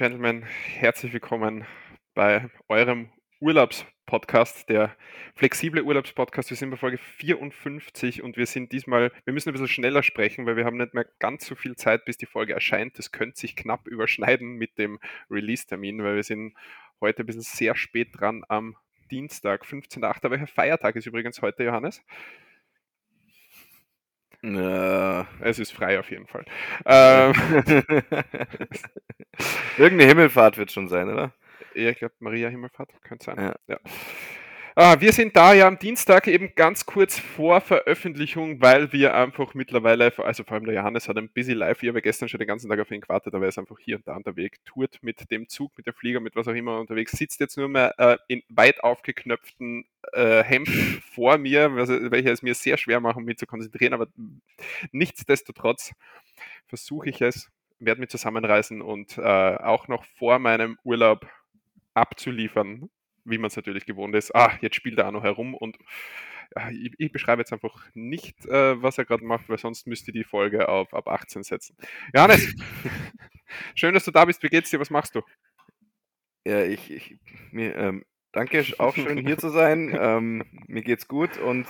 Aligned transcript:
Gentlemen, 0.00 0.44
herzlich 0.44 1.12
willkommen 1.12 1.66
bei 2.14 2.48
eurem 2.68 3.10
Urlaubspodcast, 3.38 4.66
der 4.70 4.96
flexible 5.34 5.82
Urlaubspodcast. 5.82 6.48
Wir 6.48 6.56
sind 6.56 6.70
bei 6.70 6.78
Folge 6.78 6.96
54 6.96 8.22
und 8.22 8.38
wir 8.38 8.46
sind 8.46 8.72
diesmal, 8.72 9.12
wir 9.26 9.34
müssen 9.34 9.50
ein 9.50 9.52
bisschen 9.52 9.68
schneller 9.68 10.02
sprechen, 10.02 10.46
weil 10.46 10.56
wir 10.56 10.64
haben 10.64 10.78
nicht 10.78 10.94
mehr 10.94 11.04
ganz 11.18 11.44
so 11.44 11.54
viel 11.54 11.76
Zeit, 11.76 12.06
bis 12.06 12.16
die 12.16 12.24
Folge 12.24 12.54
erscheint. 12.54 12.98
Das 12.98 13.12
könnte 13.12 13.38
sich 13.38 13.54
knapp 13.56 13.86
überschneiden 13.86 14.54
mit 14.54 14.78
dem 14.78 15.00
Release-Termin, 15.30 16.02
weil 16.02 16.16
wir 16.16 16.22
sind 16.22 16.54
heute 17.02 17.22
ein 17.22 17.26
bisschen 17.26 17.42
sehr 17.42 17.76
spät 17.76 18.08
dran 18.18 18.42
am 18.48 18.76
Dienstag, 19.10 19.66
15.8. 19.66 20.30
Welcher 20.30 20.46
Feiertag 20.46 20.96
ist 20.96 21.04
übrigens 21.04 21.42
heute, 21.42 21.62
Johannes? 21.62 22.02
Ja. 24.42 25.26
Es 25.40 25.58
ist 25.58 25.72
frei 25.72 25.98
auf 26.00 26.10
jeden 26.10 26.26
Fall. 26.26 26.44
Ähm, 26.86 27.32
Irgendeine 29.76 30.08
Himmelfahrt 30.08 30.56
wird 30.56 30.72
schon 30.72 30.88
sein, 30.88 31.08
oder? 31.10 31.32
ja, 31.74 31.90
ich 31.90 31.98
glaube, 31.98 32.14
Maria 32.20 32.48
Himmelfahrt 32.48 32.90
könnte 33.02 33.24
sein. 33.24 33.36
Ja. 33.38 33.54
Ja. 33.68 33.78
Ah, 34.82 34.98
wir 34.98 35.12
sind 35.12 35.36
da 35.36 35.52
ja 35.52 35.66
am 35.66 35.78
Dienstag 35.78 36.26
eben 36.26 36.54
ganz 36.54 36.86
kurz 36.86 37.18
vor 37.18 37.60
Veröffentlichung, 37.60 38.62
weil 38.62 38.94
wir 38.94 39.14
einfach 39.14 39.52
mittlerweile, 39.52 40.10
also 40.16 40.42
vor 40.42 40.54
allem 40.54 40.64
der 40.64 40.72
Johannes 40.72 41.06
hat 41.06 41.18
ein 41.18 41.28
busy 41.28 41.52
live, 41.52 41.82
ich 41.82 41.90
habe 41.90 42.00
gestern 42.00 42.30
schon 42.30 42.38
den 42.38 42.48
ganzen 42.48 42.70
Tag 42.70 42.80
auf 42.80 42.90
ihn 42.90 43.02
gewartet, 43.02 43.34
aber 43.34 43.44
er 43.44 43.50
ist 43.50 43.58
einfach 43.58 43.78
hier 43.78 43.96
und 43.96 44.08
da 44.08 44.16
unterwegs, 44.16 44.58
tourt 44.64 44.98
mit 45.02 45.30
dem 45.30 45.50
Zug, 45.50 45.76
mit 45.76 45.84
der 45.84 45.92
Flieger, 45.92 46.20
mit 46.20 46.34
was 46.34 46.48
auch 46.48 46.54
immer 46.54 46.80
unterwegs, 46.80 47.12
sitzt 47.12 47.40
jetzt 47.40 47.58
nur 47.58 47.68
mehr 47.68 47.92
äh, 47.98 48.16
in 48.28 48.42
weit 48.48 48.82
aufgeknöpften 48.82 49.84
äh, 50.14 50.42
Hemden 50.44 51.02
vor 51.12 51.36
mir, 51.36 51.76
was, 51.76 51.90
welche 51.90 52.30
es 52.30 52.40
mir 52.40 52.54
sehr 52.54 52.78
schwer 52.78 53.00
machen, 53.00 53.26
mich 53.26 53.36
zu 53.36 53.44
konzentrieren, 53.44 53.92
aber 53.92 54.06
nichtsdestotrotz 54.92 55.92
versuche 56.68 57.10
ich 57.10 57.20
es, 57.20 57.50
werde 57.80 58.00
mich 58.00 58.08
zusammenreißen 58.08 58.80
und 58.80 59.18
äh, 59.18 59.20
auch 59.20 59.88
noch 59.88 60.06
vor 60.16 60.38
meinem 60.38 60.78
Urlaub 60.84 61.26
abzuliefern, 61.92 62.88
wie 63.24 63.38
man 63.38 63.48
es 63.48 63.56
natürlich 63.56 63.86
gewohnt 63.86 64.14
ist. 64.14 64.34
Ah, 64.34 64.52
jetzt 64.60 64.76
spielt 64.76 64.98
er 64.98 65.08
auch 65.08 65.12
noch 65.12 65.24
herum 65.24 65.54
und 65.54 65.76
ja, 66.56 66.70
ich, 66.70 66.92
ich 66.98 67.12
beschreibe 67.12 67.42
jetzt 67.42 67.52
einfach 67.52 67.86
nicht, 67.94 68.44
äh, 68.46 68.82
was 68.82 68.98
er 68.98 69.04
gerade 69.04 69.24
macht, 69.24 69.48
weil 69.48 69.58
sonst 69.58 69.86
müsste 69.86 70.12
die 70.12 70.24
Folge 70.24 70.68
auf 70.68 70.92
ab 70.94 71.08
18 71.08 71.42
setzen. 71.44 71.76
Johannes, 72.14 72.54
schön, 73.74 73.94
dass 73.94 74.04
du 74.04 74.10
da 74.10 74.24
bist. 74.24 74.42
Wie 74.42 74.48
geht's 74.48 74.70
dir? 74.70 74.80
Was 74.80 74.90
machst 74.90 75.14
du? 75.14 75.22
Ja, 76.44 76.64
ich, 76.64 76.90
ich 76.90 77.16
mir, 77.52 77.76
ähm, 77.76 78.04
danke, 78.32 78.64
auch 78.78 78.94
schön 78.94 79.18
hier 79.18 79.38
zu 79.38 79.48
sein. 79.48 79.94
Ähm, 80.00 80.44
mir 80.66 80.82
geht's 80.82 81.08
gut 81.08 81.38
und 81.38 81.66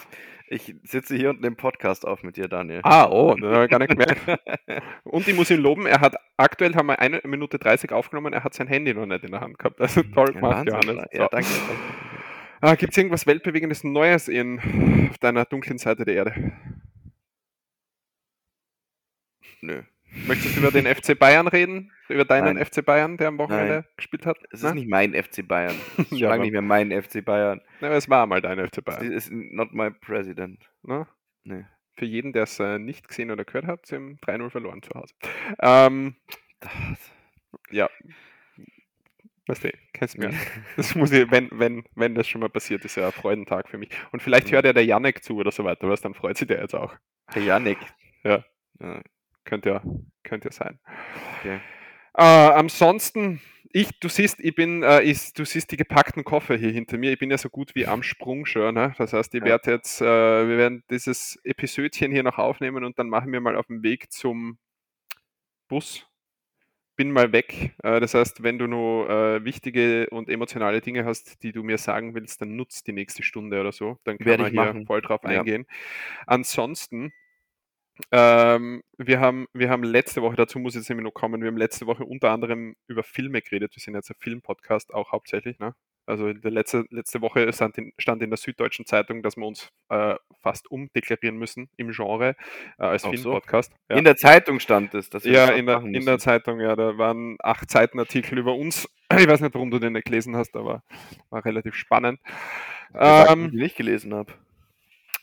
ich 0.48 0.75
sitze 0.83 1.14
hier 1.17 1.30
und 1.30 1.41
nehme 1.41 1.55
Podcast 1.56 2.06
auf 2.06 2.22
mit 2.22 2.36
dir, 2.36 2.48
Daniel. 2.48 2.80
Ah, 2.83 3.06
oh, 3.08 3.36
gar 3.36 3.78
nicht 3.78 3.91
gemerkt. 3.91 4.20
Und 5.05 5.28
ich 5.28 5.34
muss 5.36 5.48
ihn 5.50 5.61
loben, 5.61 5.86
er 5.86 6.00
hat 6.00 6.17
aktuell 6.36 6.75
haben 6.75 6.86
wir 6.89 6.98
eine 6.98 7.20
Minute 7.25 7.58
30 7.61 7.92
aufgenommen, 7.92 8.33
er 8.33 8.42
hat 8.42 8.55
sein 8.55 8.67
Handy 8.67 8.92
noch 8.92 9.06
nicht 9.06 9.22
in 9.22 9.30
der 9.30 9.41
Hand 9.41 9.58
gehabt. 9.58 9.80
Also 9.80 10.02
toll 10.02 10.33
Ja, 10.34 10.41
gemacht, 10.41 10.67
Wahnsinn. 10.67 10.97
Johannes. 10.97 11.08
Ja, 11.12 11.22
So. 11.22 11.28
danke. 11.30 11.48
danke. 11.48 11.83
Ah, 12.62 12.74
Gibt 12.74 12.92
es 12.92 12.98
irgendwas 12.98 13.27
Weltbewegendes 13.27 13.84
Neues 13.84 14.27
in, 14.28 15.08
auf 15.11 15.19
deiner 15.19 15.45
dunklen 15.45 15.78
Seite 15.78 16.05
der 16.05 16.14
Erde? 16.14 16.52
Nö. 19.62 19.83
Möchtest 20.27 20.57
du 20.57 20.61
über 20.61 20.71
den 20.71 20.87
FC 20.87 21.19
Bayern 21.19 21.47
reden? 21.48 21.93
Über 22.09 22.25
deinen 22.25 22.57
Nein. 22.57 22.65
FC 22.67 22.85
Bayern, 22.85 23.17
der 23.17 23.29
am 23.29 23.39
Wochenende 23.39 23.85
gespielt 23.97 24.27
hat? 24.27 24.39
Es 24.51 24.61
ist 24.61 24.65
Nein? 24.65 24.75
nicht 24.75 24.89
mein 24.89 25.15
FC 25.15 25.47
Bayern. 25.47 25.77
Es 25.98 26.09
schon 26.09 26.19
Ja, 26.19 26.29
aber- 26.33 26.39
nicht 26.43 26.53
mehr 26.53 26.63
mein 26.63 26.91
FC 26.91 27.25
Bayern. 27.25 27.61
Na, 27.81 27.89
es 27.91 28.09
war 28.09 28.27
mal 28.27 28.41
dein 28.41 28.59
FC 28.59 28.79
Es 28.79 28.85
Bayern. 28.85 29.13
ist 29.13 29.31
not 29.31 29.73
my 29.73 29.91
president. 29.91 30.69
Ne? 30.83 31.07
Nee. 31.45 31.65
Für 31.97 32.05
jeden, 32.07 32.33
der 32.33 32.45
es 32.45 32.59
äh, 32.59 32.79
nicht 32.79 33.09
gesehen 33.09 33.31
oder 33.31 33.45
gehört 33.45 33.67
hat, 33.67 33.87
sie 33.87 33.97
haben 33.97 34.19
3-0 34.27 34.51
verloren 34.51 34.83
zu 34.83 34.91
Hause. 34.95 35.15
Ähm, 35.61 36.17
Das, 36.61 36.71
ja. 37.71 37.89
Weißt 39.47 39.65
du, 39.65 39.71
kennst 39.92 40.15
du 40.17 40.21
mir. 40.21 40.31
Das 40.77 40.95
muss 40.95 41.13
ich, 41.13 41.31
wenn, 41.31 41.48
wenn, 41.53 41.85
wenn 41.95 42.15
das 42.15 42.29
schon 42.29 42.41
mal 42.41 42.51
passiert, 42.51 42.85
ist 42.85 42.97
ja 42.97 43.07
ein 43.07 43.13
Freudentag 43.13 43.69
für 43.69 43.79
mich. 43.79 43.91
Und 44.13 44.23
vielleicht 44.23 44.51
hört 44.53 44.65
ja 44.65 44.73
der 44.73 44.85
Janek 44.85 45.23
zu 45.25 45.37
oder 45.37 45.51
so 45.51 45.65
weiter, 45.65 45.89
was 45.89 46.01
dann 46.01 46.15
freut 46.15 46.37
sich 46.37 46.48
der 46.48 46.61
jetzt 46.61 46.75
auch. 46.75 46.95
der 47.35 47.42
Yannick. 47.42 47.79
Ja. 48.25 48.45
ja. 48.81 49.03
Könnte 49.45 49.70
ja, 49.70 49.83
könnte 50.23 50.48
ja 50.48 50.52
sein. 50.52 50.78
Okay. 51.39 51.61
Äh, 52.14 52.23
ansonsten, 52.23 53.40
ich, 53.73 53.98
du 54.01 54.08
siehst, 54.08 54.40
ich 54.40 54.55
bin, 54.55 54.83
äh, 54.83 55.01
ich, 55.02 55.33
du 55.33 55.45
siehst 55.45 55.70
die 55.70 55.77
gepackten 55.77 56.24
Koffer 56.24 56.56
hier 56.56 56.70
hinter 56.70 56.98
mir. 56.98 57.12
Ich 57.12 57.18
bin 57.18 57.30
ja 57.30 57.39
so 57.39 57.48
gut 57.48 57.74
wie 57.74 57.86
am 57.86 58.02
Sprung 58.02 58.46
schon. 58.46 58.74
Ne? 58.74 58.95
Das 58.98 59.12
heißt, 59.12 59.33
ich 59.34 59.40
Ja. 59.40 59.46
werde 59.46 59.70
jetzt, 59.73 60.00
äh, 60.00 60.05
wir 60.05 60.58
werden 60.58 60.83
dieses 60.90 61.39
Episödchen 61.45 62.11
hier 62.12 62.23
noch 62.23 62.39
aufnehmen 62.39 62.84
und 62.84 62.98
dann 62.98 63.08
machen 63.08 63.33
wir 63.33 63.40
mal 63.40 63.56
auf 63.56 63.67
dem 63.68 63.83
Weg 63.83 64.11
zum 64.12 64.58
Bus. 65.68 66.06
Bin 66.96 67.12
mal 67.12 67.33
weg. 67.33 67.74
Äh, 67.83 68.00
das 68.00 68.12
heißt, 68.12 68.42
wenn 68.42 68.58
du 68.58 68.67
nur 68.67 69.08
äh, 69.08 69.45
wichtige 69.45 70.08
und 70.11 70.29
emotionale 70.29 70.80
Dinge 70.80 71.05
hast, 71.05 71.42
die 71.42 71.52
du 71.52 71.62
mir 71.62 71.79
sagen 71.79 72.14
willst, 72.14 72.42
dann 72.42 72.56
nutzt 72.56 72.86
die 72.89 72.92
nächste 72.92 73.23
Stunde 73.23 73.61
oder 73.61 73.73
so. 73.73 73.98
Dann 74.05 74.18
man 74.39 74.48
ich 74.48 74.52
hier 74.52 74.64
machen. 74.67 74.86
voll 74.86 75.00
drauf 75.00 75.20
Ja. 75.23 75.30
eingehen. 75.40 75.67
Ansonsten, 76.27 77.12
ähm, 78.12 78.83
wir, 78.98 79.20
haben, 79.20 79.46
wir 79.52 79.70
haben 79.70 79.83
letzte 79.83 80.22
Woche, 80.22 80.36
dazu 80.36 80.58
muss 80.58 80.74
ich 80.74 80.80
jetzt 80.80 80.88
nämlich 80.88 81.05
noch 81.05 81.14
kommen, 81.14 81.40
wir 81.40 81.48
haben 81.48 81.56
letzte 81.56 81.86
Woche 81.86 82.05
unter 82.05 82.30
anderem 82.30 82.74
über 82.86 83.02
Filme 83.02 83.42
geredet. 83.42 83.74
Wir 83.74 83.80
sind 83.80 83.94
jetzt 83.94 84.11
ein 84.11 84.16
Filmpodcast 84.18 84.92
auch 84.92 85.12
hauptsächlich. 85.12 85.58
Ne? 85.58 85.74
Also 86.06 86.27
letzte, 86.28 86.84
letzte 86.90 87.20
Woche 87.20 87.52
stand 87.52 87.78
in, 87.78 87.92
stand 87.98 88.22
in 88.22 88.30
der 88.30 88.36
Süddeutschen 88.36 88.84
Zeitung, 88.84 89.22
dass 89.22 89.36
wir 89.36 89.46
uns 89.46 89.70
äh, 89.90 90.16
fast 90.42 90.70
umdeklarieren 90.70 91.36
müssen 91.36 91.70
im 91.77 91.92
Genre 91.92 92.34
äh, 92.78 92.83
als 92.83 93.05
Ach 93.05 93.11
so. 93.14 93.22
Filmpodcast. 93.22 93.72
Ja. 93.88 93.96
In 93.96 94.05
der 94.05 94.17
Zeitung 94.17 94.58
stand 94.58 94.94
es, 94.94 95.08
dass 95.08 95.24
Ja, 95.24 95.50
in 95.50 95.67
der, 95.67 95.82
in 95.82 96.05
der. 96.05 96.18
Zeitung, 96.18 96.61
ja, 96.61 96.74
da 96.74 96.98
waren 96.98 97.36
acht 97.40 97.70
Seiten 97.70 97.98
Artikel 97.98 98.38
über 98.38 98.55
uns. 98.55 98.88
Ich 99.18 99.27
weiß 99.27 99.40
nicht, 99.40 99.55
warum 99.55 99.72
du 99.72 99.80
den 99.80 99.94
nicht 99.94 100.05
gelesen 100.05 100.36
hast, 100.36 100.55
aber 100.55 100.84
war 101.30 101.44
relativ 101.44 101.74
spannend. 101.74 102.20
Ähm, 102.94 103.46
ich 103.46 103.52
nicht 103.52 103.77
gelesen 103.77 104.14
habe. 104.14 104.32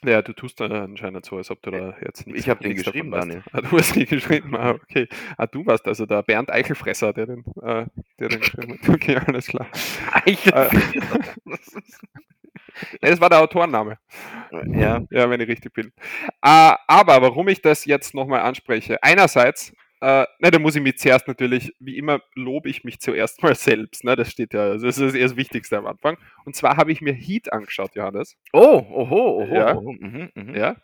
Ja, 0.06 0.22
du 0.22 0.34
tust 0.34 0.60
da 0.60 0.66
anscheinend 0.66 1.26
so, 1.26 1.38
als 1.38 1.50
ob 1.52 1.62
du 1.62 1.72
da 1.72 1.96
jetzt 2.04 2.26
nichts 2.28 2.42
Ich 2.42 2.50
hab 2.50 2.60
den 2.60 2.76
geschrieben. 2.76 3.12
Daniel. 3.12 3.44
Ah, 3.52 3.62
du 3.62 3.78
hast 3.78 3.96
ihn 3.96 4.06
geschrieben, 4.10 4.56
ah, 4.56 4.72
okay. 4.72 5.08
Ah, 5.38 5.48
du 5.48 5.66
warst 5.66 5.88
also 5.88 6.06
der 6.06 6.24
Bernd 6.24 6.52
Eichelfresser, 6.52 7.14
der 7.14 7.26
den, 7.26 7.44
äh, 7.62 7.86
der 8.20 8.30
den 8.30 8.40
geschrieben 8.40 8.74
hat. 8.82 8.90
Okay, 8.94 9.18
alles 9.26 9.48
klar. 9.48 9.68
Äh, 10.26 10.36
nee, 13.02 13.10
das 13.10 13.20
war 13.22 13.30
der 13.30 13.40
Autorenname. 13.40 13.98
ja, 14.74 15.02
Ja, 15.10 15.30
wenn 15.30 15.42
ich 15.42 15.48
richtig 15.48 15.74
bin. 15.74 15.92
Äh, 16.42 16.74
aber 16.88 17.22
warum 17.22 17.48
ich 17.48 17.62
das 17.62 17.86
jetzt 17.86 18.14
nochmal 18.14 18.42
anspreche, 18.42 19.02
einerseits, 19.02 19.74
äh, 20.02 20.26
ne, 20.40 20.52
da 20.52 20.60
muss 20.60 20.76
ich 20.76 20.82
mich 20.82 20.98
zuerst 20.98 21.28
natürlich, 21.28 21.76
wie 21.80 21.98
immer, 21.98 22.22
lobe 22.36 22.70
ich 22.70 22.84
mich 22.84 23.00
zuerst 23.00 23.42
mal 23.42 23.56
selbst. 23.56 24.04
Ne, 24.04 24.16
das 24.16 24.32
steht 24.32 24.54
ja, 24.54 24.74
das 24.74 24.98
ist 24.98 25.16
das 25.16 25.36
Wichtigste 25.36 25.78
am 25.78 25.88
Anfang. 25.88 26.18
Und 26.46 26.56
zwar 26.56 26.78
habe 26.78 26.92
ich 26.92 27.02
mir 27.02 27.14
Heat 27.14 27.52
angeschaut, 27.52 27.96
Johannes. 27.96 28.38
Oh, 28.54 28.86
oho, 28.90 29.42
oho. 29.42 29.56
Ja. 29.56 29.76
oho, 29.76 29.94
mhm, 29.94 30.30
mhm. 30.36 30.56
Ja. 30.56 30.76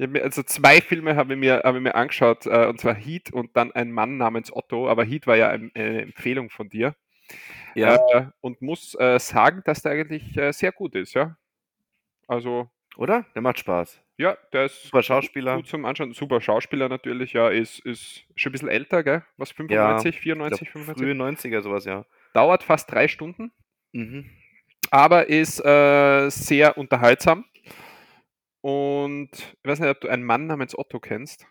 Hab 0.00 0.10
mir, 0.10 0.22
also 0.22 0.42
zwei 0.42 0.80
Filme 0.80 1.16
habe 1.16 1.34
ich 1.34 1.38
mir, 1.38 1.62
habe 1.64 1.78
ich 1.78 1.84
mir 1.84 1.94
angeschaut, 1.94 2.46
äh, 2.46 2.66
und 2.66 2.80
zwar 2.80 2.94
Heat 2.94 3.32
und 3.32 3.56
dann 3.56 3.72
ein 3.72 3.92
Mann 3.92 4.16
namens 4.16 4.52
Otto. 4.52 4.88
Aber 4.88 5.04
Heat 5.04 5.26
war 5.26 5.36
ja 5.36 5.50
ein, 5.50 5.70
eine 5.74 6.02
Empfehlung 6.02 6.50
von 6.50 6.68
dir. 6.68 6.94
Ja. 7.74 7.96
Äh, 8.12 8.26
und 8.40 8.62
muss 8.62 8.94
äh, 8.98 9.18
sagen, 9.20 9.62
dass 9.64 9.82
der 9.82 9.92
eigentlich 9.92 10.36
äh, 10.36 10.52
sehr 10.52 10.72
gut 10.72 10.94
ist, 10.94 11.14
ja. 11.14 11.36
Also, 12.26 12.68
Oder? 12.96 13.24
Der 13.34 13.42
macht 13.42 13.58
Spaß. 13.60 14.02
Ja, 14.18 14.36
der 14.52 14.66
ist 14.66 14.82
Super 14.84 15.02
Schauspieler. 15.02 15.56
Gut 15.56 15.68
zum 15.68 15.84
Anschauen. 15.86 16.12
Super 16.12 16.40
Schauspieler 16.40 16.88
natürlich, 16.88 17.32
ja, 17.32 17.48
ist, 17.48 17.78
ist 17.80 18.24
schon 18.36 18.50
ein 18.50 18.52
bisschen 18.52 18.68
älter, 18.68 19.02
gell? 19.02 19.24
Was, 19.38 19.52
95, 19.52 20.14
Ich 20.16 20.20
94, 20.20 20.70
glaub, 20.70 20.84
95? 20.86 21.02
frühe 21.04 21.14
90er, 21.56 21.62
sowas, 21.62 21.84
ja. 21.86 22.04
Dauert 22.34 22.62
fast 22.62 22.90
drei 22.92 23.08
Stunden, 23.08 23.52
Mhm. 23.92 24.28
aber 24.90 25.28
ist 25.28 25.64
äh, 25.64 26.28
sehr 26.30 26.76
unterhaltsam. 26.76 27.44
Und 28.60 29.30
ich 29.32 29.68
weiß 29.70 29.80
nicht, 29.80 29.88
ob 29.90 30.00
du 30.00 30.08
einen 30.08 30.24
Mann 30.24 30.46
namens 30.46 30.76
Otto 30.76 30.98
kennst. 31.00 31.46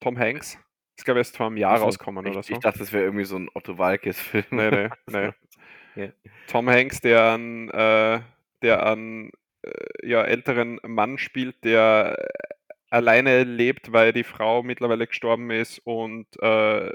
Tom 0.00 0.18
Hanks. 0.18 0.58
Ist, 0.96 1.04
glaube 1.04 1.20
ich, 1.20 1.26
erst 1.26 1.36
vor 1.36 1.46
einem 1.46 1.56
Jahr 1.56 1.72
Also, 1.74 1.84
rauskommen 1.84 2.26
ich, 2.26 2.32
oder 2.32 2.42
so. 2.42 2.52
ich 2.52 2.58
dachte, 2.58 2.80
das 2.80 2.92
wäre 2.92 3.04
irgendwie 3.04 3.24
so 3.24 3.36
ein 3.36 3.48
Otto 3.54 3.78
Walkes-Film. 3.78 4.44
Nee, 4.50 4.70
nee, 4.70 4.88
nee. 5.06 5.30
Ja. 5.94 6.08
Tom 6.46 6.68
Hanks, 6.70 7.00
der 7.00 7.32
einen, 7.32 7.68
äh, 7.70 8.20
der 8.62 8.82
äh, 8.86 9.30
ja, 10.02 10.22
älteren 10.22 10.78
Mann 10.86 11.18
spielt, 11.18 11.64
der 11.64 12.16
äh, 12.18 12.28
alleine 12.90 13.44
lebt, 13.44 13.92
weil 13.92 14.12
die 14.12 14.24
Frau 14.24 14.62
mittlerweile 14.62 15.06
gestorben 15.06 15.50
ist 15.50 15.80
und 15.84 16.26
äh, 16.40 16.90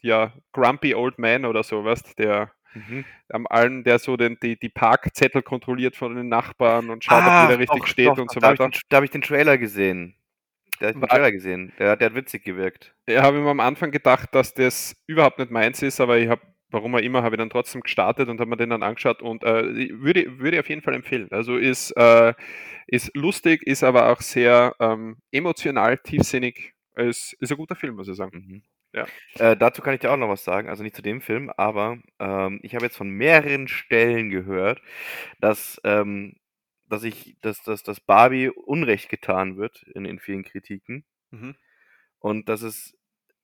ja, 0.00 0.32
Grumpy 0.52 0.94
Old 0.94 1.18
Man 1.18 1.44
oder 1.44 1.62
sowas, 1.62 2.02
der 2.16 2.52
Mhm. 2.74 3.04
am 3.30 3.46
allen, 3.48 3.84
der 3.84 3.98
so 3.98 4.16
den, 4.18 4.38
die, 4.42 4.58
die 4.58 4.68
Parkzettel 4.68 5.42
kontrolliert 5.42 5.96
von 5.96 6.14
den 6.14 6.28
Nachbarn 6.28 6.90
und 6.90 7.02
schaut, 7.04 7.26
ob 7.26 7.32
Ah, 7.32 7.40
jeder 7.40 7.58
richtig 7.58 7.80
doch, 7.80 7.86
steht 7.86 8.06
doch, 8.08 8.18
und 8.18 8.30
so 8.30 8.42
habe 8.42 8.52
weiter. 8.52 8.66
ich, 8.66 8.70
den- 8.72 8.80
da 8.90 8.96
hab 8.98 9.04
ich 9.04 9.10
den 9.10 9.22
Trailer 9.22 9.56
gesehen. 9.56 10.14
Da 10.78 10.88
hab 10.88 10.94
ich 10.94 11.00
den 11.00 11.08
Trailer 11.08 11.32
gesehen. 11.32 11.72
Der, 11.78 11.96
der 11.96 12.10
hat 12.10 12.14
witzig 12.14 12.44
gewirkt. 12.44 12.94
Ich 13.06 13.16
habe 13.16 13.38
mir 13.40 13.48
am 13.50 13.60
Anfang 13.60 13.90
gedacht, 13.90 14.34
dass 14.34 14.52
das 14.52 14.94
überhaupt 15.06 15.38
nicht 15.38 15.50
meins 15.50 15.80
ist, 15.82 16.00
aber 16.00 16.18
ich 16.18 16.28
habe, 16.28 16.42
warum 16.70 16.94
auch 16.94 17.00
immer, 17.00 17.22
habe 17.22 17.36
ich 17.36 17.38
dann 17.38 17.50
trotzdem 17.50 17.82
gestartet 17.82 18.28
und 18.28 18.40
habe 18.40 18.50
mir 18.50 18.56
den 18.56 18.70
dann 18.70 18.82
angeschaut 18.82 19.22
und 19.22 19.44
äh, 19.44 19.90
würde, 20.00 20.38
würde 20.38 20.56
ich 20.56 20.60
auf 20.60 20.68
jeden 20.68 20.82
Fall 20.82 20.94
empfehlen. 20.94 21.28
Also 21.30 21.56
ist, 21.56 21.92
äh, 21.92 22.34
ist 22.86 23.14
lustig, 23.14 23.62
ist 23.66 23.82
aber 23.82 24.10
auch 24.10 24.20
sehr 24.20 24.74
ähm, 24.80 25.18
emotional, 25.30 25.98
tiefsinnig. 25.98 26.74
Ist, 26.96 27.34
ist 27.40 27.50
ein 27.50 27.58
guter 27.58 27.76
Film, 27.76 27.96
muss 27.96 28.08
ich 28.08 28.16
sagen. 28.16 28.38
Mhm. 28.38 28.62
Ja. 28.92 29.06
Äh, 29.38 29.56
dazu 29.56 29.82
kann 29.82 29.94
ich 29.94 30.00
dir 30.00 30.10
auch 30.10 30.16
noch 30.16 30.30
was 30.30 30.44
sagen, 30.44 30.68
also 30.70 30.82
nicht 30.82 30.96
zu 30.96 31.02
dem 31.02 31.20
Film, 31.20 31.50
aber 31.56 31.98
ähm, 32.18 32.60
ich 32.62 32.74
habe 32.74 32.86
jetzt 32.86 32.96
von 32.96 33.10
mehreren 33.10 33.68
Stellen 33.68 34.30
gehört, 34.30 34.80
dass, 35.40 35.78
ähm, 35.84 36.36
dass 36.88 37.04
ich, 37.04 37.36
dass, 37.42 37.62
dass, 37.62 37.82
dass 37.82 38.00
Barbie 38.00 38.48
Unrecht 38.48 39.10
getan 39.10 39.58
wird 39.58 39.82
in, 39.94 40.06
in 40.06 40.18
vielen 40.18 40.44
Kritiken 40.44 41.04
Mhm. 41.30 41.56
und 42.20 42.48
dass 42.48 42.62
es 42.62 42.96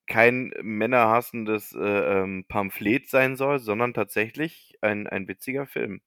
kein 0.07 0.51
männerhassendes 0.61 1.73
äh, 1.73 1.79
ähm, 2.21 2.45
Pamphlet 2.47 3.09
sein 3.09 3.35
soll, 3.35 3.59
sondern 3.59 3.93
tatsächlich 3.93 4.77
ein, 4.81 5.07
ein 5.07 5.27
witziger 5.27 5.65
Film. 5.65 6.01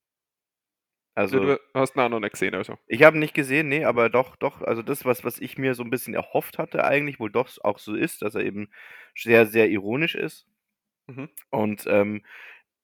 Also, 1.15 1.41
du 1.41 1.59
hast 1.73 1.97
auch 1.97 2.11
noch 2.11 2.21
nicht 2.21 2.33
gesehen, 2.33 2.55
also. 2.55 2.77
ich 2.87 3.03
habe 3.03 3.17
ihn 3.17 3.21
nicht 3.21 3.33
gesehen, 3.33 3.69
nee, 3.71 3.87
aber 3.87 4.11
doch, 4.11 4.37
doch, 4.37 4.61
also 4.61 4.83
das, 4.83 5.07
was, 5.07 5.25
was 5.25 5.39
ich 5.39 5.57
mir 5.57 5.75
so 5.75 5.83
ein 5.83 5.89
bisschen 5.89 6.13
erhofft 6.13 6.59
hatte 6.59 6.85
eigentlich, 6.85 7.19
wohl 7.19 7.31
doch 7.31 7.49
auch 7.65 7.79
so 7.79 7.95
ist, 7.95 8.21
dass 8.21 8.35
er 8.35 8.43
eben 8.43 8.69
sehr, 9.17 9.47
sehr 9.47 9.71
ironisch 9.71 10.15
ist. 10.15 10.47
Mhm. 11.07 11.31
Und 11.49 11.87
ähm, 11.87 12.23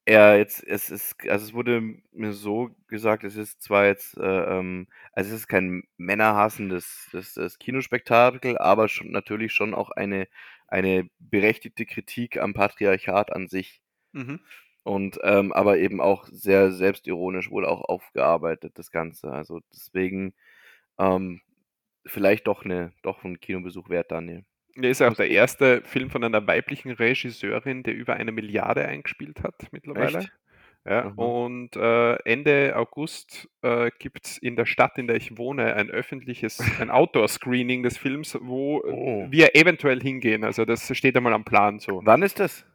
er 0.04 0.38
jetzt, 0.38 0.66
es 0.66 0.90
ist, 0.90 1.16
also 1.28 1.44
es 1.46 1.54
wurde 1.54 1.82
mir 2.12 2.32
so 2.32 2.70
gesagt, 2.88 3.24
es 3.24 3.36
ist 3.36 3.62
zwar 3.62 3.86
jetzt, 3.86 4.16
äh, 4.16 4.58
ähm, 4.58 4.88
also 5.12 5.28
es 5.30 5.42
ist 5.42 5.48
kein 5.48 5.84
männerhassendes 5.96 7.10
das, 7.12 7.34
das 7.34 7.58
Kinospektakel, 7.58 8.58
aber 8.58 8.88
schon 8.88 9.10
natürlich 9.12 9.52
schon 9.52 9.74
auch 9.74 9.90
eine, 9.90 10.26
eine 10.72 11.08
berechtigte 11.18 11.84
Kritik 11.84 12.38
am 12.38 12.54
Patriarchat 12.54 13.32
an 13.32 13.46
sich. 13.46 13.82
Mhm. 14.12 14.40
Und 14.84 15.18
ähm, 15.22 15.52
aber 15.52 15.78
eben 15.78 16.00
auch 16.00 16.26
sehr 16.26 16.72
selbstironisch 16.72 17.50
wohl 17.50 17.66
auch 17.66 17.82
aufgearbeitet, 17.82 18.78
das 18.78 18.90
Ganze. 18.90 19.30
Also 19.30 19.60
deswegen 19.72 20.34
ähm, 20.98 21.40
vielleicht 22.04 22.46
doch 22.48 22.64
eine, 22.64 22.92
doch 23.02 23.22
ein 23.22 23.38
Kinobesuch 23.38 23.90
wert, 23.90 24.10
Daniel. 24.10 24.44
Er 24.74 24.90
ist 24.90 25.00
ja 25.00 25.10
auch 25.10 25.14
der 25.14 25.30
erste 25.30 25.82
Film 25.82 26.10
von 26.10 26.24
einer 26.24 26.46
weiblichen 26.46 26.90
Regisseurin, 26.90 27.82
der 27.82 27.94
über 27.94 28.14
eine 28.14 28.32
Milliarde 28.32 28.86
eingespielt 28.86 29.42
hat 29.42 29.54
mittlerweile. 29.70 30.20
Echt? 30.20 30.32
Ja, 30.84 31.04
Aha. 31.06 31.14
und 31.14 31.76
äh, 31.76 32.14
Ende 32.24 32.74
August 32.76 33.48
äh, 33.62 33.90
gibt 34.00 34.26
es 34.26 34.38
in 34.38 34.56
der 34.56 34.66
Stadt, 34.66 34.98
in 34.98 35.06
der 35.06 35.14
ich 35.16 35.38
wohne, 35.38 35.74
ein 35.74 35.88
öffentliches, 35.90 36.58
ein 36.80 36.90
Outdoor-Screening 36.90 37.84
des 37.84 37.98
Films, 37.98 38.36
wo 38.42 38.80
äh, 38.80 38.90
Oh. 38.90 39.26
wir 39.30 39.54
eventuell 39.54 40.00
hingehen. 40.00 40.42
Also 40.42 40.64
das 40.64 40.94
steht 40.96 41.16
einmal 41.16 41.34
am 41.34 41.44
Plan 41.44 41.78
so. 41.78 42.00
Wann 42.04 42.22
ist 42.22 42.40
das? 42.40 42.66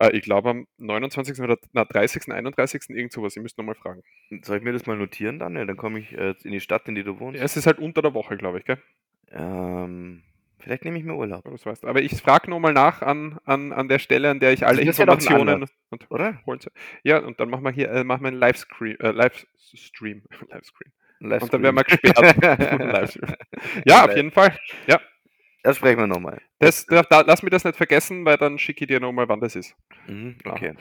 Äh, 0.00 0.16
ich 0.16 0.22
glaube 0.22 0.48
am 0.50 0.66
29. 0.78 1.40
oder 1.40 1.58
na, 1.72 1.84
30., 1.84 2.32
31. 2.32 2.84
irgend 2.88 3.12
sowas. 3.12 3.36
Ich 3.36 3.42
müsste 3.42 3.60
nochmal 3.60 3.74
fragen. 3.74 4.02
Soll 4.42 4.56
ich 4.56 4.62
mir 4.62 4.72
das 4.72 4.86
mal 4.86 4.96
notieren, 4.96 5.38
Daniel? 5.38 5.66
Dann 5.66 5.76
komme 5.76 5.98
ich 5.98 6.12
äh, 6.12 6.34
in 6.42 6.52
die 6.52 6.60
Stadt, 6.60 6.88
in 6.88 6.94
die 6.94 7.04
du 7.04 7.20
wohnst. 7.20 7.38
Ja, 7.38 7.44
es 7.44 7.56
ist 7.58 7.66
halt 7.66 7.78
unter 7.78 8.00
der 8.00 8.14
Woche, 8.14 8.36
glaube 8.38 8.60
ich, 8.60 8.64
gell? 8.64 8.78
Ähm, 9.30 10.22
vielleicht 10.58 10.84
nehme 10.84 10.98
ich 10.98 11.04
mir 11.04 11.14
Urlaub, 11.14 11.44
Das 11.44 11.64
weißt. 11.66 11.84
du. 11.84 11.88
Aber 11.88 12.00
ich 12.02 12.20
frage 12.20 12.50
nochmal 12.50 12.72
nach 12.72 13.02
an, 13.02 13.38
an, 13.44 13.72
an 13.72 13.88
der 13.88 13.98
Stelle, 13.98 14.30
an 14.30 14.40
der 14.40 14.52
ich 14.52 14.66
alle 14.66 14.80
ja 14.82 14.88
Informationen 14.88 15.48
Anlass, 15.48 15.70
und 15.90 16.10
oder? 16.10 16.38
Ja, 17.02 17.18
und 17.18 17.38
dann 17.40 17.50
machen 17.50 17.64
wir 17.64 17.70
hier 17.72 17.90
äh, 17.90 18.04
machen 18.04 18.22
wir 18.22 18.28
einen 18.28 18.38
Livestream. 18.38 18.96
Äh, 19.00 19.10
Livestream. 19.10 20.22
Livestream. 20.50 20.92
Ein 21.20 21.32
Und 21.40 21.52
dann 21.54 21.62
werden 21.62 21.76
wir 21.76 21.84
Livestream. 21.84 22.12
gesperrt. 22.12 22.80
Livestream. 22.92 23.34
Ja, 23.86 24.04
auf 24.04 24.14
jeden 24.14 24.30
Fall. 24.32 24.54
Ja, 24.86 25.00
Das 25.62 25.78
sprechen 25.78 25.98
wir 25.98 26.06
nochmal. 26.06 26.40
das, 26.58 26.84
da, 26.86 27.02
da, 27.02 27.22
lass 27.22 27.42
mir 27.42 27.48
das 27.50 27.64
nicht 27.64 27.76
vergessen, 27.76 28.24
weil 28.26 28.36
dann 28.36 28.58
schicke 28.58 28.84
ich 28.84 28.88
dir 28.88 29.00
nochmal, 29.00 29.26
wann 29.28 29.40
das 29.40 29.56
ist. 29.56 29.74
Mhm, 30.06 30.36
Ja. 30.44 30.52
okay. 30.52 30.74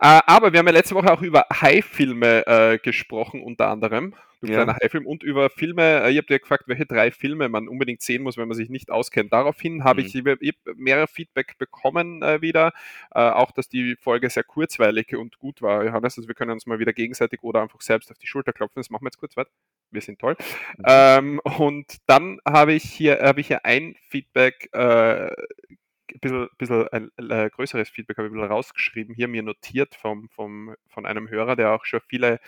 Äh, 0.00 0.20
aber 0.26 0.52
wir 0.52 0.60
haben 0.60 0.66
ja 0.66 0.72
letzte 0.72 0.94
Woche 0.94 1.12
auch 1.12 1.20
über 1.22 1.46
Hai-Filme 1.52 2.46
äh, 2.46 2.78
gesprochen, 2.78 3.42
unter 3.42 3.68
anderem. 3.68 4.14
Du 4.42 4.52
Ja. 4.52 4.66
Hai-Film. 4.66 5.06
Und 5.06 5.22
über 5.22 5.50
Filme, 5.50 6.02
äh, 6.02 6.10
ich 6.10 6.16
habe 6.18 6.26
dir 6.26 6.40
gefragt, 6.40 6.64
welche 6.66 6.84
drei 6.84 7.10
Filme 7.12 7.48
man 7.48 7.68
unbedingt 7.68 8.02
sehen 8.02 8.22
muss, 8.22 8.36
wenn 8.36 8.48
man 8.48 8.56
sich 8.56 8.68
nicht 8.68 8.90
auskennt. 8.90 9.32
Daraufhin 9.32 9.84
habe 9.84 10.00
Mhm. 10.02 10.06
ich, 10.08 10.14
ich 10.16 10.54
hab 10.66 10.76
mehrere 10.76 11.06
Feedback 11.06 11.56
bekommen 11.58 12.22
äh, 12.22 12.40
wieder. 12.42 12.72
Äh, 13.14 13.20
auch, 13.20 13.52
dass 13.52 13.68
die 13.68 13.96
Folge 14.00 14.28
sehr 14.30 14.42
kurzweilig 14.44 15.14
und 15.16 15.38
gut 15.38 15.62
war, 15.62 15.84
Johannes. 15.84 16.18
Also 16.18 16.28
wir 16.28 16.34
können 16.34 16.50
uns 16.50 16.66
mal 16.66 16.80
wieder 16.80 16.92
gegenseitig 16.92 17.42
oder 17.42 17.62
einfach 17.62 17.80
selbst 17.80 18.10
auf 18.10 18.18
die 18.18 18.26
Schulter 18.26 18.52
klopfen. 18.52 18.80
Das 18.80 18.90
machen 18.90 19.04
wir 19.04 19.08
jetzt 19.08 19.18
kurz 19.18 19.36
weit. 19.36 19.46
Wir 19.92 20.00
sind 20.00 20.18
toll. 20.18 20.36
Mhm. 20.78 20.84
Ähm, 20.88 21.40
und 21.40 21.98
dann 22.06 22.40
habe 22.46 22.72
ich 22.72 22.82
hier, 22.82 23.20
habe 23.22 23.40
ich 23.40 23.46
hier 23.46 23.64
ein 23.64 23.94
Feedback, 24.08 24.68
äh, 24.72 25.26
ein 25.28 26.18
bisschen, 26.20 26.48
bisschen 26.58 26.88
ein 26.88 27.10
äh, 27.30 27.48
größeres 27.48 27.88
Feedback 27.88 28.18
habe 28.18 28.26
ich 28.26 28.32
ein 28.32 28.36
bisschen 28.36 28.52
rausgeschrieben, 28.52 29.14
hier 29.14 29.28
mir 29.28 29.42
notiert 29.42 29.94
vom, 29.94 30.28
vom, 30.30 30.74
von 30.88 31.06
einem 31.06 31.30
Hörer, 31.30 31.56
der 31.56 31.72
auch 31.72 31.84
schon 31.84 32.00
viele 32.06 32.38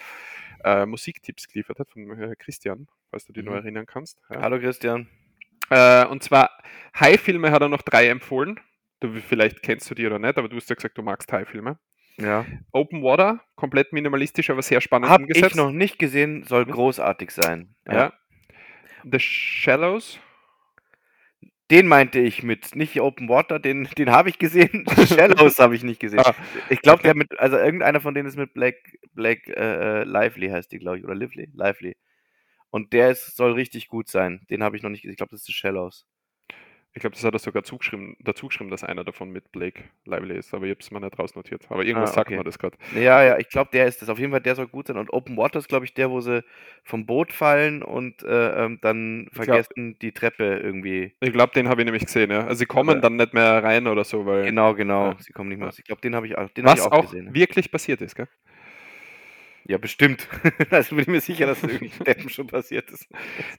äh, 0.65 0.87
Musiktipps 0.87 1.47
geliefert 1.49 1.79
hat, 1.79 1.91
von 1.91 2.11
äh, 2.21 2.35
Christian, 2.37 2.89
falls 3.11 3.25
du 3.27 3.33
dich 3.33 3.45
noch 3.45 3.53
Mhm. 3.53 3.59
erinnern 3.59 3.87
kannst. 3.87 4.19
Ja. 4.31 4.41
Hallo 4.43 4.59
Christian. 4.59 5.09
Äh, 5.71 6.07
und 6.07 6.23
zwar 6.23 6.51
Hai-Filme 6.99 7.51
hat 7.51 7.63
er 7.63 7.69
noch 7.69 7.83
drei 7.83 8.09
empfohlen. 8.09 8.59
Du, 9.01 9.13
vielleicht 9.21 9.63
kennst 9.63 9.91
du 9.91 9.95
die 9.95 10.07
oder 10.07 10.19
nicht, 10.19 10.37
aber 10.39 10.49
du 10.49 10.57
hast 10.57 10.69
ja 10.71 10.75
gesagt, 10.77 10.97
du 10.99 11.03
magst 11.03 11.31
Hai-Filme. 11.33 11.79
Ja. 12.17 12.47
Open 12.71 13.03
Water, 13.03 13.41
komplett 13.57 13.93
minimalistisch, 13.93 14.49
aber 14.51 14.63
sehr 14.63 14.81
spannend 14.81 15.11
Hab 15.11 15.21
umgesetzt. 15.21 15.51
ich 15.51 15.57
noch 15.57 15.71
nicht 15.73 15.99
gesehen, 15.99 16.45
soll 16.45 16.65
großartig 16.65 17.31
sein. 17.31 17.75
ja. 17.91 18.13
The 19.11 19.19
Shallows, 19.21 20.19
Den 21.71 21.89
meinte 21.89 22.21
ich 22.21 22.43
mit, 22.43 22.77
nicht 22.77 23.01
Open 23.01 23.29
Water, 23.29 23.59
den, 23.59 23.89
den 23.97 24.11
habe 24.11 24.29
ich 24.29 24.39
gesehen. 24.39 24.85
Shallows 25.09 25.59
habe 25.59 25.75
ich 25.75 25.83
nicht 25.83 25.99
gesehen. 26.01 26.21
Ah, 26.25 26.35
Ich 26.69 26.83
glaube, 26.83 27.03
der 27.03 27.15
mit, 27.17 27.39
also 27.39 27.57
irgendeiner 27.57 28.01
von 28.01 28.15
denen 28.15 28.29
ist 28.29 28.37
mit 28.37 28.53
Black, 28.53 28.77
Black 29.15 29.49
äh, 29.49 30.03
äh, 30.03 30.05
Lively 30.05 30.51
heißt 30.51 30.71
die, 30.73 30.79
glaube 30.79 30.99
ich, 30.99 31.05
oder 31.05 31.15
Lively, 31.15 31.51
Lively. 31.55 31.97
Und 32.71 32.93
der 32.93 33.11
ist, 33.11 33.37
soll 33.37 33.53
richtig 33.53 33.89
gut 33.89 34.09
sein. 34.09 34.47
Den 34.51 34.63
habe 34.63 34.77
ich 34.77 34.83
noch 34.83 34.91
nicht 34.91 35.03
gesehen. 35.03 35.13
Ich 35.13 35.19
glaube, 35.19 35.31
das 35.33 35.43
ist 35.49 35.55
Shallows. 35.55 36.07
Ich 36.97 37.01
glaube, 37.01 37.15
das 37.17 37.25
hat 37.25 37.33
er 37.35 37.41
sogar 37.41 37.65
zugeschrieben, 37.65 38.17
dazu 38.21 38.47
geschrieben, 38.47 38.71
dass 38.71 38.85
einer 38.85 39.03
davon 39.03 39.31
mit 39.31 39.51
Blake 39.51 39.83
Lively 40.05 40.37
ist, 40.39 40.55
aber 40.55 40.67
ich 40.67 40.71
habe 40.71 40.81
es 40.81 40.93
mir 40.93 41.01
nicht 41.01 41.19
rausnotiert. 41.19 41.67
Aber 41.69 41.85
irgendwas 41.85 42.11
Ah, 42.13 42.15
sagt 42.15 42.29
okay. 42.29 42.37
mir 42.39 42.45
das 42.45 42.57
gerade. 42.57 42.77
Ja, 42.95 43.21
ja, 43.25 43.37
ich 43.37 43.49
glaube, 43.49 43.71
der 43.73 43.87
ist 43.87 44.01
das. 44.01 44.09
Auf 44.09 44.21
jeden 44.21 44.31
Fall, 44.31 44.41
der 44.41 44.55
soll 44.55 44.69
gut 44.69 44.87
sein. 44.87 44.97
Und 44.97 45.13
Open 45.13 45.37
Water 45.37 45.59
ist, 45.59 45.67
glaube 45.69 45.87
ich, 45.87 45.95
der, 45.95 46.11
wo 46.13 46.21
sie 46.21 46.45
vom 46.85 47.05
Boot 47.05 47.33
fallen 47.33 47.83
und 47.83 48.23
äh, 48.23 48.65
ähm, 48.65 48.79
dann 48.81 49.25
glaub- 49.33 49.45
vergessen, 49.47 49.99
die 50.01 50.13
Treppe 50.13 50.59
irgendwie. 50.59 51.15
Ich 51.19 51.33
glaube, 51.33 51.53
den 51.53 51.69
habe 51.69 51.81
ich 51.81 51.85
nämlich 51.85 52.05
gesehen, 52.05 52.31
ja. 52.31 52.45
Also 52.47 52.61
sie 52.61 52.67
kommen 52.67 52.91
Aber- 52.91 53.01
dann 53.01 53.17
nicht 53.17 53.35
mehr 53.35 53.65
rein 53.65 53.89
oder 53.89 54.05
so, 54.05 54.25
weil 54.25 54.45
Genau, 54.45 54.73
genau. 54.75 55.07
Ja. 55.09 55.17
Sie 55.19 55.33
kommen 55.33 55.49
nicht 55.49 55.59
mehr 55.59 55.67
Ja. 55.67 55.71
aus. 55.71 55.79
Ich 55.81 55.85
glaube, 55.85 56.01
den 56.01 56.15
habe 56.15 56.29
ich, 56.29 56.39
auch- 56.39 56.49
den 56.51 56.65
hab 56.65 56.77
ich 56.77 56.81
was 56.85 56.93
auch, 56.93 56.99
auch 56.99 57.11
gesehen. 57.11 57.35
wirklich 57.35 57.73
passiert 57.73 58.03
ist, 58.03 58.15
gell? 58.15 58.29
Ja, 59.67 59.79
bestimmt. 59.79 60.29
also 60.71 60.95
bin 60.95 61.03
ich 61.03 61.09
mir 61.09 61.21
sicher, 61.21 61.47
dass 61.47 61.61
das 61.61 61.71
irgendwie 61.71 62.05
Deppen 62.05 62.29
schon 62.29 62.47
passiert 62.47 62.91
ist. 62.91 63.09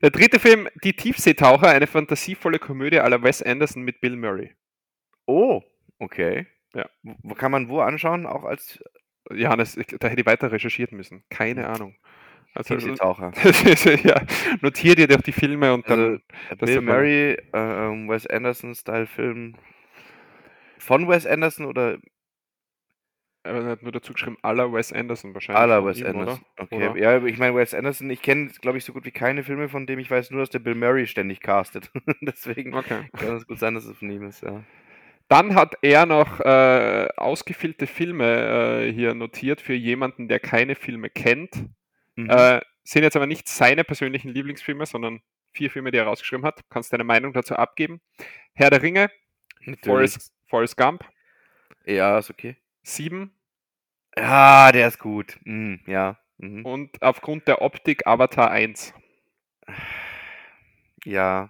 Der 0.01 0.12
dritte 0.12 0.39
Film, 0.39 0.67
Die 0.83 0.93
Tiefseetaucher, 0.93 1.69
eine 1.69 1.88
fantasievolle 1.88 2.59
Komödie 2.59 2.97
la 2.97 3.24
Wes 3.24 3.41
Anderson 3.41 3.81
mit 3.83 4.01
Bill 4.01 4.15
Murray. 4.15 4.53
Oh, 5.25 5.63
okay. 6.00 6.45
Ja. 6.74 6.88
Wo, 7.01 7.33
kann 7.33 7.51
man 7.51 7.69
wo 7.69 7.79
anschauen? 7.79 8.27
Auch 8.27 8.43
als 8.43 8.83
Johannes, 9.31 9.77
ich, 9.77 9.88
da 9.88 10.07
hätte 10.07 10.21
ich 10.21 10.27
weiter 10.27 10.51
recherchieren 10.51 10.95
müssen. 10.97 11.24
Keine 11.29 11.67
Ahnung. 11.67 11.95
Also, 12.53 12.75
Tiefseetaucher. 12.75 13.33
ja, 14.03 14.21
notier 14.62 14.95
dir 14.95 15.07
doch 15.07 15.21
die 15.21 15.31
Filme 15.31 15.74
und 15.74 15.89
dann. 15.89 16.21
Also, 16.50 16.65
Bill 16.65 16.81
Murray, 16.81 17.31
äh, 17.31 17.38
ähm, 17.53 18.07
Wes 18.07 18.27
Anderson-Style-Film. 18.27 19.55
Von 20.77 21.07
Wes 21.07 21.25
Anderson 21.25 21.65
oder 21.65 21.97
er 23.46 23.64
hat 23.66 23.84
nur 23.84 23.92
dazu 23.92 24.14
geschrieben, 24.14 24.38
aller 24.42 24.72
Wes 24.74 24.92
Anderson 24.92 25.34
wahrscheinlich. 25.34 25.62
aller 25.62 25.86
Wes 25.86 26.00
ihm, 26.00 26.08
Anderson? 26.08 26.40
Oder? 26.58 26.64
Okay, 26.64 26.90
Oder? 26.90 26.98
ja, 27.00 27.24
ich 27.25 27.38
meine, 27.38 27.56
Wes 27.56 27.74
Anderson, 27.74 28.10
ich 28.10 28.22
kenne, 28.22 28.50
glaube 28.62 28.78
ich, 28.78 28.86
so 28.86 28.94
gut 28.94 29.06
wie 29.06 29.12
keine 29.12 29.44
Filme 29.44 29.70
von 29.70 29.86
dem. 29.88 30.00
Ich 30.00 30.10
weiß 30.12 30.32
nur, 30.32 30.42
dass 30.42 30.50
der 30.50 30.60
Bill 30.60 30.75
Murray 30.75 31.08
ständig 31.08 31.40
castet. 31.42 31.92
Deswegen 32.22 32.74
Okay. 32.74 33.10
kann 33.18 33.36
es 33.38 33.48
gut 33.48 33.60
sein, 33.60 33.74
dass 33.75 33.86
es 33.86 33.98
von 33.98 34.10
ihm 34.10 34.24
ist, 34.24 34.42
ja. 34.44 34.64
Dann 35.28 35.56
hat 35.56 35.75
er 35.82 36.06
noch 36.06 36.40
äh, 36.42 37.08
ausgefüllte 37.18 37.88
Filme 37.88 38.84
äh, 38.86 38.94
hier 38.94 39.16
notiert 39.16 39.60
für 39.62 39.74
jemanden, 39.74 40.28
der 40.28 40.40
keine 40.40 40.75
Filme 40.75 41.10
kennt. 41.10 41.66
Mhm. 42.16 42.30
Äh, 42.30 42.62
sind 42.84 43.02
jetzt 43.02 43.16
aber 43.16 43.25
nicht 43.25 43.48
seine 43.50 43.84
persönlichen 43.84 44.30
Lieblingsfilme, 44.30 44.86
sondern 44.86 45.22
vier 45.52 45.72
Filme, 45.72 45.90
die 45.90 45.98
er 45.98 46.06
rausgeschrieben 46.06 46.46
hat. 46.46 46.62
Kannst 46.70 46.94
deine 46.94 47.04
Meinung 47.04 47.34
dazu 47.34 47.56
abgeben. 47.56 48.02
Herr 48.54 48.70
der 48.70 48.84
Ringe. 48.84 49.10
Forrest, 49.84 50.32
Forrest 50.48 50.78
Gump, 50.78 51.04
Ja, 51.86 52.20
ist 52.20 52.30
okay. 52.30 52.56
Sieben 52.86 53.34
Ja, 54.18 54.72
der 54.72 54.88
ist 54.88 55.00
gut. 55.00 55.39
Mhm, 55.46 55.82
ja. 55.88 56.20
Mhm. 56.38 56.65
und 56.65 57.01
aufgrund 57.01 57.48
der 57.48 57.62
Optik 57.62 58.06
Avatar 58.08 58.51
1. 58.51 58.94
Ja. 61.06 61.50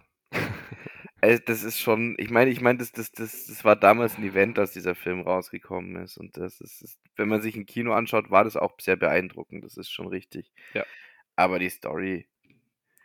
Also 1.22 1.42
das 1.46 1.64
ist 1.64 1.80
schon, 1.80 2.16
ich 2.20 2.30
meine, 2.30 2.52
ich 2.52 2.62
meine, 2.62 2.78
das, 2.80 2.92
das, 2.92 3.12
das, 3.12 3.48
das 3.48 3.64
war 3.66 3.76
damals 3.76 4.18
ein 4.18 4.24
Event, 4.24 4.60
als 4.60 4.74
dieser 4.74 4.96
Film 4.96 5.22
rausgekommen 5.22 5.96
ist. 6.04 6.18
Und 6.18 6.38
das 6.38 6.62
ist, 6.62 6.82
ist, 6.84 7.00
wenn 7.16 7.28
man 7.30 7.42
sich 7.42 7.56
ein 7.56 7.66
Kino 7.66 7.94
anschaut, 7.94 8.30
war 8.32 8.44
das 8.44 8.58
auch 8.58 8.74
sehr 8.80 8.96
beeindruckend. 8.96 9.64
Das 9.64 9.78
ist 9.78 9.90
schon 9.90 10.08
richtig. 10.08 10.52
Ja. 10.74 10.86
Aber 11.36 11.60
die 11.60 11.70
Story, 11.70 12.28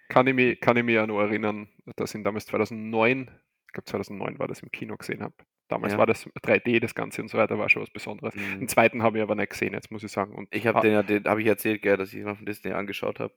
Kann 0.09 0.27
ich 0.27 0.35
mich, 0.35 0.61
kann 0.61 0.77
ich 0.77 0.85
mich 0.85 0.97
ja 0.97 1.07
nur 1.07 1.23
erinnern, 1.23 1.69
dass 1.97 2.11
ich 2.11 2.17
ihn 2.17 2.25
damals 2.25 2.47
2009, 2.47 3.31
ich 3.69 3.73
glaube 3.73 3.87
2009 3.87 4.39
war 4.39 4.49
das 4.49 4.61
im 4.63 4.71
Kino 4.71 4.97
gesehen 4.97 5.23
habe. 5.23 5.35
Damals 5.71 5.93
Ja. 5.95 5.99
war 5.99 6.07
das 6.07 6.27
3D, 6.43 6.81
das 6.81 6.95
Ganze 6.95 7.23
und 7.23 7.29
so 7.29 7.39
weiter, 7.39 7.59
war 7.59 7.69
schon 7.71 7.81
was 7.83 7.91
Besonderes. 7.91 8.35
Mhm. 8.35 8.59
Den 8.61 8.69
zweiten 8.69 9.03
habe 9.03 9.17
ich 9.19 9.23
aber 9.23 9.35
nicht 9.37 9.51
gesehen, 9.51 9.73
jetzt 9.73 9.91
muss 9.91 10.03
ich 10.03 10.13
sagen. 10.13 10.35
Und 10.35 10.49
ich 10.55 10.67
habe 10.67 10.79
ha- 10.79 10.83
den 10.83 10.93
ja, 10.93 11.03
den 11.03 11.25
habe 11.25 11.41
ich 11.41 11.47
erzählt, 11.47 11.81
gell, 11.81 11.97
dass 11.97 12.13
ich 12.13 12.19
ihn 12.21 12.29
auf 12.29 12.39
Disney 12.43 12.73
angeschaut 12.73 13.21
habe. 13.21 13.33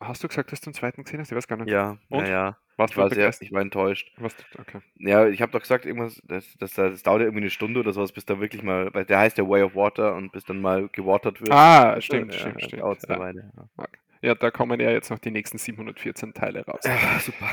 Hast 0.00 0.24
du 0.24 0.28
gesagt, 0.28 0.50
dass 0.50 0.60
du 0.60 0.70
den 0.70 0.74
zweiten 0.74 1.04
gesehen 1.04 1.20
hast? 1.20 1.30
Ich 1.30 1.36
weiß 1.36 1.46
gar 1.46 1.56
nicht. 1.56 1.70
Ja, 1.70 1.98
Und? 2.08 2.26
ja. 2.26 2.56
Warst 2.78 2.94
Ich 2.94 2.96
war, 2.96 3.10
sehr, 3.10 3.28
ich 3.40 3.52
war 3.52 3.60
enttäuscht. 3.60 4.10
Was, 4.16 4.34
okay. 4.58 4.80
Ja, 4.96 5.26
ich 5.28 5.42
habe 5.42 5.52
doch 5.52 5.60
gesagt, 5.60 5.84
irgendwas, 5.84 6.18
das, 6.24 6.56
das, 6.58 6.72
das 6.72 7.02
dauert 7.02 7.20
ja 7.20 7.26
irgendwie 7.26 7.42
eine 7.42 7.50
Stunde 7.50 7.78
oder 7.80 7.92
sowas, 7.92 8.10
bis 8.10 8.24
da 8.24 8.40
wirklich 8.40 8.62
mal, 8.62 8.88
weil 8.94 9.04
der 9.04 9.18
heißt 9.18 9.36
ja 9.36 9.46
Way 9.46 9.64
of 9.64 9.74
Water 9.74 10.14
und 10.14 10.32
bis 10.32 10.44
dann 10.46 10.62
mal 10.62 10.88
gewatert 10.88 11.42
wird. 11.42 11.52
Ah, 11.52 12.00
stimmt, 12.00 12.32
ja, 12.32 12.40
stimmt, 12.40 12.62
stimmt. 12.62 12.82
Ja. 12.82 13.18
Weile. 13.18 13.52
Ja. 13.76 13.84
ja, 14.22 14.34
da 14.34 14.50
kommen 14.50 14.80
ja 14.80 14.90
jetzt 14.90 15.10
noch 15.10 15.18
die 15.18 15.30
nächsten 15.30 15.58
714 15.58 16.32
Teile 16.32 16.64
raus. 16.64 16.80
Ja, 16.86 17.18
super. 17.20 17.46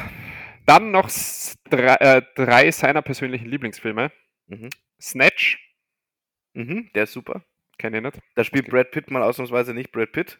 Dann 0.68 0.92
noch 0.92 1.10
drei, 1.70 1.96
äh, 1.96 2.22
drei 2.36 2.70
seiner 2.72 3.02
persönlichen 3.02 3.48
Lieblingsfilme. 3.48 4.12
Mhm. 4.48 4.70
Snatch, 5.02 5.58
Mhm, 6.54 6.90
der 6.94 7.04
ist 7.04 7.14
super. 7.14 7.44
kenne 7.78 7.98
ich 7.98 8.04
nicht. 8.04 8.20
Da 8.36 8.44
spielt 8.44 8.66
Okay. 8.66 8.72
Brad 8.72 8.92
Pitt 8.92 9.12
mal 9.12 9.22
ausnahmsweise 9.24 9.74
nicht 9.74 9.92
Brad 9.92 10.12
Pitt, 10.12 10.40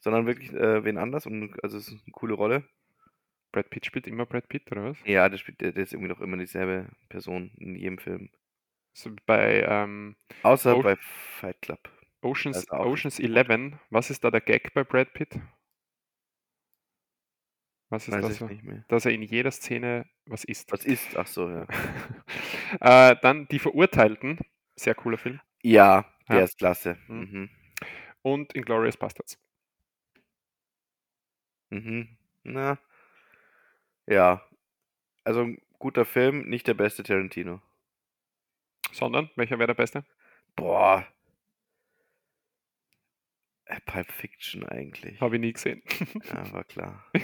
sondern 0.00 0.26
wirklich 0.26 0.52
äh, 0.52 0.84
wen 0.84 0.96
anders 0.98 1.26
und 1.26 1.56
also 1.62 1.76
es 1.76 1.88
ist 1.88 1.92
eine 2.04 2.12
coole 2.12 2.34
Rolle. 2.34 2.64
Brad 3.52 3.68
Pitt 3.70 3.86
spielt 3.86 4.06
immer 4.06 4.26
Brad 4.26 4.48
Pitt, 4.48 4.70
oder 4.72 4.84
was? 4.84 4.98
Ja, 5.04 5.28
der 5.28 5.38
spielt, 5.38 5.60
der, 5.60 5.72
der 5.72 5.82
ist 5.84 5.92
irgendwie 5.92 6.08
doch 6.12 6.20
immer 6.20 6.36
dieselbe 6.36 6.88
Person 7.08 7.50
in 7.58 7.74
jedem 7.76 7.98
Film. 7.98 8.30
So 8.92 9.10
bei 9.26 9.62
ähm, 9.68 10.16
Außer 10.42 10.76
Oh. 10.76 10.82
bei 10.82 10.96
Fight 10.96 11.60
Club. 11.62 11.80
Oceans, 12.22 12.70
Oceans 12.70 13.18
richtig 13.18 13.34
gut. 13.34 13.50
11, 13.50 13.72
was 13.90 14.08
ist 14.10 14.24
da 14.24 14.30
der 14.30 14.40
Gag 14.40 14.72
bei 14.72 14.84
Brad 14.84 15.12
Pitt? 15.12 15.38
Was 17.94 18.08
ist 18.08 18.14
Weiß 18.14 18.22
das 18.22 18.40
ich 18.40 18.40
nicht 18.48 18.64
mehr. 18.64 18.84
Dass 18.88 19.04
er 19.06 19.12
in 19.12 19.22
jeder 19.22 19.52
Szene 19.52 20.04
was 20.26 20.42
isst. 20.42 20.72
Was 20.72 20.84
ist? 20.84 21.16
Ach 21.16 21.28
so, 21.28 21.48
ja. 21.48 21.66
äh, 22.80 23.16
dann 23.22 23.46
Die 23.48 23.60
Verurteilten, 23.60 24.38
sehr 24.74 24.96
cooler 24.96 25.16
Film. 25.16 25.40
Ja, 25.62 26.04
der 26.28 26.38
Ja. 26.38 26.44
ist 26.44 26.58
klasse. 26.58 26.98
Mhm. 27.06 27.18
Mhm. 27.30 27.50
Und 28.22 28.52
Inglourious 28.56 28.96
Bastards. 28.96 29.38
Mhm. 31.70 32.08
Na. 32.42 32.78
Ja. 34.06 34.42
Also 35.24 35.42
ein 35.42 35.58
guter 35.78 36.04
Film, 36.04 36.48
nicht 36.48 36.66
der 36.66 36.74
beste 36.74 37.02
Tarantino. 37.04 37.60
Sondern, 38.92 39.30
welcher 39.36 39.58
wäre 39.58 39.68
der 39.68 39.74
beste? 39.74 40.04
Boah. 40.56 41.06
Äh, 43.74 43.80
Pulp 43.86 44.10
Fiction 44.10 44.64
eigentlich. 44.64 45.20
Habe 45.20 45.36
ich 45.36 45.40
nie 45.40 45.52
gesehen. 45.52 45.82
Ja, 46.32 46.52
war 46.52 46.64
klar. 46.64 47.04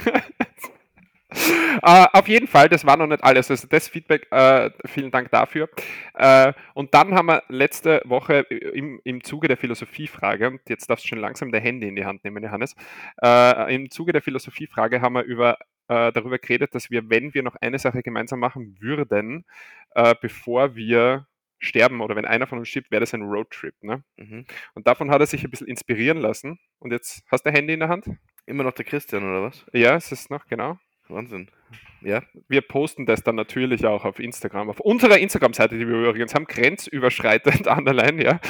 äh, 1.30 2.06
auf 2.12 2.28
jeden 2.28 2.46
Fall, 2.46 2.68
das 2.68 2.84
war 2.84 2.96
noch 2.96 3.06
nicht 3.06 3.22
alles. 3.22 3.50
Also 3.50 3.66
das 3.68 3.88
Feedback, 3.88 4.26
äh, 4.30 4.70
vielen 4.86 5.10
Dank 5.10 5.30
dafür. 5.30 5.68
Äh, 6.14 6.52
und 6.74 6.94
dann 6.94 7.14
haben 7.14 7.26
wir 7.26 7.42
letzte 7.48 8.02
Woche 8.04 8.40
im, 8.50 9.00
im 9.04 9.22
Zuge 9.22 9.48
der 9.48 9.56
Philosophiefrage, 9.56 10.48
und 10.48 10.60
jetzt 10.68 10.88
darfst 10.90 11.04
du 11.04 11.08
schon 11.08 11.18
langsam 11.18 11.52
dein 11.52 11.62
Handy 11.62 11.88
in 11.88 11.96
die 11.96 12.04
Hand 12.04 12.24
nehmen, 12.24 12.42
Johannes, 12.42 12.74
im 13.68 13.90
Zuge 13.90 14.12
der 14.12 14.22
Philosophiefrage 14.22 15.00
haben 15.00 15.14
wir 15.14 15.22
über, 15.22 15.58
darüber 15.86 16.38
geredet, 16.38 16.74
dass 16.74 16.90
wir, 16.90 17.08
wenn 17.10 17.34
wir 17.34 17.42
noch 17.42 17.56
eine 17.56 17.78
Sache 17.78 18.02
gemeinsam 18.02 18.40
machen 18.40 18.76
würden, 18.80 19.44
bevor 20.20 20.74
wir 20.74 21.26
sterben 21.60 22.00
oder 22.00 22.16
wenn 22.16 22.24
einer 22.24 22.46
von 22.46 22.58
uns 22.58 22.68
stirbt, 22.68 22.90
wäre 22.90 23.00
das 23.00 23.14
ein 23.14 23.22
Roadtrip. 23.22 23.74
Ne? 23.82 24.02
Mhm. 24.16 24.46
Und 24.74 24.86
davon 24.86 25.10
hat 25.10 25.20
er 25.20 25.26
sich 25.26 25.44
ein 25.44 25.50
bisschen 25.50 25.68
inspirieren 25.68 26.18
lassen. 26.18 26.58
Und 26.78 26.92
jetzt 26.92 27.22
hast 27.30 27.44
du 27.44 27.50
dein 27.50 27.56
Handy 27.56 27.74
in 27.74 27.80
der 27.80 27.88
Hand? 27.88 28.06
Immer 28.46 28.64
noch 28.64 28.72
der 28.72 28.84
Christian, 28.84 29.22
oder 29.22 29.42
was? 29.42 29.64
Ja, 29.72 29.94
es 29.94 30.10
ist 30.10 30.30
noch, 30.30 30.46
genau. 30.46 30.78
Wahnsinn. 31.08 31.50
Ja? 32.00 32.22
Wir 32.48 32.62
posten 32.62 33.06
das 33.06 33.22
dann 33.22 33.34
natürlich 33.34 33.84
auch 33.84 34.04
auf 34.04 34.18
Instagram, 34.18 34.70
auf 34.70 34.80
unserer 34.80 35.18
Instagram-Seite, 35.18 35.78
die 35.78 35.86
wir 35.86 36.08
übrigens 36.08 36.34
haben, 36.34 36.46
grenzüberschreitend 36.46 37.66
underline, 37.66 38.22
ja. 38.22 38.40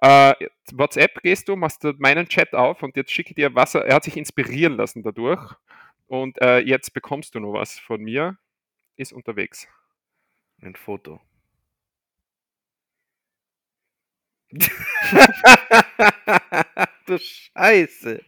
Äh, 0.00 0.48
WhatsApp 0.72 1.22
gehst 1.22 1.48
du, 1.48 1.56
machst 1.56 1.84
du 1.84 1.92
meinen 1.98 2.28
Chat 2.28 2.54
auf 2.54 2.82
und 2.82 2.96
jetzt 2.96 3.12
schicke 3.12 3.30
ich 3.30 3.36
dir 3.36 3.54
was. 3.54 3.74
Er 3.74 3.84
er 3.84 3.96
hat 3.96 4.04
sich 4.04 4.16
inspirieren 4.16 4.76
lassen 4.76 5.02
dadurch. 5.02 5.54
Und 6.06 6.40
äh, 6.40 6.60
jetzt 6.60 6.94
bekommst 6.94 7.34
du 7.34 7.40
noch 7.40 7.52
was 7.52 7.78
von 7.78 8.00
mir. 8.00 8.38
Ist 8.96 9.12
unterwegs. 9.12 9.66
Ein 10.62 10.76
Foto. 10.76 11.20
du 17.06 17.18
Scheiße. 17.18 18.20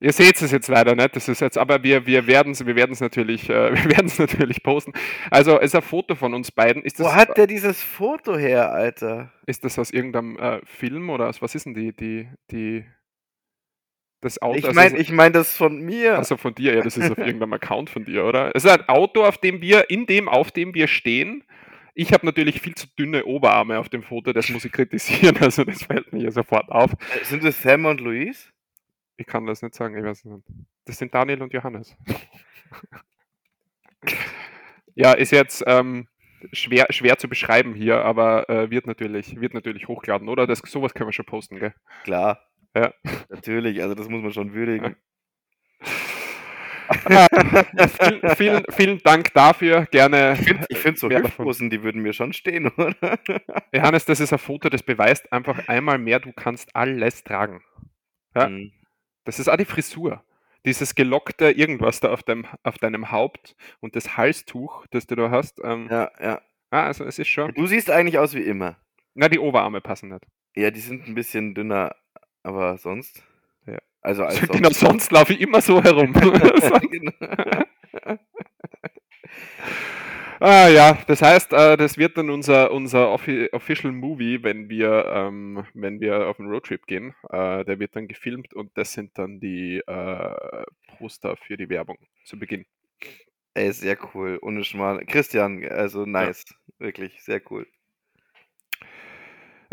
Ihr 0.02 0.12
seht 0.12 0.42
es 0.42 0.50
jetzt 0.50 0.66
leider 0.66 0.96
nicht, 0.96 1.14
das 1.14 1.28
ist 1.28 1.40
jetzt, 1.40 1.56
aber 1.56 1.84
wir, 1.84 2.06
wir 2.06 2.26
werden 2.26 2.50
es 2.50 2.66
wir 2.66 2.74
werden's 2.74 3.00
natürlich, 3.00 3.48
äh, 3.48 3.72
wir 3.72 3.84
werden's 3.84 4.18
natürlich 4.18 4.64
posten. 4.64 4.92
Also 5.30 5.60
es 5.60 5.66
ist 5.66 5.76
ein 5.76 5.82
Foto 5.82 6.16
von 6.16 6.34
uns 6.34 6.50
beiden. 6.50 6.82
Ist 6.82 6.98
das, 6.98 7.06
Wo 7.06 7.14
hat 7.14 7.38
der 7.38 7.46
dieses 7.46 7.80
Foto 7.80 8.36
her, 8.36 8.72
Alter? 8.72 9.32
ist 9.46 9.64
das 9.64 9.78
aus 9.78 9.92
irgendeinem 9.92 10.36
äh, 10.38 10.60
Film 10.64 11.08
oder 11.08 11.28
aus 11.28 11.40
was 11.40 11.54
ist 11.54 11.66
denn 11.66 11.74
die, 11.74 11.94
die, 11.94 12.28
die 12.50 12.84
das 14.22 14.40
Auto? 14.40 14.56
Ich 14.58 14.64
also 14.64 14.74
meine, 14.74 14.94
es- 14.96 15.00
ich 15.02 15.12
mein 15.12 15.32
das 15.32 15.56
von 15.56 15.80
mir. 15.80 16.16
Also 16.16 16.36
von 16.36 16.54
dir, 16.54 16.74
ja, 16.74 16.82
das 16.82 16.96
ist 16.96 17.10
auf 17.10 17.18
irgendeinem 17.18 17.52
Account 17.52 17.90
von 17.90 18.04
dir, 18.04 18.24
oder? 18.24 18.50
Es 18.54 18.64
ist 18.64 18.70
ein 18.70 18.88
Auto, 18.88 19.24
auf 19.24 19.36
dem 19.38 19.60
wir, 19.60 19.90
in 19.90 20.06
dem, 20.06 20.28
auf 20.28 20.50
dem 20.50 20.74
wir 20.74 20.86
stehen. 20.88 21.44
Ich 21.94 22.12
habe 22.14 22.24
natürlich 22.24 22.62
viel 22.62 22.74
zu 22.74 22.86
dünne 22.98 23.26
Oberarme 23.26 23.78
auf 23.78 23.90
dem 23.90 24.02
Foto, 24.02 24.32
das 24.32 24.48
muss 24.48 24.64
ich 24.64 24.72
kritisieren, 24.72 25.36
also 25.40 25.64
das 25.64 25.82
fällt 25.82 26.12
mir 26.12 26.32
sofort 26.32 26.70
auf. 26.72 26.92
Äh, 26.92 27.24
Sind 27.24 27.44
das 27.44 27.60
Sam 27.60 27.84
und 27.84 28.00
Louise? 28.00 28.48
Ich 29.18 29.26
kann 29.26 29.44
das 29.46 29.60
nicht 29.60 29.74
sagen, 29.74 29.96
ich 29.98 30.02
weiß 30.02 30.24
nicht. 30.24 30.42
Das 30.86 30.96
sind 30.98 31.14
Daniel 31.14 31.42
und 31.42 31.52
Johannes. 31.52 31.94
ja, 34.94 35.12
ist 35.12 35.32
jetzt 35.32 35.62
ähm, 35.66 36.08
schwer, 36.52 36.86
schwer 36.90 37.18
zu 37.18 37.28
beschreiben 37.28 37.74
hier, 37.74 38.04
aber 38.04 38.48
äh, 38.48 38.70
wird, 38.70 38.86
natürlich, 38.86 39.38
wird 39.40 39.54
natürlich 39.54 39.86
hochgeladen, 39.88 40.28
oder? 40.28 40.46
Das, 40.46 40.60
sowas 40.60 40.94
können 40.94 41.08
wir 41.08 41.12
schon 41.12 41.26
posten, 41.26 41.58
gell? 41.58 41.74
Klar. 42.04 42.40
Ja. 42.74 42.92
Natürlich, 43.28 43.82
also 43.82 43.94
das 43.94 44.08
muss 44.08 44.22
man 44.22 44.32
schon 44.32 44.52
würdigen. 44.54 44.96
Vielen, 46.92 48.36
vielen, 48.36 48.64
vielen 48.70 48.98
Dank 48.98 49.32
dafür, 49.32 49.86
gerne. 49.86 50.36
Ich 50.38 50.46
finde 50.46 50.66
find 50.74 50.98
so. 50.98 51.08
Hüfthosen, 51.10 51.70
die 51.70 51.82
würden 51.82 52.02
mir 52.02 52.12
schon 52.12 52.32
stehen, 52.32 52.66
oder? 52.76 53.18
Johannes, 53.72 54.04
das 54.04 54.20
ist 54.20 54.32
ein 54.32 54.38
Foto, 54.38 54.68
das 54.68 54.82
beweist 54.82 55.32
einfach 55.32 55.68
einmal 55.68 55.98
mehr, 55.98 56.20
du 56.20 56.32
kannst 56.32 56.74
alles 56.76 57.24
tragen. 57.24 57.62
Ja. 58.34 58.48
Mhm. 58.48 58.72
Das 59.24 59.38
ist 59.38 59.48
auch 59.48 59.56
die 59.56 59.64
Frisur. 59.64 60.22
Dieses 60.66 60.94
gelockte 60.94 61.50
irgendwas 61.50 62.00
da 62.00 62.10
auf, 62.12 62.22
deinem, 62.22 62.46
auf 62.62 62.78
deinem 62.78 63.10
Haupt 63.10 63.56
und 63.80 63.96
das 63.96 64.16
Halstuch, 64.16 64.86
das 64.90 65.06
du 65.06 65.16
da 65.16 65.30
hast. 65.30 65.60
Ähm, 65.64 65.88
Ja, 65.90 66.10
ja. 66.20 66.40
ah, 66.70 66.86
also 66.86 67.04
es 67.04 67.18
ist 67.18 67.28
schon. 67.28 67.52
Du 67.54 67.66
siehst 67.66 67.90
eigentlich 67.90 68.18
aus 68.18 68.34
wie 68.34 68.42
immer. 68.42 68.76
Na, 69.14 69.28
die 69.28 69.38
Oberarme 69.38 69.80
passen 69.80 70.10
nicht. 70.10 70.24
Ja, 70.54 70.70
die 70.70 70.80
sind 70.80 71.08
ein 71.08 71.14
bisschen 71.14 71.54
dünner, 71.54 71.96
aber 72.42 72.76
sonst. 72.78 73.22
Ja. 73.66 73.78
Also 74.00 74.24
als 74.24 74.40
genau, 74.48 74.70
sonst 74.70 75.10
laufe 75.12 75.32
ich 75.34 75.40
immer 75.40 75.60
so 75.60 75.82
herum. 75.82 76.12
Genau. 76.90 77.12
ah 80.40 80.68
ja, 80.68 80.98
das 81.06 81.22
heißt, 81.22 81.52
äh, 81.52 81.76
das 81.76 81.96
wird 81.96 82.16
dann 82.18 82.30
unser, 82.30 82.70
unser 82.72 83.10
offi 83.10 83.48
Official 83.52 83.92
Movie, 83.92 84.42
wenn 84.42 84.68
wir, 84.68 85.06
ähm, 85.06 85.64
wenn 85.74 86.00
wir 86.00 86.28
auf 86.28 86.38
einen 86.38 86.50
Roadtrip 86.50 86.86
gehen. 86.86 87.14
Äh, 87.30 87.64
der 87.64 87.78
wird 87.78 87.96
dann 87.96 88.08
gefilmt 88.08 88.54
und 88.54 88.76
das 88.76 88.92
sind 88.92 89.16
dann 89.18 89.40
die 89.40 89.78
äh, 89.86 90.64
Poster 90.98 91.36
für 91.36 91.56
die 91.56 91.68
Werbung 91.68 91.98
zu 92.24 92.38
Beginn. 92.38 92.66
Ey, 93.54 93.72
sehr 93.72 93.98
cool. 94.14 94.38
Ohne 94.40 94.64
Schmal. 94.64 95.04
Christian, 95.06 95.64
also 95.66 96.06
nice. 96.06 96.44
Wirklich, 96.78 97.22
sehr 97.22 97.40
cool. 97.50 97.66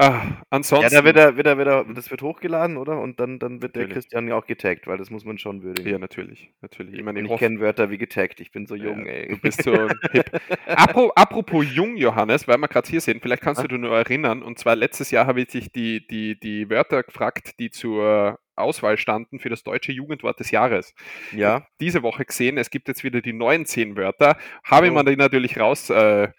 Ah, 0.02 0.04
Ja, 0.24 0.42
ansonsten. 0.50 0.96
da 0.96 1.04
wird 1.04 1.18
er, 1.18 1.36
wird 1.36 1.46
er, 1.46 1.58
wird 1.58 1.68
er, 1.68 1.84
das 1.94 2.10
wird 2.10 2.22
hochgeladen, 2.22 2.78
oder? 2.78 3.02
Und 3.02 3.20
dann, 3.20 3.38
dann 3.38 3.62
wird 3.62 3.76
der 3.76 3.82
Natürlich. 3.84 3.94
Christian 4.06 4.28
ja 4.30 4.36
auch 4.36 4.46
getaggt, 4.46 4.88
weil 4.88 4.98
das 4.98 5.10
muss 5.10 5.26
man 5.26 5.38
schon 5.38 5.62
würdigen. 5.62 5.92
ja, 5.92 6.00
natürlich, 6.00 6.54
natürlich. 6.62 6.96
Ich 6.96 7.04
meine, 7.04 7.20
ich 7.22 7.30
ich 7.30 7.38
kenne 7.38 7.60
Wörter 7.60 7.90
wie 7.90 7.98
getaggt. 7.98 8.40
Ich 8.40 8.52
bin 8.52 8.66
so 8.66 8.76
jung, 8.76 9.06
Ja, 9.06 9.12
ey. 9.12 9.28
Du 9.28 9.38
bist 9.40 9.62
so 9.62 9.74
hip. 10.14 10.32
Apro, 10.68 11.12
apropos 11.16 11.66
jung, 11.76 11.98
Johannes, 11.98 12.48
weil 12.48 12.58
wir 12.58 12.70
gerade 12.70 12.90
hier 12.90 13.02
sind, 13.02 13.22
vielleicht 13.22 13.42
kannst 13.42 13.60
Ah. 13.60 13.64
du 13.64 13.68
dich 13.68 13.80
nur 13.80 13.96
erinnern. 13.98 14.42
Und 14.42 14.58
zwar 14.58 14.78
letztes 14.78 15.12
Jahr 15.12 15.28
habe 15.28 15.42
ich 15.42 15.48
dich 15.48 15.72
die, 15.74 16.08
die, 16.08 16.40
die 16.40 16.70
Wörter 16.70 17.04
gefragt, 17.04 17.60
die 17.60 17.70
zur 17.70 18.40
Auswahl 18.60 18.98
standen 18.98 19.40
für 19.40 19.50
das 19.50 19.64
deutsche 19.64 19.92
Jugendwort 19.92 20.40
des 20.40 20.52
Jahres. 20.52 20.94
Ja, 21.32 21.68
Diese 21.80 22.04
Woche 22.04 22.26
gesehen, 22.26 22.58
es 22.58 22.70
gibt 22.70 22.88
jetzt 22.88 23.04
wieder 23.04 23.22
die 23.22 23.34
neuen 23.34 23.66
zehn 23.66 23.96
Wörter. 23.96 24.38
Habe 24.64 24.88
ich 24.88 24.92
Oh. 24.92 24.96
mir 24.96 25.04
die 25.06 25.16
natürlich 25.16 25.60
raus 25.60 25.90
äh, 25.90 26.30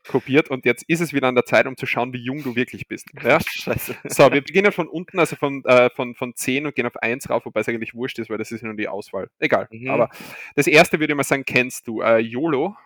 und 0.50 0.65
jetzt 0.65 0.85
ist 0.89 1.00
es 1.00 1.12
wieder 1.12 1.29
an 1.29 1.35
der 1.35 1.45
Zeit, 1.45 1.67
um 1.67 1.77
zu 1.77 1.87
schauen, 1.87 2.12
wie 2.12 2.19
jung 2.23 2.43
du 2.43 2.55
wirklich 2.57 2.87
bist. 2.89 3.09
Ja? 3.25 3.39
scheiße. 3.41 3.97
So, 4.05 4.33
wir 4.33 4.41
beginnen 4.43 4.73
von 4.73 4.89
unten, 4.89 5.19
also 5.19 5.37
von, 5.37 5.65
äh, 5.65 5.91
von, 5.91 6.15
von 6.15 6.35
10 6.35 6.67
und 6.67 6.75
gehen 6.75 6.87
auf 6.87 6.97
1 6.97 7.29
rauf, 7.31 7.45
wobei 7.47 7.61
es 7.61 7.69
eigentlich 7.69 7.95
wurscht 7.95 8.19
ist, 8.19 8.31
weil 8.31 8.39
das 8.39 8.53
ist 8.53 8.61
ja 8.62 8.69
nur 8.69 8.77
die 8.77 8.89
Auswahl. 8.89 9.29
Egal. 9.39 9.69
Mhm. 9.71 9.91
Aber 9.91 10.11
das 10.55 10.67
erste 10.67 10.99
würde 11.00 11.12
ich 11.12 11.17
mal 11.17 11.23
sagen, 11.25 11.45
kennst 11.45 11.87
du. 11.87 12.00
Äh, 12.03 12.19
YOLO. 12.19 12.77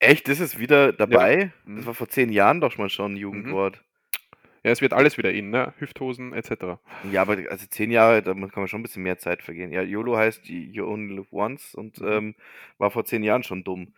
Echt, 0.00 0.28
das 0.28 0.38
ist 0.40 0.58
wieder 0.58 0.92
dabei? 0.92 1.52
Mhm. 1.64 1.76
Das 1.76 1.86
war 1.86 1.94
vor 1.94 2.08
zehn 2.08 2.30
Jahren 2.30 2.60
doch 2.60 2.76
mal 2.78 2.88
schon 2.88 3.14
ein 3.14 3.16
Jugendwort. 3.16 3.82
Ja, 4.68 4.72
es 4.72 4.82
wird 4.82 4.92
alles 4.92 5.16
wieder 5.16 5.32
in, 5.32 5.48
ne? 5.48 5.72
Hüfthosen 5.78 6.34
etc. 6.34 6.78
Ja, 7.10 7.22
aber 7.22 7.38
also 7.48 7.66
zehn 7.70 7.90
Jahre, 7.90 8.22
da 8.22 8.34
kann 8.34 8.50
man 8.54 8.68
schon 8.68 8.80
ein 8.80 8.82
bisschen 8.82 9.02
mehr 9.02 9.16
Zeit 9.16 9.42
vergehen. 9.42 9.72
Ja, 9.72 9.80
YOLO 9.80 10.14
heißt 10.14 10.46
You 10.46 10.84
Only 10.86 11.16
Live 11.16 11.32
Once 11.32 11.74
und 11.74 11.98
Mhm. 12.02 12.06
ähm, 12.06 12.34
war 12.76 12.90
vor 12.90 13.06
zehn 13.06 13.22
Jahren 13.22 13.42
schon 13.42 13.64
dumm. 13.64 13.94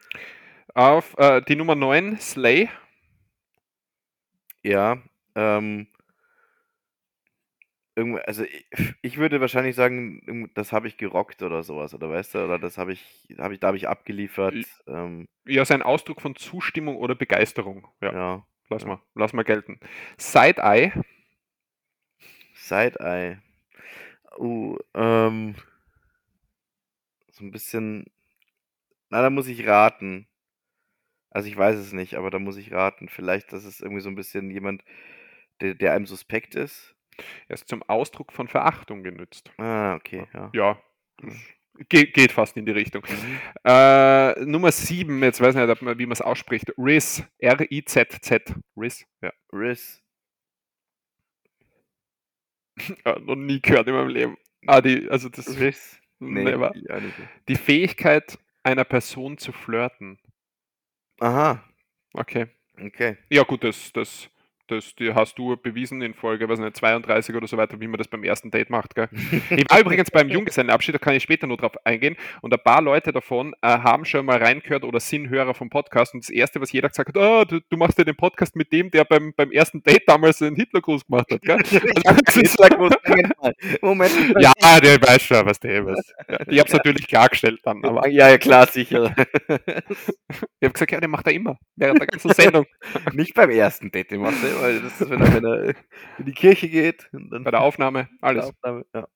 Auf 0.72 1.18
äh, 1.18 1.42
die 1.42 1.56
Nummer 1.56 1.74
9, 1.74 2.18
Slay. 2.20 2.68
Ja, 4.62 4.98
ähm, 5.34 5.88
also 8.24 8.44
ich, 8.44 8.66
ich 9.02 9.16
würde 9.18 9.40
wahrscheinlich 9.40 9.74
sagen, 9.74 10.50
das 10.54 10.72
habe 10.72 10.86
ich 10.86 10.96
gerockt 10.98 11.42
oder 11.42 11.64
sowas, 11.64 11.94
oder 11.94 12.08
weißt 12.10 12.36
du, 12.36 12.44
oder 12.44 12.60
das 12.60 12.78
habe 12.78 12.92
ich, 12.92 13.26
habe 13.38 13.54
ich, 13.54 13.60
da 13.60 13.66
habe 13.66 13.76
ich 13.76 13.88
abgeliefert. 13.88 14.54
Ähm, 14.86 15.26
Ja, 15.46 15.62
ist 15.62 15.72
ein 15.72 15.82
Ausdruck 15.82 16.20
von 16.20 16.36
Zustimmung 16.36 16.96
oder 16.96 17.16
Begeisterung. 17.16 17.88
Ja, 18.00 18.12
ja. 18.12 18.46
Lass 18.70 18.84
mal, 18.84 19.00
lass 19.14 19.32
mal 19.32 19.44
gelten. 19.44 19.78
Side-Eye, 20.18 20.92
Side-Eye. 22.54 23.38
Uh, 24.38 24.76
ähm, 24.94 25.56
so 27.30 27.44
ein 27.44 27.50
bisschen. 27.50 28.06
Na, 29.10 29.22
da 29.22 29.30
muss 29.30 29.48
ich 29.48 29.66
raten. 29.66 30.26
Also 31.30 31.48
ich 31.48 31.56
weiß 31.56 31.76
es 31.76 31.92
nicht, 31.92 32.14
aber 32.16 32.30
da 32.30 32.38
muss 32.38 32.56
ich 32.56 32.72
raten. 32.72 33.08
Vielleicht, 33.08 33.52
dass 33.52 33.64
es 33.64 33.80
irgendwie 33.80 34.02
so 34.02 34.08
ein 34.08 34.14
bisschen 34.16 34.50
jemand, 34.50 34.84
der, 35.60 35.74
der 35.74 35.92
einem 35.92 36.06
suspekt 36.06 36.54
ist. 36.54 36.94
er 37.48 37.54
ist 37.54 37.68
zum 37.68 37.82
Ausdruck 37.84 38.32
von 38.32 38.48
Verachtung 38.48 39.02
genützt. 39.02 39.50
Ah, 39.58 39.94
okay, 39.96 40.26
ja. 40.34 40.50
Ja, 40.54 40.82
Ja. 41.22 41.28
das 41.28 41.59
geht, 41.88 42.14
geht 42.14 42.32
fast 42.32 42.56
in 42.56 42.66
die 42.66 42.72
Richtung. 42.72 43.02
Mhm. 43.08 43.40
Äh, 43.64 44.44
Nummer 44.44 44.70
7, 44.72 45.22
jetzt 45.22 45.40
weiß 45.40 45.54
ich 45.54 45.66
nicht, 45.66 45.82
man- 45.82 45.98
wie 45.98 46.06
man 46.06 46.12
es 46.12 46.20
ausspricht. 46.20 46.72
Riz, 46.78 47.22
R-I-Z-Z. 47.38 48.54
Riz, 48.76 49.04
ja. 49.22 49.32
Riz. 49.52 50.02
Äh, 53.04 53.18
noch 53.20 53.36
nie 53.36 53.60
gehört 53.60 53.88
in 53.88 53.94
meinem 53.94 54.08
Leben. 54.08 54.36
Ah, 54.66 54.80
die, 54.80 55.08
also 55.10 55.28
das 55.28 55.58
Riz. 55.58 56.00
Nee, 56.18 56.44
never. 56.44 56.72
ja. 56.76 57.00
Die 57.48 57.56
Fähigkeit 57.56 58.38
einer 58.62 58.84
Person 58.84 59.38
zu 59.38 59.52
flirten. 59.52 60.18
Aha, 61.18 61.64
Okay. 62.12 62.46
okay. 62.82 63.16
Ja, 63.30 63.42
gut, 63.44 63.62
das, 63.64 63.92
das, 63.92 64.29
das 64.70 64.94
die 64.94 65.14
hast 65.14 65.38
du 65.38 65.56
bewiesen 65.56 66.02
in 66.02 66.14
Folge, 66.14 66.48
weiß 66.48 66.58
nicht, 66.58 66.76
32 66.76 67.34
oder 67.34 67.46
so 67.46 67.56
weiter, 67.56 67.80
wie 67.80 67.88
man 67.88 67.98
das 67.98 68.08
beim 68.08 68.24
ersten 68.24 68.50
Date 68.50 68.70
macht, 68.70 68.94
gell? 68.94 69.08
Ich 69.50 69.70
war 69.70 69.80
übrigens 69.80 70.10
beim 70.10 70.28
Junggesellenabschied, 70.28 70.94
da 70.94 70.98
kann 70.98 71.14
ich 71.14 71.22
später 71.22 71.46
noch 71.46 71.56
drauf 71.56 71.72
eingehen. 71.84 72.16
Und 72.40 72.52
ein 72.52 72.60
paar 72.62 72.82
Leute 72.82 73.12
davon 73.12 73.54
äh, 73.62 73.68
haben 73.68 74.04
schon 74.04 74.26
mal 74.26 74.38
reingehört 74.38 74.84
oder 74.84 75.00
sind 75.00 75.28
Hörer 75.28 75.54
vom 75.54 75.70
Podcast. 75.70 76.14
Und 76.14 76.24
das 76.24 76.30
Erste, 76.30 76.60
was 76.60 76.72
jeder 76.72 76.88
gesagt 76.88 77.08
hat, 77.08 77.16
ah, 77.16 77.44
du, 77.44 77.60
du 77.60 77.76
machst 77.76 77.98
ja 77.98 78.04
den 78.04 78.16
Podcast 78.16 78.56
mit 78.56 78.72
dem, 78.72 78.90
der 78.90 79.04
beim, 79.04 79.32
beim 79.36 79.50
ersten 79.50 79.82
Date 79.82 80.02
damals 80.06 80.38
den 80.38 80.54
Hitlergruß 80.54 81.06
gemacht 81.06 81.30
hat, 81.30 81.42
gell? 81.42 81.58
Moment 83.82 84.12
ja, 84.38 84.80
der 84.80 85.00
weiß 85.00 85.22
schon, 85.22 85.46
was 85.46 85.60
der 85.60 85.86
ist. 85.86 86.14
Ja, 86.28 86.38
ich 86.46 86.58
habe 86.58 86.68
es 86.68 86.72
natürlich 86.72 87.06
klargestellt 87.06 87.60
dann, 87.64 87.84
aber 87.84 88.08
ja, 88.08 88.28
ja, 88.28 88.38
klar, 88.38 88.66
sicher. 88.66 89.14
ich 89.48 90.62
habe 90.62 90.72
gesagt, 90.72 90.92
ja, 90.92 91.00
den 91.00 91.10
macht 91.10 91.26
er 91.26 91.32
immer, 91.32 91.58
während 91.76 92.00
der 92.00 92.06
ganzen 92.06 92.32
Sendung. 92.32 92.66
Nicht 93.12 93.34
beim 93.34 93.50
ersten 93.50 93.90
Date, 93.90 94.10
den 94.10 94.20
machst 94.20 94.42
du, 94.42 94.46
weil 94.60 94.80
das 94.80 95.00
ist, 95.00 95.10
wenn 95.10 95.20
er, 95.20 95.34
wenn 95.34 95.44
er 95.44 95.62
in 96.18 96.24
die 96.24 96.32
Kirche 96.32 96.68
geht. 96.68 97.08
Und 97.12 97.30
dann 97.30 97.44
Bei 97.44 97.50
der 97.50 97.60
Aufnahme, 97.60 98.08
alles. 98.20 98.46
Aufnahme, 98.46 98.84
ja. 98.94 99.08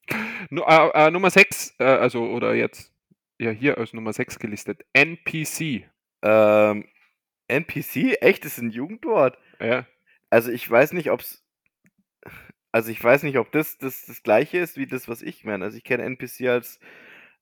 Nu, 0.50 0.62
äh, 0.62 1.06
äh, 1.06 1.10
Nummer 1.10 1.30
6, 1.30 1.76
äh, 1.78 1.84
also, 1.84 2.24
oder 2.30 2.54
jetzt, 2.54 2.92
ja, 3.38 3.50
hier 3.50 3.78
als 3.78 3.92
Nummer 3.92 4.12
6 4.12 4.38
gelistet, 4.38 4.84
NPC. 4.92 5.84
Ähm, 6.22 6.86
NPC? 7.48 8.16
Echt? 8.20 8.44
Das 8.44 8.52
ist 8.52 8.62
ein 8.62 8.70
Jugendwort? 8.70 9.38
Ja, 9.60 9.86
Also 10.30 10.50
ich 10.50 10.68
weiß 10.68 10.92
nicht, 10.92 11.10
ob's. 11.10 11.42
Also 12.73 12.90
ich 12.90 13.02
weiß 13.02 13.23
nicht, 13.23 13.38
ob 13.38 13.52
das 13.52 13.78
das, 13.78 14.04
das 14.06 14.23
gleiche 14.25 14.58
ist 14.58 14.76
wie 14.76 14.86
das, 14.86 15.08
was 15.08 15.23
ich 15.23 15.45
meine. 15.45 15.64
Also 15.64 15.76
ich 15.76 15.84
kenne 15.84 16.02
NPC 16.02 16.49
als 16.49 16.80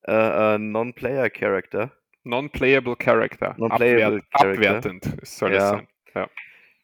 äh, 0.02 0.54
äh, 0.54 0.58
Non-Player-Character. 0.58 1.92
Non-playable 2.24 2.96
Character. 2.96 3.54
Non-playable 3.58 4.22
Abwert, 4.32 4.32
Character. 4.32 4.76
Abwertend 4.76 5.26
soll 5.26 5.52
es 5.54 5.72
Ja. 6.14 6.28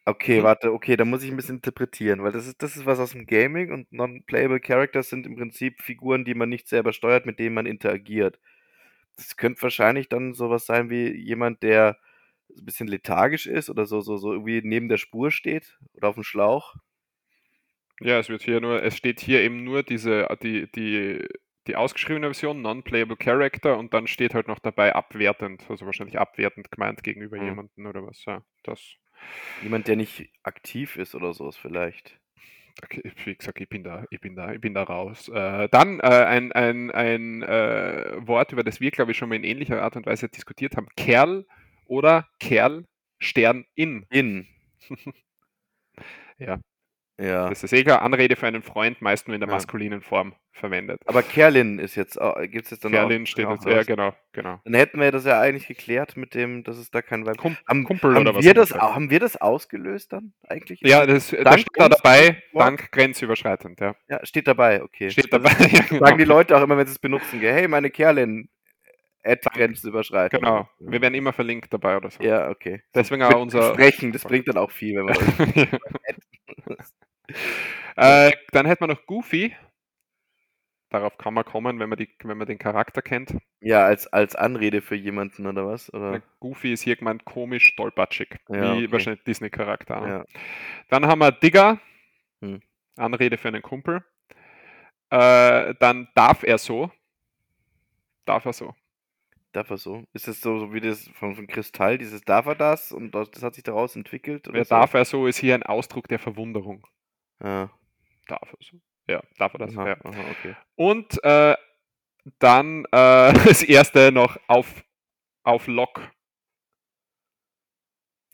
Okay, 0.09 0.43
Mhm. 0.43 0.43
warte, 0.43 0.73
okay, 0.73 0.97
da 0.97 1.05
muss 1.05 1.23
ich 1.23 1.31
ein 1.31 1.37
bisschen 1.37 1.57
interpretieren, 1.57 2.23
weil 2.23 2.33
das 2.33 2.47
ist, 2.47 2.63
das 2.63 2.77
ist 2.77 2.87
was 2.87 2.99
aus 2.99 3.11
dem 3.13 3.27
Gaming 3.27 3.73
und 3.73 3.93
Non-Playable 3.93 4.61
Characters 4.61 5.11
sind 5.11 5.27
im 5.27 5.37
Prinzip 5.37 5.83
Figuren, 5.83 6.25
die 6.25 6.35
man 6.35 6.49
nicht 6.49 6.67
selber 6.69 6.93
steuert, 6.93 7.27
mit 7.27 7.39
denen 7.39 7.55
man 7.55 7.67
interagiert. 7.67 8.41
Das 9.17 9.37
könnte 9.37 9.63
wahrscheinlich 9.63 10.09
dann 10.09 10.35
sowas 10.35 10.67
sein 10.67 10.91
wie 10.91 11.11
jemand, 11.17 11.63
der 11.63 11.99
ein 12.59 12.65
bisschen 12.65 12.89
lethargisch 12.89 13.47
ist 13.47 13.71
oder 13.71 13.87
so, 13.87 14.01
so, 14.01 14.17
so 14.19 14.33
irgendwie 14.33 14.63
neben 14.65 14.89
der 14.89 14.99
Spur 14.99 15.31
steht 15.33 15.79
oder 15.95 16.09
auf 16.09 16.15
dem 16.17 16.25
Schlauch. 16.25 16.77
Ja, 18.01 18.19
es 18.19 18.29
wird 18.29 18.43
hier 18.43 18.61
nur, 18.61 18.83
es 18.83 18.97
steht 18.97 19.21
hier 19.21 19.41
eben 19.43 19.65
nur 19.65 19.83
diese, 19.83 20.27
die, 20.43 20.71
die, 20.71 21.27
die 21.67 21.77
ausgeschriebene 21.77 22.29
Version, 22.29 22.63
Non-playable 22.63 23.17
Character, 23.17 23.77
und 23.79 23.93
dann 23.93 24.07
steht 24.07 24.35
halt 24.35 24.47
noch 24.49 24.61
dabei 24.61 24.95
abwertend, 24.95 25.65
also 25.69 25.85
wahrscheinlich 25.85 26.19
abwertend 26.19 26.71
gemeint 26.71 27.03
gegenüber 27.03 27.37
Mhm. 27.37 27.39
jemandem 27.39 27.87
oder 27.87 28.07
was. 28.07 28.25
Ja, 28.25 28.43
das. 28.63 28.95
Jemand, 29.63 29.89
der 29.89 29.97
nicht 29.97 30.31
aktiv 30.43 30.97
ist 30.97 31.15
oder 31.15 31.33
sowas 31.33 31.57
vielleicht. 31.57 32.19
Okay, 32.83 33.03
wie 33.25 33.35
gesagt, 33.35 33.61
ich 33.61 33.69
bin 33.69 33.83
da, 33.83 34.05
ich 34.11 34.21
bin 34.21 34.37
da, 34.37 34.53
ich 34.53 34.61
bin 34.61 34.75
da 34.75 34.85
raus. 34.85 35.29
Äh, 35.29 35.69
dann 35.71 35.99
äh, 36.01 36.05
ein, 36.05 36.53
ein, 36.53 36.91
ein 36.93 37.43
äh, 37.43 38.27
Wort, 38.27 38.53
über 38.53 38.63
das 38.63 38.81
wir, 38.81 38.91
glaube 38.93 39.11
ich, 39.11 39.19
schon 39.19 39.29
mal 39.29 39.35
in 39.35 39.45
ähnlicher 39.45 39.83
Art 39.83 39.97
und 39.97 40.07
Weise 40.07 40.29
diskutiert 40.29 40.77
haben. 40.77 40.87
Kerl 40.97 41.45
oder 41.87 42.29
Kerl, 42.39 42.85
Stern 43.19 43.65
in. 43.75 44.07
In. 44.11 44.47
Ja, 46.39 46.61
Ja. 47.21 47.49
das 47.49 47.65
ist 47.65 47.73
eh 47.73 47.83
klar. 47.83 48.03
Anrede 48.03 48.37
für 48.37 48.47
einen 48.47 48.63
Freund, 48.63 49.03
meist 49.03 49.27
nur 49.27 49.35
in 49.35 49.41
der 49.41 49.49
Ja. 49.49 49.55
maskulinen 49.57 50.01
Form 50.01 50.35
verwendet. 50.53 51.01
Aber 51.07 51.23
Kerlin 51.23 51.79
ist 51.79 51.95
jetzt, 51.97 52.19
gibt 52.51 52.65
es 52.67 52.71
jetzt 52.71 52.85
dann 52.85 52.93
Kerlin 52.93 53.23
auch, 53.23 53.27
steht 53.27 53.47
auch 53.47 53.53
jetzt, 53.53 53.67
ja 53.67 53.83
genau, 53.83 54.13
genau. 54.33 54.61
Dann 54.65 54.75
hätten 54.75 55.01
wir 55.01 55.11
das 55.11 55.25
ja 55.25 55.41
eigentlich 55.41 55.67
geklärt 55.67 56.17
mit 56.17 56.35
dem, 56.35 56.65
dass 56.65 56.77
es 56.79 56.91
da 56.91 57.03
kein 57.03 57.27
Weib 57.27 57.37
Kum 57.39 57.57
haben, 57.69 57.85
Kumpel 57.85 58.15
haben 58.15 58.23
oder 58.23 58.35
was 58.35 58.45
wir 58.45 58.51
in 58.51 58.57
das. 58.57 58.73
Haben 58.73 59.11
wir 59.11 59.21
das 59.21 59.37
ausgelöst 59.37 60.13
dann 60.13 60.33
eigentlich? 60.49 60.81
Ja, 60.83 61.07
das, 61.07 61.31
da 61.31 61.59
steht 61.59 61.69
da 61.75 61.89
dabei, 61.89 62.43
dank 62.55 62.91
grenzüberschreitend, 62.93 63.81
ja. 63.81 63.95
Ja, 64.09 64.25
steht 64.25 64.47
dabei, 64.47 64.83
okay. 64.83 65.11
Steht 65.11 65.33
Das 65.33 65.43
dabei, 65.43 65.51
ja, 65.73 65.81
genau. 65.89 66.05
Sagen 66.07 66.19
die 66.19 66.25
Leute 66.25 66.57
auch 66.57 66.63
immer, 66.63 66.77
wenn 66.77 66.87
sie 66.87 66.93
es 66.93 66.99
benutzen, 66.99 67.41
hey, 67.41 67.67
meine 67.69 67.91
Kerlin, 67.91 68.49
Ad 69.25 69.41
grenzüberschreitend. 69.53 70.43
Genau, 70.43 70.69
wir 70.79 71.01
werden 71.03 71.15
immer 71.15 71.33
verlinkt 71.33 71.73
dabei 71.73 71.97
oder 71.97 72.11
so. 72.11 72.23
Ja, 72.23 72.49
okay. 72.51 72.83
Deswegen 72.95 73.23
auch 73.25 73.41
unser. 73.41 73.75
Sprechen, 73.75 74.13
das 74.13 74.23
bringt 74.23 74.49
dann 74.49 74.57
auch 74.57 74.71
viel, 74.71 74.95
wenn 74.97 75.07
man 75.07 75.17
äh, 77.97 78.33
dann 78.53 78.67
hätten 78.67 78.83
wir 78.83 78.89
noch 78.89 79.07
Goofy. 79.07 79.55
Darauf 80.91 81.19
kann 81.19 81.35
man 81.35 81.45
kommen, 81.45 81.79
wenn 81.79 81.89
man, 81.91 81.99
die, 81.99 82.09
wenn 82.25 82.39
man 82.39 82.47
den 82.47 82.59
Charakter 82.59 83.03
kennt. 83.03 83.37
Ja, 83.61 83.85
als, 83.85 84.07
als 84.07 84.35
Anrede 84.35 84.81
für 84.81 84.95
jemanden 84.95 85.47
oder 85.47 85.67
was? 85.67 85.93
Oder? 85.93 86.13
Der 86.13 86.23
Goofy 86.41 86.73
ist 86.73 86.83
hier 86.83 86.97
gemeint 86.97 87.27
komisch, 87.27 87.77
tollpatschig, 87.77 88.31
Ja, 88.49 88.75
wie 88.75 88.85
okay. 88.85 88.93
wahrscheinlich 88.93 89.23
Disney-Charakter. 89.25 90.09
Ja. 90.09 90.25
Dann 90.89 91.07
haben 91.07 91.19
wir 91.19 91.33
Digger, 91.33 91.79
Hm. 92.41 92.63
Anrede 92.97 93.37
für 93.37 93.49
einen 93.49 93.63
Kumpel. 93.63 94.05
Äh, 95.11 95.75
dann 95.79 96.09
darf 96.15 96.43
er 96.43 96.59
so. 96.59 96.91
Darf 98.25 98.45
er 98.45 98.53
so. 98.53 98.75
Darf 99.53 99.71
er 99.71 99.79
so? 99.79 100.05
Ist 100.13 100.29
es 100.29 100.41
so, 100.41 100.59
so 100.59 100.73
wie 100.73 100.81
das 100.81 101.09
von, 101.15 101.35
von 101.35 101.47
Kristall, 101.47 101.99
dieses 101.99 102.23
darf 102.23 102.47
er 102.47 102.55
das 102.55 102.93
und 102.93 103.15
das, 103.15 103.31
das 103.31 103.43
hat 103.43 103.55
sich 103.55 103.65
daraus 103.65 103.97
entwickelt? 103.97 104.47
Wer 104.51 104.65
so? 104.65 104.75
darf 104.75 104.95
er 104.95 105.05
so, 105.05 105.27
ist 105.27 105.39
hier 105.39 105.55
ein 105.55 105.63
Ausdruck 105.63 106.09
der 106.09 106.19
Verwunderung. 106.19 106.87
Ja. 107.43 107.71
Darf 108.27 108.55
so. 108.61 108.77
Ja, 109.07 109.23
darf 109.39 109.55
er 109.55 109.59
das. 109.59 109.77
Aha, 109.77 109.89
Ja. 109.89 109.97
aha, 110.05 110.21
okay. 110.31 110.57
Und 110.77 111.23
äh, 111.25 111.57
dann 112.39 112.85
äh, 112.87 113.33
das 113.47 113.63
erste 113.63 114.13
noch 114.13 114.39
auf, 114.49 114.85
auf 115.45 115.67
Lock. 115.67 116.01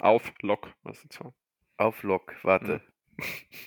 Auf 0.00 0.32
Lock. 0.42 0.72
Was 0.82 1.02
ist 1.04 1.12
so? 1.12 1.32
Auf 1.76 2.02
Lock, 2.02 2.34
warte. 2.42 2.80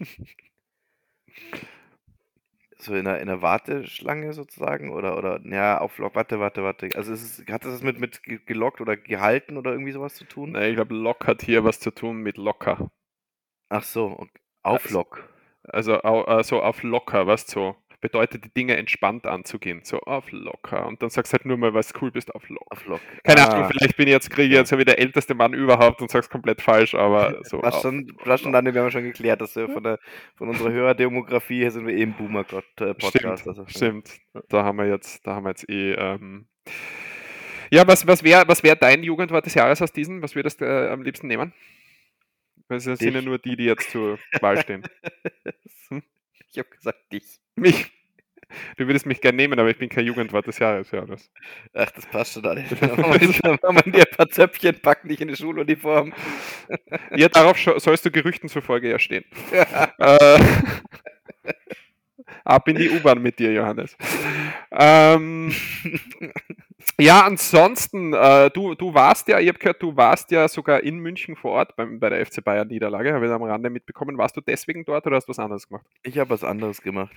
So 2.80 2.94
in 2.94 3.08
einer, 3.08 3.20
in 3.20 3.28
einer 3.28 3.42
Warteschlange 3.42 4.34
sozusagen? 4.34 4.92
Oder, 4.92 5.18
oder, 5.18 5.42
ja, 5.46 5.80
auf 5.80 5.98
Lock, 5.98 6.14
warte, 6.14 6.40
warte, 6.40 6.64
warte. 6.64 6.90
Also 6.96 7.12
ist 7.12 7.40
es, 7.40 7.52
hat 7.52 7.66
das 7.66 7.82
mit, 7.82 8.00
mit 8.00 8.22
ge- 8.22 8.40
gelockt 8.46 8.82
oder 8.82 8.96
gehalten 8.96 9.58
oder 9.58 9.72
irgendwie 9.72 9.92
sowas 9.94 10.14
zu 10.14 10.26
tun? 10.26 10.52
Nee, 10.52 10.70
ich 10.70 10.76
glaube, 10.76 10.94
Lock 10.94 11.26
hat 11.26 11.42
hier 11.42 11.64
was 11.64 11.80
zu 11.80 11.90
tun 11.90 12.18
mit 12.22 12.38
locker. 12.38 12.92
Ach 13.70 13.84
so, 13.84 14.06
okay. 14.20 14.40
Auf 14.68 14.84
Also- 14.86 14.98
Lock. 15.00 15.30
Also 15.64 16.02
au- 16.04 16.24
äh, 16.40 16.44
so 16.44 16.62
auf 16.62 16.82
locker, 16.84 17.28
was 17.28 17.46
so 17.46 17.76
bedeutet, 18.00 18.46
die 18.46 18.54
Dinge 18.54 18.78
entspannt 18.78 19.26
anzugehen. 19.26 19.82
So 19.84 20.00
auf 20.02 20.32
locker. 20.32 20.86
Und 20.88 21.02
dann 21.02 21.10
sagst 21.10 21.34
du 21.34 21.38
halt 21.38 21.46
nur 21.46 21.58
mal, 21.58 21.74
was 21.74 21.94
cool 22.00 22.12
bist, 22.12 22.34
auf 22.34 22.48
locker. 22.48 22.66
Auf 22.70 22.86
Lock. 22.86 23.02
Keine 23.24 23.42
Ah, 23.42 23.46
Ahnung, 23.48 23.70
vielleicht 23.72 23.98
bin 23.98 24.08
ich 24.08 24.14
jetzt, 24.14 24.30
kriege 24.30 24.48
ich 24.54 24.54
jetzt 24.60 24.72
ja 24.72 24.78
wie 24.78 24.86
der 24.86 25.00
älteste 25.00 25.34
Mann 25.34 25.54
überhaupt 25.54 26.02
und 26.02 26.10
sag's 26.12 26.30
komplett 26.30 26.62
falsch, 26.62 26.94
aber 26.96 27.44
so. 27.44 27.60
Auf- 27.64 27.82
schon, 27.82 28.16
fast 28.24 28.44
schon 28.44 28.54
dann, 28.54 28.72
wir 28.72 28.82
haben 28.82 28.92
schon 28.92 29.04
geklärt, 29.04 29.42
dass 29.42 29.56
wir 29.58 29.68
von, 29.68 29.84
der, 29.84 30.00
von 30.36 30.48
unserer 30.48 30.72
Hörerdemografie 30.72 31.60
her 31.62 31.72
sind 31.72 31.86
wir 31.88 31.96
eben 31.96 32.14
Boomer-Podcast. 32.14 33.08
Stimmt, 33.10 33.48
also, 33.48 33.66
stimmt. 33.68 34.10
Da 34.48 34.64
haben 34.64 34.78
wir 34.78 34.86
jetzt, 34.86 35.26
da 35.28 35.34
haben 35.36 35.44
wir 35.46 35.50
jetzt 35.50 35.68
eh. 35.70 35.94
Ähm, 35.94 36.46
ja, 37.72 37.86
was, 37.88 38.08
was 38.08 38.24
wäre 38.24 38.48
was 38.48 38.64
wär 38.64 38.76
dein 38.78 39.04
Jugendwort 39.04 39.46
des 39.46 39.56
Jahres 39.56 39.82
aus 39.82 39.92
diesen? 39.92 40.22
Was 40.22 40.36
würdest 40.36 40.62
du 40.62 40.66
äh, 40.66 40.90
am 40.92 41.02
liebsten 41.02 41.28
nehmen? 41.28 41.52
Weil 42.68 42.78
es 42.78 42.84
sind 42.84 43.02
ja 43.02 43.22
nur 43.22 43.38
die, 43.38 43.56
die 43.56 43.66
jetzt 43.66 43.92
zur 43.92 44.20
Wahl 44.42 44.62
stehen. 44.62 44.84
Ich 46.50 46.58
habe 46.58 46.70
gesagt 46.70 47.12
dich. 47.12 47.24
Mich. 47.56 47.92
Du 48.78 48.88
würdest 48.88 49.06
mich 49.06 49.20
gerne 49.20 49.36
nehmen, 49.36 49.60
aber 49.60 49.70
ich 49.70 49.78
bin 49.78 49.90
kein 49.90 50.06
Jugendwort 50.06 50.48
des 50.48 50.58
Jahres, 50.58 50.90
ja. 50.92 51.06
Das. 51.06 51.30
Ach, 51.74 51.92
das 51.92 52.06
passt 52.06 52.34
schon 52.34 52.46
alles. 52.46 52.72
Wenn 52.82 53.76
man 53.76 53.92
dir 53.92 54.06
ein 54.10 54.16
paar 54.16 54.30
Zöpfchen 54.30 54.80
packt, 54.80 55.06
nicht 55.06 55.22
in 55.22 55.28
die 55.28 55.36
Schuluniform. 55.36 56.14
Ja, 57.14 57.28
darauf 57.28 57.60
sollst 57.60 58.06
du 58.06 58.12
Gerüchten 58.12 58.50
zufolge 58.50 58.90
ja 58.90 58.98
stehen. 58.98 59.26
Äh, 60.00 60.40
Ab 62.44 62.68
in 62.68 62.78
die 62.78 62.90
U-Bahn 62.90 63.22
mit 63.22 63.40
dir, 63.40 63.52
Johannes. 63.52 63.96
Ähm, 64.72 65.54
ja, 67.00 67.26
ansonsten, 67.26 68.14
äh, 68.14 68.50
du, 68.52 68.76
du 68.76 68.94
warst 68.94 69.28
ja, 69.28 69.40
ich 69.40 69.48
habe 69.48 69.60
gehört, 69.60 69.82
du 69.82 69.96
warst 69.96 70.32
ja 70.32 70.48
sogar 70.48 70.84
in 70.84 70.98
München 70.98 71.36
vor 71.36 71.52
Ort 71.52 71.76
beim, 71.76 72.00
bei 72.00 72.10
der 72.10 72.26
FC 72.26 72.44
Bayern 72.44 72.68
Niederlage, 72.68 73.14
habe 73.14 73.26
ich 73.26 73.32
am 73.32 73.44
Rande 73.44 73.70
mitbekommen. 73.70 74.18
Warst 74.18 74.36
du 74.38 74.42
deswegen 74.42 74.86
dort 74.86 75.06
oder 75.06 75.16
hast 75.16 75.26
du 75.26 75.30
was 75.30 75.40
anderes 75.40 75.68
gemacht? 75.68 75.86
Ich 76.04 76.18
habe 76.18 76.30
was 76.30 76.44
anderes 76.44 76.82
gemacht. 76.82 77.16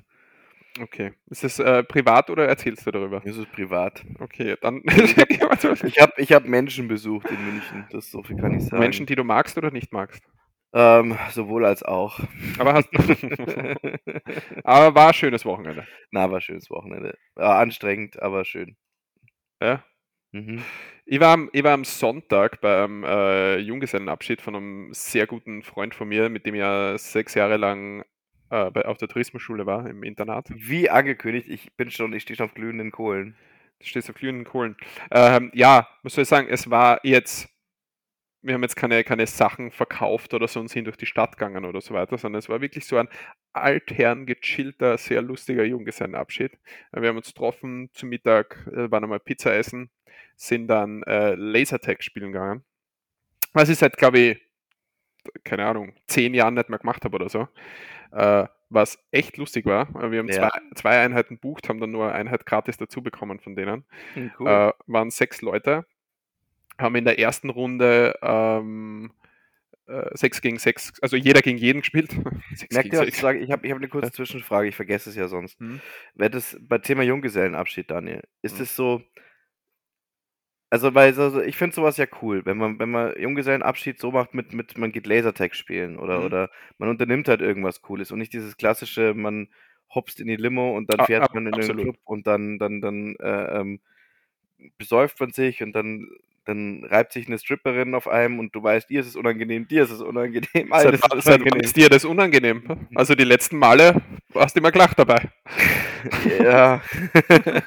Okay. 0.78 1.12
Ist 1.28 1.42
es 1.42 1.58
äh, 1.58 1.82
privat 1.82 2.30
oder 2.30 2.46
erzählst 2.46 2.86
du 2.86 2.90
darüber? 2.90 3.22
Es 3.24 3.36
ist 3.36 3.50
privat. 3.52 4.04
Okay, 4.20 4.56
dann. 4.60 4.82
ich 4.84 6.00
habe 6.00 6.12
ich 6.16 6.32
hab 6.32 6.44
Menschen 6.44 6.86
besucht 6.86 7.28
in 7.30 7.44
München, 7.44 7.86
das 7.90 8.10
so 8.10 8.22
viel 8.22 8.36
kann 8.36 8.54
ich 8.54 8.64
sagen. 8.64 8.80
Menschen, 8.80 9.06
die 9.06 9.16
du 9.16 9.24
magst 9.24 9.58
oder 9.58 9.70
nicht 9.70 9.92
magst? 9.92 10.22
Ähm, 10.72 11.18
sowohl 11.32 11.64
als 11.64 11.82
auch. 11.82 12.20
Aber, 12.58 12.74
hast, 12.74 12.88
aber 14.64 14.94
war 14.94 15.08
ein 15.08 15.14
schönes 15.14 15.44
Wochenende. 15.44 15.86
Na, 16.12 16.30
war 16.30 16.36
ein 16.36 16.42
schönes 16.42 16.70
Wochenende. 16.70 17.18
War 17.34 17.58
anstrengend, 17.58 18.22
aber 18.22 18.44
schön. 18.44 18.76
Ja. 19.60 19.84
Mhm. 20.32 20.62
Ich, 21.06 21.20
war 21.20 21.34
am, 21.34 21.50
ich 21.52 21.64
war 21.64 21.72
am 21.72 21.84
Sonntag 21.84 22.60
beim 22.60 23.04
äh, 23.04 23.58
Junggesellenabschied 23.58 24.40
von 24.40 24.56
einem 24.56 24.88
sehr 24.92 25.26
guten 25.26 25.62
Freund 25.62 25.94
von 25.94 26.08
mir, 26.08 26.28
mit 26.28 26.46
dem 26.46 26.54
ich 26.54 26.60
ja 26.60 26.96
sechs 26.98 27.34
Jahre 27.34 27.56
lang 27.56 28.04
äh, 28.50 28.70
bei, 28.70 28.84
auf 28.84 28.98
der 28.98 29.08
Tourismusschule 29.08 29.66
war, 29.66 29.88
im 29.88 30.02
Internat. 30.02 30.48
Wie 30.54 30.88
angekündigt, 30.88 31.48
ich 31.48 31.72
bin 31.76 31.90
schon, 31.90 32.12
ich 32.12 32.22
stehe 32.22 32.36
schon 32.36 32.46
auf 32.46 32.54
glühenden 32.54 32.90
Kohlen. 32.92 33.36
Du 33.80 33.86
stehst 33.86 34.10
auf 34.10 34.16
glühenden 34.16 34.44
Kohlen. 34.44 34.76
Ähm, 35.10 35.50
ja, 35.54 35.88
soll 36.04 36.22
ich 36.22 36.28
sagen, 36.28 36.48
es 36.50 36.70
war 36.70 37.00
jetzt 37.02 37.48
wir 38.42 38.54
haben 38.54 38.62
jetzt 38.62 38.76
keine, 38.76 39.04
keine 39.04 39.26
Sachen 39.26 39.70
verkauft 39.70 40.32
oder 40.32 40.48
so 40.48 40.60
und 40.60 40.68
sind 40.68 40.86
durch 40.86 40.96
die 40.96 41.06
Stadt 41.06 41.36
gegangen 41.36 41.64
oder 41.64 41.80
so 41.80 41.94
weiter, 41.94 42.16
sondern 42.16 42.38
es 42.38 42.48
war 42.48 42.60
wirklich 42.60 42.86
so 42.86 42.96
ein 42.96 43.08
altherren, 43.52 44.26
gechillter, 44.26 44.96
sehr 44.96 45.20
lustiger 45.22 45.64
Junggesellenabschied. 45.64 46.52
Wir 46.92 47.08
haben 47.08 47.16
uns 47.16 47.28
getroffen 47.28 47.90
zum 47.92 48.08
Mittag, 48.08 48.66
äh, 48.72 48.90
waren 48.90 49.04
einmal 49.04 49.20
Pizza 49.20 49.54
essen, 49.54 49.90
sind 50.36 50.68
dann 50.68 51.02
äh, 51.02 51.34
Lasertag 51.34 52.02
spielen 52.02 52.32
gegangen. 52.32 52.64
Was 53.52 53.68
ich 53.68 53.78
seit, 53.78 53.96
glaube 53.96 54.18
ich, 54.18 54.50
keine 55.44 55.66
Ahnung, 55.66 55.94
zehn 56.06 56.32
Jahren 56.32 56.54
nicht 56.54 56.70
mehr 56.70 56.78
gemacht 56.78 57.04
habe 57.04 57.16
oder 57.16 57.28
so. 57.28 57.48
Äh, 58.12 58.46
was 58.70 58.98
echt 59.10 59.36
lustig 59.36 59.66
war. 59.66 59.92
Wir 60.10 60.20
haben 60.20 60.28
ja. 60.28 60.34
zwei, 60.34 60.50
zwei 60.76 61.00
Einheiten 61.00 61.38
bucht, 61.38 61.68
haben 61.68 61.80
dann 61.80 61.90
nur 61.90 62.04
eine 62.04 62.14
Einheit 62.14 62.46
gratis 62.46 62.76
dazu 62.76 63.02
bekommen 63.02 63.40
von 63.40 63.56
denen. 63.56 63.84
Hm, 64.14 64.30
cool. 64.38 64.48
Äh, 64.48 64.72
waren 64.86 65.10
sechs 65.10 65.42
Leute, 65.42 65.84
haben 66.80 66.96
in 66.96 67.04
der 67.04 67.18
ersten 67.18 67.50
Runde 67.50 68.14
ähm, 68.22 69.12
äh, 69.86 70.16
6 70.16 70.40
gegen 70.40 70.58
6, 70.58 71.00
also 71.02 71.16
jeder 71.16 71.42
gegen 71.42 71.58
jeden 71.58 71.80
gespielt. 71.80 72.10
Merkt 72.72 72.92
ihr, 72.92 73.00
was 73.00 73.08
ich 73.08 73.18
sage? 73.18 73.38
Ich 73.38 73.50
habe 73.50 73.66
ich 73.66 73.72
hab 73.72 73.78
eine 73.78 73.88
kurze 73.88 74.12
Zwischenfrage, 74.12 74.68
ich 74.68 74.76
vergesse 74.76 75.10
es 75.10 75.16
ja 75.16 75.28
sonst. 75.28 75.58
Hm? 75.60 75.80
Wäre 76.14 76.30
das 76.30 76.56
bei 76.60 76.78
Thema 76.78 77.02
Junggesellenabschied, 77.02 77.90
Daniel, 77.90 78.22
ist 78.42 78.56
hm. 78.56 78.62
es 78.62 78.76
so, 78.76 79.02
also, 80.72 80.94
weil 80.94 81.08
also 81.18 81.42
ich 81.42 81.56
finde 81.56 81.74
sowas 81.74 81.96
ja 81.96 82.06
cool, 82.22 82.46
wenn 82.46 82.56
man, 82.56 82.78
wenn 82.78 82.90
man 82.90 83.20
Junggesellenabschied 83.20 83.98
so 83.98 84.12
macht 84.12 84.34
mit, 84.34 84.52
mit 84.54 84.78
man 84.78 84.92
geht 84.92 85.06
Lasertag 85.06 85.56
spielen 85.56 85.98
oder, 85.98 86.20
mhm. 86.20 86.26
oder 86.26 86.50
man 86.78 86.88
unternimmt 86.88 87.26
halt 87.26 87.40
irgendwas 87.40 87.82
Cooles 87.82 88.12
und 88.12 88.20
nicht 88.20 88.32
dieses 88.32 88.56
klassische, 88.56 89.12
man 89.12 89.48
hopst 89.92 90.20
in 90.20 90.28
die 90.28 90.36
Limo 90.36 90.76
und 90.76 90.88
dann 90.92 91.04
fährt 91.06 91.24
ah, 91.24 91.30
man 91.34 91.48
in 91.48 91.52
den 91.60 91.76
Club 91.76 91.96
und 92.04 92.28
dann, 92.28 92.60
dann, 92.60 92.80
dann 92.80 93.16
äh, 93.16 93.58
ähm, 93.58 93.80
besäuft 94.78 95.18
man 95.18 95.32
sich 95.32 95.60
und 95.60 95.72
dann 95.72 96.08
dann 96.44 96.84
reibt 96.84 97.12
sich 97.12 97.26
eine 97.26 97.38
Stripperin 97.38 97.94
auf 97.94 98.08
einem 98.08 98.38
und 98.38 98.54
du 98.54 98.62
weißt, 98.62 98.88
dir 98.88 99.00
ist 99.00 99.06
es 99.06 99.16
unangenehm, 99.16 99.68
dir 99.68 99.84
ist 99.84 99.90
es 99.90 100.00
unangenehm, 100.00 100.72
alles 100.72 101.00
ist 101.00 101.26
unangenehm. 101.26 101.60
Ist 101.60 101.76
dir 101.76 101.88
das 101.88 102.04
unangenehm? 102.04 102.88
Also 102.94 103.14
die 103.14 103.24
letzten 103.24 103.58
Male 103.58 104.00
warst 104.30 104.56
du 104.56 104.60
immer 104.60 104.72
gelacht 104.72 104.98
dabei. 104.98 105.30
ja. 106.42 106.82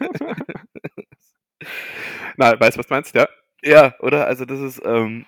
Na, 2.38 2.60
weißt 2.60 2.76
du, 2.76 2.80
was 2.80 2.88
du 2.88 2.94
meinst, 2.94 3.16
ja? 3.16 3.28
Ja, 3.64 3.96
oder? 4.00 4.28
Also 4.28 4.46
das 4.46 4.60
ist, 4.60 4.82
ähm, 4.84 5.26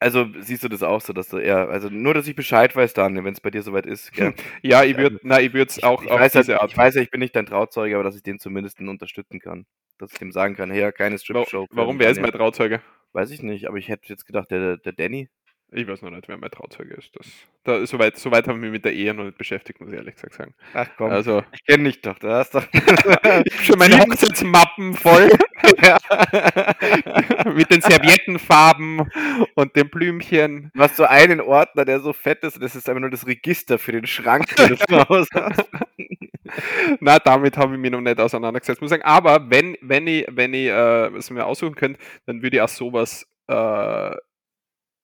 also 0.00 0.26
siehst 0.40 0.64
du 0.64 0.68
das 0.68 0.82
auch 0.82 1.00
so, 1.00 1.12
dass 1.12 1.28
du 1.28 1.38
eher, 1.38 1.68
also 1.68 1.88
nur, 1.88 2.14
dass 2.14 2.26
ich 2.26 2.34
Bescheid 2.34 2.74
weiß, 2.74 2.94
Daniel, 2.94 3.24
wenn 3.24 3.34
es 3.34 3.40
bei 3.40 3.50
dir 3.50 3.62
soweit 3.62 3.86
ist. 3.86 4.12
Gell? 4.12 4.34
ja, 4.62 4.82
ich 4.82 4.96
würde, 4.96 5.20
na, 5.22 5.40
ich 5.40 5.52
würde 5.52 5.70
es 5.70 5.82
auch 5.82 6.02
ich, 6.02 6.10
ich 6.10 6.14
weiß, 6.14 6.32
diese 6.32 6.60
Art. 6.60 6.70
Ich 6.70 6.76
weiß 6.76 6.94
ja, 6.96 7.02
ich 7.02 7.10
bin 7.10 7.20
nicht 7.20 7.36
dein 7.36 7.46
Trauzeuge, 7.46 7.94
aber 7.94 8.04
dass 8.04 8.16
ich 8.16 8.22
den 8.22 8.38
zumindest 8.38 8.80
unterstützen 8.80 9.38
kann 9.38 9.66
dass 10.00 10.12
ich 10.12 10.18
dem 10.18 10.32
sagen 10.32 10.56
kann, 10.56 10.70
hey, 10.70 10.90
keine 10.92 11.18
Strip-Show. 11.18 11.66
Warum, 11.70 11.98
wer 11.98 12.10
ist 12.10 12.20
mein 12.20 12.32
Trauzeuge? 12.32 12.80
Weiß 13.12 13.30
ich 13.30 13.42
nicht, 13.42 13.66
aber 13.66 13.76
ich 13.76 13.88
hätte 13.88 14.08
jetzt 14.08 14.24
gedacht, 14.24 14.50
der, 14.50 14.76
der 14.76 14.92
Danny. 14.92 15.28
Ich 15.72 15.86
weiß 15.86 16.02
noch 16.02 16.10
nicht, 16.10 16.26
wer 16.26 16.36
mein 16.36 16.50
Trauzeuge 16.50 16.94
ist. 16.94 17.14
Das, 17.14 17.26
da, 17.62 17.86
soweit, 17.86 18.16
soweit 18.16 18.48
haben 18.48 18.60
wir 18.60 18.70
mich 18.70 18.78
mit 18.78 18.84
der 18.84 18.92
Ehe 18.92 19.14
noch 19.14 19.24
nicht 19.24 19.38
beschäftigt, 19.38 19.80
muss 19.80 19.90
ich 19.90 19.96
ehrlich 19.96 20.16
gesagt 20.16 20.34
sagen. 20.34 20.54
Ach 20.74 20.88
komm, 20.96 21.10
also, 21.10 21.44
ich 21.52 21.64
kenne 21.64 21.84
dich 21.84 22.00
doch, 22.00 22.18
da 22.18 22.38
hast 22.38 22.56
doch 22.56 22.66
schon 23.62 23.78
meine 23.78 24.00
Hochzeitsmappen 24.00 24.94
voll. 24.94 25.30
mit 27.54 27.70
den 27.70 27.82
Serviettenfarben 27.82 29.08
und 29.54 29.76
dem 29.76 29.88
Blümchen. 29.90 30.70
Du 30.74 30.80
hast 30.80 30.96
so 30.96 31.04
einen 31.04 31.40
Ordner, 31.40 31.84
der 31.84 32.00
so 32.00 32.12
fett 32.12 32.42
ist, 32.42 32.60
das 32.60 32.74
ist 32.74 32.88
einfach 32.88 33.00
nur 33.00 33.10
das 33.10 33.26
Register 33.26 33.78
für 33.78 33.92
den 33.92 34.06
Schrank, 34.06 34.56
den 34.56 34.70
du 34.70 34.76
zu 34.76 35.08
Hause 35.08 35.28
hast. 35.34 35.68
Na, 37.00 37.18
damit 37.18 37.56
habe 37.56 37.74
ich 37.74 37.80
mich 37.80 37.90
noch 37.92 38.00
nicht 38.00 38.18
auseinandergesetzt, 38.18 38.80
muss 38.80 38.90
ich 38.90 38.98
sagen. 38.98 39.04
Aber 39.04 39.50
wenn, 39.50 39.76
wenn 39.82 40.06
ich, 40.06 40.26
wenn 40.30 40.52
ich 40.52 40.66
äh, 40.66 41.06
es 41.16 41.30
mir 41.30 41.46
aussuchen 41.46 41.76
könnte, 41.76 42.00
dann 42.26 42.42
würde 42.42 42.56
ich 42.56 42.62
auch 42.62 42.68
sowas 42.68 43.26
äh, 43.46 44.16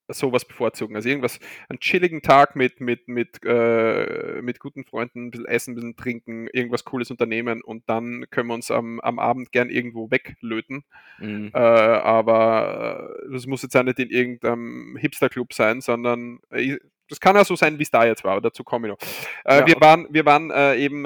sowas 0.09 0.45
bevorzugen. 0.45 0.97
Also 0.97 1.09
irgendwas, 1.09 1.41
einen 1.69 1.81
chilligen 1.81 2.23
Tag 2.23 2.57
mit, 2.57 2.81
mit, 2.81 3.09
mit, 3.09 3.41
äh, 3.45 4.41
mit 4.43 4.61
guten 4.61 4.85
Freunden, 4.85 5.27
ein 5.27 5.31
bisschen 5.31 5.47
essen, 5.47 5.73
ein 5.73 5.75
bisschen 5.75 5.97
trinken, 5.97 6.49
irgendwas 6.53 6.85
Cooles 6.85 7.11
unternehmen 7.11 7.63
und 7.63 7.89
dann 7.89 8.27
können 8.31 8.49
wir 8.49 8.55
uns 8.55 8.71
am, 8.71 9.01
am 9.01 9.19
Abend 9.19 9.53
gern 9.53 9.71
irgendwo 9.71 10.11
weglöten. 10.11 10.85
Mhm. 11.19 11.51
Äh, 11.55 11.59
aber 11.59 13.19
äh, 13.27 13.33
das 13.33 13.47
muss 13.47 13.63
jetzt 13.63 13.77
auch 13.77 13.83
nicht 13.83 13.99
in 13.99 14.11
irgendeinem 14.11 14.97
Hipster-Club 14.97 15.53
sein, 15.53 15.81
sondern 15.81 16.39
äh, 16.51 16.77
das 17.09 17.21
kann 17.21 17.37
ja 17.37 17.45
so 17.45 17.55
sein, 17.57 17.79
wie 17.79 17.85
es 17.85 17.91
da 17.91 18.05
jetzt 18.05 18.25
war, 18.25 18.33
aber 18.33 18.41
dazu 18.41 18.65
komme 18.65 18.89
ich 18.89 18.93
noch. 18.93 18.99
Äh, 19.45 19.61
ja. 19.61 19.67
Wir 19.67 19.81
waren, 19.81 20.07
wir 20.11 20.27
waren 20.27 20.51
äh, 20.51 20.77
eben 20.77 21.05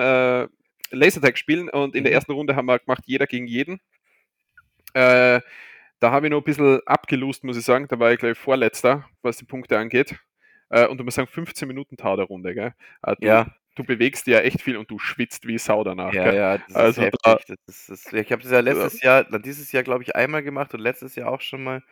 Lasertag 0.92 1.38
spielen 1.38 1.68
und 1.68 1.94
in 1.94 2.04
der 2.04 2.10
mhm. 2.12 2.14
ersten 2.16 2.32
Runde 2.32 2.56
haben 2.56 2.66
wir 2.66 2.78
gemacht, 2.78 3.04
jeder 3.06 3.26
gegen 3.26 3.46
jeden. 3.46 3.80
Äh, 4.92 5.40
da 6.00 6.10
habe 6.10 6.26
ich 6.26 6.30
noch 6.30 6.38
ein 6.38 6.44
bisschen 6.44 6.80
abgelust, 6.86 7.44
muss 7.44 7.56
ich 7.56 7.64
sagen. 7.64 7.86
Da 7.88 7.98
war 7.98 8.12
ich, 8.12 8.18
glaube 8.18 8.32
ich, 8.32 8.38
Vorletzter, 8.38 9.06
was 9.22 9.36
die 9.36 9.44
Punkte 9.44 9.78
angeht. 9.78 10.18
Äh, 10.70 10.86
und 10.86 10.98
du 10.98 11.04
musst 11.04 11.16
sagen, 11.16 11.28
15 11.28 11.68
Minuten 11.68 11.96
Tau 11.96 12.16
der 12.16 12.26
Runde, 12.26 12.54
gell? 12.54 12.74
Äh, 13.02 13.16
du, 13.20 13.26
ja. 13.26 13.46
Du 13.76 13.84
bewegst 13.84 14.26
dir 14.26 14.38
ja 14.38 14.40
echt 14.40 14.60
viel 14.60 14.76
und 14.76 14.90
du 14.90 14.98
schwitzt 14.98 15.46
wie 15.46 15.56
Sau 15.56 15.84
danach. 15.84 16.12
Ja, 16.12 16.24
gell? 16.24 16.34
ja, 16.34 16.58
das 16.58 16.74
also 16.74 17.00
ist 17.02 17.06
heftig. 17.06 17.20
Da, 17.22 17.54
das 17.66 17.88
ist, 17.88 18.12
ich 18.12 18.32
habe 18.32 18.42
das 18.42 18.50
ja 18.50 18.60
letztes 18.60 19.00
Jahr, 19.00 19.24
dieses 19.24 19.70
Jahr, 19.72 19.84
glaube 19.84 20.02
ich, 20.02 20.16
einmal 20.16 20.42
gemacht 20.42 20.74
und 20.74 20.80
letztes 20.80 21.14
Jahr 21.14 21.30
auch 21.30 21.40
schon 21.40 21.62
mal. 21.62 21.82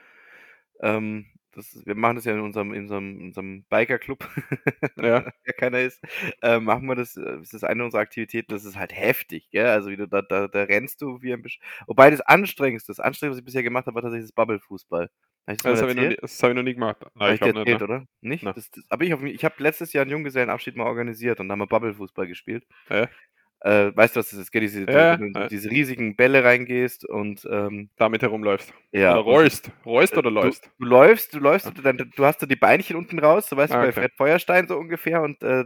Ähm, 0.81 1.27
das, 1.53 1.81
wir 1.85 1.95
machen 1.95 2.17
das 2.17 2.25
ja 2.25 2.35
in 2.35 2.41
unserem, 2.41 2.73
in 2.73 2.83
unserem, 2.83 3.21
in 3.21 3.27
unserem 3.27 3.65
Biker-Club, 3.65 4.29
ja. 4.97 5.25
ja 5.25 5.53
keiner 5.57 5.81
ist, 5.81 6.01
äh, 6.43 6.61
machen 6.61 6.87
wir 6.87 6.95
das, 6.95 7.17
äh, 7.17 7.39
das 7.39 7.53
ist 7.53 7.65
eine 7.65 7.85
unserer 7.85 8.01
Aktivitäten, 8.01 8.53
das 8.53 8.65
ist 8.65 8.77
halt 8.77 8.95
heftig, 8.95 9.49
gell? 9.51 9.67
Also 9.67 9.91
wie 9.91 9.97
du, 9.97 10.07
da, 10.07 10.23
da, 10.23 10.49
da 10.49 10.63
rennst 10.65 11.01
du 11.03 11.21
wie 11.23 11.33
ein 11.33 11.43
Bisch 11.43 11.59
Wobei 11.87 12.11
das 12.11 12.21
Anstrengendste, 12.21 12.91
das 12.91 13.01
Anstrengendste, 13.01 13.31
was 13.31 13.39
ich 13.39 13.45
bisher 13.45 13.63
gemacht 13.63 13.87
habe, 13.87 13.95
war 13.95 14.03
tatsächlich 14.03 14.29
das 14.29 14.35
Bubble-Fußball. 14.35 15.11
Hab 15.47 15.57
das, 15.57 15.63
das 15.63 15.83
habe 15.83 15.93
ich, 15.93 16.19
hab 16.19 16.51
ich, 16.51 16.57
noch 16.57 16.63
nie 16.63 16.75
gemacht. 16.75 16.99
Nein, 17.15 17.35
ich, 17.35 17.41
ich 17.41 17.47
erzählt, 17.47 17.67
nicht, 17.67 17.79
ne? 17.79 17.85
oder? 17.85 18.07
Nicht? 18.21 18.45
Das, 18.45 18.71
das, 18.71 18.85
aber 18.91 19.05
ich, 19.05 19.13
ich 19.13 19.45
habe 19.45 19.55
letztes 19.59 19.95
Jahr 19.95 20.03
einen 20.03 20.11
Junggesellenabschied 20.11 20.77
mal 20.77 20.85
organisiert 20.85 21.41
und 21.41 21.49
da 21.49 21.53
haben 21.53 21.61
wir 21.61 21.67
Bubble-Fußball 21.67 22.27
gespielt. 22.27 22.67
Ja. 22.91 23.09
Äh, 23.61 23.91
weißt 23.95 24.15
du, 24.15 24.21
was 24.21 24.31
das 24.31 24.39
ist? 24.39 24.53
Gell? 24.53 24.61
Diese, 24.61 24.85
ja, 24.91 25.17
du 25.17 25.27
ja. 25.35 25.49
diese 25.49 25.71
riesigen 25.71 26.15
Bälle 26.15 26.45
reingehst 26.45 27.09
und 27.09 27.47
ähm, 27.51 27.91
damit 27.97 28.23
herumläufst. 28.23 28.73
Ja. 28.93 29.15
Oder 29.15 29.23
rollst. 29.23 29.71
Rollst 29.85 30.17
oder 30.17 30.31
läufst? 30.31 30.67
Du, 30.67 30.85
du 30.85 30.91
läufst, 30.91 31.35
du 31.35 31.39
läufst, 31.41 31.67
und 31.67 31.85
dann, 31.85 31.97
du 32.15 32.25
hast 32.25 32.41
da 32.41 32.47
die 32.47 32.57
Beinchen 32.57 32.97
unten 32.97 33.19
raus, 33.19 33.49
so 33.49 33.57
weißt 33.57 33.73
ah, 33.73 33.81
du, 33.81 33.87
bei 33.87 33.93
Fred 33.93 34.13
Feuerstein 34.17 34.69
so 34.69 34.77
ungefähr 34.77 35.23
und 35.23 35.43
äh, 35.43 35.65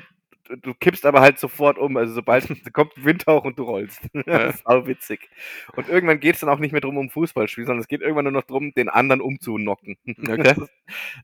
du 0.48 0.74
kippst 0.74 1.06
aber 1.06 1.20
halt 1.20 1.38
sofort 1.38 1.78
um. 1.78 1.96
Also 1.96 2.14
sobald 2.14 2.46
kommt 2.72 2.92
Windhauch 2.96 3.44
und 3.44 3.58
du 3.58 3.64
rollst. 3.64 4.00
das 4.26 4.56
ist 4.56 4.66
auch 4.66 4.86
witzig. 4.86 5.30
Und 5.76 5.88
irgendwann 5.88 6.20
geht 6.20 6.34
es 6.34 6.40
dann 6.40 6.50
auch 6.50 6.58
nicht 6.58 6.72
mehr 6.72 6.80
drum 6.80 6.96
um 6.96 7.10
Fußballspiel, 7.10 7.66
sondern 7.66 7.80
es 7.80 7.88
geht 7.88 8.00
irgendwann 8.00 8.24
nur 8.24 8.32
noch 8.32 8.42
darum, 8.42 8.72
den 8.74 8.88
anderen 8.88 9.20
umzunocken. 9.20 9.96
Okay. 10.32 10.42
Das, 10.44 10.58
ist, 10.58 10.72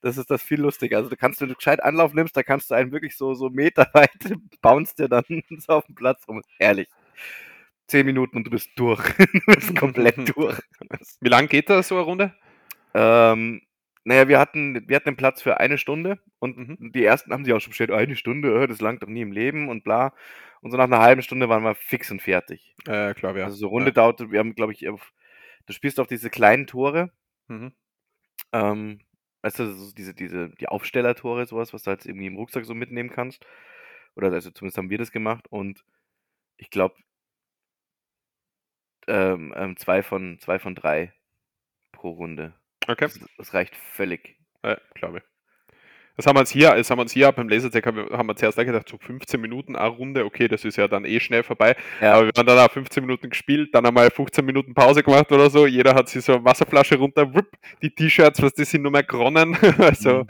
das 0.02 0.18
ist 0.18 0.30
das 0.30 0.42
viel 0.42 0.60
lustiger. 0.60 0.98
Also 0.98 1.08
du 1.08 1.16
kannst, 1.16 1.40
wenn 1.40 1.48
du 1.48 1.54
gescheit 1.54 1.82
Anlauf 1.82 2.12
nimmst, 2.12 2.36
da 2.36 2.42
kannst 2.42 2.70
du 2.70 2.74
einen 2.74 2.92
wirklich 2.92 3.16
so, 3.16 3.32
so 3.34 3.48
meterweit 3.48 4.10
bounce 4.60 4.94
dir 4.94 5.08
dann 5.08 5.24
so 5.58 5.72
auf 5.72 5.86
dem 5.86 5.94
Platz 5.94 6.26
rum. 6.28 6.42
Herrlich. 6.58 6.88
Zehn 7.86 8.04
Minuten 8.04 8.36
und 8.36 8.44
du 8.44 8.50
bist 8.50 8.70
durch. 8.76 9.02
du 9.16 9.54
bist 9.54 9.76
komplett 9.76 10.36
durch. 10.36 10.60
Wie 11.20 11.28
lang 11.28 11.48
geht 11.48 11.70
da 11.70 11.82
so 11.82 11.94
eine 11.94 12.04
Runde? 12.04 12.34
Ähm, 12.92 13.62
naja, 14.08 14.26
wir 14.26 14.38
hatten, 14.40 14.88
wir 14.88 14.96
hatten 14.96 15.10
den 15.10 15.16
Platz 15.16 15.42
für 15.42 15.60
eine 15.60 15.76
Stunde 15.76 16.18
und 16.38 16.56
mhm. 16.56 16.92
die 16.92 17.04
ersten 17.04 17.30
haben 17.30 17.44
sich 17.44 17.52
auch 17.52 17.60
schon 17.60 17.72
bestellt, 17.72 17.90
eine 17.90 18.16
Stunde, 18.16 18.62
äh, 18.62 18.66
das 18.66 18.80
langt 18.80 19.02
doch 19.02 19.08
nie 19.08 19.20
im 19.20 19.32
Leben 19.32 19.68
und 19.68 19.84
bla. 19.84 20.14
Und 20.62 20.70
so 20.70 20.78
nach 20.78 20.84
einer 20.84 21.00
halben 21.00 21.20
Stunde 21.20 21.50
waren 21.50 21.62
wir 21.62 21.74
fix 21.74 22.10
und 22.10 22.22
fertig. 22.22 22.74
Äh, 22.86 23.12
klar, 23.12 23.36
ja. 23.36 23.44
Also 23.44 23.58
so 23.58 23.68
Runde 23.68 23.90
ja. 23.90 23.94
dauerte, 23.94 24.30
wir 24.30 24.38
haben, 24.38 24.54
glaube 24.54 24.72
ich, 24.72 24.88
auf, 24.88 25.12
du 25.66 25.74
spielst 25.74 26.00
auf 26.00 26.06
diese 26.06 26.30
kleinen 26.30 26.66
Tore. 26.66 27.12
Mhm. 27.48 27.72
Ähm, 28.52 29.00
weißt 29.42 29.58
du, 29.58 29.74
so 29.74 29.92
diese, 29.94 30.14
diese, 30.14 30.48
die 30.58 30.68
Aufstellertore, 30.68 31.44
sowas, 31.44 31.74
was 31.74 31.82
du 31.82 31.90
halt 31.90 32.06
irgendwie 32.06 32.26
im 32.26 32.36
Rucksack 32.36 32.64
so 32.64 32.74
mitnehmen 32.74 33.10
kannst. 33.10 33.46
Oder 34.16 34.32
also 34.32 34.50
zumindest 34.50 34.78
haben 34.78 34.90
wir 34.90 34.98
das 34.98 35.12
gemacht 35.12 35.46
und 35.50 35.84
ich 36.56 36.70
glaube, 36.70 36.96
ähm, 39.06 39.52
ähm, 39.54 39.76
zwei, 39.76 40.02
von, 40.02 40.38
zwei 40.40 40.58
von 40.58 40.74
drei 40.74 41.12
pro 41.92 42.10
Runde. 42.10 42.57
Okay. 42.88 43.08
Das, 43.36 43.54
reicht 43.54 43.76
völlig. 43.76 44.36
Ja, 44.64 44.78
glaube 44.94 45.18
ich. 45.18 45.24
Das 46.16 46.26
haben 46.26 46.34
wir 46.34 46.40
uns 46.40 46.50
hier, 46.50 46.74
das 46.74 46.90
haben 46.90 46.98
wir 46.98 47.02
uns 47.02 47.12
hier 47.12 47.30
beim 47.30 47.48
Lasertag 47.48 47.86
haben 47.86 48.10
haben 48.10 48.26
wir 48.26 48.34
zuerst 48.34 48.58
gedacht, 48.58 48.88
so 48.88 48.98
15 48.98 49.40
Minuten 49.40 49.76
eine 49.76 49.88
Runde, 49.88 50.24
okay, 50.24 50.48
das 50.48 50.64
ist 50.64 50.76
ja 50.76 50.88
dann 50.88 51.04
eh 51.04 51.20
schnell 51.20 51.44
vorbei. 51.44 51.76
Ja. 52.00 52.14
Aber 52.14 52.26
wir 52.26 52.32
haben 52.36 52.46
dann 52.46 52.58
auch 52.58 52.72
15 52.72 53.04
Minuten 53.04 53.30
gespielt, 53.30 53.72
dann 53.72 53.86
einmal 53.86 54.10
15 54.10 54.44
Minuten 54.44 54.74
Pause 54.74 55.04
gemacht 55.04 55.30
oder 55.30 55.48
so. 55.48 55.68
Jeder 55.68 55.94
hat 55.94 56.08
sich 56.08 56.24
so 56.24 56.34
eine 56.34 56.44
Wasserflasche 56.44 56.98
runter, 56.98 57.32
wupp, 57.32 57.46
die 57.82 57.94
T-Shirts, 57.94 58.42
was 58.42 58.52
die 58.52 58.64
sind 58.64 58.82
nur 58.82 58.90
mehr 58.90 59.04
geronnen. 59.04 59.56
also, 59.78 60.20
Mhm. 60.20 60.26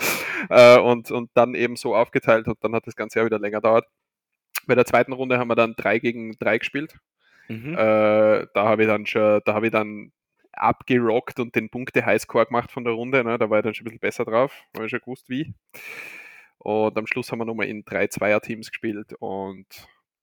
äh, 0.50 0.78
und, 0.78 1.10
und 1.10 1.30
dann 1.34 1.54
eben 1.54 1.76
so 1.76 1.94
aufgeteilt 1.96 2.48
und 2.48 2.62
dann 2.62 2.74
hat 2.74 2.86
das 2.86 2.96
Ganze 2.96 3.20
ja 3.20 3.24
wieder 3.24 3.38
länger 3.38 3.60
dauert. 3.62 3.86
Bei 4.66 4.74
der 4.74 4.84
zweiten 4.84 5.12
Runde 5.14 5.38
haben 5.38 5.48
wir 5.48 5.54
dann 5.56 5.74
3 5.74 5.98
gegen 6.00 6.32
3 6.38 6.58
gespielt. 6.58 6.94
Mhm. 7.48 7.72
Äh, 7.72 8.46
da 8.52 8.64
habe 8.64 8.82
ich 8.82 8.88
dann 8.88 9.06
schon, 9.06 9.40
da 9.46 9.54
habe 9.54 9.66
ich 9.66 9.72
dann 9.72 10.12
abgerockt 10.60 11.40
und 11.40 11.54
den 11.54 11.70
Punkte-Highscore 11.70 12.46
gemacht 12.46 12.70
von 12.70 12.84
der 12.84 12.94
Runde. 12.94 13.24
Ne? 13.24 13.38
Da 13.38 13.50
war 13.50 13.58
ich 13.58 13.64
dann 13.64 13.74
schon 13.74 13.84
ein 13.84 13.90
bisschen 13.90 14.00
besser 14.00 14.24
drauf, 14.24 14.52
habe 14.74 14.86
ich 14.86 14.90
schon 14.90 15.00
gewusst, 15.00 15.28
wie. 15.28 15.54
Und 16.58 16.96
am 16.98 17.06
Schluss 17.06 17.30
haben 17.30 17.38
wir 17.38 17.44
nochmal 17.44 17.68
in 17.68 17.84
drei 17.84 18.08
Zweier-Teams 18.08 18.70
gespielt 18.70 19.14
und 19.20 19.66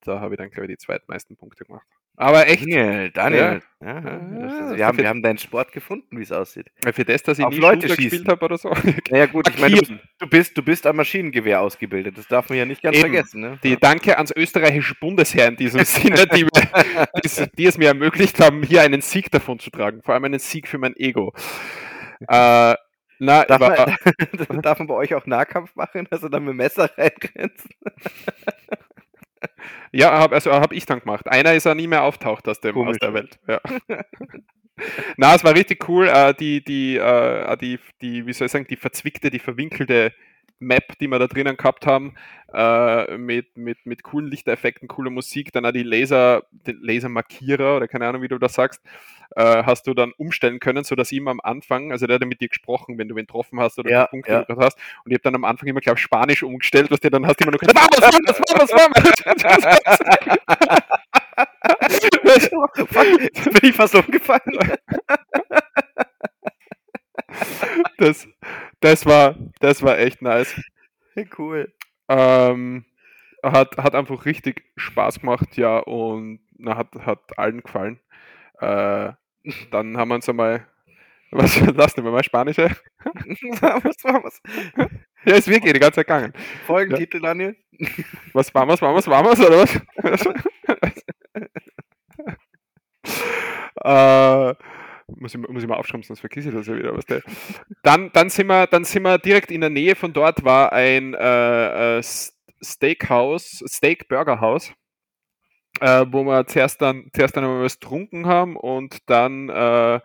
da 0.07 0.19
habe 0.19 0.35
ich 0.35 0.37
dann, 0.37 0.49
glaube 0.49 0.65
ich, 0.65 0.77
die 0.77 0.85
zweitmeisten 0.85 1.35
Punkte 1.35 1.65
gemacht. 1.65 1.87
Aber 2.17 2.47
echt, 2.47 2.63
Daniel, 2.63 3.11
Daniel. 3.11 3.61
Ja. 3.81 3.87
Ja, 3.87 4.01
das 4.01 4.53
ist, 4.53 4.59
ist 4.59 4.77
wir, 4.77 4.85
haben, 4.85 4.97
wir 4.97 5.09
haben 5.09 5.21
deinen 5.21 5.37
Sport 5.37 5.73
gefunden, 5.73 6.17
wie 6.17 6.23
es 6.23 6.31
aussieht. 6.31 6.71
für 6.93 7.03
das, 7.03 7.23
dass 7.23 7.39
ich 7.39 7.45
Auf 7.45 7.51
nie 7.51 7.59
Leute 7.59 7.89
Shooter 7.89 8.01
gespielt 8.01 8.27
habe 8.29 8.45
oder 8.45 8.57
so. 8.57 8.71
Naja 9.11 9.25
gut, 9.25 9.49
ich 9.49 9.59
meine, 9.59 9.81
du, 10.19 10.27
bist, 10.27 10.57
du 10.57 10.63
bist 10.63 10.87
am 10.87 10.95
Maschinengewehr 10.95 11.59
ausgebildet. 11.61 12.17
Das 12.17 12.27
darf 12.27 12.47
man 12.49 12.57
ja 12.57 12.65
nicht 12.65 12.81
ganz 12.81 12.95
Eben. 12.95 13.11
vergessen. 13.11 13.41
Ne? 13.41 13.59
Die 13.63 13.77
Danke 13.77 14.17
ans 14.17 14.31
österreichische 14.31 14.95
Bundesheer 14.95 15.47
in 15.49 15.57
diesem 15.57 15.81
Sinne, 15.85 16.25
die, 16.27 16.45
die, 16.45 17.45
die 17.57 17.65
es 17.65 17.77
mir 17.77 17.89
ermöglicht 17.89 18.39
haben, 18.39 18.63
hier 18.63 18.81
einen 18.81 19.01
Sieg 19.01 19.29
davon 19.31 19.59
zu 19.59 19.69
tragen. 19.69 20.01
Vor 20.01 20.13
allem 20.13 20.23
einen 20.23 20.39
Sieg 20.39 20.69
für 20.69 20.77
mein 20.77 20.95
Ego. 20.95 21.33
Äh, 22.21 22.75
na, 23.17 23.45
Darf, 23.45 23.59
man, 24.49 24.61
darf 24.61 24.79
man 24.79 24.87
bei 24.87 24.93
euch 24.93 25.15
auch 25.15 25.25
Nahkampf 25.25 25.75
machen, 25.75 26.07
dass 26.09 26.21
du 26.21 26.29
dann 26.29 26.43
mit 26.43 26.55
Messer 26.55 26.89
reingrenzt? 26.97 27.67
Ja, 29.91 30.19
hab, 30.19 30.33
also 30.33 30.51
habe 30.51 30.75
ich 30.75 30.85
dann 30.85 30.99
gemacht. 30.99 31.27
Einer 31.27 31.53
ist 31.53 31.65
ja 31.65 31.75
nie 31.75 31.87
mehr 31.87 32.03
auftaucht 32.03 32.47
aus, 32.47 32.59
dem, 32.59 32.77
aus 32.77 32.97
der 32.97 33.13
Welt. 33.13 33.39
Ja. 33.47 33.61
Na, 35.17 35.35
es 35.35 35.43
war 35.43 35.55
richtig 35.55 35.87
cool. 35.87 36.07
Äh, 36.07 36.33
die, 36.33 36.63
die, 36.63 36.97
äh, 36.97 37.57
die, 37.57 37.79
die, 38.01 38.25
wie 38.25 38.33
soll 38.33 38.47
ich 38.47 38.51
sagen, 38.51 38.67
die 38.69 38.75
verzwickte, 38.75 39.29
die 39.29 39.39
verwinkelte 39.39 40.13
Map, 40.59 40.97
die 40.99 41.07
wir 41.07 41.19
da 41.19 41.27
drinnen 41.27 41.57
gehabt 41.57 41.85
haben, 41.85 42.15
äh, 42.55 43.17
mit, 43.17 43.57
mit, 43.57 43.85
mit 43.85 44.03
coolen 44.03 44.29
Lichteffekten, 44.31 44.87
cooler 44.87 45.09
Musik, 45.09 45.51
dann 45.51 45.65
auch 45.65 45.73
die 45.73 45.83
Laser, 45.83 46.43
den 46.51 46.79
Lasermarkierer 46.81 47.75
oder 47.75 47.87
keine 47.89 48.07
Ahnung, 48.07 48.21
wie 48.21 48.29
du 48.29 48.37
das 48.37 48.53
sagst, 48.53 48.81
äh, 49.35 49.63
hast 49.63 49.87
du 49.87 49.93
dann 49.93 50.13
umstellen 50.17 50.59
können, 50.59 50.85
sodass 50.85 51.11
ihm 51.11 51.27
am 51.27 51.41
Anfang, 51.41 51.91
also 51.91 52.07
der 52.07 52.15
hat 52.15 52.21
ja 52.21 52.27
mit 52.27 52.39
dir 52.39 52.47
gesprochen, 52.47 52.97
wenn 52.97 53.09
du 53.09 53.15
ihn 53.15 53.25
getroffen 53.25 53.59
hast 53.59 53.77
oder 53.77 53.89
Ja, 53.89 54.05
die 54.05 54.11
Punkte 54.11 54.45
ja. 54.47 54.55
hast, 54.57 54.77
und 55.03 55.11
ich 55.11 55.15
habe 55.15 55.23
dann 55.23 55.35
am 55.35 55.43
Anfang 55.43 55.67
immer, 55.67 55.81
glaube 55.81 55.99
Spanisch 55.99 56.43
umgestellt, 56.43 56.89
was 56.91 57.01
dir 57.01 57.09
dann 57.09 57.27
hast 57.27 57.41
immer 57.41 57.51
noch 57.51 57.59
gesagt, 57.59 57.77
vamos, 57.77 57.99
vamos, 57.99 58.41
vamos, 58.47 58.71
vamos. 58.71 59.03
Bin 63.59 63.69
ich 63.69 63.75
fast 63.75 63.95
umgefallen. 63.95 64.41
das, 67.97 68.27
das, 68.79 69.05
war, 69.05 69.35
das 69.59 69.83
war 69.83 69.99
echt 69.99 70.21
nice. 70.21 70.55
Cool. 71.37 71.73
Ähm, 72.07 72.85
hat, 73.43 73.77
hat 73.77 73.95
einfach 73.95 74.25
richtig 74.25 74.63
Spaß 74.75 75.21
gemacht, 75.21 75.57
ja, 75.57 75.77
und 75.79 76.39
na, 76.57 76.77
hat, 76.77 76.93
hat 77.05 77.37
allen 77.37 77.61
gefallen. 77.61 77.99
Äh, 78.59 79.13
dann 79.71 79.97
haben 79.97 80.09
wir 80.09 80.15
uns 80.15 80.29
einmal. 80.29 80.67
Was, 81.31 81.59
lass 81.75 81.97
nicht 81.97 82.05
mal 82.05 82.23
Spanische? 82.23 82.69
was 83.03 84.03
war 84.03 84.23
was? 84.23 84.41
Ja, 85.25 85.35
ist 85.35 85.47
wirklich 85.47 85.73
die 85.73 85.79
ganze 85.79 85.95
Zeit 85.95 86.07
gegangen. 86.07 86.33
Folgentitel, 86.65 87.19
Daniel? 87.19 87.55
Was 88.33 88.53
vamos, 88.53 88.81
vamos, 88.81 89.07
vamos, 89.07 89.39
oder 89.39 89.63
was? 89.63 89.75
äh, 93.83 94.55
muss, 95.07 95.35
ich, 95.35 95.47
muss 95.47 95.63
ich 95.63 95.69
mal 95.69 95.75
aufschreiben, 95.75 96.03
sonst 96.03 96.19
vergesse 96.19 96.49
ich 96.49 96.55
das 96.55 96.67
ja 96.67 96.75
wieder. 96.75 96.95
Was 96.95 97.05
der. 97.05 97.21
Dann, 97.83 98.11
dann, 98.13 98.29
sind 98.29 98.47
wir, 98.47 98.67
dann 98.67 98.83
sind 98.83 99.03
wir 99.03 99.17
direkt 99.17 99.51
in 99.51 99.61
der 99.61 99.69
Nähe 99.69 99.95
von 99.95 100.13
dort, 100.13 100.43
war 100.43 100.73
ein 100.73 101.13
äh, 101.13 101.97
äh, 101.97 102.03
Steakhouse, 102.63 103.63
Steak-Burger-Haus, 103.67 104.73
äh, 105.81 106.05
wo 106.09 106.23
wir 106.23 106.47
zuerst 106.47 106.81
dann, 106.81 107.09
zuerst 107.13 107.35
dann 107.35 107.43
einmal 107.43 107.63
was 107.63 107.79
getrunken 107.79 108.25
haben 108.25 108.55
und 108.55 108.97
dann 109.09 109.49
äh, 109.49 109.99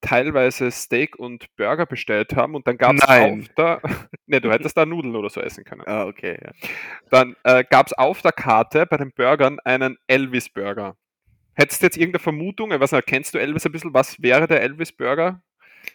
teilweise 0.00 0.70
Steak 0.70 1.16
und 1.16 1.46
Burger 1.56 1.86
bestellt 1.86 2.34
haben 2.34 2.54
und 2.54 2.66
dann 2.66 2.76
gab 2.76 2.94
es 2.94 3.02
auf 3.02 3.48
der. 3.56 3.80
ne, 4.26 4.40
du 4.40 4.50
hättest 4.50 4.76
da 4.76 4.84
Nudeln 4.84 5.16
oder 5.16 5.30
so 5.30 5.40
essen 5.40 5.64
können. 5.64 5.82
Ah, 5.86 6.04
okay. 6.04 6.38
Ja. 6.42 6.50
Dann 7.10 7.36
äh, 7.44 7.64
gab 7.68 7.86
es 7.86 7.92
auf 7.92 8.20
der 8.20 8.32
Karte 8.32 8.86
bei 8.86 8.96
den 8.96 9.12
Burgern 9.12 9.58
einen 9.64 9.96
Elvis-Burger. 10.06 10.96
Hättest 11.54 11.82
du 11.82 11.86
jetzt 11.86 11.96
irgendeine 11.96 12.22
Vermutung? 12.22 12.72
Ich 12.72 12.80
weiß 12.80 12.92
nicht, 12.92 13.06
kennst 13.06 13.34
du 13.34 13.38
Elvis 13.38 13.66
ein 13.66 13.72
bisschen? 13.72 13.94
Was 13.94 14.22
wäre 14.22 14.46
der 14.46 14.62
Elvis-Burger? 14.62 15.42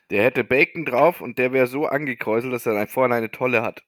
Der 0.09 0.23
hätte 0.23 0.43
Bacon 0.43 0.85
drauf 0.85 1.21
und 1.21 1.37
der 1.37 1.53
wäre 1.53 1.67
so 1.67 1.85
angekräuselt, 1.85 2.53
dass 2.53 2.65
er 2.65 2.87
vorne 2.87 3.15
eine 3.15 3.31
tolle 3.31 3.61
hat. 3.61 3.83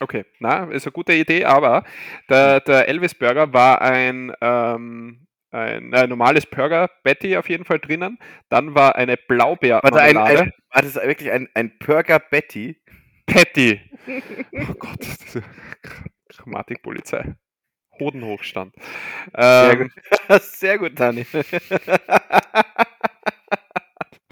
Okay, 0.00 0.24
na, 0.40 0.64
ist 0.64 0.86
eine 0.86 0.92
gute 0.92 1.14
Idee, 1.14 1.44
aber 1.44 1.84
der, 2.28 2.60
der 2.60 2.86
Elvis-Burger 2.88 3.52
war 3.54 3.80
ein, 3.80 4.32
ähm, 4.42 5.26
ein 5.50 5.92
äh, 5.92 6.06
normales 6.06 6.44
Burger, 6.44 6.90
Betty 7.02 7.36
auf 7.36 7.48
jeden 7.48 7.64
Fall 7.64 7.78
drinnen. 7.78 8.18
Dann 8.50 8.74
war 8.74 8.96
eine 8.96 9.16
blaubeer 9.16 9.80
Warte, 9.82 10.00
ein, 10.00 10.18
ein, 10.18 10.52
war 10.70 10.82
das 10.82 10.96
wirklich 10.96 11.30
ein, 11.32 11.48
ein 11.54 11.78
Burger 11.78 12.18
Betty? 12.18 12.80
Patty. 13.26 13.80
Oh 14.52 14.74
Gott, 14.74 15.00
diese 15.00 15.42
Grammatikpolizei. 16.28 17.34
Hodenhochstand. 17.98 18.74
Sehr 19.36 19.72
Ähm, 19.72 19.90
gut. 20.28 20.42
Sehr 20.42 20.78
gut. 20.78 20.94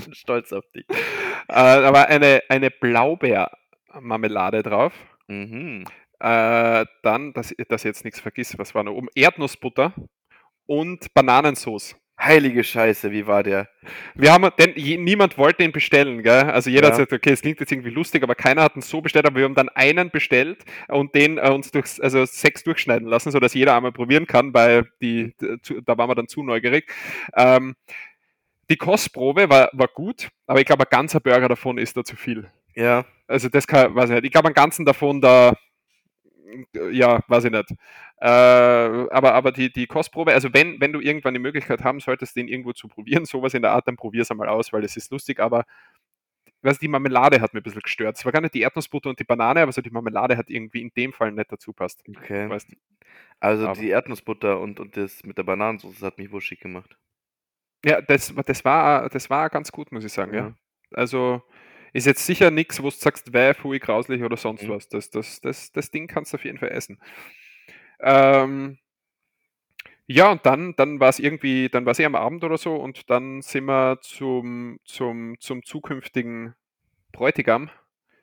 Bin 0.05 0.14
stolz 0.14 0.53
auf 0.53 0.64
dich. 0.74 0.85
äh, 0.90 0.94
da 1.48 1.92
war 1.92 2.07
eine, 2.09 2.42
eine 2.48 2.70
Blaubeermarmelade 2.70 4.62
drauf. 4.62 4.92
Mhm. 5.29 5.85
Äh, 6.20 6.87
dann, 7.03 7.33
dass, 7.33 7.55
dass 7.68 7.83
ich 7.83 7.88
jetzt 7.88 8.05
nichts 8.05 8.20
vergiss, 8.20 8.57
was 8.59 8.74
war 8.74 8.83
noch 8.85 8.92
oben? 8.94 9.09
Erdnussbutter 9.14 9.94
und 10.66 11.12
Bananensauce. 11.14 11.96
Heilige 12.18 12.62
Scheiße, 12.62 13.11
wie 13.11 13.27
war 13.27 13.42
der? 13.42 13.68
Wir 14.14 14.33
haben, 14.33 14.48
denn 14.59 14.72
je, 14.77 14.96
niemand 14.96 15.37
wollte 15.37 15.64
ihn 15.64 15.72
bestellen, 15.72 16.22
gell? 16.22 16.44
Also 16.44 16.70
jeder 16.70 16.85
Ja. 16.85 16.88
hat 16.90 16.98
gesagt, 16.98 17.12
okay, 17.12 17.33
es 17.33 17.42
klingt 17.42 17.59
jetzt 17.59 17.72
irgendwie 17.72 17.90
lustig, 17.90 18.22
aber 18.22 18.37
keiner 18.37 18.62
hat 18.62 18.77
ihn 18.77 18.83
so 18.83 19.00
bestellt, 19.00 19.27
aber 19.27 19.37
wir 19.37 19.44
haben 19.44 19.57
dann 19.57 19.68
einen 19.70 20.11
bestellt 20.11 20.64
und 20.88 21.14
den 21.14 21.38
äh, 21.38 21.50
uns 21.50 21.72
durch, 21.72 22.00
also 22.03 22.24
sechs 22.24 22.62
durchschneiden 22.62 23.09
lassen, 23.09 23.33
sodass 23.33 23.53
jeder 23.55 23.74
einmal 23.77 23.90
probieren 23.92 24.27
kann, 24.29 24.55
weil 24.55 24.87
die, 25.03 25.35
da 25.85 25.98
waren 25.98 26.09
wir 26.09 26.14
dann 26.14 26.29
zu 26.29 26.44
neugierig. 26.44 26.88
Ähm, 27.37 27.74
die 28.70 28.77
Kostprobe 28.77 29.50
war, 29.50 29.70
war 29.72 29.88
gut, 29.88 30.29
aber 30.46 30.61
ich 30.61 30.66
glaube, 30.66 30.85
ein 30.85 30.90
ganzer 30.90 31.20
Burger 31.20 31.48
davon 31.48 31.79
ist 31.79 31.96
da 31.96 32.05
zu 32.05 32.16
viel. 32.16 32.48
Ja. 32.77 33.05
Also 33.27 33.48
das 33.48 33.66
kann, 33.66 33.94
weiß 33.94 34.11
ich 34.11 34.14
nicht. 34.14 34.24
Ich 34.27 34.33
glaube, 34.33 34.46
einen 34.48 34.55
ganzen 34.55 34.87
davon 34.87 35.20
da, 35.20 35.55
ja, 36.92 37.20
weiß 37.28 37.44
ich 37.44 37.50
nicht. 37.52 37.70
Äh, 38.18 38.26
aber 38.26 39.35
aber 39.35 39.52
die, 39.52 39.72
die 39.72 39.87
Kostprobe, 39.87 40.33
also 40.33 40.52
wenn, 40.52 40.80
wenn 40.80 40.92
du 40.92 41.00
irgendwann 41.00 41.35
die 41.35 41.40
Möglichkeit 41.40 41.83
haben 41.85 42.00
solltest, 42.00 42.37
den 42.37 42.48
irgendwo 42.48 42.72
zu 42.72 42.88
probieren, 42.88 43.24
sowas 43.26 43.54
in 43.54 43.62
der 43.62 43.72
Art, 43.72 43.88
dann 43.88 43.96
probier's 43.96 44.30
einmal 44.30 44.48
aus, 44.48 44.72
weil 44.72 44.85
es 44.85 44.96
ist 44.96 45.11
lustig, 45.11 45.40
aber 45.40 45.64
was 46.62 46.78
die 46.78 46.88
Marmelade 46.88 47.40
hat 47.42 47.52
mir 47.52 47.61
ein 47.61 47.62
bisschen 47.62 47.83
gestört. 47.83 48.16
Es 48.16 48.24
war 48.24 48.33
gar 48.33 48.40
nicht 48.40 48.54
die 48.54 48.62
Erdnussbutter 48.62 49.11
und 49.11 49.20
die 49.20 49.24
Banane, 49.24 49.61
aber 49.61 49.72
so 49.72 49.83
die 49.83 49.90
Marmelade 49.90 50.37
hat 50.38 50.48
irgendwie 50.48 50.80
in 50.80 50.90
dem 50.96 51.12
Fall 51.12 51.30
nicht 51.33 51.52
dazu 51.52 51.72
passt. 51.74 52.02
Okay. 52.09 52.48
Weißt, 52.48 52.68
Also 53.40 53.68
aber- 53.68 53.80
die 53.80 53.88
Erdnussbutter 53.90 54.59
und, 54.61 54.80
und 54.80 54.96
das 54.96 55.22
mit 55.24 55.37
der 55.37 55.42
Bananensauce 55.42 56.00
hat 56.02 56.16
mich 56.18 56.33
wuschig 56.33 56.61
gemacht. 56.61 56.96
ja, 57.85 58.00
das, 58.00 58.33
das, 58.46 58.64
war, 58.64 59.11
das 59.11 59.28
war 59.28 59.50
ganz 59.50 59.70
gut, 59.72 59.92
muss 59.92 60.04
ich 60.04 60.12
sagen, 60.12 60.33
ja. 60.33 60.40
Ja. 60.46 60.54
Also 60.94 61.42
ist 61.94 62.07
jetzt 62.07 62.26
sicher 62.26 62.52
nichts, 62.52 62.83
wo 62.83 62.90
du 62.90 62.96
sagst, 62.96 63.33
wäh, 63.35 63.54
pfui, 63.54 63.80
grauslich 63.80 64.22
oder 64.24 64.37
sonst 64.38 64.68
Mhm. 64.68 64.70
was. 64.70 64.88
Das, 64.90 65.11
das, 65.11 65.40
das, 65.42 65.72
das 65.72 65.92
Ding 65.92 66.09
kannst 66.09 66.35
du 66.35 66.38
auf 66.38 66.44
jeden 66.46 66.59
Fall 66.59 66.70
essen. 66.70 67.00
Ähm, 68.00 68.78
ja, 70.07 70.30
und 70.30 70.44
dann, 70.44 70.74
dann 70.76 71.00
war 71.00 71.09
es 71.09 71.18
irgendwie, 71.18 71.68
dann 71.68 71.87
war 71.87 71.92
es 71.92 71.98
eh 71.98 72.04
am 72.04 72.14
Abend 72.14 72.44
oder 72.44 72.59
so 72.59 72.74
und 72.76 73.09
dann 73.11 73.40
sind 73.42 73.64
wir 73.66 73.98
zum, 74.02 74.78
zum, 74.85 75.37
zum 75.40 75.62
zukünftigen 75.64 76.54
Bräutigam. 77.12 77.70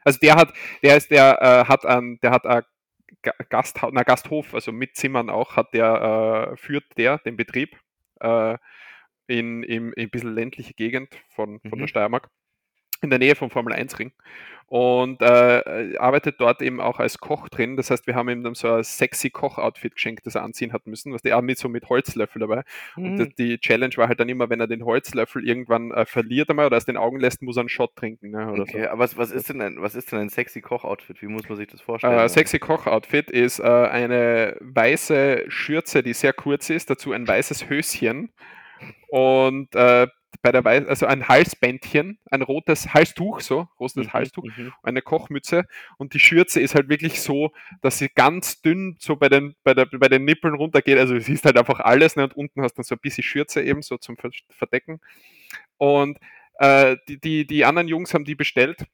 Also 0.05 0.19
der 0.19 0.35
hat, 0.35 0.53
der 0.83 0.97
ist, 0.97 1.11
der 1.11 1.39
äh, 1.41 1.65
hat 1.69 1.85
ein, 1.85 2.19
der 2.21 2.31
hat 2.31 2.47
ein 2.47 2.63
Ga- 3.23 3.33
Gasthaus, 3.49 3.91
na, 3.93 4.03
Gasthof, 4.03 4.53
also 4.55 4.71
mit 4.73 4.95
Zimmern 4.97 5.29
auch, 5.29 5.55
hat 5.57 5.73
der, 5.73 6.53
äh, 6.53 6.57
führt 6.57 6.85
der 6.97 7.19
den 7.19 7.37
Betrieb 7.37 7.77
äh, 8.21 8.57
in, 9.27 9.63
in, 9.63 9.93
in 9.93 10.05
ein 10.05 10.09
bisschen 10.11 10.35
ländliche 10.35 10.73
Gegend 10.75 11.09
von, 11.29 11.61
von 11.69 11.79
der 11.79 11.87
Mhm. 11.87 11.89
Steiermark. 11.89 12.29
In 13.01 13.09
der 13.09 13.19
Nähe 13.19 13.35
vom 13.35 13.49
Formel 13.49 13.73
1 13.73 13.99
Ring 13.99 14.11
und 14.71 15.21
äh, 15.21 15.97
arbeitet 15.97 16.39
dort 16.39 16.61
eben 16.61 16.79
auch 16.79 16.99
als 16.99 17.17
Koch 17.17 17.49
drin. 17.49 17.75
Das 17.75 17.91
heißt, 17.91 18.07
wir 18.07 18.15
haben 18.15 18.29
ihm 18.29 18.41
dann 18.41 18.55
so 18.55 18.71
ein 18.71 18.85
sexy 18.85 19.29
Koch-Outfit 19.29 19.95
geschenkt, 19.95 20.25
das 20.25 20.35
er 20.35 20.43
anziehen 20.43 20.71
hat 20.71 20.87
müssen, 20.87 21.11
was 21.11 21.21
der 21.21 21.37
auch 21.37 21.41
mit 21.41 21.57
so 21.57 21.67
mit 21.67 21.89
Holzlöffel 21.89 22.39
dabei. 22.39 22.63
Mhm. 22.95 23.03
Und 23.03 23.17
das, 23.17 23.27
die 23.37 23.57
Challenge 23.57 23.93
war 23.97 24.07
halt 24.07 24.21
dann 24.21 24.29
immer, 24.29 24.49
wenn 24.49 24.61
er 24.61 24.67
den 24.67 24.85
Holzlöffel 24.85 25.45
irgendwann 25.45 25.91
äh, 25.91 26.05
verliert 26.05 26.49
einmal 26.49 26.67
oder 26.67 26.77
aus 26.77 26.85
den 26.85 26.95
Augen 26.95 27.19
lässt, 27.19 27.41
muss 27.41 27.57
er 27.57 27.63
einen 27.63 27.69
Shot 27.69 27.97
trinken. 27.97 28.31
Ne, 28.31 28.49
okay, 28.61 28.83
so. 28.83 28.89
aber 28.91 28.99
was, 28.99 29.17
was, 29.17 29.31
ist 29.31 29.49
denn 29.49 29.61
ein, 29.61 29.81
was 29.81 29.93
ist 29.93 30.09
denn 30.13 30.19
ein 30.19 30.29
sexy 30.29 30.61
Koch-Outfit? 30.61 31.21
Wie 31.21 31.27
muss 31.27 31.49
man 31.49 31.57
sich 31.57 31.67
das 31.67 31.81
vorstellen? 31.81 32.17
Äh, 32.17 32.29
sexy 32.29 32.57
Koch-Outfit 32.57 33.29
ist 33.29 33.59
äh, 33.59 33.63
eine 33.63 34.55
weiße 34.61 35.47
Schürze, 35.49 36.01
die 36.01 36.13
sehr 36.13 36.31
kurz 36.31 36.69
ist, 36.69 36.89
dazu 36.89 37.11
ein 37.11 37.27
weißes 37.27 37.69
Höschen 37.69 38.31
und 39.09 39.75
äh, 39.75 40.07
bei 40.41 40.51
der 40.51 40.63
Weiß, 40.63 40.87
also 40.87 41.05
ein 41.05 41.27
Halsbändchen, 41.27 42.19
ein 42.29 42.41
rotes 42.41 42.93
Halstuch, 42.93 43.41
so, 43.41 43.67
rotes 43.79 43.95
mhm, 43.95 44.13
Halstuch, 44.13 44.43
mhm. 44.43 44.73
eine 44.83 45.01
Kochmütze 45.01 45.65
und 45.97 46.13
die 46.13 46.19
Schürze 46.19 46.59
ist 46.59 46.75
halt 46.75 46.89
wirklich 46.89 47.21
so, 47.21 47.51
dass 47.81 47.97
sie 47.97 48.09
ganz 48.09 48.61
dünn 48.61 48.97
so 48.99 49.15
bei 49.15 49.29
den, 49.29 49.55
bei, 49.63 49.73
der, 49.73 49.85
bei 49.85 50.07
den 50.07 50.25
Nippeln 50.25 50.55
runtergeht, 50.55 50.97
also 50.97 51.13
du 51.13 51.21
siehst 51.21 51.45
halt 51.45 51.57
einfach 51.57 51.79
alles 51.79 52.15
ne, 52.15 52.23
und 52.23 52.35
unten 52.35 52.61
hast 52.61 52.73
dann 52.75 52.83
so 52.83 52.95
ein 52.95 53.01
bisschen 53.01 53.23
Schürze 53.23 53.61
eben 53.61 53.81
so 53.81 53.97
zum 53.97 54.17
Verdecken 54.49 54.99
und 55.77 56.17
äh, 56.55 56.97
die, 57.07 57.19
die, 57.19 57.47
die 57.47 57.65
anderen 57.65 57.87
Jungs 57.87 58.13
haben 58.13 58.25
die 58.25 58.35
bestellt 58.35 58.85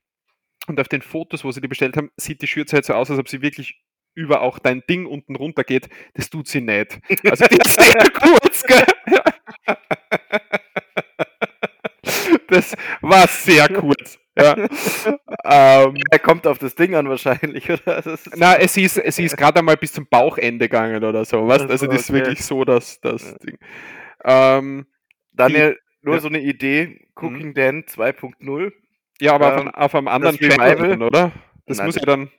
und 0.67 0.79
auf 0.79 0.87
den 0.87 1.01
Fotos, 1.01 1.43
wo 1.43 1.51
sie 1.51 1.61
die 1.61 1.67
bestellt 1.67 1.97
haben, 1.97 2.11
sieht 2.17 2.41
die 2.41 2.47
Schürze 2.47 2.75
halt 2.75 2.85
so 2.85 2.93
aus, 2.93 3.09
als 3.09 3.19
ob 3.19 3.29
sie 3.29 3.41
wirklich 3.41 3.81
über 4.17 4.41
auch 4.41 4.57
dein 4.57 4.81
Ding 4.89 5.05
unten 5.05 5.35
runter 5.35 5.63
geht. 5.63 5.89
Das 6.15 6.29
tut 6.29 6.47
sie 6.47 6.59
nicht. 6.59 6.99
Also 7.23 7.45
die 7.45 7.57
ist 7.57 7.75
sehr 7.75 8.09
kurz, 8.13 8.63
gell? 8.63 8.85
Das 12.57 12.75
war 13.01 13.27
sehr 13.27 13.67
kurz. 13.69 14.19
Ja. 14.37 14.55
ähm, 15.45 15.97
er 16.11 16.19
kommt 16.19 16.45
auf 16.45 16.59
das 16.59 16.75
Ding 16.75 16.93
an 16.95 17.09
wahrscheinlich, 17.09 17.69
oder? 17.71 18.03
Na, 18.35 18.55
es 18.55 18.77
ist, 18.77 18.97
es 18.97 19.17
ist 19.17 19.35
gerade 19.35 19.59
einmal 19.59 19.77
bis 19.77 19.93
zum 19.93 20.07
Bauchende 20.07 20.69
gegangen 20.69 21.03
oder 21.03 21.25
so. 21.25 21.47
Was? 21.47 21.61
Also 21.61 21.87
das 21.87 22.01
ist 22.01 22.09
okay. 22.09 22.19
wirklich 22.19 22.45
so, 22.45 22.63
dass 22.63 23.01
das 23.01 23.31
ja. 23.31 23.37
Ding. 23.39 23.57
Ähm, 24.23 24.85
Daniel, 25.33 25.79
nur 26.01 26.15
ja. 26.15 26.21
so 26.21 26.27
eine 26.27 26.39
Idee, 26.41 27.07
Cooking 27.15 27.49
mhm. 27.49 27.53
Dan 27.53 27.83
2.0. 27.83 28.71
Ja, 29.19 29.33
aber 29.33 29.57
ähm, 29.57 29.67
auf, 29.69 29.75
auf, 29.75 29.95
einem 29.95 30.07
anderen 30.07 30.37
Channel, 30.37 31.01
oder? 31.01 31.31
Das 31.65 31.77
Nein, 31.77 31.87
muss 31.87 31.95
ja 31.95 32.01
dann. 32.03 32.31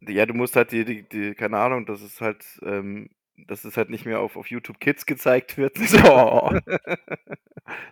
Ja, 0.00 0.26
du 0.26 0.34
musst 0.34 0.56
halt 0.56 0.72
die, 0.72 0.84
die, 0.84 1.08
die, 1.08 1.34
keine 1.34 1.58
Ahnung, 1.58 1.86
das 1.86 2.02
ist 2.02 2.20
halt 2.20 2.44
ähm, 2.64 3.10
dass 3.46 3.64
es 3.64 3.76
halt 3.76 3.90
nicht 3.90 4.06
mehr 4.06 4.20
auf, 4.20 4.36
auf 4.36 4.50
YouTube 4.50 4.80
Kids 4.80 5.06
gezeigt 5.06 5.56
wird. 5.56 5.76
So. 5.92 6.50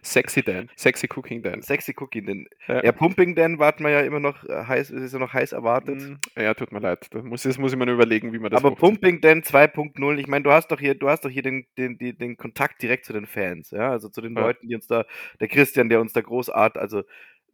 Sexy 0.03 0.43
Dan, 0.43 0.71
Sexy 0.77 1.07
Cooking 1.07 1.43
Dan. 1.43 1.63
Sexy 1.63 1.95
Cooking 1.97 2.27
Dan. 2.27 2.47
Ja, 2.67 2.85
ja 2.85 2.93
Pumping 2.93 3.35
Dan 3.35 3.59
warten 3.59 3.85
wir 3.85 3.91
ja 3.91 4.01
immer 4.01 4.21
noch 4.21 4.45
äh, 4.45 4.65
heiß, 4.65 4.91
ist 4.91 5.13
ja 5.13 5.19
noch 5.19 5.33
heiß 5.33 5.53
erwartet. 5.53 6.01
Mm, 6.01 6.41
ja, 6.41 6.55
tut 6.55 6.73
mir 6.73 6.81
leid. 6.81 7.07
Das 7.11 7.23
muss, 7.23 7.43
das 7.43 7.59
muss 7.59 7.73
ich 7.73 7.79
mir 7.79 7.87
nur 7.87 7.95
überlegen, 7.95 8.33
wie 8.33 8.39
man 8.39 8.51
das 8.51 8.61
Aber 8.61 8.71
macht. 8.71 8.81
Pumping 8.81 9.21
Dan 9.21 9.43
2.0, 9.43 10.19
ich 10.19 10.27
meine, 10.27 10.43
du 10.43 10.51
hast 10.51 10.69
doch 10.69 10.81
hier, 10.81 10.95
du 10.95 11.09
hast 11.09 11.25
doch 11.25 11.31
hier 11.31 11.43
den, 11.43 11.67
den, 11.79 11.99
den, 11.99 12.19
den 12.19 12.37
Kontakt 12.37 12.83
direkt 12.83 13.05
zu 13.05 13.13
den 13.13 13.27
Fans, 13.27 13.71
ja, 13.71 13.91
also 13.91 14.09
zu 14.09 14.21
den 14.21 14.35
ja. 14.35 14.43
Leuten, 14.43 14.67
die 14.67 14.75
uns 14.75 14.87
da, 14.87 15.05
der 15.41 15.49
Christian, 15.49 15.89
der 15.89 16.01
uns 16.01 16.13
da 16.13 16.21
großart, 16.21 16.79
also 16.79 17.03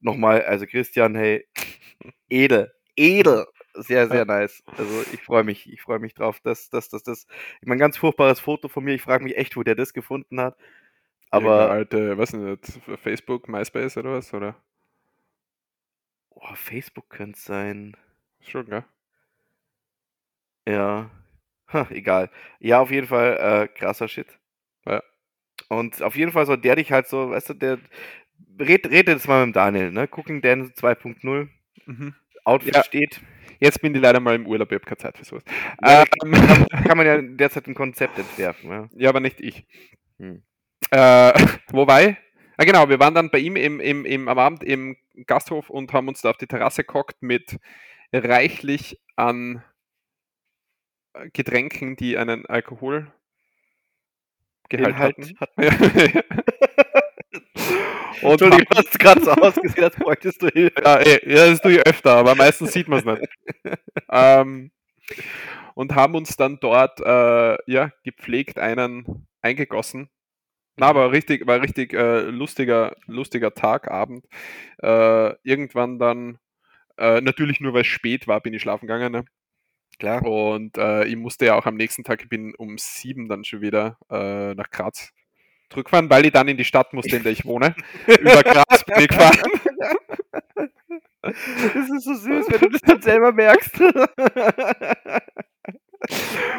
nochmal, 0.00 0.42
also 0.42 0.66
Christian, 0.66 1.14
hey, 1.14 1.46
edel, 2.28 2.72
edel, 2.96 3.46
sehr, 3.82 4.08
sehr 4.08 4.24
nice. 4.24 4.62
Also 4.76 5.02
ich 5.12 5.22
freue 5.22 5.44
mich, 5.44 5.70
ich 5.72 5.82
freue 5.82 5.98
mich 5.98 6.14
drauf, 6.14 6.40
dass 6.40 6.70
das, 6.70 6.88
das, 6.88 7.02
das, 7.02 7.26
ich 7.60 7.66
meine, 7.66 7.80
ganz 7.80 7.96
furchtbares 7.96 8.40
Foto 8.40 8.68
von 8.68 8.84
mir. 8.84 8.94
Ich 8.94 9.02
frage 9.02 9.24
mich 9.24 9.36
echt, 9.36 9.56
wo 9.56 9.62
der 9.62 9.74
das 9.74 9.92
gefunden 9.92 10.40
hat. 10.40 10.56
Aber. 11.30 11.70
alte, 11.70 12.18
was 12.18 12.32
ist 12.32 12.78
das, 12.86 12.98
Facebook, 13.00 13.48
MySpace 13.48 13.96
oder 13.96 14.12
was, 14.12 14.32
oder? 14.32 14.56
Oh, 16.30 16.54
Facebook 16.54 17.08
könnte 17.10 17.36
es 17.36 17.44
sein. 17.44 17.96
Schon, 18.40 18.66
gell? 18.66 18.84
Ja. 20.68 21.10
Ha, 21.72 21.86
egal. 21.90 22.30
Ja, 22.60 22.80
auf 22.80 22.90
jeden 22.90 23.06
Fall 23.06 23.36
äh, 23.38 23.68
krasser 23.68 24.08
Shit. 24.08 24.28
Ja. 24.84 25.02
Und 25.68 26.02
auf 26.02 26.16
jeden 26.16 26.32
Fall 26.32 26.46
soll 26.46 26.58
der 26.58 26.76
dich 26.76 26.92
halt 26.92 27.08
so, 27.08 27.30
weißt 27.30 27.50
du, 27.50 27.54
der. 27.54 27.78
Red, 28.58 28.90
red 28.90 29.08
jetzt 29.08 29.26
mal 29.28 29.46
mit 29.46 29.54
dem 29.54 29.58
Daniel, 29.58 29.90
ne? 29.90 30.06
Cooking 30.08 30.42
Dan 30.42 30.70
2.0. 30.72 31.48
Mhm. 31.86 32.14
Outfit 32.44 32.76
ja. 32.76 32.84
steht. 32.84 33.20
Jetzt 33.58 33.80
bin 33.80 33.94
ich 33.94 34.00
leider 34.00 34.20
mal 34.20 34.34
im 34.34 34.46
Urlaub, 34.46 34.70
ich 34.70 34.76
habe 34.76 34.84
keine 34.84 34.98
Zeit 34.98 35.18
für 35.18 35.24
sowas. 35.24 35.44
Ja, 35.82 36.04
ähm, 36.24 36.32
kann, 36.32 36.66
kann, 36.84 36.96
man 36.96 37.06
ja 37.06 37.20
derzeit 37.20 37.66
ein 37.66 37.74
Konzept 37.74 38.18
entwerfen. 38.18 38.70
Ja, 38.70 38.88
ja 38.94 39.08
aber 39.08 39.20
nicht 39.20 39.40
ich. 39.40 39.66
Hm. 40.18 40.42
Äh, 40.90 41.32
wobei, 41.72 42.18
ah, 42.56 42.64
genau, 42.64 42.88
wir 42.88 43.00
waren 43.00 43.14
dann 43.14 43.30
bei 43.30 43.38
ihm 43.38 43.56
im, 43.56 43.80
im, 43.80 44.04
im, 44.04 44.28
am 44.28 44.38
Abend 44.38 44.64
im 44.64 44.96
Gasthof 45.26 45.70
und 45.70 45.92
haben 45.92 46.08
uns 46.08 46.22
da 46.22 46.30
auf 46.30 46.36
die 46.36 46.46
Terrasse 46.46 46.84
gehockt 46.84 47.22
mit 47.22 47.58
reichlich 48.12 49.00
an 49.16 49.62
Getränken, 51.32 51.96
die 51.96 52.18
einen 52.18 52.46
Alkoholgehalt 52.46 53.12
hatten. 54.72 55.38
hatten. 55.40 56.22
Und 58.22 58.30
Entschuldigung, 58.30 58.66
du 58.70 58.78
hast 58.78 58.98
gerade 58.98 59.20
so 59.22 59.30
ausgesehen, 59.32 59.84
als 59.84 59.96
bräuchtest 59.96 60.42
du 60.42 60.48
Hilfe. 60.48 60.82
Ja, 60.82 60.96
ey, 60.96 61.20
ja, 61.26 61.50
das 61.50 61.60
tue 61.60 61.72
ich 61.72 61.86
öfter, 61.86 62.12
aber 62.12 62.34
meistens 62.34 62.72
sieht 62.72 62.88
man 62.88 63.00
es 63.00 63.04
nicht. 63.04 63.28
ähm, 64.10 64.70
und 65.74 65.94
haben 65.94 66.14
uns 66.14 66.36
dann 66.36 66.58
dort 66.60 67.00
äh, 67.00 67.56
ja, 67.70 67.90
gepflegt 68.04 68.58
einen 68.58 69.26
eingegossen. 69.42 70.08
Na, 70.76 70.88
aber 70.88 71.12
richtig, 71.12 71.46
war 71.46 71.60
richtig 71.62 71.92
äh, 71.94 72.22
lustiger, 72.22 72.96
lustiger 73.06 73.54
Tag, 73.54 73.90
Abend. 73.90 74.26
Äh, 74.82 75.34
irgendwann 75.42 75.98
dann, 75.98 76.38
äh, 76.98 77.20
natürlich 77.20 77.60
nur 77.60 77.74
weil 77.74 77.82
es 77.82 77.86
spät 77.86 78.26
war, 78.26 78.40
bin 78.40 78.54
ich 78.54 78.62
schlafen 78.62 78.86
gegangen. 78.86 79.12
Ne? 79.12 79.24
Klar. 79.98 80.24
Und 80.24 80.76
äh, 80.76 81.04
ich 81.04 81.16
musste 81.16 81.46
ja 81.46 81.54
auch 81.54 81.66
am 81.66 81.76
nächsten 81.76 82.04
Tag, 82.04 82.22
ich 82.22 82.28
bin 82.28 82.54
um 82.54 82.76
sieben 82.78 83.28
dann 83.28 83.44
schon 83.44 83.62
wieder 83.62 83.98
äh, 84.10 84.54
nach 84.54 84.70
Graz 84.70 85.12
zurückfahren, 85.70 86.10
weil 86.10 86.26
ich 86.26 86.32
dann 86.32 86.48
in 86.48 86.56
die 86.56 86.64
Stadt 86.64 86.92
musste, 86.92 87.16
in 87.16 87.22
der 87.22 87.32
ich 87.32 87.44
wohne. 87.44 87.74
Über 88.06 88.42
Graz 88.42 88.84
bin 88.84 89.00
ich 89.00 89.08
gefahren. 89.08 89.38
Das 91.22 91.34
ist 91.34 92.04
so 92.04 92.14
süß, 92.14 92.46
wenn 92.50 92.60
du 92.60 92.68
das 92.68 92.80
dann 92.82 93.02
selber 93.02 93.32
merkst. 93.32 93.80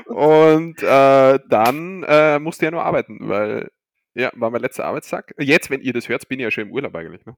Und 0.06 0.84
äh, 0.84 1.40
dann 1.48 2.04
äh, 2.04 2.40
musste 2.40 2.66
ich 2.66 2.68
ja 2.68 2.72
nur 2.72 2.84
arbeiten, 2.84 3.18
weil 3.22 3.70
ja, 4.18 4.32
war 4.34 4.50
mein 4.50 4.62
letzter 4.62 4.86
Arbeitstag. 4.86 5.34
Jetzt, 5.38 5.70
wenn 5.70 5.82
ihr 5.82 5.94
das 5.94 6.10
hört, 6.10 6.28
bin 6.28 6.40
ich 6.40 6.44
ja 6.44 6.52
schon 6.52 6.66
im 6.66 6.72
Urlaub 6.72 6.96
eigentlich. 6.96 7.24
Ne? 7.26 7.38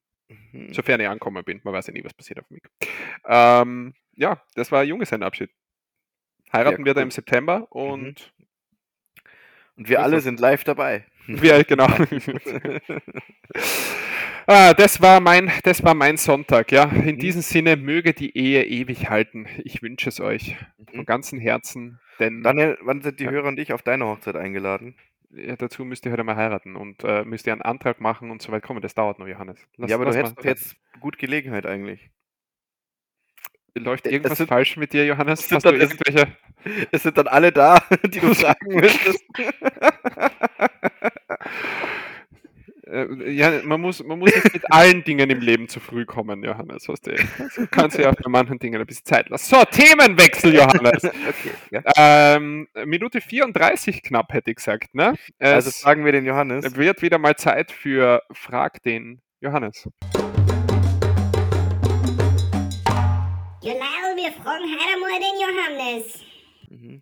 Mhm. 0.54 0.74
Sofern 0.74 1.02
ich 1.02 1.08
angekommen 1.08 1.44
bin. 1.44 1.60
Man 1.64 1.74
weiß 1.74 1.88
ja 1.88 1.94
nie, 1.94 2.04
was 2.04 2.14
passiert 2.14 2.40
auf 2.40 2.50
mich. 2.50 2.64
Ähm, 3.26 3.94
ja, 4.16 4.42
das 4.56 4.72
war 4.72 4.82
ein 4.82 4.88
Junggesellenabschied. 4.88 5.52
Heiraten 6.54 6.82
ja, 6.82 6.86
wir 6.86 6.94
da 6.94 7.02
im 7.02 7.12
September 7.12 7.68
und. 7.70 8.34
Mhm. 8.38 8.46
Und 9.76 9.90
wir 9.90 10.02
alle 10.02 10.20
sind 10.20 10.40
live 10.40 10.64
dabei. 10.64 11.06
Ja, 11.44 11.62
genau. 11.64 11.88
ah, 14.48 14.74
das, 14.74 15.02
war 15.02 15.20
mein, 15.20 15.52
das 15.64 15.84
war 15.84 15.94
mein 15.94 16.18
Sonntag. 16.18 16.72
Ja. 16.72 16.86
In 16.86 17.16
mhm. 17.16 17.20
diesem 17.20 17.42
Sinne 17.42 17.76
möge 17.76 18.14
die 18.14 18.36
Ehe 18.36 18.66
ewig 18.66 19.10
halten. 19.10 19.48
Ich 19.64 19.82
wünsche 19.82 20.10
es 20.10 20.20
euch 20.20 20.58
von 20.90 21.02
mhm. 21.02 21.06
ganzem 21.06 21.40
Herzen. 21.40 22.00
Denn, 22.20 22.42
Daniel, 22.42 22.78
wann 22.82 23.02
sind 23.02 23.20
die 23.20 23.26
ja. 23.26 23.32
Hörer 23.32 23.48
und 23.48 23.60
ich 23.60 23.74
auf 23.74 23.82
deine 23.82 24.06
Hochzeit 24.06 24.36
eingeladen? 24.36 24.96
Ja, 25.32 25.56
dazu 25.56 25.86
müsst 25.86 26.06
ihr 26.06 26.12
heute 26.12 26.24
mal 26.24 26.36
heiraten 26.36 26.76
und 26.76 27.04
äh, 27.04 27.24
müsst 27.24 27.46
ihr 27.46 27.54
einen 27.54 27.62
Antrag 27.62 28.02
machen 28.02 28.32
und 28.32 28.42
so 28.42 28.52
weit 28.52 28.64
kommen. 28.64 28.82
Das 28.82 28.96
dauert 28.96 29.20
noch, 29.20 29.28
Johannes. 29.28 29.60
Lass, 29.78 29.92
ja, 29.92 29.96
aber 29.96 30.06
du 30.06 30.16
hättest 30.16 30.44
jetzt 30.44 30.76
gut 31.00 31.20
Gelegenheit 31.20 31.68
eigentlich. 31.68 32.10
Läuft 33.76 34.08
irgendwas 34.08 34.40
sind, 34.40 34.48
falsch 34.48 34.78
mit 34.78 34.94
dir, 34.94 35.06
Johannes? 35.06 35.52
Hast 35.52 35.64
dann, 35.66 35.76
du 35.76 35.80
irgendwelche... 35.80 36.36
Es 36.92 37.04
sind 37.04 37.18
dann 37.18 37.28
alle 37.28 37.52
da, 37.52 37.78
die 38.04 38.20
du 38.20 38.34
fragen 38.34 38.76
möchtest. 38.76 39.24
Äh, 42.90 43.32
ja, 43.32 43.62
man 43.64 43.82
muss, 43.82 44.04
man 44.04 44.18
muss 44.18 44.34
nicht 44.34 44.54
mit 44.54 44.72
allen 44.72 45.04
Dingen 45.04 45.30
im 45.30 45.42
Leben 45.42 45.70
zu 45.70 45.80
früh 45.80 46.06
kommen, 46.06 46.44
Johannes. 46.44 46.88
Weißt 46.90 47.08
du, 47.08 47.12
also 47.12 47.68
kannst 47.70 47.98
du 47.98 48.02
ja 48.02 48.12
bei 48.12 48.30
manchen 48.30 48.58
Dingen 48.58 48.82
ein 48.82 48.88
bisschen 48.88 49.06
Zeit 49.06 49.30
lassen. 49.30 49.56
So, 49.56 49.64
Themenwechsel, 49.64 50.56
Johannes. 50.56 51.04
okay, 51.04 51.52
ja. 51.70 51.84
ähm, 51.96 52.68
Minute 52.86 53.22
34 53.22 54.02
knapp, 54.02 54.34
hätte 54.34 54.50
ich 54.52 54.58
gesagt. 54.58 54.96
Ne? 54.96 55.14
Es 55.38 55.54
also 55.54 55.72
fragen 55.72 56.04
wir 56.04 56.12
den 56.12 56.26
Johannes. 56.26 56.76
Wird 56.76 57.02
wieder 57.02 57.20
mal 57.20 57.36
Zeit 57.36 57.72
für 57.72 58.24
Frag 58.32 58.82
den 58.82 59.22
Johannes. 59.40 59.88
Genau, 63.62 64.16
wir 64.16 64.32
fragen 64.32 64.66
heute 64.66 65.00
mal 65.00 65.20
den 65.20 65.36
Johannes. 65.40 66.24
Mhm. 66.70 67.02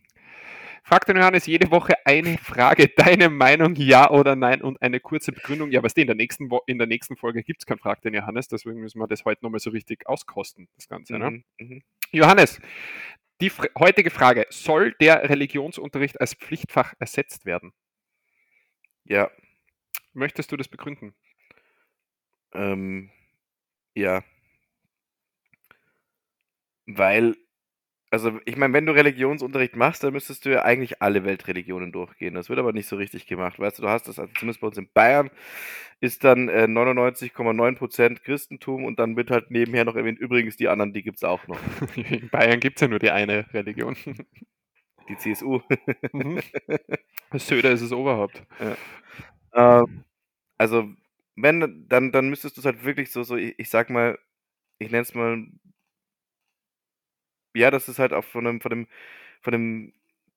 Frag 0.88 1.06
den 1.06 1.18
Johannes 1.18 1.46
jede 1.48 1.70
Woche 1.70 1.96
eine 2.06 2.38
Frage, 2.38 2.88
deine 2.88 3.30
Meinung, 3.30 3.76
ja 3.76 4.10
oder 4.10 4.38
nein 4.38 4.62
und 4.62 4.82
eine 4.82 5.02
kurze 5.02 5.34
Begründung. 5.34 5.70
Ja, 5.70 5.84
was 5.84 5.92
in 5.96 6.08
der 6.08 6.16
nächsten, 6.16 6.50
in 6.66 6.78
der 6.78 6.88
nächsten 6.88 7.18
Folge 7.18 7.44
gibt 7.44 7.60
es 7.60 7.66
kein 7.66 7.78
Frag 7.78 8.02
den 8.04 8.14
Johannes, 8.14 8.48
deswegen 8.48 8.80
müssen 8.80 8.98
wir 8.98 9.08
das 9.08 9.26
heute 9.26 9.44
nochmal 9.44 9.60
so 9.60 9.70
richtig 9.72 10.08
auskosten, 10.08 10.70
das 10.78 10.88
Ganze. 10.88 11.20
Ne? 11.20 11.32
Mhm, 11.32 11.44
mhm. 11.60 11.84
Johannes, 12.14 12.62
die 13.42 13.52
heutige 13.78 14.12
Frage, 14.12 14.48
soll 14.50 14.94
der 15.02 15.30
Religionsunterricht 15.30 16.22
als 16.22 16.36
Pflichtfach 16.36 16.94
ersetzt 17.00 17.46
werden? 17.46 17.74
Ja. 19.04 19.30
Möchtest 20.14 20.54
du 20.54 20.56
das 20.56 20.70
begründen? 20.70 21.14
Ähm, 22.54 23.12
Ja. 23.94 24.24
Weil, 26.86 27.36
also 28.10 28.39
ich 28.45 28.55
meine, 28.55 28.74
wenn 28.74 28.86
du 28.86 28.93
Religionsunterricht 28.93 29.76
machst, 29.76 30.03
dann 30.03 30.14
müsstest 30.14 30.45
du 30.45 30.51
ja 30.51 30.64
eigentlich 30.64 31.01
alle 31.01 31.26
Weltreligionen 31.26 31.91
durchgehen. 31.91 32.36
Das 32.36 32.49
wird 32.49 32.60
aber 32.60 32.74
nicht 32.74 32.88
so 32.88 32.95
richtig 32.95 33.28
gemacht. 33.28 33.60
Weißt 33.60 33.78
du, 33.80 33.84
du 33.84 33.89
hast 33.89 34.08
das, 34.08 34.20
also 34.20 34.32
zumindest 34.38 34.62
bei 34.62 34.68
uns 34.68 34.78
in 34.78 34.89
Bayern, 34.93 35.30
ist 35.99 36.24
dann 36.24 36.47
äh, 36.49 36.68
99,9% 36.68 38.20
Christentum 38.24 38.86
und 38.86 38.99
dann 38.99 39.16
wird 39.18 39.32
halt 39.32 39.51
nebenher 39.51 39.86
noch 39.86 39.95
erwähnt, 39.95 40.20
übrigens 40.20 40.55
die 40.58 40.68
anderen, 40.68 40.93
die 40.93 41.03
gibt 41.03 41.18
es 41.18 41.24
auch 41.24 41.47
noch. 41.47 41.60
In 41.95 42.30
Bayern 42.30 42.60
gibt 42.60 42.78
es 42.78 42.82
ja 42.82 42.88
nur 42.88 42.99
die 42.99 43.12
eine 43.12 43.51
Religion. 43.53 43.95
Die 45.10 45.18
CSU. 45.18 45.62
Mhm. 46.14 46.39
Söder 47.34 47.72
ist 47.72 47.82
es 47.82 47.91
Oberhaupt. 47.91 48.43
Ähm, 49.53 50.03
also, 50.58 50.89
wenn, 51.36 51.86
dann, 51.89 52.12
dann 52.12 52.30
müsstest 52.30 52.58
du 52.58 52.62
es 52.62 52.66
halt 52.66 52.84
wirklich 52.86 53.12
so, 53.12 53.24
so, 53.24 53.36
ich, 53.36 53.58
ich 53.60 53.70
sag 53.70 53.89
mal, 53.89 54.18
ich 54.80 54.91
nenne 54.91 55.03
es 55.03 55.14
mal, 55.16 55.45
ja, 57.58 57.72
das 57.72 57.89
ist 57.89 57.99
halt 57.99 58.14
auch 58.14 58.24
von 58.24 58.45
dem, 58.45 58.62
von 58.62 58.70
dem, 58.72 58.88
von 59.41 59.51
dem 59.53 59.93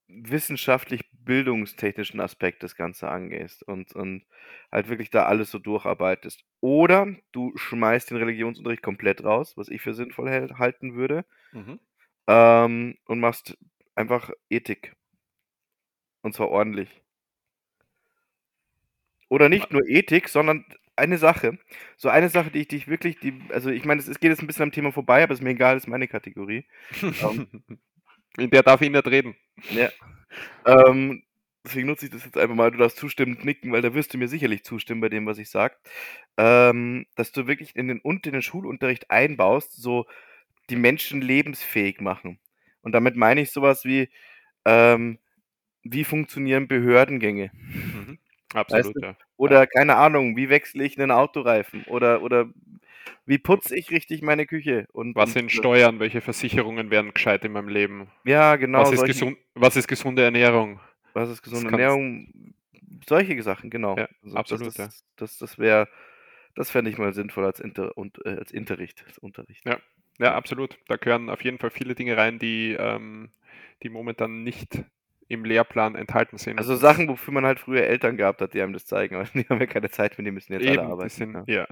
wissenschaftlich-bildungstechnischen 0.09 2.21
Aspekt 2.21 2.62
das 2.62 2.75
Ganze 2.77 3.09
angehst 3.09 3.62
und, 3.62 3.93
und 3.95 4.25
halt 4.73 4.89
wirklich 4.89 5.11
da 5.11 5.25
alles 5.27 5.51
so 5.51 5.59
durcharbeitest. 5.59 6.45
Oder 6.61 7.14
du 7.33 7.57
schmeißt 7.57 8.11
den 8.11 8.16
Religionsunterricht 8.18 8.83
komplett 8.83 9.25
raus, 9.25 9.57
was 9.57 9.68
ich 9.68 9.81
für 9.83 9.95
sinnvoll 9.95 10.31
halten 10.59 10.95
würde, 10.95 11.25
Mhm. 11.53 11.81
ähm, 12.29 12.97
und 13.07 13.21
machst 13.21 13.57
einfach 13.95 14.31
Ethik. 14.49 14.95
Und 16.23 16.33
zwar 16.35 16.49
ordentlich. 16.49 17.03
Oder 19.29 19.49
nicht 19.49 19.73
nur 19.73 19.83
Ethik, 19.89 20.29
sondern 20.29 20.64
eine 21.01 21.19
Sache. 21.19 21.59
So 21.97 22.09
eine 22.09 22.29
Sache, 22.29 22.51
die 22.51 22.61
ich, 22.61 22.69
die 22.69 22.77
ich 22.77 22.89
wirklich, 22.89 23.19
die, 23.19 23.35
also 23.51 23.71
ich 23.71 23.85
meine, 23.85 24.01
es, 24.01 24.07
geht 24.21 24.31
jetzt 24.31 24.43
ein 24.43 24.47
bisschen 24.47 24.65
am 24.65 24.73
Thema 24.73 24.93
vorbei, 24.93 25.23
aber 25.23 25.35
ist 25.35 25.43
mir 25.43 25.51
egal, 25.51 25.77
ist 25.77 25.89
meine 25.89 26.09
Kategorie. 26.09 26.65
Ähm, 27.03 27.49
In 28.39 28.51
der 28.51 28.63
darf 28.63 28.81
ich 28.81 28.91
nicht 28.91 29.07
reden. 29.07 29.35
ja. 29.71 29.91
Ähm, 30.65 31.25
deswegen 31.65 31.89
nutze 31.89 32.07
ich 32.07 32.13
das 32.13 32.25
jetzt 32.25 32.39
einfach 32.39 32.55
mal. 32.55 32.71
Du 32.71 32.79
darfst 32.79 32.97
zustimmend 32.97 33.45
nicken, 33.45 33.73
weil 33.73 33.83
da 33.83 33.93
wirst 33.93 34.15
du 34.15 34.19
mir 34.19 34.29
sicherlich 34.29 34.63
zustimmen 34.63 35.01
bei 35.01 35.09
dem, 35.09 35.27
was 35.27 35.39
ich 35.39 35.51
sage. 35.51 35.75
Ähm, 36.37 37.07
dass 37.17 37.33
du 37.33 37.49
wirklich 37.49 37.75
in 37.75 37.89
den, 37.89 38.01
und 38.01 38.27
in 38.27 38.33
den 38.33 38.43
Schulunterricht 38.43 39.11
einbaust, 39.11 39.75
so 39.75 40.07
die 40.71 40.77
Menschen 40.77 41.21
lebensfähig 41.21 42.01
machen. 42.01 42.39
Und 42.83 42.93
damit 42.93 43.17
meine 43.17 43.41
ich 43.41 43.51
sowas 43.51 43.85
wie, 43.85 44.09
ähm, 44.65 45.19
wie 45.83 46.05
funktionieren 46.05 46.69
Behördengänge? 46.69 47.51
Mhm. 47.53 48.19
Absolut, 48.55 48.95
ja. 49.03 49.17
Oder 49.37 49.67
keine 49.67 49.97
Ahnung, 49.97 50.37
wie 50.37 50.49
wechsle 50.49 50.85
ich 50.85 50.99
einen 50.99 51.11
Autoreifen? 51.11 51.85
Oder, 51.85 52.23
oder 52.23 52.49
wie 53.27 53.39
putze 53.39 53.77
ich 53.77 53.91
richtig 53.91 54.23
meine 54.23 54.47
Küche? 54.47 54.87
Und, 54.93 55.15
Was 55.15 55.31
und, 55.31 55.35
sind 55.35 55.53
Steuern? 55.53 56.01
Welche 56.01 56.21
Versicherungen 56.21 56.91
werden 56.91 57.15
gescheit 57.15 57.45
in 57.45 57.53
meinem 57.53 57.69
Leben? 57.69 58.09
Ja, 58.25 58.57
genau. 58.57 58.81
was, 58.81 58.93
ist 58.93 59.05
gesund, 59.05 59.39
was 59.55 59.77
ist 59.77 59.89
gesunde 59.89 60.23
Ernährung? 60.25 60.81
Was 61.13 61.31
ist 61.31 61.43
gesunde 61.43 61.71
kannst- 61.71 61.81
Ernährung? 61.81 62.55
Solche 63.07 63.41
Sachen, 63.43 63.71
genau. 63.71 63.97
Ja, 63.97 64.09
absolut, 64.35 64.67
Das, 64.67 64.77
ja. 64.77 64.85
das, 64.87 65.05
das, 65.17 65.39
das 65.39 65.59
wäre, 65.59 65.89
das 66.55 66.71
fände 66.71 66.91
ich 66.91 66.99
mal 66.99 67.13
sinnvoll 67.15 67.45
als, 67.45 67.61
Inter, 67.61 67.97
und, 67.97 68.25
äh, 68.27 68.31
als 68.31 68.53
Unterricht. 68.53 69.05
Als 69.07 69.19
Unterricht. 69.19 69.65
Ja. 69.65 69.79
Ja, 70.19 70.35
absolut. 70.35 70.79
Da 70.87 70.97
gehören 70.97 71.31
auf 71.31 71.43
jeden 71.43 71.59
Fall 71.59 71.71
viele 71.71 71.95
Dinge 71.95 72.17
rein, 72.17 72.39
die, 72.39 72.77
ähm, 72.79 73.31
die 73.83 73.89
momentan 73.89 74.43
nicht 74.43 74.85
im 75.31 75.45
Lehrplan 75.45 75.95
enthalten 75.95 76.39
sind. 76.39 76.59
Also 76.59 76.74
Sachen, 76.74 77.09
wofür 77.09 77.33
man 77.33 77.47
halt 77.47 77.61
früher 77.61 77.85
Eltern 77.85 78.16
gehabt 78.16 78.41
hat, 78.41 78.53
die 78.53 78.61
einem 78.61 78.72
das 78.72 78.85
zeigen, 78.85 79.14
aber 79.14 79.24
die 79.35 79.47
haben 79.49 79.61
ja 79.61 79.66
keine 79.66 79.89
Zeit 79.89 80.18
mehr, 80.18 80.24
die 80.24 80.33
müssen 80.33 80.53
jetzt 80.53 80.64
Eben, 80.64 80.81
alle 80.81 80.89
arbeiten. 80.89 81.09
sind, 81.11 81.35
ja. 81.35 81.45
ja. 81.47 81.66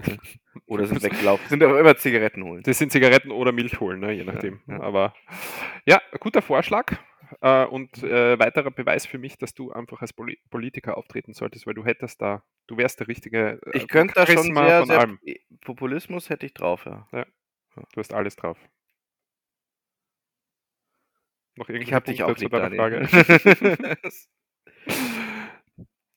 Oder 0.66 0.86
sind 0.86 1.02
weggelaufen, 1.02 1.46
sind 1.48 1.62
aber 1.62 1.78
immer 1.78 1.96
Zigaretten 1.96 2.42
holen. 2.42 2.62
Das 2.62 2.78
sind 2.78 2.90
Zigaretten 2.90 3.30
oder 3.30 3.52
Milch 3.52 3.78
holen, 3.78 4.00
ne? 4.00 4.12
je 4.12 4.24
nachdem. 4.24 4.60
ja. 4.66 4.80
Aber 4.80 5.14
ja, 5.84 6.00
guter 6.18 6.42
Vorschlag 6.42 6.92
äh, 7.40 7.64
und 7.66 8.02
äh, 8.02 8.38
weiterer 8.38 8.70
Beweis 8.70 9.06
für 9.06 9.18
mich, 9.18 9.36
dass 9.36 9.54
du 9.54 9.72
einfach 9.72 10.00
als 10.00 10.12
Poli 10.12 10.38
Politiker 10.50 10.96
auftreten 10.96 11.34
solltest, 11.34 11.66
weil 11.66 11.74
du 11.74 11.84
hättest 11.84 12.20
da, 12.22 12.42
du 12.66 12.76
wärst 12.78 12.98
der 13.00 13.08
richtige. 13.08 13.60
äh, 13.66 13.76
Ich 13.76 13.88
könnte 13.88 14.14
da 14.14 14.26
schon 14.26 14.54
sehr, 14.54 14.78
von 14.78 14.86
sehr 14.86 14.98
allem. 15.00 15.18
Populismus 15.60 16.30
hätte 16.30 16.46
ich 16.46 16.54
drauf, 16.54 16.86
ja. 16.86 17.06
Du 17.12 18.00
hast 18.00 18.14
alles 18.14 18.36
drauf. 18.36 18.58
Noch 21.56 21.68
Ich 21.70 21.92
habe 21.92 22.06
dich 22.06 22.22
auch 22.22 22.36
zu 22.36 22.48
deiner. 22.48 22.76
Frage? 22.76 23.08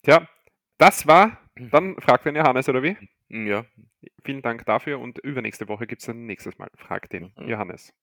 Tja, 0.04 0.28
das 0.78 1.08
war 1.08 1.40
dann 1.72 1.96
Frag 2.00 2.24
den 2.24 2.36
Johannes, 2.36 2.68
oder 2.70 2.84
wie? 2.84 2.98
ja. 3.30 3.66
Vielen 4.24 4.42
Dank 4.42 4.66
dafür 4.66 5.00
und 5.00 5.18
übernächste 5.20 5.68
Woche 5.68 5.88
gibt 5.88 6.02
es 6.02 6.08
dann 6.08 6.26
nächstes 6.26 6.58
Mal 6.58 6.70
Frag 6.76 7.10
den 7.10 7.32
Mhm. 7.38 7.50
Johannes. 7.50 7.94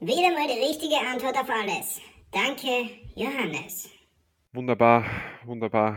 Wieder 0.00 0.32
mal 0.32 0.46
die 0.48 0.58
richtige 0.60 0.96
Antwort 0.96 1.36
auf 1.36 1.48
alles. 1.48 2.00
Danke, 2.32 2.90
Johannes. 3.14 3.88
Wunderbar, 4.52 5.04
wunderbar. 5.44 5.96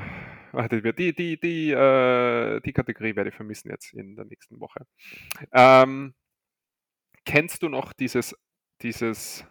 Die, 0.71 0.81
die, 0.93 1.13
die, 1.13 1.39
die, 1.39 1.71
äh, 1.71 2.61
die 2.61 2.71
Kategorie 2.73 3.15
werde 3.15 3.29
ich 3.29 3.35
vermissen 3.35 3.69
jetzt 3.71 3.93
in 3.93 4.15
der 4.15 4.25
nächsten 4.25 4.59
Woche. 4.59 4.85
Ähm, 5.51 6.13
kennst 7.25 7.63
du 7.63 7.69
noch 7.69 7.93
dieses, 7.93 8.35
dieses, 8.81 9.45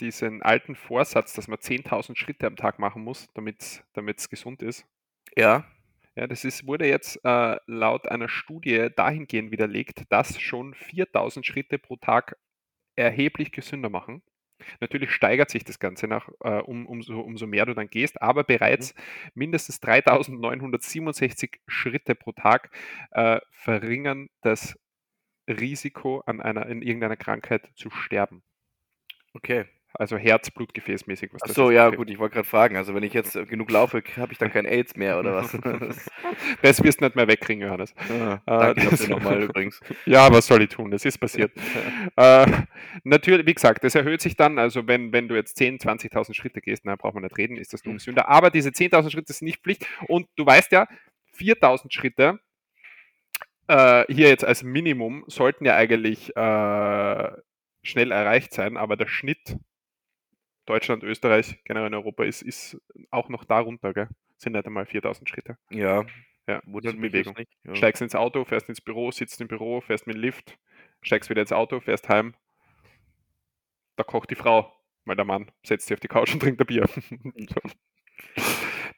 diesen 0.00 0.42
alten 0.42 0.74
Vorsatz, 0.76 1.34
dass 1.34 1.48
man 1.48 1.58
10.000 1.58 2.16
Schritte 2.16 2.46
am 2.46 2.56
Tag 2.56 2.78
machen 2.78 3.02
muss, 3.02 3.28
damit 3.34 3.60
es 3.62 4.28
gesund 4.28 4.62
ist? 4.62 4.86
Ja. 5.36 5.64
Ja, 6.14 6.26
das 6.26 6.44
ist, 6.44 6.66
wurde 6.66 6.88
jetzt 6.88 7.24
äh, 7.24 7.56
laut 7.66 8.08
einer 8.08 8.28
Studie 8.28 8.88
dahingehend 8.96 9.52
widerlegt, 9.52 10.02
dass 10.08 10.40
schon 10.40 10.74
4000 10.74 11.46
Schritte 11.46 11.78
pro 11.78 11.94
Tag 11.94 12.36
erheblich 12.96 13.52
gesünder 13.52 13.88
machen. 13.88 14.22
Natürlich 14.80 15.12
steigert 15.12 15.50
sich 15.50 15.62
das 15.64 15.78
Ganze 15.78 16.08
nach, 16.08 16.28
äh, 16.40 16.58
um, 16.58 16.86
umso, 16.86 17.20
umso 17.20 17.46
mehr 17.46 17.66
du 17.66 17.74
dann 17.74 17.88
gehst, 17.88 18.20
aber 18.20 18.42
bereits 18.42 18.94
mindestens 19.34 19.78
3967 19.78 21.60
Schritte 21.68 22.16
pro 22.16 22.32
Tag 22.32 22.70
äh, 23.12 23.38
verringern 23.52 24.28
das 24.40 24.76
Risiko, 25.48 26.22
an 26.26 26.40
einer, 26.40 26.66
in 26.66 26.82
irgendeiner 26.82 27.16
Krankheit 27.16 27.68
zu 27.76 27.90
sterben. 27.90 28.42
Okay. 29.34 29.64
Also 29.94 30.18
Herz-Blutgefäßmäßig. 30.18 31.32
was 31.32 31.40
das 31.40 31.50
Achso, 31.52 31.70
ja, 31.70 31.86
betrifft. 31.86 31.96
gut, 31.98 32.10
ich 32.10 32.18
wollte 32.18 32.34
gerade 32.34 32.46
fragen. 32.46 32.76
Also, 32.76 32.94
wenn 32.94 33.02
ich 33.02 33.14
jetzt 33.14 33.34
äh, 33.36 33.46
genug 33.46 33.70
laufe, 33.70 34.02
habe 34.18 34.32
ich 34.32 34.38
dann 34.38 34.52
kein 34.52 34.66
AIDS 34.66 34.96
mehr 34.96 35.18
oder 35.18 35.34
was? 35.34 35.52
Das 36.62 36.82
wirst 36.84 37.00
du 37.00 37.06
nicht 37.06 37.16
mehr 37.16 37.26
wegkriegen, 37.26 37.62
Johannes. 37.66 37.94
ah, 38.10 38.38
Ah, 38.44 38.58
danke 38.74 38.82
das- 38.90 38.90
dafür 39.00 39.16
nochmal 39.16 39.42
übrigens. 39.44 39.80
Ja, 40.04 40.30
was 40.30 40.46
soll 40.46 40.62
ich 40.62 40.68
tun? 40.68 40.90
Das 40.90 41.04
ist 41.06 41.18
passiert. 41.18 41.52
äh, 42.16 42.46
natürlich, 43.02 43.46
wie 43.46 43.54
gesagt, 43.54 43.82
das 43.82 43.94
erhöht 43.94 44.20
sich 44.20 44.36
dann. 44.36 44.58
Also, 44.58 44.86
wenn, 44.86 45.12
wenn 45.12 45.26
du 45.26 45.34
jetzt 45.34 45.58
10.000, 45.58 45.80
20.000 46.12 46.34
Schritte 46.34 46.60
gehst, 46.60 46.84
na, 46.84 46.94
braucht 46.96 47.14
man 47.14 47.22
nicht 47.22 47.38
reden, 47.38 47.56
ist 47.56 47.72
das 47.72 47.82
nur 47.84 47.94
Mhm. 47.94 47.98
gesünder. 47.98 48.28
Aber 48.28 48.50
diese 48.50 48.68
10.000 48.70 49.10
Schritte 49.10 49.32
sind 49.32 49.46
nicht 49.46 49.62
Pflicht. 49.62 49.86
Und 50.06 50.28
du 50.36 50.44
weißt 50.44 50.70
ja, 50.70 50.86
4.000 51.38 51.92
Schritte 51.92 52.38
äh, 53.68 54.04
hier 54.12 54.28
jetzt 54.28 54.44
als 54.44 54.62
Minimum 54.62 55.24
sollten 55.28 55.64
ja 55.64 55.76
eigentlich 55.76 56.34
äh, 56.36 57.32
schnell 57.82 58.10
erreicht 58.10 58.52
sein, 58.52 58.76
aber 58.76 58.96
der 58.96 59.06
Schnitt 59.06 59.56
Deutschland, 60.66 61.02
Österreich, 61.02 61.58
generell 61.64 61.86
in 61.88 61.94
Europa 61.94 62.24
ist, 62.24 62.42
ist 62.42 62.78
auch 63.10 63.30
noch 63.30 63.44
darunter, 63.44 63.94
gell? 63.94 64.08
Sind 64.36 64.52
nicht 64.52 64.66
einmal 64.66 64.84
4000 64.84 65.26
Schritte. 65.28 65.56
Ja, 65.70 66.04
Ja, 66.46 66.60
wundert 66.66 67.00
Bewegung. 67.00 67.34
nicht. 67.38 67.50
Ja. 67.64 67.74
Steigst 67.74 68.02
ins 68.02 68.14
Auto, 68.14 68.44
fährst 68.44 68.68
ins 68.68 68.82
Büro, 68.82 69.10
sitzt 69.10 69.40
im 69.40 69.48
Büro, 69.48 69.80
fährst 69.80 70.06
mit 70.06 70.16
dem 70.16 70.20
Lift, 70.20 70.58
steigst 71.00 71.30
wieder 71.30 71.40
ins 71.40 71.52
Auto, 71.52 71.80
fährst 71.80 72.08
heim. 72.10 72.34
Da 73.96 74.04
kocht 74.04 74.30
die 74.30 74.34
Frau, 74.34 74.70
weil 75.06 75.16
der 75.16 75.24
Mann 75.24 75.50
setzt 75.62 75.88
sich 75.88 75.94
auf 75.94 76.00
die 76.00 76.08
Couch 76.08 76.34
und 76.34 76.40
trinkt 76.40 76.60
ein 76.60 76.66
Bier. 76.66 76.86
so. 77.48 77.60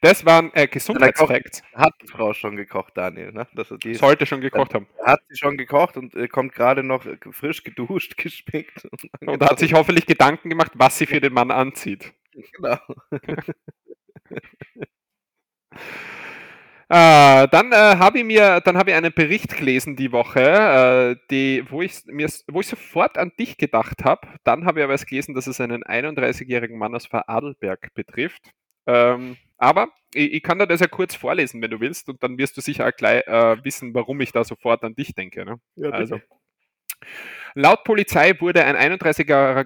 Das 0.01 0.25
waren 0.25 0.51
äh, 0.55 0.67
Gesundheitsfacts. 0.67 1.61
Hat 1.75 1.93
die 2.01 2.07
Frau 2.07 2.33
schon 2.33 2.55
gekocht, 2.55 2.97
Daniel, 2.97 3.31
ne? 3.31 3.47
Das, 3.53 3.71
die 3.83 3.93
Sollte 3.93 4.25
schon 4.25 4.41
gekocht 4.41 4.73
haben. 4.73 4.87
hat 5.05 5.21
sie 5.29 5.37
schon 5.37 5.57
gekocht 5.57 5.95
und 5.95 6.15
äh, 6.15 6.27
kommt 6.27 6.53
gerade 6.53 6.81
noch 6.81 7.05
äh, 7.05 7.17
frisch 7.31 7.63
geduscht, 7.63 8.17
gespickt. 8.17 8.87
Und 9.23 9.43
hat 9.43 9.59
sich 9.59 9.73
hoffentlich 9.73 10.07
Gedanken 10.07 10.49
gemacht, 10.49 10.71
was 10.73 10.97
sie 10.97 11.05
für 11.05 11.21
den 11.21 11.33
Mann 11.33 11.51
anzieht. 11.51 12.13
Genau. 12.33 12.77
Äh, 16.89 17.47
dann 17.49 17.71
äh, 17.71 17.75
habe 17.75 18.19
ich 18.19 18.25
mir, 18.25 18.59
dann 18.61 18.77
habe 18.77 18.89
ich 18.89 18.95
einen 18.95 19.13
Bericht 19.13 19.55
gelesen 19.55 19.95
die 19.95 20.11
Woche, 20.11 20.41
äh, 20.41 21.15
die, 21.29 21.63
wo 21.69 21.83
ich 21.83 22.01
mir, 22.07 22.27
wo 22.47 22.61
ich 22.61 22.67
sofort 22.67 23.19
an 23.19 23.33
dich 23.37 23.57
gedacht 23.57 24.03
habe. 24.03 24.27
Dann 24.43 24.65
habe 24.65 24.79
ich 24.79 24.83
aber 24.83 24.93
erst 24.93 25.07
gelesen, 25.07 25.35
dass 25.35 25.45
es 25.45 25.61
einen 25.61 25.83
31-jährigen 25.83 26.79
Mann 26.79 26.95
aus 26.95 27.05
Vorarlberg 27.05 27.93
betrifft. 27.93 28.51
Ähm, 28.87 29.37
aber 29.57 29.89
ich, 30.13 30.33
ich 30.33 30.43
kann 30.43 30.59
dir 30.59 30.67
das 30.67 30.79
ja 30.79 30.87
kurz 30.87 31.15
vorlesen, 31.15 31.61
wenn 31.61 31.71
du 31.71 31.79
willst, 31.79 32.09
und 32.09 32.21
dann 32.23 32.37
wirst 32.37 32.57
du 32.57 32.61
sicher 32.61 32.87
auch 32.87 32.95
gleich 32.95 33.25
äh, 33.27 33.63
wissen, 33.63 33.93
warum 33.93 34.19
ich 34.21 34.31
da 34.31 34.43
sofort 34.43 34.83
an 34.83 34.95
dich 34.95 35.13
denke. 35.13 35.45
Ne? 35.45 35.59
Ja, 35.75 35.91
Also, 35.91 36.19
laut 37.53 37.83
Polizei 37.83 38.39
wurde 38.39 38.63
ein 38.65 38.75
31-jähriger 38.75 39.25
Jähriger, 39.25 39.65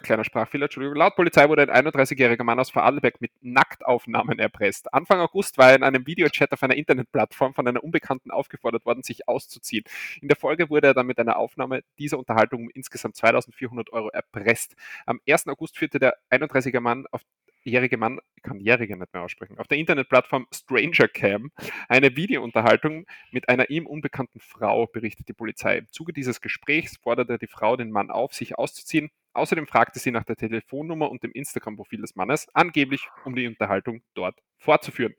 kleiner 0.00 0.24
Sprachfehler, 0.24 0.64
Entschuldigung. 0.64 0.96
Laut 0.96 1.16
Polizei 1.16 1.48
wurde 1.48 1.62
ein 1.62 1.86
31-jähriger 1.86 2.44
Mann 2.44 2.58
aus 2.58 2.70
Vorarlberg 2.70 3.20
mit 3.20 3.32
Nacktaufnahmen 3.40 4.38
erpresst. 4.38 4.92
Anfang 4.92 5.20
August 5.20 5.58
war 5.58 5.70
er 5.70 5.76
in 5.76 5.82
einem 5.82 6.06
Videochat 6.06 6.52
auf 6.52 6.62
einer 6.62 6.74
Internetplattform 6.74 7.54
von 7.54 7.66
einer 7.66 7.82
Unbekannten 7.82 8.30
aufgefordert 8.30 8.84
worden, 8.86 9.02
sich 9.02 9.28
auszuziehen. 9.28 9.84
In 10.20 10.28
der 10.28 10.36
Folge 10.36 10.70
wurde 10.70 10.88
er 10.88 10.94
dann 10.94 11.06
mit 11.06 11.18
einer 11.18 11.36
Aufnahme 11.36 11.82
dieser 11.98 12.18
Unterhaltung 12.18 12.62
um 12.64 12.70
insgesamt 12.70 13.16
2400 13.16 13.92
Euro 13.92 14.08
erpresst. 14.10 14.74
Am 15.06 15.20
1. 15.28 15.48
August 15.48 15.78
führte 15.78 15.98
der 15.98 16.16
31-jährige 16.30 16.80
Mann 16.80 17.06
auf 17.10 17.22
jährige 17.64 17.96
Mann, 17.96 18.20
ich 18.36 18.42
kann 18.42 18.60
Jährige 18.60 18.96
nicht 18.96 19.12
mehr 19.12 19.22
aussprechen, 19.22 19.58
auf 19.58 19.68
der 19.68 19.78
Internetplattform 19.78 20.46
Stranger 20.52 21.08
Cam 21.08 21.50
eine 21.88 22.16
Videounterhaltung 22.16 23.06
mit 23.30 23.48
einer 23.48 23.70
ihm 23.70 23.86
unbekannten 23.86 24.40
Frau, 24.40 24.86
berichtet 24.86 25.28
die 25.28 25.32
Polizei. 25.32 25.78
Im 25.78 25.88
Zuge 25.90 26.12
dieses 26.12 26.40
Gesprächs 26.40 26.98
forderte 26.98 27.38
die 27.38 27.46
Frau 27.46 27.76
den 27.76 27.90
Mann 27.90 28.10
auf, 28.10 28.34
sich 28.34 28.58
auszuziehen. 28.58 29.10
Außerdem 29.32 29.66
fragte 29.66 29.98
sie 29.98 30.12
nach 30.12 30.24
der 30.24 30.36
Telefonnummer 30.36 31.10
und 31.10 31.24
dem 31.24 31.32
Instagram-Profil 31.32 32.02
des 32.02 32.14
Mannes, 32.14 32.46
angeblich 32.54 33.08
um 33.24 33.34
die 33.34 33.48
Unterhaltung 33.48 34.02
dort 34.14 34.38
fortzuführen. 34.58 35.14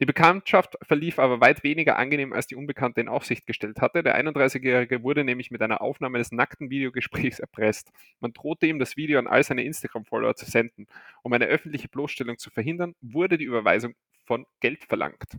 Die 0.00 0.06
Bekanntschaft 0.06 0.78
verlief 0.82 1.18
aber 1.18 1.40
weit 1.42 1.62
weniger 1.62 1.98
angenehm, 1.98 2.32
als 2.32 2.46
die 2.46 2.56
Unbekannte 2.56 3.02
in 3.02 3.08
Aufsicht 3.08 3.46
gestellt 3.46 3.82
hatte. 3.82 4.02
Der 4.02 4.18
31-Jährige 4.18 5.02
wurde 5.02 5.24
nämlich 5.24 5.50
mit 5.50 5.60
einer 5.60 5.82
Aufnahme 5.82 6.16
des 6.16 6.32
nackten 6.32 6.70
Videogesprächs 6.70 7.38
erpresst. 7.38 7.92
Man 8.20 8.32
drohte 8.32 8.66
ihm, 8.66 8.78
das 8.78 8.96
Video 8.96 9.18
an 9.18 9.26
all 9.26 9.44
seine 9.44 9.62
Instagram-Follower 9.62 10.36
zu 10.36 10.46
senden. 10.46 10.86
Um 11.22 11.34
eine 11.34 11.46
öffentliche 11.46 11.88
Bloßstellung 11.88 12.38
zu 12.38 12.50
verhindern, 12.50 12.94
wurde 13.02 13.36
die 13.36 13.44
Überweisung 13.44 13.94
von 14.24 14.46
Geld 14.60 14.84
verlangt. 14.84 15.36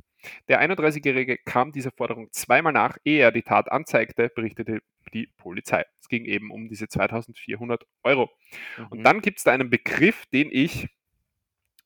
Der 0.48 0.62
31-Jährige 0.62 1.38
kam 1.38 1.72
dieser 1.72 1.92
Forderung 1.92 2.28
zweimal 2.32 2.74
nach, 2.74 2.98
ehe 3.04 3.22
er 3.22 3.32
die 3.32 3.42
Tat 3.42 3.72
anzeigte, 3.72 4.30
berichtete 4.30 4.82
die 5.14 5.28
Polizei. 5.38 5.86
Es 6.00 6.08
ging 6.08 6.26
eben 6.26 6.52
um 6.52 6.70
diese 6.70 6.88
2400 6.88 7.86
Euro. 8.04 8.30
Mhm. 8.78 8.88
Und 8.90 9.04
dann 9.04 9.22
gibt 9.22 9.40
es 9.40 9.44
da 9.44 9.54
einen 9.54 9.70
Begriff, 9.72 10.26
den 10.28 10.50
ich 10.52 10.88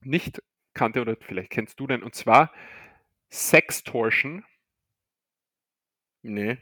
nicht 0.02 0.42
kannte 0.76 1.02
oder 1.02 1.16
vielleicht 1.20 1.50
kennst 1.50 1.80
du 1.80 1.88
den, 1.88 2.04
und 2.04 2.14
zwar 2.14 2.54
Sextortion. 3.32 4.46
Nee. 6.22 6.58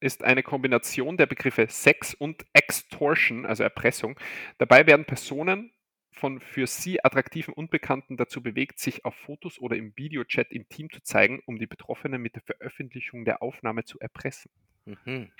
Ist 0.00 0.22
eine 0.22 0.42
Kombination 0.42 1.16
der 1.16 1.26
Begriffe 1.26 1.66
Sex 1.68 2.14
und 2.14 2.46
Extortion, 2.52 3.46
also 3.46 3.62
Erpressung. 3.64 4.18
Dabei 4.58 4.86
werden 4.86 5.04
Personen 5.04 5.72
von 6.12 6.40
für 6.40 6.66
sie 6.66 7.04
attraktiven 7.04 7.54
Unbekannten 7.54 8.16
dazu 8.16 8.42
bewegt, 8.42 8.78
sich 8.78 9.04
auf 9.04 9.14
Fotos 9.14 9.58
oder 9.58 9.76
im 9.76 9.96
Videochat 9.96 10.50
intim 10.50 10.90
zu 10.90 11.02
zeigen, 11.02 11.40
um 11.46 11.58
die 11.58 11.66
Betroffenen 11.66 12.20
mit 12.20 12.34
der 12.34 12.42
Veröffentlichung 12.42 13.24
der 13.24 13.42
Aufnahme 13.42 13.84
zu 13.84 13.98
erpressen. 14.00 14.50
Mhm. 14.84 15.32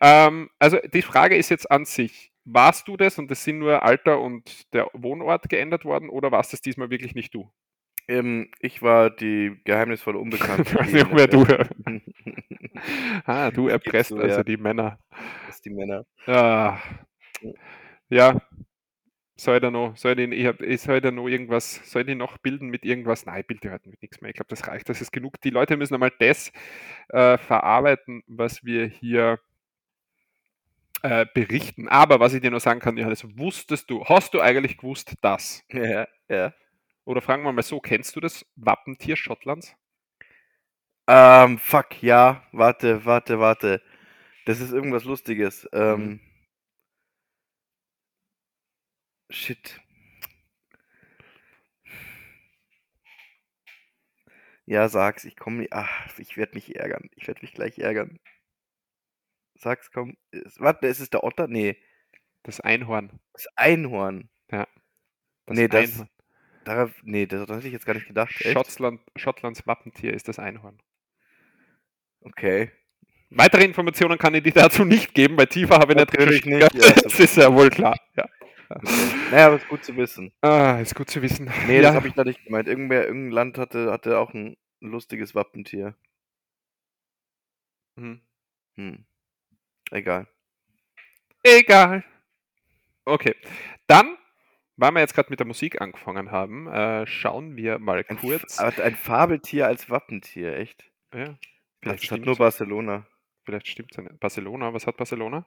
Ähm, 0.00 0.50
also 0.58 0.78
die 0.92 1.02
Frage 1.02 1.36
ist 1.36 1.50
jetzt 1.50 1.70
an 1.70 1.84
sich, 1.84 2.32
warst 2.44 2.88
du 2.88 2.96
das 2.96 3.18
und 3.18 3.30
es 3.30 3.44
sind 3.44 3.58
nur 3.58 3.82
Alter 3.82 4.20
und 4.20 4.72
der 4.72 4.88
Wohnort 4.92 5.48
geändert 5.48 5.84
worden 5.84 6.08
oder 6.08 6.30
warst 6.32 6.52
das 6.52 6.60
diesmal 6.60 6.90
wirklich 6.90 7.14
nicht 7.14 7.34
du? 7.34 7.50
Ähm, 8.06 8.50
ich 8.60 8.82
war 8.82 9.10
die 9.10 9.60
geheimnisvolle 9.64 10.18
Unbekannte. 10.18 10.62
ich 10.70 10.74
weiß 10.74 10.92
nicht 10.92 11.12
mehr 11.12 11.26
du. 11.26 11.46
ah, 13.24 13.50
du 13.50 13.68
erpresst 13.68 14.10
so, 14.10 14.16
also 14.16 14.36
ja. 14.36 14.42
die 14.42 14.56
Männer. 14.56 14.98
Das 15.46 15.62
die 15.62 15.70
Männer. 15.70 16.04
Ah. 16.26 16.78
Ja. 18.08 18.40
Soll 19.36 19.58
da 19.58 19.70
noch, 19.70 19.96
soll 19.96 20.20
ich, 20.20 20.60
ich, 20.60 20.80
soll 20.80 21.00
da 21.00 21.10
noch 21.10 21.26
irgendwas, 21.26 21.80
soll 21.90 22.08
ich 22.08 22.16
noch 22.16 22.38
bilden 22.38 22.68
mit 22.68 22.84
irgendwas? 22.84 23.26
Nein, 23.26 23.40
ich 23.40 23.46
bilde 23.48 23.72
halt 23.72 23.84
mit 23.84 24.00
nichts 24.00 24.20
mehr. 24.20 24.28
Ich 24.28 24.36
glaube, 24.36 24.48
das 24.48 24.68
reicht, 24.68 24.88
das 24.88 25.00
ist 25.00 25.10
genug. 25.10 25.40
Die 25.40 25.50
Leute 25.50 25.76
müssen 25.76 25.94
einmal 25.94 26.12
das 26.20 26.52
äh, 27.08 27.36
verarbeiten, 27.36 28.22
was 28.28 28.64
wir 28.64 28.86
hier 28.86 29.40
äh, 31.04 31.26
berichten. 31.34 31.86
Aber 31.88 32.18
was 32.18 32.32
ich 32.32 32.40
dir 32.40 32.50
nur 32.50 32.60
sagen 32.60 32.80
kann, 32.80 32.96
Johannes, 32.96 33.24
wusstest 33.36 33.90
du, 33.90 34.04
hast 34.06 34.32
du 34.32 34.40
eigentlich 34.40 34.78
gewusst, 34.78 35.14
dass? 35.20 35.62
Ja, 35.70 36.08
ja. 36.28 36.54
Oder 37.04 37.20
fragen 37.20 37.42
wir 37.44 37.52
mal 37.52 37.62
so, 37.62 37.78
kennst 37.80 38.16
du 38.16 38.20
das 38.20 38.46
Wappentier 38.56 39.16
Schottlands? 39.16 39.76
Ähm, 41.06 41.58
fuck, 41.58 42.02
ja, 42.02 42.42
warte, 42.52 43.04
warte, 43.04 43.38
warte. 43.38 43.82
Das 44.46 44.60
ist 44.60 44.72
irgendwas 44.72 45.04
Lustiges. 45.04 45.68
Ähm, 45.72 46.00
mhm. 46.00 46.20
Shit. 49.30 49.80
Ja, 54.66 54.88
sag's, 54.88 55.24
ich 55.24 55.36
komme, 55.36 55.66
ach, 55.70 56.18
ich 56.18 56.36
werde 56.36 56.54
mich 56.54 56.74
ärgern. 56.76 57.08
Ich 57.16 57.26
werde 57.28 57.40
mich 57.42 57.52
gleich 57.52 57.78
ärgern. 57.78 58.18
Sag's, 59.64 59.90
komm. 59.90 60.16
Ist, 60.30 60.60
warte, 60.60 60.86
ist 60.86 61.00
es 61.00 61.08
der 61.08 61.24
Otter? 61.24 61.48
Nee. 61.48 61.78
Das 62.42 62.60
Einhorn. 62.60 63.18
Das 63.32 63.48
Einhorn. 63.56 64.28
Ja. 64.50 64.68
Das 65.46 65.56
nee, 65.56 65.68
das, 65.68 65.92
Einhorn. 65.92 66.08
Darauf, 66.64 66.90
nee, 67.02 67.24
das, 67.24 67.48
hätte 67.48 67.66
ich 67.66 67.72
jetzt 67.72 67.86
gar 67.86 67.94
nicht 67.94 68.06
gedacht. 68.06 68.30
Schottland, 68.34 69.00
Schottlands 69.16 69.66
Wappentier 69.66 70.12
ist 70.12 70.28
das 70.28 70.38
Einhorn. 70.38 70.78
Okay. 72.20 72.72
Weitere 73.30 73.64
Informationen 73.64 74.18
kann 74.18 74.34
ich 74.34 74.42
dir 74.42 74.52
dazu 74.52 74.84
nicht 74.84 75.14
geben, 75.14 75.38
weil 75.38 75.46
tiefer 75.46 75.78
habe 75.78 75.92
ich 75.92 75.98
nicht 75.98 76.12
Natürlich 76.12 76.44
nicht. 76.44 76.60
Ja, 76.60 76.68
das 77.02 77.18
ist 77.18 77.36
ja 77.38 77.52
wohl 77.52 77.70
klar. 77.70 77.96
Ja. 78.16 78.26
Okay. 78.68 78.92
Naja, 79.30 79.46
aber 79.46 79.56
ist 79.56 79.68
gut 79.68 79.82
zu 79.82 79.96
wissen. 79.96 80.30
Ah, 80.42 80.78
ist 80.78 80.94
gut 80.94 81.08
zu 81.08 81.22
wissen. 81.22 81.50
Nee, 81.66 81.76
ja. 81.76 81.82
das 81.82 81.94
habe 81.94 82.08
ich 82.08 82.14
da 82.14 82.24
nicht 82.24 82.44
gemeint. 82.44 82.68
Irgendwer, 82.68 83.06
irgendein 83.06 83.32
Land 83.32 83.58
hatte, 83.58 83.90
hatte 83.90 84.18
auch 84.18 84.34
ein 84.34 84.58
lustiges 84.80 85.34
Wappentier. 85.34 85.94
Hm. 87.96 88.20
Hm. 88.76 89.06
Egal. 89.94 90.26
Egal. 91.44 92.02
Okay. 93.04 93.36
Dann, 93.86 94.16
weil 94.76 94.90
wir 94.90 95.00
jetzt 95.00 95.14
gerade 95.14 95.30
mit 95.30 95.38
der 95.38 95.46
Musik 95.46 95.80
angefangen 95.80 96.32
haben, 96.32 96.66
äh, 96.66 97.06
schauen 97.06 97.56
wir 97.56 97.78
mal 97.78 98.04
ein 98.08 98.18
kurz. 98.18 98.58
F 98.58 98.80
ein 98.80 98.96
Fabeltier 98.96 99.68
als 99.68 99.88
Wappentier, 99.88 100.56
echt? 100.56 100.82
Ja. 101.14 101.38
Vielleicht 101.80 102.04
das 102.04 102.10
hat 102.10 102.20
nur 102.22 102.36
Barcelona. 102.36 103.06
Vielleicht 103.44 103.68
stimmt 103.68 103.92
es 103.92 103.98
nicht. 103.98 104.18
Barcelona, 104.18 104.74
was 104.74 104.86
hat 104.88 104.96
Barcelona? 104.96 105.46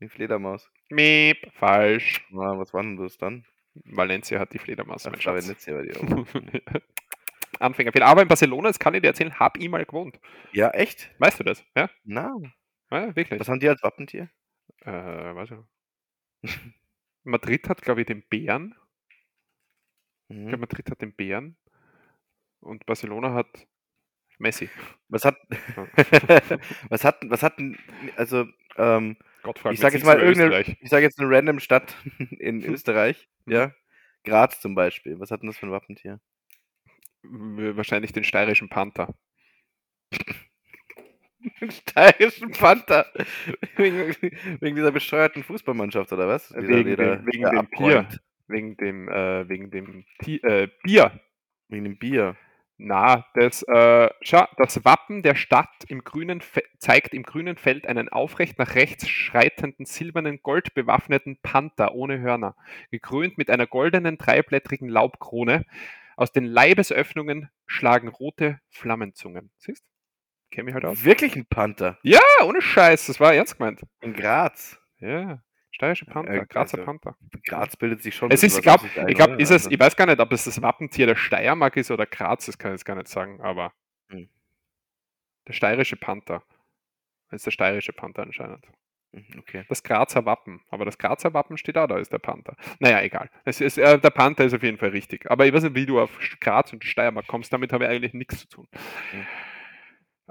Die 0.00 0.08
Fledermaus. 0.08 0.68
Meep, 0.90 1.52
falsch. 1.52 2.26
Na, 2.30 2.58
was 2.58 2.74
war 2.74 2.82
denn 2.82 2.96
das 2.96 3.18
dann? 3.18 3.46
Valencia 3.84 4.40
hat 4.40 4.52
die 4.52 4.58
Fledermaus. 4.58 5.06
Ach, 5.06 5.12
Valencia 5.24 5.74
war 5.74 5.82
die 5.82 5.94
auch. 5.94 6.00
Anfängerfehler. 7.60 8.06
Aber 8.06 8.22
in 8.22 8.28
Barcelona, 8.28 8.68
das 8.68 8.80
kann 8.80 8.94
ich 8.94 9.02
dir 9.02 9.08
erzählen, 9.08 9.38
habe 9.38 9.60
ich 9.60 9.68
mal 9.68 9.84
gewohnt. 9.84 10.18
Ja, 10.52 10.70
echt? 10.70 11.12
Weißt 11.20 11.38
du 11.38 11.44
das? 11.44 11.64
Ja? 11.76 11.88
Na. 12.02 12.34
Ja, 12.94 13.16
wirklich. 13.16 13.40
Was 13.40 13.48
haben 13.48 13.60
die 13.60 13.68
als 13.68 13.82
Wappentier? 13.82 14.30
Äh, 14.84 15.42
ich. 15.42 15.50
Madrid 17.24 17.68
hat, 17.68 17.82
glaube 17.82 18.02
ich, 18.02 18.06
den 18.06 18.22
Bären. 18.22 18.74
Mhm. 20.28 20.42
Ich 20.42 20.48
glaube, 20.48 20.58
Madrid 20.58 20.90
hat 20.90 21.00
den 21.00 21.14
Bären. 21.14 21.56
Und 22.60 22.86
Barcelona 22.86 23.34
hat 23.34 23.66
Messi. 24.38 24.70
Was 25.08 25.24
hat. 25.24 25.36
was 26.88 27.04
hat. 27.04 27.18
Was 27.24 27.42
hat. 27.42 27.58
Also. 28.16 28.46
Ähm, 28.76 29.16
Gott, 29.42 29.60
ich 29.70 29.80
sage 29.80 29.96
jetzt 29.96 30.06
mal 30.06 30.20
irgendeine. 30.20 30.76
Ich 30.80 30.88
sage 30.88 31.04
jetzt 31.04 31.18
eine 31.18 31.28
random 31.28 31.60
Stadt 31.60 31.94
in 32.38 32.64
Österreich. 32.64 33.28
Mhm. 33.44 33.52
Ja. 33.52 33.72
Graz 34.24 34.60
zum 34.60 34.74
Beispiel. 34.74 35.20
Was 35.20 35.30
hat 35.30 35.42
denn 35.42 35.48
das 35.48 35.58
für 35.58 35.66
ein 35.66 35.72
Wappentier? 35.72 36.20
Wahrscheinlich 37.22 38.12
den 38.12 38.24
steirischen 38.24 38.68
Panther. 38.68 39.14
steirischen 41.70 42.50
Panther. 42.52 43.06
wegen, 43.76 44.14
wegen, 44.60 44.76
dieser 44.76 44.92
bescheuerten 44.92 45.42
Fußballmannschaft, 45.42 46.12
oder 46.12 46.28
was? 46.28 46.48
Dieser, 46.48 46.68
wegen, 46.68 46.90
wieder, 46.90 47.16
dem, 47.16 47.26
wegen 47.26 47.50
dem 47.50 47.66
Bier. 47.66 48.08
Wegen 48.46 48.76
dem, 48.76 49.08
äh, 49.08 49.48
wegen 49.48 49.70
dem 49.70 50.04
äh, 50.26 50.68
Bier. 50.82 51.20
Wegen 51.68 51.84
dem 51.84 51.98
Bier. 51.98 52.36
Na, 52.76 53.24
das, 53.34 53.62
äh, 53.62 54.10
schau, 54.20 54.46
das 54.56 54.84
Wappen 54.84 55.22
der 55.22 55.36
Stadt 55.36 55.84
im 55.86 56.02
grünen 56.02 56.42
zeigt 56.78 57.14
im 57.14 57.22
grünen 57.22 57.56
Feld 57.56 57.86
einen 57.86 58.08
aufrecht 58.08 58.58
nach 58.58 58.74
rechts 58.74 59.08
schreitenden 59.08 59.86
silbernen 59.86 60.40
goldbewaffneten 60.42 61.38
Panther 61.40 61.94
ohne 61.94 62.18
Hörner, 62.18 62.56
gekrönt 62.90 63.38
mit 63.38 63.48
einer 63.48 63.68
goldenen 63.68 64.18
dreiblättrigen 64.18 64.88
Laubkrone. 64.88 65.64
Aus 66.16 66.32
den 66.32 66.44
Leibesöffnungen 66.44 67.48
schlagen 67.66 68.08
rote 68.08 68.60
Flammenzungen. 68.70 69.50
Siehst? 69.58 69.84
Kenne 70.54 70.66
mich 70.66 70.74
halt 70.74 70.84
aus. 70.84 71.02
Wirklich 71.02 71.34
ein 71.34 71.46
Panther? 71.46 71.98
Ja, 72.02 72.20
ohne 72.44 72.62
Scheiß, 72.62 73.06
das 73.06 73.18
war 73.18 73.34
ernst 73.34 73.58
gemeint. 73.58 73.82
In 74.00 74.12
Graz? 74.12 74.78
Ja. 74.98 75.42
Steirische 75.72 76.04
Panther, 76.04 76.32
äh, 76.32 76.46
Grazer 76.46 76.78
also, 76.78 76.84
Panther. 76.84 77.16
Graz 77.44 77.74
bildet 77.74 78.04
sich 78.04 78.14
schon. 78.14 78.30
Es 78.30 78.44
ist, 78.44 78.58
ich 78.58 78.62
glaube, 78.62 78.86
ich, 79.08 79.16
glaub, 79.16 79.40
ist 79.40 79.50
es, 79.50 79.66
ich 79.68 79.80
weiß 79.80 79.96
gar 79.96 80.06
nicht, 80.06 80.20
ob 80.20 80.30
es 80.30 80.44
das 80.44 80.62
Wappentier 80.62 81.06
der 81.06 81.16
Steiermark 81.16 81.76
ist 81.76 81.90
oder 81.90 82.06
Graz, 82.06 82.46
das 82.46 82.56
kann 82.56 82.70
ich 82.70 82.74
jetzt 82.74 82.84
gar 82.84 82.94
nicht 82.94 83.08
sagen, 83.08 83.40
aber 83.40 83.72
hm. 84.10 84.28
der 85.48 85.52
steirische 85.54 85.96
Panther. 85.96 86.44
Das 87.30 87.40
ist 87.40 87.46
der 87.46 87.50
steirische 87.50 87.92
Panther 87.92 88.22
anscheinend. 88.22 88.64
Hm, 89.12 89.26
okay. 89.40 89.64
Das 89.68 89.82
Grazer 89.82 90.24
Wappen, 90.24 90.60
aber 90.70 90.84
das 90.84 90.98
Grazer 90.98 91.34
Wappen 91.34 91.58
steht 91.58 91.74
da, 91.74 91.88
da 91.88 91.98
ist 91.98 92.12
der 92.12 92.20
Panther. 92.20 92.56
Naja, 92.78 93.02
egal. 93.02 93.28
Es 93.44 93.60
ist, 93.60 93.76
äh, 93.76 93.98
der 93.98 94.10
Panther 94.10 94.44
ist 94.44 94.54
auf 94.54 94.62
jeden 94.62 94.78
Fall 94.78 94.90
richtig. 94.90 95.28
Aber 95.28 95.46
ich 95.46 95.52
weiß 95.52 95.64
nicht, 95.64 95.74
wie 95.74 95.86
du 95.86 96.00
auf 96.00 96.16
Graz 96.40 96.72
und 96.72 96.84
Steiermark 96.84 97.26
kommst, 97.26 97.52
damit 97.52 97.72
habe 97.72 97.82
ich 97.82 97.90
eigentlich 97.90 98.14
nichts 98.14 98.38
zu 98.38 98.48
tun. 98.48 98.68
Mhm. 99.12 99.26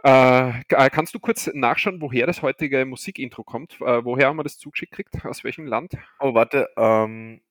Äh, 0.06 0.60
äh, 0.70 0.90
kannst 0.90 1.16
du 1.16 1.20
kurz 1.20 1.50
nachschauen, 1.54 2.02
woher 2.02 2.28
das 2.28 2.42
heutige 2.42 2.86
Musikintro 2.86 3.44
kommt? 3.44 3.80
Äh, 3.82 4.04
woher 4.04 4.28
haben 4.28 4.38
wir 4.38 4.44
das 4.44 4.58
zugeschickt 4.58 4.96
gekriegt? 4.96 5.26
Aus 5.26 5.44
welchem 5.44 5.66
Land? 5.66 5.94
Oh, 6.20 6.34
warte. 6.34 6.70
Ähm, 6.76 7.42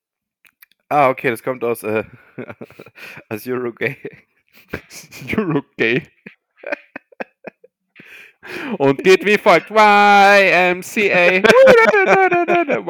ah, 0.89 1.09
okay, 1.11 1.31
das 1.31 1.43
kommt 1.43 1.65
aus, 1.65 1.83
äh, 1.83 2.05
aus 3.31 3.47
Uruguay. 3.47 3.97
Eurogay. 5.37 6.03
Und 8.79 9.03
geht 9.05 9.25
wie 9.25 9.39
folgt. 9.39 9.71
YMCA. 9.71 11.43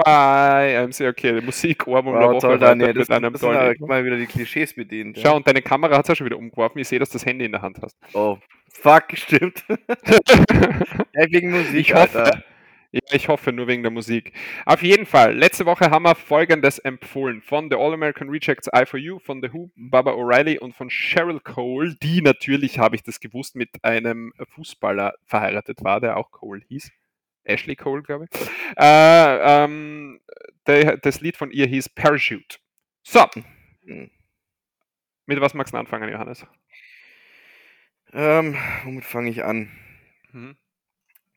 YMCA. 0.06 1.08
Okay, 1.08 1.40
die 1.40 1.44
Musikohrwurm 1.44 2.18
der 2.18 2.28
Wow, 2.28 2.32
Woche 2.34 2.40
toll, 2.40 2.58
Daniel. 2.58 2.88
mit 2.88 2.96
Das, 2.98 3.10
einem 3.10 3.32
das 3.32 3.40
sind 3.42 3.52
Intro. 3.54 3.86
mal 3.86 4.04
wieder 4.04 4.16
die 4.16 4.26
Klischees 4.26 4.74
bedient. 4.74 5.18
Schau, 5.22 5.36
und 5.36 5.46
deine 5.46 5.62
Kamera 5.62 5.96
hat 5.98 6.04
es 6.04 6.08
ja 6.08 6.14
schon 6.16 6.26
wieder 6.26 6.38
umgeworfen. 6.38 6.78
Ich 6.78 6.88
sehe, 6.88 6.98
dass 6.98 7.10
du 7.10 7.14
das 7.18 7.26
Handy 7.26 7.44
in 7.44 7.52
der 7.52 7.62
Hand 7.62 7.78
hast. 7.82 7.96
Oh, 8.14 8.38
fuck, 8.70 9.04
stimmt. 9.14 9.62
ja, 9.68 11.26
wegen 11.30 11.50
Musik, 11.50 11.74
Ich 11.74 11.94
hoffe, 11.94 12.22
Alter. 12.24 12.42
Ja, 12.92 13.00
ich 13.12 13.28
hoffe 13.28 13.52
nur 13.52 13.66
wegen 13.66 13.82
der 13.82 13.90
Musik. 13.90 14.32
Auf 14.66 14.82
jeden 14.82 15.06
Fall, 15.06 15.34
letzte 15.34 15.64
Woche 15.66 15.90
haben 15.90 16.04
wir 16.04 16.14
folgendes 16.14 16.78
empfohlen 16.78 17.40
von 17.40 17.70
The 17.70 17.76
All 17.76 17.94
American 17.94 18.28
Rejects 18.28 18.68
I 18.74 18.84
For 18.84 18.98
You, 19.00 19.18
von 19.18 19.40
The 19.42 19.52
Who, 19.52 19.70
Baba 19.76 20.12
O'Reilly 20.12 20.58
und 20.58 20.74
von 20.74 20.90
Cheryl 20.90 21.40
Cole, 21.40 21.96
die 22.02 22.20
natürlich, 22.20 22.78
habe 22.78 22.94
ich 22.96 23.02
das 23.02 23.18
gewusst, 23.18 23.56
mit 23.56 23.82
einem 23.82 24.32
Fußballer 24.54 25.14
verheiratet 25.24 25.82
war, 25.82 26.00
der 26.00 26.16
auch 26.18 26.30
Cole 26.30 26.60
hieß. 26.68 26.90
Ashley 27.44 27.74
Cole, 27.76 28.02
glaube 28.02 28.26
ich. 28.30 28.40
Äh, 28.76 29.64
ähm, 29.64 30.20
der, 30.66 30.98
das 30.98 31.20
Lied 31.20 31.36
von 31.36 31.50
ihr 31.50 31.66
hieß 31.66 31.88
Parachute. 31.88 32.58
So, 33.02 33.26
Hm. 33.84 34.10
mit 35.26 35.40
was 35.40 35.54
magst 35.54 35.74
du 35.74 35.78
anfangen, 35.78 36.08
Johannes? 36.08 36.46
Ähm, 38.12 38.56
womit 38.84 39.04
fange 39.04 39.30
ich 39.30 39.42
an? 39.42 39.70
Mhm. 40.32 40.56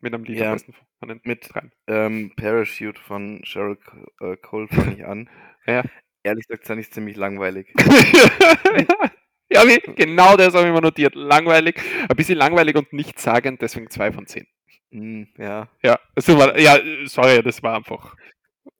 Mit 0.01 0.13
einem 0.13 0.25
Lied 0.25 0.37
Ja, 0.37 0.47
am 0.47 0.53
besten 0.53 0.73
von 0.99 1.09
den 1.09 1.21
mit 1.23 1.49
ähm, 1.87 2.31
Parachute 2.35 2.99
von 3.01 3.41
Cheryl 3.43 3.77
äh, 4.21 4.37
Cole 4.37 4.67
fange 4.67 4.95
ich 4.95 5.05
an. 5.05 5.29
Ja. 5.67 5.83
Ehrlich 6.21 6.47
gesagt 6.47 6.67
fand 6.67 6.79
ich 6.79 6.91
ziemlich 6.91 7.17
langweilig. 7.17 7.73
ja, 9.49 9.63
genau 9.95 10.37
das 10.37 10.53
habe 10.53 10.67
ich 10.67 10.73
mir 10.73 10.81
notiert. 10.81 11.15
Langweilig, 11.15 11.81
ein 12.07 12.15
bisschen 12.15 12.37
langweilig 12.37 12.75
und 12.75 12.93
nichtssagend, 12.93 13.61
deswegen 13.63 13.89
2 13.89 14.11
von 14.11 14.27
10. 14.27 14.45
Hm, 14.91 15.27
ja. 15.39 15.67
Ja, 15.83 15.99
also 16.15 16.37
war, 16.37 16.57
ja, 16.59 16.77
sorry, 17.05 17.41
das 17.41 17.63
war 17.63 17.77
einfach. 17.77 18.15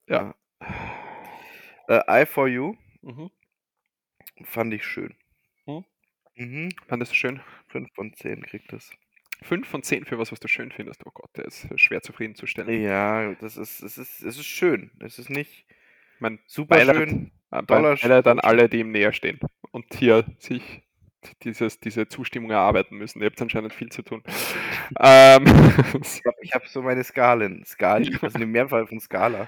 Ja. 0.07 0.36
Äh, 1.88 2.01
I 2.24 2.26
For 2.26 2.47
You 2.47 2.76
Mhm. 3.01 3.30
fand 4.45 4.74
ich 4.74 4.86
schön. 4.86 5.13
Hm? 5.66 5.84
Mhm. 6.36 6.70
Fandest 6.88 7.11
du 7.11 7.16
schön? 7.16 7.41
5 7.68 7.89
von 7.95 8.13
10 8.13 8.43
kriegt 8.43 8.72
das. 8.74 8.89
5 9.43 9.67
von 9.67 9.83
10 9.83 10.05
für 10.05 10.17
was, 10.17 10.31
was 10.31 10.39
du 10.39 10.47
schön 10.47 10.71
findest. 10.71 11.05
Oh 11.05 11.11
Gott, 11.13 11.29
der 11.38 11.45
ist 11.45 11.67
schwer 11.79 12.01
zufriedenzustellen. 12.01 12.81
Ja, 12.81 13.33
das 13.36 13.57
ist, 13.57 13.81
es 13.81 13.97
ist, 13.97 14.21
es 14.21 14.38
ist 14.38 14.45
schön. 14.45 14.91
Es 14.99 15.19
ist 15.19 15.29
nicht 15.29 15.65
Mein 16.19 16.39
super 16.47 16.77
Beileid, 16.77 17.09
schön. 17.09 17.31
äh, 17.51 17.63
toller 17.63 17.95
Beileid 17.95 18.27
an 18.27 18.39
alle, 18.39 18.69
die 18.69 18.79
ihm 18.79 18.91
näher 18.91 19.13
stehen 19.13 19.39
und 19.71 19.86
hier 19.93 20.25
sich 20.39 20.83
dieses, 21.43 21.79
diese 21.79 22.07
Zustimmung 22.07 22.51
erarbeiten 22.51 22.97
müssen. 22.97 23.19
Ihr 23.21 23.25
habt 23.27 23.41
anscheinend 23.41 23.73
viel 23.73 23.89
zu 23.89 24.03
tun. 24.03 24.23
ähm, 24.99 25.45
Ich 26.01 26.21
habe 26.25 26.38
hab 26.53 26.67
so 26.67 26.81
meine 26.81 27.03
Skalen. 27.03 27.65
Skali, 27.65 28.11
das 28.11 28.23
ist 28.23 28.36
eine 28.36 28.45
Mehrzahl 28.45 28.86
von 28.88 28.99
Skala. 28.99 29.47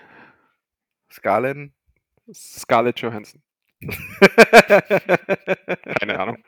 Skalen? 1.11 1.73
Scarlett 2.33 2.99
Johansson. 2.99 3.41
Keine 5.99 6.19
Ahnung. 6.19 6.43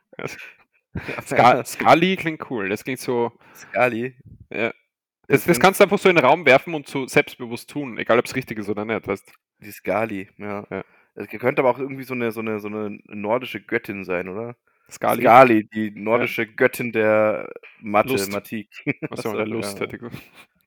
Ska 1.26 1.64
Skali 1.64 2.16
klingt 2.16 2.50
cool. 2.50 2.70
Das 2.70 2.84
klingt 2.84 3.00
so. 3.00 3.32
Skali. 3.56 4.16
Ja. 4.50 4.74
Das 5.28 5.42
Das, 5.42 5.46
das 5.46 5.60
kannst 5.60 5.80
du 5.80 5.84
einfach 5.84 6.00
so 6.00 6.10
in 6.10 6.16
den 6.16 6.26
Raum 6.26 6.46
werfen 6.46 6.74
und 6.74 6.88
so 6.88 7.06
selbstbewusst 7.08 7.70
tun, 7.70 7.98
egal 8.00 8.18
ob 8.18 8.26
es 8.26 8.36
richtig 8.36 8.58
ist 8.58 8.70
oder 8.70 8.86
nicht. 8.86 9.08
Weißt? 9.08 9.32
die 9.62 9.72
Skali, 9.72 10.30
ja. 10.38 10.66
Ja. 10.70 10.84
Es 11.16 11.28
könnte 11.28 11.62
aber 11.62 11.70
auch 11.70 11.80
irgendwie 11.80 12.04
so 12.04 12.14
eine, 12.14 12.32
so 12.32 12.40
eine, 12.40 12.60
so 12.60 12.68
eine 12.68 13.00
nordische 13.08 13.62
Göttin 13.62 14.06
sein, 14.06 14.30
oder? 14.30 14.56
Skali. 14.90 15.22
Skali, 15.22 15.64
die 15.70 15.92
nordische 15.92 16.48
Göttin 16.48 16.92
der. 16.92 17.50
Mathematik. 17.82 18.70
Achso, 19.10 19.34
der 19.38 19.46
Lust. 19.46 19.80
ja. 19.80 19.86
hätte 19.86 19.98
ich. 19.98 20.02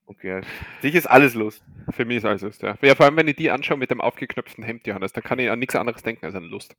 Okay. 0.06 0.42
Dich 0.82 0.94
ist 0.94 1.06
alles 1.06 1.34
Lust. 1.34 1.64
Für 1.90 2.04
mich 2.04 2.18
ist 2.18 2.24
alles 2.24 2.42
Lust, 2.42 2.62
ja. 2.62 2.76
ja. 2.82 2.94
Vor 2.94 3.06
allem, 3.06 3.16
wenn 3.16 3.28
ich 3.28 3.36
die 3.36 3.50
anschaue 3.50 3.78
mit 3.78 3.90
dem 3.90 4.00
aufgeknöpften 4.00 4.62
Hemd, 4.62 4.86
Johannes, 4.86 5.12
dann 5.12 5.24
kann 5.24 5.38
ich 5.38 5.50
an 5.50 5.58
nichts 5.58 5.74
anderes 5.74 6.02
denken 6.02 6.26
als 6.26 6.34
an 6.34 6.44
Lust. 6.44 6.76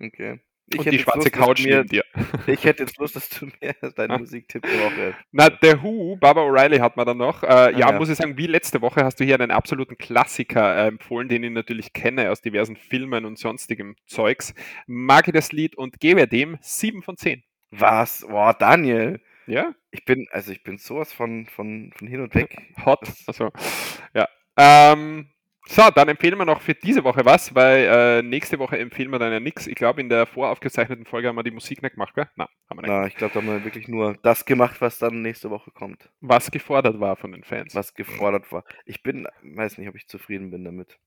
Okay. 0.00 0.40
Ich 0.70 0.78
und 0.78 0.84
hätte 0.84 0.90
die 0.90 0.96
jetzt 0.96 1.04
schwarze 1.04 1.18
Lust, 1.18 1.34
dass 1.34 1.40
du 1.40 1.46
Couch 1.46 1.64
mir, 1.64 1.76
neben 1.76 1.88
dir. 1.88 2.04
Ich 2.46 2.64
hätte 2.64 2.82
jetzt 2.82 2.98
Lust, 2.98 3.16
dass 3.16 3.28
du 3.28 3.46
mir 3.46 3.74
deinen 3.96 4.10
Ah. 4.10 4.18
Musiktipp 4.18 4.62
der 4.62 4.84
Woche. 4.84 5.14
Na, 5.32 5.48
der 5.48 5.82
Who, 5.82 6.16
Baba 6.16 6.42
O'Reilly 6.42 6.80
hat 6.80 6.96
man 6.96 7.06
dann 7.06 7.18
noch. 7.18 7.42
Äh, 7.42 7.72
ja, 7.72 7.78
ja. 7.78 7.92
muss 7.92 8.08
ich 8.08 8.16
sagen, 8.16 8.36
wie 8.36 8.46
letzte 8.46 8.82
Woche 8.82 9.04
hast 9.04 9.20
du 9.20 9.24
hier 9.24 9.34
einen 9.38 9.50
absoluten 9.50 9.96
Klassiker 9.96 10.76
äh, 10.76 10.88
empfohlen, 10.88 11.28
den 11.28 11.42
ich 11.42 11.50
natürlich 11.50 11.92
kenne 11.92 12.30
aus 12.30 12.40
diversen 12.40 12.76
Filmen 12.76 13.24
und 13.24 13.38
sonstigem 13.38 13.96
Zeugs. 14.06 14.54
Mag 14.86 15.28
ich 15.28 15.34
das 15.34 15.52
Lied 15.52 15.76
und 15.76 16.00
gebe 16.00 16.26
dem 16.26 16.58
7 16.60 17.02
von 17.02 17.16
10. 17.16 17.42
Was? 17.70 18.26
Boah, 18.28 18.54
Daniel. 18.54 19.20
Ja? 19.46 19.74
Ich 19.90 20.04
bin, 20.04 20.26
also 20.30 20.52
ich 20.52 20.62
bin 20.62 20.78
sowas 20.78 21.12
von, 21.12 21.46
von, 21.46 21.92
von 21.96 22.08
hin 22.08 22.20
und 22.20 22.34
weg. 22.34 22.56
Hot. 22.84 23.00
Also, 23.26 23.50
ja. 24.14 24.28
Ähm, 24.56 25.30
so, 25.70 25.90
dann 25.94 26.08
empfehlen 26.08 26.38
wir 26.38 26.46
noch 26.46 26.62
für 26.62 26.74
diese 26.74 27.04
Woche 27.04 27.24
was, 27.26 27.54
weil 27.54 27.84
äh, 27.84 28.22
nächste 28.22 28.58
Woche 28.58 28.78
empfehlen 28.78 29.10
wir 29.10 29.18
dann 29.18 29.32
ja 29.32 29.38
nichts. 29.40 29.66
Ich 29.66 29.74
glaube, 29.74 30.00
in 30.00 30.08
der 30.08 30.24
voraufgezeichneten 30.26 31.04
Folge 31.04 31.28
haben 31.28 31.36
wir 31.36 31.42
die 31.42 31.50
Musik 31.50 31.82
nicht 31.82 31.92
gemacht, 31.92 32.14
gell? 32.14 32.26
Nein, 32.36 32.48
haben 32.70 32.78
wir 32.78 32.82
nicht. 32.82 32.88
Na, 32.90 33.06
ich 33.06 33.16
glaube, 33.16 33.34
da 33.34 33.40
haben 33.40 33.48
wir 33.48 33.64
wirklich 33.64 33.86
nur 33.86 34.16
das 34.22 34.46
gemacht, 34.46 34.80
was 34.80 34.98
dann 34.98 35.20
nächste 35.20 35.50
Woche 35.50 35.70
kommt. 35.70 36.08
Was 36.20 36.50
gefordert 36.50 36.98
war 37.00 37.16
von 37.16 37.32
den 37.32 37.44
Fans. 37.44 37.74
Was 37.74 37.92
gefordert 37.94 38.50
war. 38.50 38.64
Ich 38.86 39.02
bin, 39.02 39.28
weiß 39.42 39.76
nicht, 39.78 39.88
ob 39.88 39.94
ich 39.94 40.08
zufrieden 40.08 40.50
bin 40.50 40.64
damit. 40.64 40.98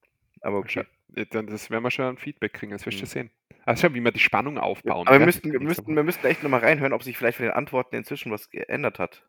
Aber 0.41 0.57
okay. 0.59 0.85
Dann- 1.31 1.47
Das 1.47 1.69
werden 1.69 1.83
wir 1.83 1.91
schon 1.91 2.05
ein 2.05 2.17
Feedback 2.17 2.53
kriegen, 2.53 2.71
das 2.71 2.85
wirst 2.85 2.97
du 2.99 3.01
Hm. 3.03 3.07
sehen. 3.07 3.31
Also, 3.65 3.93
wie 3.93 4.01
wir 4.01 4.11
die 4.11 4.19
Spannung 4.19 4.57
aufbauen. 4.57 5.07
Aber 5.07 5.19
wir 5.19 5.25
müssten, 5.25 5.51
wir, 5.51 5.59
müssten, 5.59 5.95
wir 5.95 6.03
müssten 6.03 6.25
echt 6.25 6.41
nochmal 6.43 6.61
reinhören, 6.61 6.93
ob 6.93 7.03
sich 7.03 7.17
vielleicht 7.17 7.37
von 7.37 7.45
den 7.45 7.53
Antworten 7.53 7.95
inzwischen 7.95 8.31
was 8.31 8.49
geändert 8.49 8.97
hat. 8.99 9.23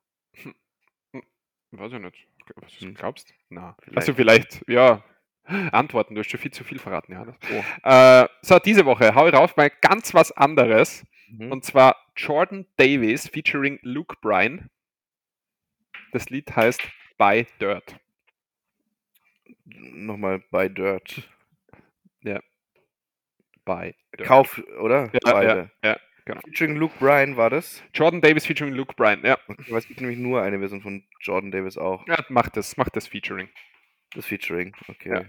Weiß 1.73 1.93
ich 1.93 1.99
nicht. 2.01 2.27
Was 2.57 2.79
du 2.79 2.87
Hm. 2.87 2.95
glaubst? 2.95 3.35
Na. 3.49 3.77
Vielleicht. 3.83 3.97
Also 3.99 4.15
vielleicht, 4.15 4.65
ja. 4.69 5.03
Antworten, 5.45 6.15
du 6.15 6.21
hast 6.21 6.31
schon 6.31 6.41
viel 6.41 6.53
zu 6.53 6.65
viel 6.65 6.79
verraten, 6.79 7.13
Johannes. 7.13 7.35
Oh. 7.53 7.89
Äh, 7.89 8.29
so, 8.43 8.59
diese 8.59 8.85
Woche 8.87 9.15
hau 9.15 9.27
ich 9.29 9.35
rauf 9.35 9.57
mal 9.57 9.71
ganz 9.81 10.15
was 10.15 10.33
anderes. 10.33 11.05
Mhm. 11.29 11.51
Und 11.53 11.65
zwar 11.65 11.97
Jordan 12.17 12.67
Davis 12.77 13.29
featuring 13.29 13.79
Luke 13.83 14.17
Bryan. 14.21 14.71
Das 16.13 16.29
Lied 16.31 16.55
heißt 16.55 16.81
By 17.19 17.47
Dirt. 17.61 17.97
Nochmal 19.65 20.43
bei 20.51 20.69
Dirt. 20.69 21.29
By 23.65 23.95
Dirt. 24.19 24.27
Kauf, 24.27 24.61
oder? 24.81 25.09
Ja, 25.13 25.33
Beide. 25.33 25.71
ja, 25.85 25.91
ja, 25.91 25.97
genau. 26.25 26.41
Featuring 26.41 26.77
Luke 26.77 26.95
Bryan 26.99 27.37
war 27.37 27.49
das. 27.49 27.81
Jordan 27.95 28.21
Davis 28.21 28.45
featuring 28.45 28.75
Luke 28.75 28.95
Bryan. 28.97 29.25
Ja, 29.25 29.39
Okay, 29.47 29.73
es 29.77 29.87
gibt 29.87 30.01
nämlich 30.01 30.19
nur 30.19 30.43
eine 30.43 30.59
Version 30.59 30.81
von 30.83 31.05
Jordan 31.21 31.53
Davis 31.53 31.79
auch. 31.79 32.05
ja 32.09 32.17
macht 32.29 32.57
das, 32.57 32.77
macht 32.77 32.97
das 32.97 33.07
Featuring. 33.07 33.49
Das 34.15 34.27
Featuring. 34.27 34.75
Okay. 34.89 35.27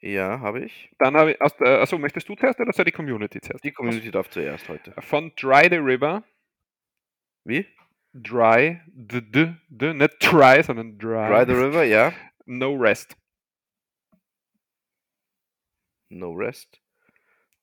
Ja, 0.00 0.40
habe 0.40 0.60
ich. 0.64 0.90
Dann 0.98 1.16
habe 1.16 1.32
ich, 1.32 1.38
der, 1.38 1.80
achso, 1.80 1.98
möchtest 1.98 2.28
du 2.28 2.34
zuerst 2.34 2.60
oder 2.60 2.72
soll 2.72 2.84
die 2.84 2.92
Community 2.92 3.40
zuerst? 3.40 3.64
Die 3.64 3.72
Community 3.72 4.10
darf 4.10 4.28
zuerst 4.28 4.68
heute. 4.68 4.92
Von 5.00 5.32
Dry 5.34 5.68
the 5.70 5.76
River. 5.76 6.22
Wie? 7.44 7.66
Dry, 8.12 8.80
d, 8.86 9.22
d, 9.22 9.54
d, 9.68 9.94
nicht 9.94 10.20
try, 10.20 10.62
sondern 10.62 10.98
dry. 10.98 11.28
Dry 11.28 11.44
the 11.46 11.60
River, 11.60 11.84
ja. 11.84 12.12
No 12.44 12.74
Rest. 12.74 13.16
No 16.10 16.32
Rest. 16.32 16.80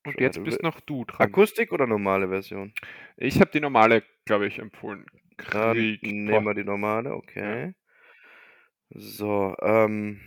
Und 0.04 0.18
Dry 0.18 0.24
jetzt 0.24 0.44
bist 0.44 0.64
noch 0.64 0.80
du 0.82 1.06
dran. 1.06 1.28
Akustik 1.28 1.72
oder 1.72 1.86
normale 1.86 2.28
Version? 2.28 2.74
Ich 3.18 3.40
habe 3.40 3.52
die 3.52 3.60
normale, 3.60 4.04
glaube 4.26 4.48
ich, 4.48 4.60
empfohlen. 4.60 5.06
Dann 5.52 5.76
Krieg. 5.76 6.02
nehmen 6.04 6.44
wir 6.44 6.54
die 6.54 6.64
normale, 6.64 7.14
okay. 7.14 7.76
So, 8.90 9.56
ähm. 9.62 10.20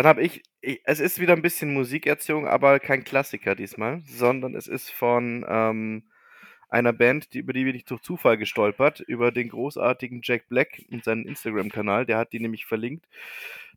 Dann 0.00 0.08
habe 0.08 0.22
ich, 0.22 0.42
ich, 0.62 0.80
es 0.84 0.98
ist 0.98 1.20
wieder 1.20 1.34
ein 1.34 1.42
bisschen 1.42 1.74
Musikerziehung, 1.74 2.48
aber 2.48 2.80
kein 2.80 3.04
Klassiker 3.04 3.54
diesmal, 3.54 4.00
sondern 4.06 4.54
es 4.54 4.66
ist 4.66 4.88
von 4.88 5.44
ähm, 5.46 6.04
einer 6.70 6.94
Band, 6.94 7.34
die, 7.34 7.40
über 7.40 7.52
die 7.52 7.64
bin 7.64 7.76
ich 7.76 7.84
durch 7.84 8.00
Zufall 8.00 8.38
gestolpert, 8.38 9.00
über 9.00 9.30
den 9.30 9.50
großartigen 9.50 10.22
Jack 10.24 10.48
Black 10.48 10.80
und 10.90 11.04
seinen 11.04 11.26
Instagram-Kanal, 11.26 12.06
der 12.06 12.16
hat 12.16 12.32
die 12.32 12.40
nämlich 12.40 12.64
verlinkt. 12.64 13.06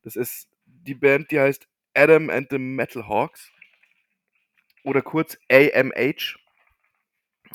Das 0.03 0.15
ist 0.15 0.47
die 0.65 0.95
Band, 0.95 1.30
die 1.30 1.41
heißt 1.41 1.67
Adam 1.93 2.30
and 2.30 2.47
the 2.51 2.57
Metal 2.57 3.05
Hawks 3.05 3.51
oder 4.86 5.01
kurz 5.01 5.38
AMH, 5.51 6.38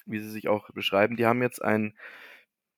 wie 0.05 0.19
sie 0.19 0.31
sich 0.31 0.47
auch 0.49 0.69
beschreiben. 0.73 1.17
Die 1.17 1.25
haben 1.25 1.41
jetzt 1.41 1.65
ein 1.65 1.97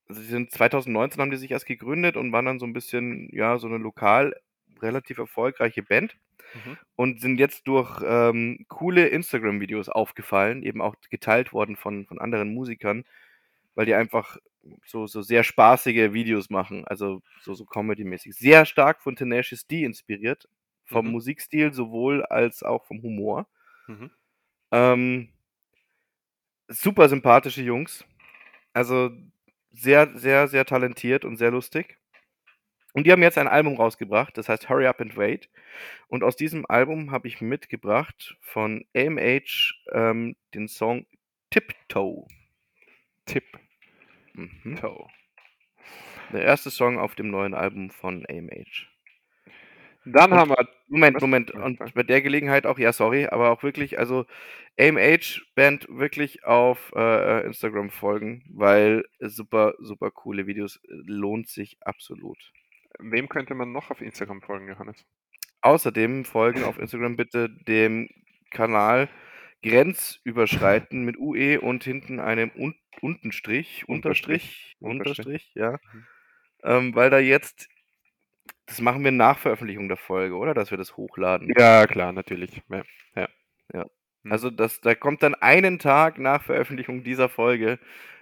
also 0.07 0.21
sie 0.21 0.29
sind 0.29 0.53
2019 0.53 1.21
haben 1.21 1.33
die 1.33 1.37
sich 1.37 1.51
erst 1.51 1.67
gegründet 1.67 2.17
und 2.17 2.31
waren 2.31 2.45
dann 2.45 2.61
so 2.61 2.67
ein 2.67 2.73
bisschen, 2.73 3.29
ja, 3.33 3.59
so 3.59 3.67
eine 3.67 3.79
lokal 3.79 4.37
relativ 4.83 5.19
erfolgreiche 5.19 5.83
Band 5.83 6.17
Mhm. 6.55 6.79
und 6.97 7.21
sind 7.21 7.39
jetzt 7.39 7.69
durch 7.69 8.03
ähm, 8.05 8.65
coole 8.69 9.09
Instagram-Videos 9.09 9.89
aufgefallen, 9.89 10.63
eben 10.63 10.83
auch 10.83 10.97
geteilt 11.11 11.53
worden 11.53 11.77
von, 11.77 12.07
von 12.07 12.19
anderen 12.21 12.55
Musikern, 12.55 13.05
weil 13.75 13.87
die 13.87 13.95
einfach 13.95 14.37
so, 14.87 15.07
so 15.07 15.23
sehr 15.23 15.45
spaßige 15.45 16.13
Videos 16.13 16.51
machen, 16.51 16.87
also 16.87 17.23
so, 17.43 17.55
so 17.55 17.65
Comedy-mäßig. 17.65 18.35
Sehr 18.35 18.67
stark 18.67 19.03
von 19.03 19.17
Tenacious 19.17 19.67
D 19.67 19.85
inspiriert, 19.85 20.49
vom 20.87 21.07
Mhm. 21.07 21.13
Musikstil 21.13 21.73
sowohl 21.73 22.25
als 22.25 22.63
auch 22.63 22.85
vom 22.87 23.03
Humor. 23.03 23.47
Mhm. 23.89 24.11
Ähm, 24.73 25.31
super 26.69 27.09
sympathische 27.09 27.63
Jungs. 27.63 28.05
Also 28.75 29.13
sehr, 29.73 30.19
sehr, 30.19 30.49
sehr 30.49 30.67
talentiert 30.67 31.27
und 31.27 31.39
sehr 31.39 31.53
lustig. 31.53 32.00
Und 32.93 33.07
die 33.07 33.13
haben 33.13 33.23
jetzt 33.23 33.39
ein 33.39 33.49
Album 33.49 33.77
rausgebracht, 33.77 34.37
das 34.37 34.49
heißt 34.49 34.69
Hurry 34.69 34.87
Up 34.87 35.01
and 35.01 35.17
Wait. 35.17 35.49
Und 36.09 36.25
aus 36.25 36.37
diesem 36.37 36.67
Album 36.69 37.13
habe 37.13 37.29
ich 37.29 37.41
mitgebracht 37.41 38.37
von 38.41 38.85
AMH 38.97 39.75
ähm, 39.93 40.37
den 40.55 40.69
Song 40.69 41.07
Tiptoe. 41.51 42.27
Mhm. 44.33 44.77
Toe. 44.81 45.07
Der 46.33 46.43
erste 46.43 46.71
Song 46.71 46.99
auf 46.99 47.15
dem 47.15 47.31
neuen 47.31 47.55
Album 47.55 47.91
von 47.91 48.25
AMH. 48.29 48.87
Dann 50.05 50.33
Und- 50.33 50.39
haben 50.39 50.51
wir. 50.51 50.69
Moment? 50.89 51.21
Moment. 51.21 51.51
Und 51.53 51.95
bei 51.95 52.03
der 52.03 52.23
Gelegenheit 52.23 52.67
auch, 52.67 52.79
ja, 52.79 52.93
sorry, 52.93 53.27
aber 53.27 53.51
auch 53.51 53.63
wirklich, 53.63 53.99
also 53.99 54.27
AMH 54.79 55.43
Band 55.55 55.87
wirklich 55.89 56.45
auf 56.45 56.93
äh, 56.97 57.45
Instagram 57.47 57.91
folgen, 57.91 58.43
weil 58.53 59.05
super, 59.21 59.75
super 59.79 60.11
coole 60.11 60.47
Videos 60.47 60.77
äh, 60.77 60.89
lohnt 61.07 61.49
sich 61.49 61.77
absolut. 61.83 62.39
Wem 63.03 63.29
könnte 63.29 63.55
man 63.55 63.73
noch 63.73 63.91
auf 63.91 64.01
Instagram 64.01 64.43
folgen, 64.43 64.69
Johannes? 64.69 65.05
Außerdem 65.63 66.25
folgen 66.25 66.65
auf 66.65 66.79
Instagram 66.79 67.17
bitte 67.17 67.49
dem 67.49 68.09
Kanal 68.51 69.09
Grenzüberschreiten 69.63 71.05
mit 71.05 71.19
UE 71.19 71.61
und 71.61 71.85
hinten 71.85 72.21
einem 72.21 72.51
Un 72.57 72.75
Untenstrich, 73.03 73.89
Unterstrich. 73.89 74.77
Unterstrich, 74.81 74.81
Unterstrich. 74.81 75.27
Unterstrich, 75.27 75.55
ja. 75.55 75.73
Mhm. 75.93 76.07
Ähm, 76.63 76.95
weil 76.95 77.09
da 77.09 77.19
jetzt, 77.19 77.69
das 78.67 78.81
machen 78.81 79.05
wir 79.05 79.13
nach 79.13 79.39
Veröffentlichung 79.39 79.89
der 79.89 79.97
Folge, 79.97 80.37
oder? 80.37 80.53
Dass 80.53 80.71
wir 80.71 80.77
das 80.77 80.99
hochladen. 80.99 81.51
Ja, 81.57 81.87
klar, 81.87 82.13
natürlich. 82.13 82.63
Ja. 82.69 82.85
Mhm. 84.23 84.33
Also 84.33 84.51
das, 84.51 84.81
da 84.81 84.95
kommt 84.95 85.23
dann 85.23 85.35
einen 85.35 85.79
Tag 85.79 86.19
nach 86.19 86.43
Veröffentlichung 86.43 87.03
dieser 87.05 87.29
Folge, 87.29 87.79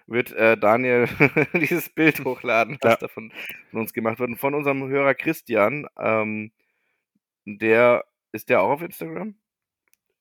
wird 0.08 0.32
äh, 0.32 0.56
Daniel 0.56 1.06
dieses 1.54 1.88
Bild 1.90 2.18
hochladen, 2.24 2.78
was 2.80 2.92
Ja. 2.94 2.96
davon 2.96 3.32
von 3.70 3.80
uns 3.80 3.92
gemacht 3.92 4.18
wird. 4.18 4.30
Und 4.30 4.36
von 4.38 4.54
unserem 4.54 4.88
Hörer 4.88 5.14
Christian, 5.14 5.86
ähm, 5.98 6.50
der, 7.46 8.04
ist 8.32 8.48
der 8.48 8.62
auch 8.62 8.70
auf 8.70 8.82
Instagram? 8.82 9.34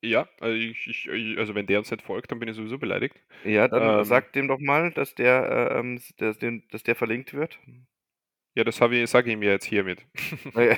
Ja, 0.02 0.28
also, 0.40 0.56
ich, 0.56 0.88
ich, 0.88 1.08
ich- 1.08 1.38
also 1.40 1.56
wenn 1.56 1.66
der 1.66 1.80
uns 1.80 1.90
nicht 1.90 2.04
folgt, 2.04 2.32
dann 2.32 2.40
bin 2.40 2.48
ich 2.50 2.56
sowieso 2.56 2.78
beleidigt. 2.78 3.16
Ja, 3.44 3.68
dann 3.68 4.00
Ähm. 4.00 4.06
sag 4.06 4.32
dem 4.34 4.48
doch 4.48 4.60
mal, 4.60 4.92
dass 4.92 5.16
der, 5.16 5.72
äh, 5.72 5.80
ähm, 5.80 6.00
dass, 6.18 6.38
den, 6.38 6.64
dass 6.72 6.84
der 6.84 6.96
verlinkt 6.96 7.34
wird. 7.34 7.58
Ja, 8.56 8.64
das 8.64 8.80
habe 8.82 8.96
ich, 8.96 9.10
sage 9.10 9.30
ich 9.30 9.34
ihm 9.34 9.44
ja 9.44 9.52
jetzt 9.52 9.66
hiermit. 9.66 10.06
okay, 10.54 10.78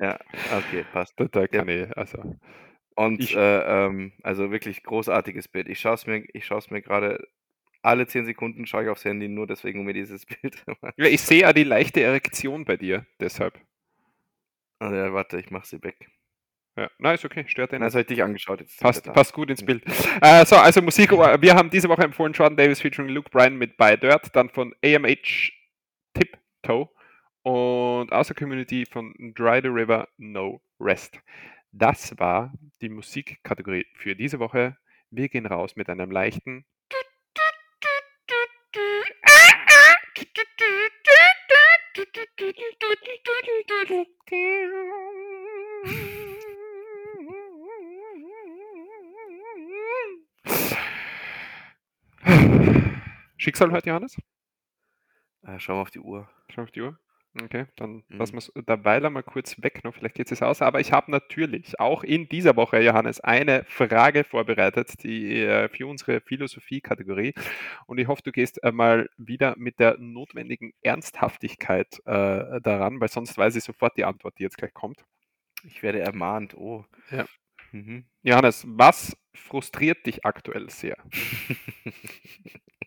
ja, 0.00 0.18
okay, 0.56 0.84
passt. 0.92 1.12
Da, 1.18 1.24
da 1.26 1.40
Ja. 1.42 1.46
kann 1.48 1.68
ich, 1.68 1.96
also. 1.96 2.36
Und 2.96 3.20
Ich- 3.20 3.36
äh, 3.36 3.86
ähm, 3.86 4.12
also 4.22 4.50
wirklich 4.50 4.82
großartiges 4.82 5.48
Bild. 5.48 5.68
Ich 5.68 5.78
schaue 5.80 5.94
es 5.94 6.06
mir, 6.06 6.24
ich 6.32 6.46
schaue 6.46 6.58
es 6.58 6.70
mir 6.70 6.82
gerade 6.82 7.26
alle 7.82 8.06
10 8.06 8.26
Sekunden 8.26 8.66
schaue 8.66 8.84
ich 8.84 8.88
aufs 8.88 9.04
Handy, 9.04 9.28
nur 9.28 9.46
deswegen 9.46 9.80
um 9.80 9.86
mir 9.86 9.94
dieses 9.94 10.26
Bild. 10.42 10.64
Ja, 10.96 11.06
ich 11.06 11.20
sehe 11.20 11.42
ja 11.42 11.52
die 11.52 11.64
leichte 11.64 12.00
Erektion 12.02 12.64
bei 12.64 12.76
dir, 12.76 13.06
deshalb. 13.20 13.58
also, 14.78 14.94
ja, 14.94 15.12
warte, 15.12 15.38
ich 15.38 15.50
mache 15.50 15.66
sie 15.66 15.82
weg. 15.82 16.10
Ja, 16.76 16.88
nein, 16.98 17.16
ist 17.16 17.24
okay, 17.24 17.44
stört 17.48 17.72
den 17.72 17.82
nicht. 17.82 17.92
habe 17.92 18.02
ich 18.02 18.06
dich 18.06 18.22
angeschaut. 18.22 18.60
Jetzt 18.60 18.78
Passt, 18.80 19.12
passt 19.12 19.32
gut 19.32 19.50
ins 19.50 19.64
Bild. 19.64 19.84
Äh, 20.20 20.46
so, 20.46 20.54
also 20.54 20.80
Musik, 20.80 21.10
wir 21.10 21.54
haben 21.54 21.70
diese 21.70 21.88
Woche 21.88 22.02
empfohlen 22.02 22.32
Jordan 22.32 22.56
Davis 22.56 22.80
featuring 22.80 23.08
Luke 23.10 23.30
Bryan 23.30 23.56
mit 23.56 23.76
By 23.76 23.96
Dirt, 23.98 24.30
dann 24.36 24.48
von 24.48 24.72
AMH 24.84 25.50
Tiptoe 26.14 26.88
und 27.42 28.12
aus 28.12 28.28
der 28.28 28.36
Community 28.36 28.86
von 28.86 29.12
Dry 29.34 29.60
the 29.60 29.68
River 29.68 30.06
No 30.18 30.60
Rest. 30.78 31.18
Das 31.72 32.16
war 32.18 32.52
die 32.80 32.88
Musikkategorie 32.88 33.86
für 33.94 34.14
diese 34.14 34.38
Woche. 34.38 34.76
Wir 35.10 35.28
gehen 35.28 35.46
raus 35.46 35.74
mit 35.74 35.88
einem 35.88 36.10
leichten 36.12 36.64
Schicksal 53.38 53.72
heute, 53.72 53.88
Johannes? 53.88 54.16
Äh, 55.42 55.58
schau 55.58 55.76
mal 55.76 55.82
auf 55.82 55.90
die 55.90 56.00
Uhr. 56.00 56.28
Schau 56.50 56.62
auf 56.62 56.70
die 56.70 56.82
Uhr. 56.82 56.98
Okay, 57.40 57.66
dann 57.76 58.02
Mhm. 58.08 58.18
lassen 58.18 58.32
wir 58.34 58.38
es 58.38 58.52
derweil 58.66 59.04
einmal 59.04 59.22
kurz 59.22 59.62
weg 59.62 59.84
noch, 59.84 59.94
vielleicht 59.94 60.16
geht 60.16 60.32
es 60.32 60.42
aus. 60.42 60.62
Aber 60.62 60.80
ich 60.80 60.92
habe 60.92 61.10
natürlich 61.10 61.78
auch 61.78 62.02
in 62.02 62.28
dieser 62.28 62.56
Woche, 62.56 62.80
Johannes, 62.80 63.20
eine 63.20 63.64
Frage 63.68 64.24
vorbereitet, 64.24 65.02
die 65.04 65.42
äh, 65.42 65.68
für 65.68 65.86
unsere 65.86 66.20
Philosophie-Kategorie. 66.20 67.34
Und 67.86 67.98
ich 67.98 68.08
hoffe, 68.08 68.22
du 68.24 68.32
gehst 68.32 68.64
einmal 68.64 69.08
wieder 69.18 69.54
mit 69.58 69.78
der 69.78 69.98
notwendigen 69.98 70.72
Ernsthaftigkeit 70.82 71.98
äh, 72.06 72.60
daran, 72.62 73.00
weil 73.00 73.08
sonst 73.08 73.36
weiß 73.36 73.56
ich 73.56 73.64
sofort 73.64 73.96
die 73.96 74.04
Antwort, 74.04 74.38
die 74.38 74.42
jetzt 74.44 74.56
gleich 74.56 74.74
kommt. 74.74 75.04
Ich 75.64 75.82
werde 75.82 76.00
ermahnt. 76.00 76.54
Oh. 76.56 76.84
Ja. 77.10 77.26
Mhm. 77.72 78.06
Johannes, 78.22 78.64
was 78.66 79.16
frustriert 79.34 80.06
dich 80.06 80.24
aktuell 80.24 80.70
sehr? 80.70 80.96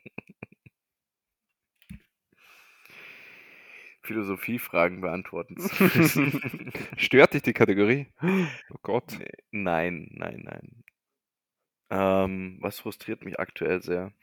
Philosophiefragen 4.03 5.01
beantworten 5.01 5.57
zu 5.57 5.83
müssen. 5.95 6.71
Stört 6.97 7.33
dich 7.33 7.41
die 7.43 7.53
Kategorie? 7.53 8.07
Oh 8.21 8.77
Gott. 8.81 9.17
Nee, 9.19 9.31
nein, 9.51 10.07
nein, 10.11 10.41
nein. 10.43 10.83
Ähm, 11.89 12.57
was 12.61 12.79
frustriert 12.79 13.23
mich 13.25 13.39
aktuell 13.39 13.81
sehr? 13.81 14.13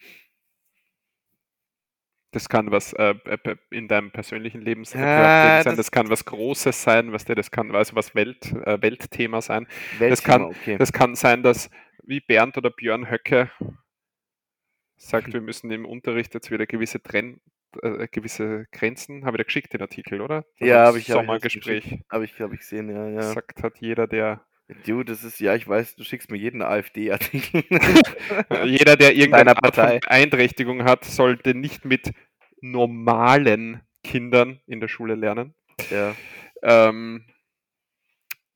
Das 2.30 2.48
kann 2.50 2.70
was 2.70 2.92
äh, 2.92 3.14
äh, 3.24 3.56
in 3.70 3.88
deinem 3.88 4.10
persönlichen 4.10 4.60
Leben 4.60 4.84
sein, 4.84 5.00
Ja, 5.00 5.62
sein, 5.62 5.64
das- 5.64 5.76
das 5.76 5.90
kann 5.90 6.10
was 6.10 6.24
Großes 6.26 6.82
sein, 6.82 7.12
was 7.12 7.24
der, 7.24 7.36
das 7.36 7.50
kann 7.50 7.74
also 7.74 7.94
was 7.96 8.14
Welt, 8.14 8.52
äh, 8.66 8.80
Weltthema 8.82 9.40
sein. 9.40 9.66
Weltthema, 9.98 10.36
kann- 10.38 10.42
okay. 10.46 10.76
Das 10.76 10.92
kann 10.92 11.14
sein, 11.14 11.42
dass 11.42 11.70
wie 12.02 12.20
Bernd 12.20 12.58
oder 12.58 12.70
Björn 12.70 13.10
Höcke 13.10 13.50
sagt, 14.96 15.32
wir 15.32 15.40
müssen 15.40 15.70
im 15.70 15.86
Unterricht 15.86 16.34
jetzt 16.34 16.50
wieder 16.50 16.66
gewisse 16.66 17.02
Trenn, 17.02 17.40
äh, 17.82 18.08
gewisse 18.08 18.66
Grenzen, 18.72 19.24
habe 19.24 19.36
ich 19.36 19.38
da 19.38 19.44
geschickt 19.44 19.72
den 19.72 19.82
Artikel, 19.82 20.20
oder? 20.20 20.44
Das 20.58 20.68
Ja, 20.68 20.86
habe 20.86 20.98
ich, 20.98 21.10
hab 21.10 21.16
ich 21.16 21.26
Sommergespräch. 21.26 22.00
Habe 22.10 22.24
ich, 22.24 22.40
habe 22.40 22.54
ich 22.54 22.60
gesehen, 22.60 22.90
ja, 22.90 23.08
ja. 23.08 23.22
Sagt 23.22 23.62
hat 23.62 23.78
jeder, 23.78 24.06
der 24.06 24.44
Du, 24.84 25.02
das 25.02 25.24
ist, 25.24 25.40
ja, 25.40 25.54
ich 25.54 25.66
weiß, 25.66 25.96
du 25.96 26.04
schickst 26.04 26.30
mir 26.30 26.36
jeden 26.36 26.60
AfD-Artikel. 26.60 27.64
äh, 28.50 28.66
jeder, 28.66 28.96
der 28.96 29.14
irgendeine 29.14 29.56
Art 29.56 29.74
von. 29.74 29.98
Beeinträchtigung 30.00 30.84
hat, 30.84 31.06
sollte 31.06 31.54
nicht 31.54 31.86
mit 31.86 32.12
normalen 32.60 33.80
Kindern 34.04 34.60
in 34.66 34.80
der 34.80 34.88
Schule 34.88 35.14
lernen. 35.14 35.54
ja. 35.90 36.14
Ähm, 36.62 37.24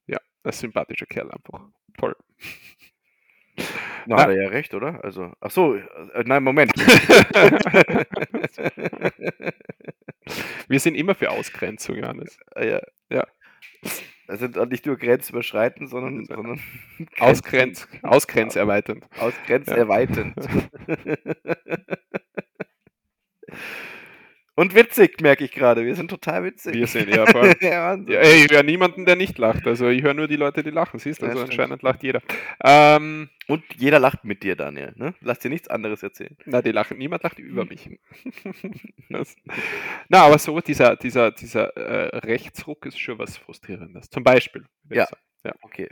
ja, 0.07 0.19
ein 0.43 0.53
sympathischer 0.53 1.07
Kerl 1.07 1.31
einfach. 1.31 1.69
Toll. 1.97 2.15
Na, 4.07 4.17
Na- 4.17 4.23
hat 4.23 4.29
er 4.31 4.43
ja 4.43 4.49
recht, 4.49 4.75
oder? 4.75 5.05
Also, 5.05 5.33
ach 5.41 5.51
so, 5.51 5.77
äh, 5.77 5.83
nein, 6.25 6.43
Moment. 6.43 6.73
Wir 10.69 10.81
sind 10.81 10.95
immer 10.95 11.15
für 11.15 11.31
Ausgrenzung, 11.31 11.97
Johannes. 11.97 12.39
Ah, 12.55 12.65
ja. 12.65 12.81
Ja. 13.11 13.27
Also 14.29 14.47
nicht 14.47 14.87
nur 14.87 14.97
grenzüberschreitend, 14.97 15.91
sondern, 15.91 16.25
sondern 16.27 16.61
Ausgrenz, 17.19 17.89
ausgrenzerweiternd. 18.03 19.05
ausgrenzerweiternd. 19.19 20.35
Und 24.55 24.75
witzig, 24.75 25.21
merke 25.23 25.45
ich 25.45 25.53
gerade. 25.53 25.85
Wir 25.87 25.95
sind 25.95 26.09
total 26.09 26.45
witzig. 26.45 26.75
Wir 26.75 26.87
sind 26.87 27.09
ja 27.09 27.25
voll. 27.31 27.55
ja. 27.63 27.95
Ja, 27.95 28.21
ey, 28.21 28.45
ich 28.45 28.53
höre 28.53 28.63
niemanden, 28.63 29.07
der 29.07 29.17
nicht 29.17 29.39
lacht. 29.39 29.67
Also 29.67 29.89
ich 29.89 30.03
höre 30.03 30.13
nur 30.13 30.29
die 30.29 30.37
Leute, 30.37 30.63
die 30.63 30.71
lachen. 30.71 30.99
Siehst 31.01 31.23
du, 31.23 31.27
Ja, 31.27 31.31
also 31.33 31.47
stimmt. 31.47 31.59
anscheinend 31.59 31.83
lacht 31.83 32.03
jeder. 32.03 32.21
Ähm, 32.63 33.31
Und 33.49 33.65
jeder 33.77 33.99
lacht 33.99 34.25
mit 34.25 34.43
dir, 34.43 34.55
Daniel. 34.55 34.93
Ne? 34.97 35.15
Lass 35.21 35.39
dir 35.39 35.49
nichts 35.49 35.69
anderes 35.69 36.03
erzählen. 36.03 36.37
na, 36.45 36.61
die 36.61 36.71
lachen, 36.73 36.99
niemand 36.99 37.23
lacht 37.23 37.39
über 37.39 37.65
mich. 37.65 37.89
das, 39.09 39.35
na, 40.09 40.23
aber 40.25 40.39
so 40.39 40.61
dieser, 40.61 40.97
dieser, 40.97 41.31
dieser 41.33 41.75
äh, 41.77 42.19
Rechtsruck 42.19 42.85
ist 42.85 42.99
schon 43.01 43.19
was 43.19 43.39
Frustrierendes. 43.39 44.11
Zum 44.11 44.23
Beispiel. 44.23 44.67
Ja. 44.91 45.07
sagen. 45.43 45.59
Okay. 45.63 45.89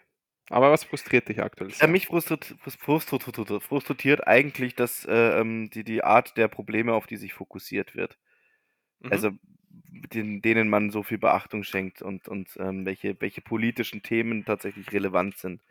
Aber 0.50 0.70
was 0.72 0.84
frustriert 0.84 1.28
dich 1.28 1.40
aktuell? 1.40 1.70
Ja, 1.80 1.86
mich 1.86 2.08
frustriert, 2.08 2.56
frustriert, 2.58 3.62
frustriert 3.62 4.26
eigentlich 4.26 4.74
dass, 4.74 5.04
äh, 5.06 5.40
ähm, 5.40 5.70
die, 5.70 5.84
die 5.84 6.02
Art 6.04 6.36
der 6.36 6.48
Probleme, 6.48 6.92
auf 6.92 7.06
die 7.06 7.16
sich 7.16 7.32
fokussiert 7.32 7.94
wird. 7.94 8.18
Mhm. 9.02 9.10
Also 9.12 9.30
den, 10.12 10.42
denen 10.42 10.68
man 10.68 10.90
so 10.90 11.02
viel 11.02 11.18
Beachtung 11.18 11.62
schenkt 11.64 12.02
und, 12.02 12.28
und 12.28 12.56
ähm, 12.58 12.86
welche, 12.86 13.16
welche 13.20 13.40
politischen 13.42 14.02
Themen 14.02 14.44
tatsächlich 14.44 14.92
relevant 14.92 15.36
sind. 15.38 15.62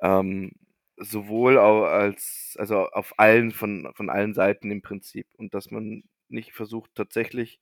Ähm, 0.00 0.52
sowohl 0.98 1.58
als 1.58 2.56
also 2.58 2.88
auf 2.90 3.14
allen 3.18 3.52
von 3.52 3.90
von 3.94 4.10
allen 4.10 4.34
Seiten 4.34 4.70
im 4.70 4.82
Prinzip 4.82 5.26
und 5.36 5.54
dass 5.54 5.70
man 5.70 6.04
nicht 6.28 6.52
versucht 6.52 6.90
tatsächlich 6.94 7.60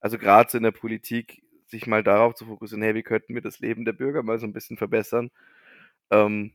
also 0.00 0.18
grad 0.18 0.50
so 0.50 0.58
in 0.58 0.64
der 0.64 0.72
Politik 0.72 1.42
sich 1.66 1.86
mal 1.86 2.02
darauf 2.04 2.34
zu 2.34 2.46
fokussieren: 2.46 2.82
„Hey, 2.82 2.94
wie 2.94 3.02
könnten 3.04 3.34
wir 3.34 3.42
das 3.42 3.60
Leben 3.60 3.84
der 3.86 3.92
Bürger 3.94 4.22
mal 4.22 4.38
so 4.38 4.46
'n 4.46 4.52
bisschen 4.54 4.76
verbessern?“ 4.78 5.30
Ähm, 6.10 6.52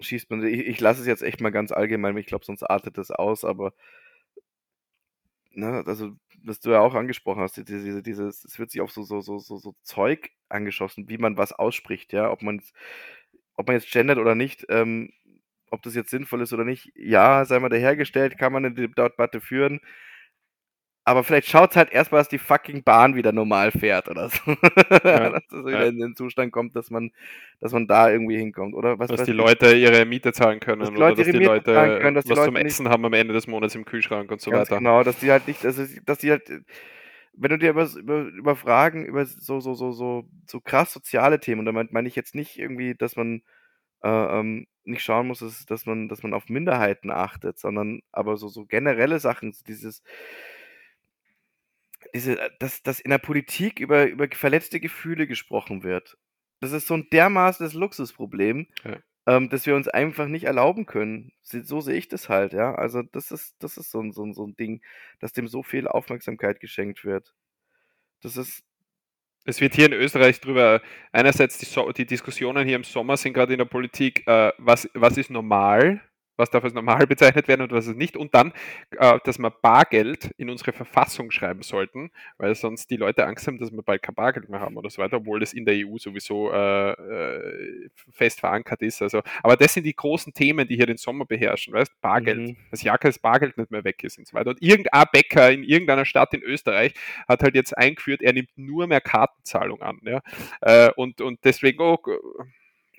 schießt 0.00 0.30
man 0.30 0.44
ich 0.46 0.60
ich 0.66 0.80
lasse 0.80 1.00
es 1.02 1.06
jetzt 1.06 1.22
echt 1.22 1.40
mal 1.40 1.50
ganz 1.50 1.72
allgemein, 1.72 2.16
ich 2.16 2.26
glaube, 2.26 2.44
sonst 2.44 2.62
artet 2.64 2.98
das 2.98 3.10
aus, 3.10 3.44
aber 3.44 3.74
ne, 5.52 5.84
also, 5.86 6.12
was 6.44 6.60
du 6.60 6.70
ja 6.70 6.80
auch 6.80 6.94
angesprochen 6.94 7.40
hast, 7.42 7.56
diese 7.56 7.82
diese 7.84 8.02
dieses 8.02 8.44
es 8.44 8.58
wird 8.58 8.70
sich 8.70 8.80
auf 8.80 8.92
so 8.92 9.02
so 9.02 9.20
so 9.20 9.38
so 9.38 9.56
so 9.58 9.74
Zeug 9.82 10.30
angeschossen, 10.48 11.08
wie 11.08 11.18
man 11.18 11.36
was 11.36 11.52
ausspricht, 11.52 12.12
ja, 12.12 12.30
ob 12.30 12.42
man's 12.42 12.72
ob 13.56 13.66
man 13.68 13.76
jetzt 13.76 13.90
gendert 13.92 14.18
oder 14.18 14.34
nicht, 14.34 14.66
ähm, 14.70 15.12
ob 15.70 15.82
das 15.82 15.94
jetzt 15.94 16.10
sinnvoll 16.10 16.42
ist 16.42 16.52
oder 16.52 16.64
nicht, 16.64 16.92
ja, 16.96 17.44
sei 17.44 17.58
mal 17.60 17.68
dahergestellt, 17.70 18.38
kann 18.38 18.52
man 18.52 18.62
'ne 18.64 18.72
Debatte 18.74 19.40
führen. 19.40 19.80
Aber 21.10 21.24
vielleicht 21.24 21.48
schaut's 21.48 21.74
halt 21.74 21.90
erst 21.90 22.12
mal, 22.12 22.18
dass 22.18 22.28
die 22.28 22.38
fucking 22.38 22.84
Bahn 22.84 23.16
wieder 23.16 23.32
normal 23.32 23.72
fährt 23.72 24.08
oder 24.08 24.28
so. 24.28 24.38
Ja, 25.04 25.30
Dass 25.30 25.42
das 25.48 25.64
wieder 25.66 25.82
ja. 25.82 25.86
in 25.88 25.98
den 25.98 26.14
Zustand 26.14 26.52
kommt, 26.52 26.76
dass 26.76 26.88
man 26.90 27.10
dass 27.58 27.72
man 27.72 27.88
da 27.88 28.08
irgendwie 28.10 28.36
hinkommt, 28.36 28.74
oder 28.74 29.00
was 29.00 29.08
Dass 29.08 29.20
weiß 29.20 29.26
die. 29.26 29.32
Leute 29.32 29.74
ihre 29.74 30.04
Miete 30.04 30.32
zahlen 30.32 30.60
können 30.60 30.80
Dass 30.80 30.90
die 30.90 30.96
oder 30.96 31.12
dass 31.16 31.26
die 31.26 31.32
Leute 31.32 31.72
können, 32.00 32.14
dass 32.14 32.26
die 32.26 32.30
was 32.30 32.44
zum 32.44 32.54
Leute 32.54 32.64
nicht 32.64 32.66
Essen 32.74 32.88
haben 32.88 33.04
am 33.04 33.12
Ende 33.12 33.34
des 33.34 33.48
Monats 33.48 33.74
im 33.74 33.84
Kühlschrank 33.84 34.30
und 34.30 34.40
so 34.40 34.52
weiter. 34.52 34.78
genau, 34.78 35.02
dass 35.02 35.18
die 35.18 35.32
halt 35.32 35.48
nicht 35.48 35.64
also, 35.66 35.82
dass 36.06 36.18
die 36.18 36.30
halt 36.30 36.48
wenn 37.32 37.50
du 37.50 37.58
dir 37.58 37.70
über 37.70 37.88
über 37.96 38.20
über 38.22 38.54
Fragen, 38.54 39.04
über 39.04 39.26
so 39.26 39.58
so 39.58 39.74
so 39.74 39.90
so 39.90 40.28
so 40.46 40.60
krass 40.60 40.92
soziale 40.92 41.40
Themen 41.40 41.58
und 41.60 41.66
damit 41.66 41.92
meine 41.92 42.06
ich 42.06 42.14
jetzt 42.14 42.36
nicht 42.36 42.56
irgendwie, 42.56 42.94
dass 42.94 43.16
man, 43.16 43.42
äh, 44.04 44.08
ähm, 44.08 44.66
nicht 44.84 45.02
schauen 45.02 45.26
muss, 45.26 45.40
dass 45.40 45.66
dass 45.66 45.86
man 45.86 46.08
dass 46.08 46.22
man 46.22 46.34
auf 46.34 46.48
Minderheiten 46.48 47.10
achtet, 47.10 47.58
sondern 47.58 48.00
aber 48.12 48.36
so 48.36 48.46
so 48.48 48.64
generelle 48.64 49.18
Sachen, 49.18 49.54
dieses 49.66 50.02
diese 52.14 52.38
äh, 52.40 52.50
dass 52.58 52.82
dass 52.82 53.00
in 53.00 53.10
der 53.10 53.18
Politik 53.18 53.80
über 53.80 54.06
über 54.08 54.28
verletzte 54.32 54.80
Gefühle 54.80 55.26
gesprochen 55.26 55.82
wird. 55.82 56.16
Das 56.60 56.72
ist 56.72 56.86
so 56.86 56.94
'n 56.94 57.08
dermaßenes 57.12 57.74
Luxusproblem, 57.74 58.66
Ja. 58.84 59.00
ähm, 59.26 59.50
das 59.50 59.66
wir 59.66 59.76
uns 59.76 59.88
einfach 59.88 60.28
nicht 60.28 60.44
erlauben 60.44 60.86
können. 60.86 61.32
So 61.42 61.80
sehe 61.82 61.96
ich 61.98 62.08
das 62.08 62.28
halt, 62.30 62.52
ja. 62.54 62.74
Also, 62.74 63.02
das 63.02 63.30
ist 63.32 63.56
das 63.60 63.76
ist 63.78 63.90
so 63.92 64.00
'n 64.00 64.12
so 64.12 64.24
'n 64.24 64.34
so 64.34 64.44
'n 64.46 64.56
Ding, 64.56 64.82
dass 65.20 65.32
dem 65.32 65.48
so 65.48 65.62
viel 65.64 65.88
Aufmerksamkeit 65.88 66.60
geschenkt 66.60 67.04
wird. 67.04 67.34
Das 68.22 68.36
ist 68.38 68.62
Es 69.46 69.60
wird 69.62 69.74
hier 69.74 69.86
in 69.86 69.92
Österreich 69.94 70.40
drüber 70.40 70.82
einerseits 71.12 71.58
die 71.58 71.66
So 71.66 71.92
die 71.92 72.06
Diskussionen 72.06 72.66
hier 72.68 72.76
im 72.76 72.84
Sommer 72.84 73.16
sind 73.18 73.34
grad 73.34 73.50
in 73.50 73.58
der 73.58 73.64
Politik, 73.66 74.26
äh, 74.28 74.52
was 74.58 74.88
was 74.94 75.16
ist 75.18 75.30
normal? 75.30 76.02
Was 76.40 76.50
darf 76.50 76.64
als 76.64 76.74
normal 76.74 77.06
bezeichnet 77.06 77.48
werden 77.48 77.62
und 77.62 77.72
was 77.72 77.86
ist 77.86 77.96
nicht? 77.96 78.16
Und 78.16 78.34
dann, 78.34 78.52
äh, 78.98 79.18
dass 79.24 79.38
wir 79.38 79.50
Bargeld 79.50 80.30
in 80.36 80.50
unsere 80.50 80.72
Verfassung 80.72 81.30
schreiben 81.30 81.62
sollten, 81.62 82.10
weil 82.38 82.54
sonst 82.54 82.90
die 82.90 82.96
Leute 82.96 83.26
Angst 83.26 83.46
haben, 83.46 83.58
dass 83.58 83.72
wir 83.72 83.82
bald 83.82 84.02
kein 84.02 84.14
Bargeld 84.14 84.48
mehr 84.48 84.60
haben 84.60 84.76
oder 84.76 84.90
so 84.90 85.02
weiter, 85.02 85.18
obwohl 85.18 85.40
das 85.40 85.52
in 85.52 85.64
der 85.64 85.74
EU 85.74 85.98
sowieso, 85.98 86.50
äh, 86.52 86.92
äh, 86.92 87.88
fest 88.10 88.40
verankert 88.40 88.82
ist. 88.82 89.02
Also 89.02 89.22
aber 89.42 89.56
das 89.56 89.74
sind 89.74 89.84
die 89.84 89.94
großen 89.94 90.32
Themen, 90.32 90.66
die 90.66 90.76
hier 90.76 90.86
den 90.86 90.96
Sommer 90.96 91.24
beherrschen, 91.24 91.74
weißt? 91.74 92.00
Bargeld. 92.00 92.38
Mhm. 92.38 92.56
Dass 92.70 92.82
ja 92.82 92.96
kein 92.98 93.14
Bargeld 93.22 93.58
nicht 93.58 93.70
mehr 93.70 93.84
weg 93.84 94.02
ist 94.04 94.18
und 94.18 94.26
so 94.26 94.34
weiter. 94.34 94.50
Und 94.50 94.62
irgendein 94.62 95.04
Bäcker 95.12 95.50
in 95.50 95.64
irgendeiner 95.64 96.04
Stadt 96.04 96.32
in 96.34 96.42
Österreich 96.42 96.94
hat 97.28 97.42
halt 97.42 97.54
jetzt 97.54 97.76
eingeführt, 97.76 98.22
er 98.22 98.32
nimmt 98.32 98.50
nur 98.56 98.86
mehr 98.86 99.00
Kartenzahlung 99.00 99.82
an, 99.82 99.98
ja. 100.02 100.20
Äh, 100.60 100.90
und 100.96 101.20
und 101.20 101.40
deswegen, 101.44 101.80
oh, 101.80 101.98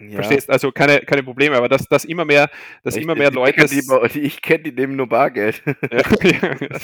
Ja. 0.10 0.16
verstehst? 0.16 0.50
Also 0.50 0.72
keine 0.72 1.00
keine 1.02 1.24
Probleme, 1.24 1.56
aber 1.56 1.70
dass 1.70 1.88
dass 1.88 2.06
immer 2.06 2.26
mehr 2.26 2.50
dass 2.84 2.96
Echt, 2.96 3.04
immer 3.04 3.16
mehr 3.16 3.32
Leute 3.32 3.66
bei 3.68 4.08
die 4.08 4.22
ich 4.22 4.42
kenne, 4.42 4.64
die 4.64 4.72
nehmen 4.72 4.96
nur 4.96 5.08
Bargeld. 5.08 5.62
ja, 5.92 6.02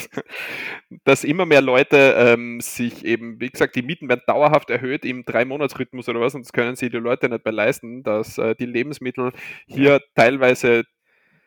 dass 1.03 1.23
immer 1.23 1.45
mehr 1.45 1.61
Leute, 1.61 2.15
ähm, 2.17 2.59
sich 2.61 3.05
eben 3.05 3.39
wie 3.39 3.49
gesagt, 3.49 3.75
die 3.75 3.81
Mieten 3.81 4.09
werden 4.09 4.21
dauerhaft 4.27 4.69
erhöht 4.69 5.05
im 5.05 5.25
Drei-Monats-Rhythmus 5.25 6.07
oder 6.09 6.19
was 6.21 6.35
und 6.35 6.45
das 6.45 6.53
können 6.53 6.75
sich 6.75 6.89
die 6.91 6.97
Leute 6.97 7.29
nicht 7.29 7.43
mehr 7.45 7.53
leisten, 7.53 8.03
dass, 8.03 8.37
äh, 8.37 8.55
die 8.55 8.65
Lebensmittel 8.65 9.31
hier 9.67 9.93
Ja. 9.93 9.99
teilweise 10.15 10.83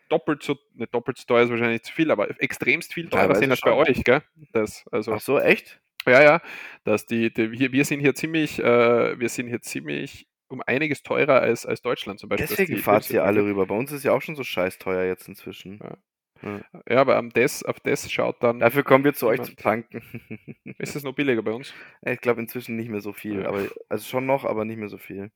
doppelt 0.09 0.43
so 0.43 0.57
nicht 0.75 0.93
doppelt 0.95 1.19
so 1.19 1.25
teuer 1.25 1.45
ist 1.45 1.51
wahrscheinlich 1.51 1.83
zu 1.83 1.93
viel, 1.93 2.11
aber 2.11 2.29
extremst 2.41 2.93
viel 2.95 3.09
teurer 3.09 3.35
sind 3.37 3.51
als 3.51 3.61
bei 3.61 3.73
euch, 3.73 4.03
gell? 4.05 4.23
Das 4.53 4.85
also 4.91 5.13
Ach 5.15 5.21
so, 5.21 5.39
echt? 5.39 5.81
ja, 6.07 6.23
ja, 6.23 6.41
dass 6.85 7.07
die 7.07 7.33
die 7.33 7.53
wir 7.53 7.73
wir 7.73 7.85
sind 7.85 8.01
hier 8.01 8.15
ziemlich 8.15 8.59
äh, 8.59 9.19
wir 9.21 9.29
sind 9.29 9.49
hier 9.49 9.61
ziemlich 9.63 10.27
um 10.51 10.63
einiges 10.67 11.03
teurer 11.03 11.41
als 11.41 11.67
als 11.67 11.83
Deutschland 11.83 12.21
zum 12.21 12.29
Beispiel, 12.29 12.59
Deswegen 12.59 12.77
die 12.77 12.83
hier 13.09 13.25
Lebensmittel 13.25 13.25
alle 13.25 13.45
rüber. 13.45 13.67
Bei 13.67 13.75
uns 13.75 13.93
ist 13.93 14.05
ja 14.05 14.13
auch 14.13 14.23
schon 14.23 14.37
so 14.37 14.45
scheißteuer 14.45 15.05
jetzt 15.05 15.29
inzwischen. 15.29 15.83
Ja. 15.83 15.97
Ja. 16.43 16.63
Ja, 16.89 17.01
aber 17.01 17.17
am 17.17 17.31
das 17.31 17.63
auf 17.65 17.81
das 17.81 18.11
schaut 18.13 18.43
dann 18.43 18.61
Dafür 18.61 18.83
kommen 18.85 19.05
wir 19.05 19.15
zu 19.15 19.27
euch 19.27 19.41
zum 19.43 19.57
niemand. 19.57 19.57
Tanken. 19.57 20.03
Ist 20.79 20.97
es 20.97 21.03
noch 21.03 21.15
billiger 21.15 21.43
bei 21.43 21.53
uns? 21.53 21.75
Ja, 22.03 22.13
ich 22.13 22.21
glaube 22.21 22.41
inzwischen 22.41 22.77
nicht 22.77 22.89
mehr 22.89 23.01
so 23.03 23.13
viel, 23.13 23.45
Ja. 23.45 23.47
aber 23.47 23.69
also 23.89 24.05
schon 24.09 24.25
noch, 24.27 24.45
aber 24.45 24.65
nicht 24.65 24.79
mehr 24.79 24.89
so 24.89 24.99
viel. 24.99 25.31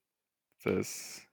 Das 0.65 1.29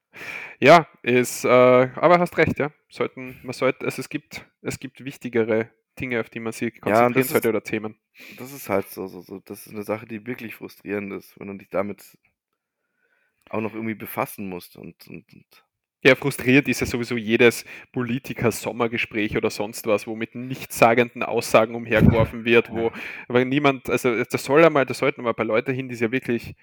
ja, 0.59 0.87
ist, 1.03 1.45
äh 1.45 1.49
aber 1.49 2.19
hast 2.19 2.37
recht, 2.37 2.59
ja. 2.59 2.71
Sollten 2.89 3.39
man 3.43 3.53
sollte 3.53 3.85
also, 3.85 4.01
es 4.01 4.09
gibt 4.09 4.45
es 4.61 4.79
gibt 4.79 5.05
wichtigere 5.05 5.71
Dinge, 5.99 6.21
auf 6.21 6.29
die 6.29 6.39
man 6.41 6.53
sich 6.53 6.81
Ja, 6.83 7.07
konzentrieren 7.07 7.11
das 7.11 7.29
sollte 7.29 7.49
ist 7.49 7.49
oder 7.49 7.63
Themen. 7.63 7.97
das 8.29 8.53
ist 8.53 8.69
halt 8.69 8.89
so 8.89 9.07
so 9.07 9.21
so 9.21 9.39
das 9.39 9.67
ist 9.67 9.73
'ne 9.73 9.83
Sache, 9.83 10.05
die 10.07 10.25
wirklich 10.27 10.55
frustrierend 10.55 11.13
ist, 11.13 11.39
wenn 11.39 11.47
du 11.47 11.55
dich 11.57 11.69
damit 11.69 12.17
auch 13.53 13.61
noch 13.61 13.73
irgendwie 13.73 13.95
befassen 13.95 14.47
musst 14.49 14.75
und 14.77 14.95
und 15.07 15.25
und 15.33 15.45
Ja, 16.03 16.15
frustriert 16.15 16.67
ist 16.67 16.81
ja 16.81 16.87
sowieso 16.87 17.15
jedes 17.17 17.63
Politiker-Sommergespräch 17.93 19.37
oder 19.37 19.49
sonst 19.51 19.85
was, 19.87 20.07
wo 20.07 20.15
mit 20.15 20.33
nichtssagenden 20.35 21.23
Aussagen 21.23 21.75
umhergeworfen 21.75 22.43
wird, 22.45 22.71
wo 22.71 22.91
aber 23.27 23.45
niemand 23.45 23.89
also, 23.89 24.23
das 24.23 24.43
soll 24.43 24.63
einmal 24.65 24.85
das 24.85 24.97
sollten 24.99 25.21
mal 25.23 25.33
bei 25.33 25.43
Leute 25.43 25.71
hin, 25.71 25.89
die's 25.89 25.99
ja 26.01 26.11
wirklich 26.11 26.55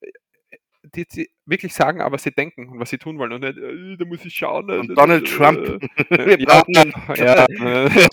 äh, 0.00 0.08
äh, 0.50 0.58
die 0.94 1.06
die 1.06 1.30
wirklich 1.46 1.74
sagen, 1.74 2.00
aber 2.02 2.18
sie 2.18 2.32
denken 2.32 2.68
und 2.68 2.80
was 2.80 2.90
sie 2.90 2.98
tun 2.98 3.18
wollen 3.18 3.32
und 3.32 3.40
nicht: 3.42 3.58
„Äh, 3.58 3.96
da 3.98 4.04
muss 4.06 4.24
ich 4.24 4.34
schauen, 4.34 4.68
äh, 4.70 4.78
Und 4.78 4.96
Donald 4.96 5.26
d 5.26 5.30
Trump. 5.36 5.58
äh, 6.10 6.36
ja, 6.44 6.64
ja, 7.16 7.46
äh, 7.46 8.08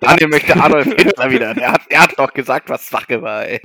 Daniel 0.00 0.28
möchte 0.28 0.56
Adolf 0.60 0.86
Hitler 0.86 1.30
wieder. 1.30 1.54
Der 1.54 1.72
hat 1.72 1.82
der 1.90 2.02
hat 2.02 2.18
doch 2.18 2.32
gesagt, 2.34 2.68
was 2.70 2.88
Sache 2.88 3.22
war, 3.22 3.46
ey. 3.46 3.60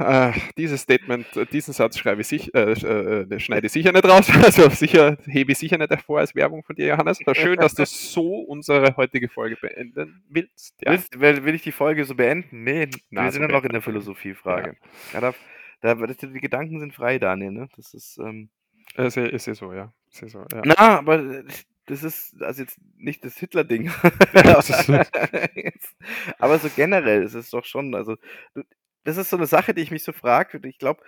Äh, 0.00 0.32
dieses 0.56 0.82
Statement 0.82 1.36
äh, 1.36 1.46
diesen 1.46 1.74
Satz 1.74 1.98
schreibe 1.98 2.22
ich 2.22 2.28
sich 2.28 2.54
äh, 2.54 2.72
äh, 2.72 3.40
schneide 3.40 3.66
ich 3.66 3.72
sicher 3.72 3.92
nicht 3.92 4.04
raus. 4.04 4.28
Also, 4.50 4.68
sicher 4.70 5.18
hebe 5.26 5.52
ich 5.52 5.58
sicher 5.58 5.76
nicht 5.76 5.90
hervor 5.90 6.20
als 6.20 6.34
Werbung 6.34 6.64
von 6.64 6.74
dir, 6.74 6.86
Johannes. 6.86 7.20
Aber 7.20 7.34
schön, 7.34 7.56
dass 7.56 7.74
du 7.74 7.84
so 7.84 8.40
unsere 8.40 8.96
heutige 8.96 9.28
Folge 9.28 9.56
beenden 9.60 10.22
willst, 10.28 10.74
ja. 10.82 10.92
Willst 10.92 11.20
will 11.20 11.44
will 11.44 11.54
ich 11.54 11.62
die 11.62 11.72
Folge 11.72 12.04
so 12.04 12.14
beenden? 12.14 12.64
Ne, 12.64 12.88
Na, 13.10 13.24
wir 13.24 13.32
sind 13.32 13.42
ja 13.42 13.48
noch 13.48 13.64
in 13.64 13.72
der. 13.72 13.80
Philosophiefrage. 13.80 14.76
Ja, 15.12 15.20
da 15.20 15.34
da 15.80 15.94
das 15.94 16.16
die 16.18 16.40
Gedanken 16.40 16.80
sind 16.80 16.94
frei, 16.94 17.18
Daniel, 17.18 17.52
ne? 17.52 17.68
Das 17.76 17.94
ist, 17.94 18.18
ähm 18.18 18.50
Ist 18.96 19.16
ja 19.16 19.26
ist 19.26 19.46
ja 19.46 19.54
so, 19.54 19.72
ja. 19.72 19.92
Ist 20.10 20.22
ja 20.22 20.28
so, 20.28 20.44
ja. 20.52 20.62
Na, 20.64 20.98
aber, 20.98 21.44
das 21.86 22.04
ist 22.04 22.40
also 22.42 22.62
jetzt 22.62 22.78
nicht 22.96 23.24
das 23.24 23.38
Hitler-Ding. 23.38 23.90
Aber 26.38 26.58
so 26.58 26.68
generell 26.74 27.22
ist 27.22 27.34
es 27.34 27.50
doch 27.50 27.64
schon 27.64 27.94
also, 27.94 28.16
du 28.54 28.62
das 29.04 29.16
ist 29.18 29.30
so 29.30 29.36
'ne 29.38 29.46
Sache, 29.46 29.74
die 29.74 29.82
ich 29.82 29.90
mich 29.90 30.04
so 30.04 30.12
frage 30.12 30.58
und 30.58 30.66
ich 30.66 30.78
glaube, 30.78 31.02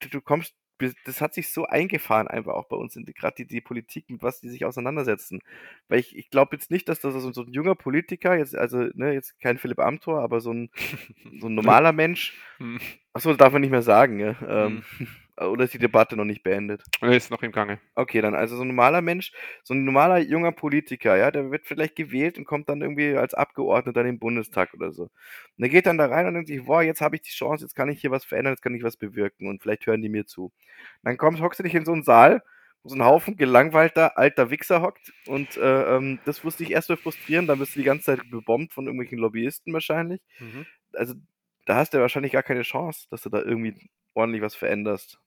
du 0.00 0.08
du 0.10 0.20
kommst 0.22 0.54
das 1.06 1.20
hat 1.22 1.34
sich 1.34 1.52
so 1.52 1.66
eingefahren 1.66 2.28
einfach 2.28 2.54
auch 2.54 2.66
bei 2.68 2.76
uns 2.76 2.96
in 2.96 3.04
die 3.06 3.14
die 3.46 3.60
Politik, 3.62 4.10
mit 4.10 4.22
was 4.22 4.40
die 4.40 4.50
sich 4.50 4.64
auseinandersetzen. 4.66 5.40
Weil 5.88 6.00
ich 6.00 6.16
ich 6.16 6.30
glaube 6.30 6.56
jetzt 6.56 6.70
nicht, 6.72 6.88
dass 6.88 7.00
da 7.00 7.10
so 7.12 7.32
so 7.32 7.42
'n 7.44 7.52
junger 7.52 7.76
Politiker 7.76 8.36
jetzt 8.36 8.56
also, 8.56 8.78
ne, 8.94 9.12
jetzt 9.14 9.40
kein 9.40 9.58
Philipp 9.58 9.78
Amthor, 9.80 10.20
aber 10.22 10.40
so 10.40 10.50
'n 10.52 10.70
so 11.40 11.46
'n 11.48 11.54
normaler 11.54 11.92
Mensch 11.92 12.34
Mhm. 12.60 12.80
ach 13.14 13.22
so, 13.22 13.34
darf 13.34 13.52
man 13.54 13.62
nicht 13.62 13.70
mehr 13.72 13.82
sagen, 13.82 14.20
ja? 14.20 14.36
Mhm. 14.58 14.66
Ähm, 14.66 14.84
oder 15.40 15.64
ist 15.64 15.74
die 15.74 15.78
Debatte 15.78 16.16
noch 16.16 16.24
nicht 16.24 16.42
beendet? 16.42 16.82
Ne, 17.00 17.16
ist 17.16 17.30
noch 17.30 17.42
im 17.42 17.52
Gange. 17.52 17.80
Okay, 17.94 18.22
dann 18.22 18.34
also 18.34 18.56
so 18.56 18.62
'n 18.62 18.68
normaler 18.68 19.02
Mensch, 19.02 19.32
so 19.64 19.74
'n 19.74 19.84
normaler 19.84 20.18
junger 20.18 20.52
Politiker, 20.52 21.16
ja, 21.16 21.30
der 21.30 21.50
wird 21.50 21.66
vielleicht 21.66 21.94
gewählt 21.94 22.38
und 22.38 22.44
kommt 22.46 22.68
dann 22.70 22.80
irgendwie 22.80 23.14
als 23.16 23.34
Abgeordneter 23.34 24.00
in 24.00 24.06
den 24.06 24.18
Bundestag 24.18 24.72
oder 24.74 24.92
so. 24.92 25.04
Und 25.04 25.10
der 25.58 25.68
geht 25.68 25.84
dann 25.86 25.98
da 25.98 26.06
rein 26.06 26.26
und 26.26 26.34
denkt 26.34 26.48
sich: 26.48 26.64
„Boah, 26.64 26.82
jetzt 26.82 27.02
habe 27.02 27.16
ich 27.16 27.22
die 27.22 27.30
Chance, 27.32 27.64
jetzt 27.64 27.74
kann 27.74 27.90
ich 27.90 28.00
hier 28.00 28.10
was 28.10 28.24
verändern, 28.24 28.54
jetzt 28.54 28.62
kann 28.62 28.74
ich 28.74 28.82
was 28.82 28.96
bewirken 28.96 29.46
und 29.48 29.60
vielleicht 29.62 29.86
hören 29.86 30.00
die 30.00 30.08
mir 30.08 30.24
zu.“ 30.26 30.52
Dann 31.02 31.18
kommst 31.18 31.42
hockst 31.42 31.58
du 31.60 31.64
dich 31.64 31.74
in 31.74 31.84
so 31.84 31.92
'n 31.92 32.02
Saal, 32.02 32.42
wo 32.82 32.88
so 32.88 32.94
'n 32.96 33.04
Haufen 33.04 33.36
gelangweilter 33.36 34.16
alter 34.16 34.50
Wichser 34.50 34.80
hockt 34.80 35.12
und, 35.26 35.56
äh, 35.58 35.96
ähm, 35.96 36.20
das 36.24 36.42
muss 36.44 36.56
dich 36.56 36.70
erst 36.70 36.88
mal 36.88 36.96
frustrieren, 36.96 37.46
dann 37.46 37.58
wirst 37.58 37.74
du 37.74 37.80
die 37.80 37.84
ganze 37.84 38.06
Zeit 38.06 38.20
bebombt 38.30 38.72
von 38.72 38.86
irgendwelchen 38.86 39.18
Lobbyisten 39.18 39.72
wahrscheinlich. 39.74 40.22
Mhm. 40.38 40.66
Also, 40.94 41.14
da 41.66 41.76
hast 41.76 41.92
du 41.92 41.98
ja 41.98 42.02
wahrscheinlich 42.02 42.32
gar 42.32 42.42
keine 42.42 42.62
Chance, 42.62 43.06
dass 43.10 43.22
du 43.22 43.30
da 43.30 43.40
irgendwie 43.42 43.74
ordentlich 44.14 44.42
was 44.42 44.54
veränderst. 44.54 45.18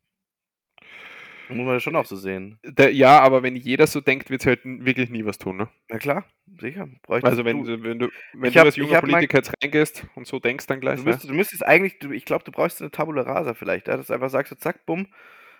Muss 1.49 1.57
man 1.65 1.75
ja 1.75 1.79
schon 1.79 1.95
auch 1.95 2.05
so 2.05 2.15
sehen. 2.15 2.59
Der 2.63 2.91
ja, 2.93 3.19
aber 3.19 3.43
wenn 3.43 3.55
jeder 3.55 3.85
so 3.87 4.01
denkt, 4.01 4.29
wird's 4.29 4.45
halt 4.47 4.65
n 4.65 4.85
wirklich 4.85 5.09
nie 5.09 5.25
was 5.25 5.37
tun, 5.37 5.57
ne? 5.57 5.69
Na 5.89 5.99
klar, 5.99 6.25
sicher. 6.59 6.87
Also, 7.21 7.45
wenn 7.45 7.63
du 7.63 7.83
wenn 7.83 7.99
du 7.99 8.09
wenn 8.33 8.53
du 8.53 8.59
habe 8.59 8.69
als 8.69 8.75
junger 8.75 8.95
Politiker 8.97 9.37
jetzt 9.37 9.53
reingehst 9.61 10.05
und 10.15 10.27
so 10.27 10.39
denkst 10.39 10.67
dann 10.67 10.81
gleich, 10.81 10.97
Du 10.97 11.03
ja. 11.05 11.05
müsstest 11.07 11.29
du 11.29 11.33
müsstest 11.33 11.65
eigentlich 11.65 11.99
du 11.99 12.11
ich 12.11 12.25
glaube, 12.25 12.43
du 12.45 12.51
bräuchtest 12.51 12.81
'ne 12.81 12.91
Tabula 12.91 13.23
Rasa 13.23 13.53
vielleicht, 13.53 13.87
ja, 13.87 13.97
dass 13.97 14.07
du 14.07 14.13
einfach 14.13 14.29
sagst 14.29 14.49
so: 14.51 14.55
„Zack, 14.55 14.85
bumm. 14.85 15.07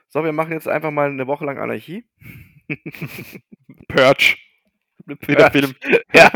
So, 0.10 0.24
wir 0.24 0.32
machen 0.34 0.54
jetzt 0.54 0.68
einfach 0.68 0.92
mal 0.92 1.12
'ne 1.14 1.28
Woche 1.28 1.46
lang 1.46 1.58
Anarchie. 1.60 2.06
Purge. 3.90 4.38
Der 5.08 5.52
Film. 5.52 5.76
Ja, 6.14 6.32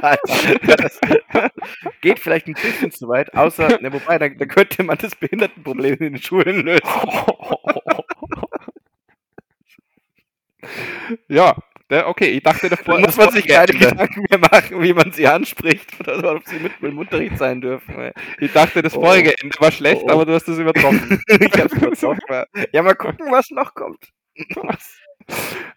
das 0.78 1.00
geht 2.02 2.20
vielleicht 2.20 2.48
ein 2.48 2.54
bisschen 2.54 2.92
zu 2.92 3.08
weit, 3.08 3.34
außer, 3.34 3.80
ne, 3.82 3.92
wobei, 3.94 4.18
da, 4.20 4.30
da 4.30 4.46
könnte 4.46 4.84
man 4.84 4.98
das 4.98 5.16
Behindertenproblem 5.16 5.94
in 5.96 6.14
den 6.14 6.22
Schulen 6.22 6.66
lösen. 6.66 6.82
ja, 11.30 11.56
der, 11.90 12.08
okay, 12.08 12.28
ich 12.28 12.44
dachte 12.44 12.70
Da 12.70 12.76
davor, 12.76 13.00
muss 13.00 13.08
das 13.08 13.18
man 13.18 13.32
sich 13.32 13.48
keine. 13.48 13.66
Gedanken 13.68 14.24
mehr 14.30 14.40
machen, 14.40 14.82
wie 14.84 14.94
man 14.94 15.12
sie 15.12 15.28
anspricht 15.28 16.00
oder 16.08 16.36
ob 16.36 16.46
sie 16.46 16.60
mit 16.60 16.74
im 16.82 16.98
Unterricht 17.00 17.38
sein 17.38 17.62
dürfen. 17.62 18.12
Ich 18.40 18.52
dachte, 18.54 18.82
das 18.84 18.96
Oh. 18.96 19.02
vorige 19.02 19.34
Ende 19.42 19.56
war 19.60 19.72
schlecht, 19.72 20.04
Oh, 20.06 20.10
aber 20.12 20.26
du 20.26 20.34
hast 20.34 20.48
das 20.48 20.60
übertroffen. 20.60 21.22
ich 21.28 21.54
hab's 21.60 21.74
überzogen. 21.74 22.20
Ja, 22.74 22.84
mal 22.84 22.96
gucken, 22.96 23.32
was 23.32 23.50
noch 23.50 23.74
kommt. 23.74 24.10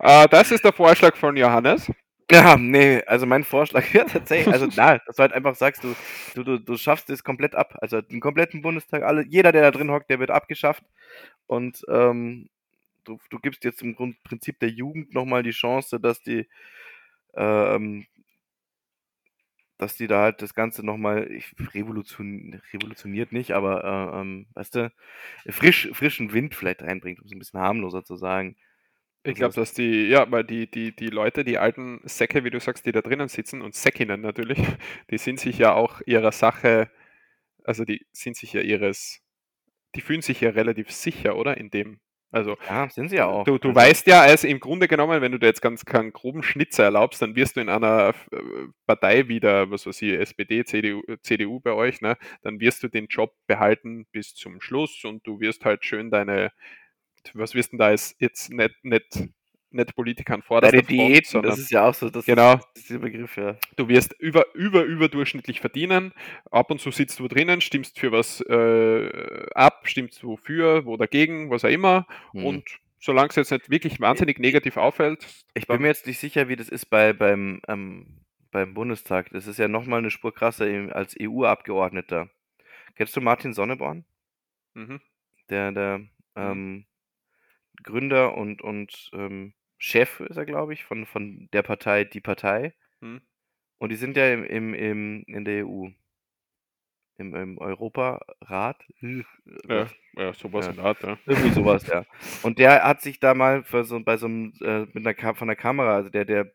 äh, 0.01 0.29
das 0.29 0.51
ist 0.51 0.65
der 0.65 0.73
Vorschlag 0.73 1.17
von 1.17 1.37
Johannes. 1.37 1.91
Ja, 2.31 2.57
nee, 2.57 3.03
also 3.07 3.27
mein 3.27 3.45
Vorschlag 3.45 3.93
wäre 3.93 4.07
tatsächlich, 4.07 4.53
also 4.53 4.67
na, 4.75 4.99
dass 4.99 5.17
du 5.17 5.23
halt 5.23 5.33
einfach 5.33 5.55
sagst, 5.55 5.85
du, 5.85 5.95
du, 6.35 6.45
du, 6.45 6.59
du 6.59 6.77
schaffst 6.77 7.11
es 7.11 7.25
komplett 7.25 7.55
ab. 7.55 7.77
Also 7.81 8.01
den 8.01 8.21
kompletten 8.21 8.63
Bundestag, 8.63 9.03
alle, 9.03 9.25
jeder, 9.27 9.53
der 9.53 9.63
da 9.63 9.71
drin 9.71 9.91
hockt, 9.91 10.09
der 10.11 10.19
wird 10.19 10.31
abgeschafft. 10.31 10.83
Und 11.47 11.83
ähm, 11.89 12.49
du, 13.05 13.19
du 13.31 13.39
gibst 13.41 13.65
jetzt 13.65 13.83
im 13.83 13.95
Grund 13.97 14.23
Prinzip 14.25 14.59
der 14.61 14.71
Jugend 14.71 15.15
nochmal 15.15 15.43
die 15.43 15.53
Chance, 15.53 16.01
dass 16.01 16.23
die, 16.23 16.49
ähm, 17.35 18.07
dass 19.79 19.97
die 19.97 20.07
da 20.07 20.23
halt 20.23 20.43
das 20.43 20.55
Ganze 20.55 20.85
nochmal 20.87 21.29
revolution, 21.75 22.61
revolutioniert 22.73 23.33
nicht, 23.33 23.53
aber 23.53 23.83
äh, 24.15 24.21
ähm, 24.21 24.47
weißt 24.55 24.77
du, 24.77 24.93
frisch, 25.49 25.91
frischen 25.93 26.33
Wind 26.33 26.55
vielleicht 26.55 26.83
reinbringt, 26.83 27.19
um 27.21 27.27
es 27.27 27.33
ein 27.33 27.39
bisschen 27.39 27.61
harmloser 27.61 28.05
zu 28.05 28.17
sagen. 28.17 28.57
Ich 29.25 29.29
Also 29.31 29.39
glaube, 29.39 29.55
das- 29.55 29.69
dass 29.71 29.75
die, 29.75 30.09
ja, 30.09 30.31
weil 30.31 30.45
die, 30.45 30.69
die, 30.71 30.95
die 30.95 31.07
Leute, 31.09 31.45
die 31.45 31.59
alten 31.59 32.01
Säcke, 32.05 32.43
wie 32.45 32.51
du 32.51 32.59
sagst, 32.61 32.85
die 32.87 32.93
da 32.93 33.03
drinnen 33.03 33.29
sitzen 33.29 33.63
und 33.63 33.75
Säckinnen 33.75 34.21
natürlich, 34.21 34.59
die 35.11 35.19
sind 35.19 35.39
sich 35.39 35.59
ja 35.59 35.75
auch 35.75 36.01
ihrer 36.07 36.33
Sache, 36.33 36.91
also 37.65 37.85
die 37.85 38.05
sind 38.13 38.37
sich 38.37 38.53
ja 38.53 38.61
ihres, 38.63 39.21
die 39.95 40.01
fühlen 40.01 40.23
sich 40.23 40.41
ja 40.41 40.51
relativ 40.51 40.91
sicher, 40.91 41.37
oder? 41.37 41.57
In 41.57 41.71
dem. 41.71 42.01
Also 42.35 42.57
Ja, 42.67 42.89
sind 42.89 43.11
sie 43.11 43.17
ja 43.17 43.27
auch. 43.27 43.45
du, 43.45 43.59
du 43.59 43.69
Also- 43.69 43.81
weißt 43.81 44.07
ja, 44.07 44.23
also 44.23 44.49
im 44.49 44.59
Grunde 44.59 44.89
genommen, 44.89 45.21
wenn 45.21 45.33
du 45.33 45.39
dir 45.39 45.47
jetzt 45.47 45.61
ganz 45.61 45.85
keinen 45.85 46.13
groben 46.15 46.43
Schnitzer 46.43 46.85
erlaubst, 46.85 47.21
dann 47.21 47.37
wirst 47.37 47.57
du 47.57 47.61
in 47.61 47.69
einer 47.69 48.15
äh, 48.33 48.37
Partei 48.87 49.29
wieder, 49.29 49.71
was 49.71 49.87
weiß 49.87 50.01
ich, 50.03 50.15
SPD, 50.15 50.65
CDU, 50.65 51.03
CDU 51.23 51.61
bei 51.61 51.73
euch, 51.73 52.01
ne, 52.01 52.17
dann 52.41 52.59
wirst 52.59 52.83
du 52.83 52.89
den 52.89 53.07
Job 53.09 53.35
behalten 53.47 54.07
bis 54.13 54.35
zum 54.35 54.63
Schluss 54.63 55.05
und 55.05 55.27
du 55.27 55.41
wirst 55.41 55.65
halt 55.67 55.85
schön 55.85 56.11
deine, 56.11 56.53
was 57.35 57.55
wirst 57.55 57.73
denn 57.73 57.79
da 57.79 57.91
jetzt, 57.91 58.21
jetzt 58.21 58.51
nicht, 58.53 58.85
nicht, 58.85 59.29
nicht 59.71 59.95
Politiker 59.95 60.35
an 60.35 60.43
vorderster 60.43 60.83
Deine 60.83 60.87
Diäten, 60.87 61.29
sondern 61.29 61.51
das 61.51 61.59
ist 61.61 61.71
ja 61.71 61.89
auch 61.89 61.95
so, 61.95 62.11
das 62.11 62.27
Genau. 62.27 62.61
ist, 62.75 62.91
der 62.91 62.99
Begriff, 62.99 63.37
ja. 63.37 63.57
du 63.77 63.89
wirst 63.89 64.13
über, 64.19 64.55
über, 64.55 64.85
überdurchschnittlich 64.85 65.61
verdienen. 65.61 66.13
Ab 66.51 66.71
und 66.71 66.81
zu 66.81 66.91
sitzt 66.91 67.19
du 67.19 67.29
drinnen, 67.29 67.61
stimmst 67.61 67.99
für 67.99 68.13
was 68.13 68.41
äh, 68.43 69.47
ab, 69.55 69.83
stimmst 69.85 70.23
du 70.23 70.37
für, 70.37 70.85
wo 70.85 70.97
dagegen, 70.97 71.51
was 71.51 71.65
auch 71.65 71.71
immer. 71.71 72.07
Hm. 72.33 72.45
Und 72.45 72.65
solange 72.99 73.31
es 73.31 73.37
jetzt 73.37 73.51
nicht 73.51 73.71
wirklich 73.71 74.01
wahnsinnig 74.01 74.39
negativ 74.39 74.77
auffällt, 74.77 75.27
Ich 75.55 75.67
bin 75.67 75.83
mir 75.83 75.89
jetzt 75.89 76.07
nicht 76.07 76.19
sicher, 76.21 76.49
wie 76.49 76.57
das 76.57 76.69
ist 76.69 76.87
bei, 76.87 77.13
beim, 77.13 77.61
ähm, 77.69 78.21
beim 78.51 78.75
Bundestag. 78.75 79.31
Das 79.31 79.47
ist 79.47 79.59
ja 79.59 79.69
nochmal 79.69 79.99
eine 79.99 80.11
Spur 80.11 80.33
krasser 80.33 80.67
als 80.93 81.17
EU-Abgeordneter. 81.21 82.31
Kennst 82.95 83.17
du 83.17 83.21
Martin 83.21 83.53
Sonneborn? 83.55 84.05
Mhm. 84.75 85.01
Der, 85.51 85.73
der 85.73 86.01
ähm, 86.37 86.85
Gründer 87.83 88.37
und, 88.37 88.63
und 88.63 89.11
ähm, 89.13 89.55
Chef 89.79 90.21
ist 90.21 90.37
er, 90.37 90.47
glaube 90.47 90.73
ich, 90.73 90.85
von, 90.85 91.07
von 91.07 91.49
der 91.53 91.63
Partei 91.63 92.05
Die 92.05 92.21
Partei. 92.21 92.75
Mhm. 93.01 93.21
Und 93.79 93.89
die 93.91 93.97
sind 93.97 94.17
ja 94.17 94.33
im, 94.33 94.45
im, 94.45 94.75
im, 94.75 95.25
in 95.27 95.45
der 95.45 95.67
EU. 95.67 95.89
Im, 97.19 97.35
im 97.35 97.59
Europarat. 97.59 98.83
Ja, 99.69 99.87
ja, 100.17 100.33
sowas 100.33 100.67
Ja. 100.67 100.71
in 100.71 100.77
der 100.77 100.85
Art, 100.85 101.03
ja. 101.03 101.19
Irgendwie 101.27 101.51
sowas, 101.51 101.87
ja. 101.87 102.05
Und 102.43 102.59
der 102.59 102.85
hat 102.85 103.01
sich 103.03 103.21
da 103.21 103.35
mal 103.35 103.65
für 103.65 103.85
so, 103.85 104.01
bei 104.01 104.17
so 104.17 104.27
einem, 104.27 104.53
äh, 104.61 104.81
mit 104.93 104.99
einer 104.99 105.15
Ka 105.15 105.35
von 105.35 105.49
der 105.49 105.57
Kamera, 105.57 105.97
also 105.97 106.11
der, 106.11 106.25
der 106.25 106.53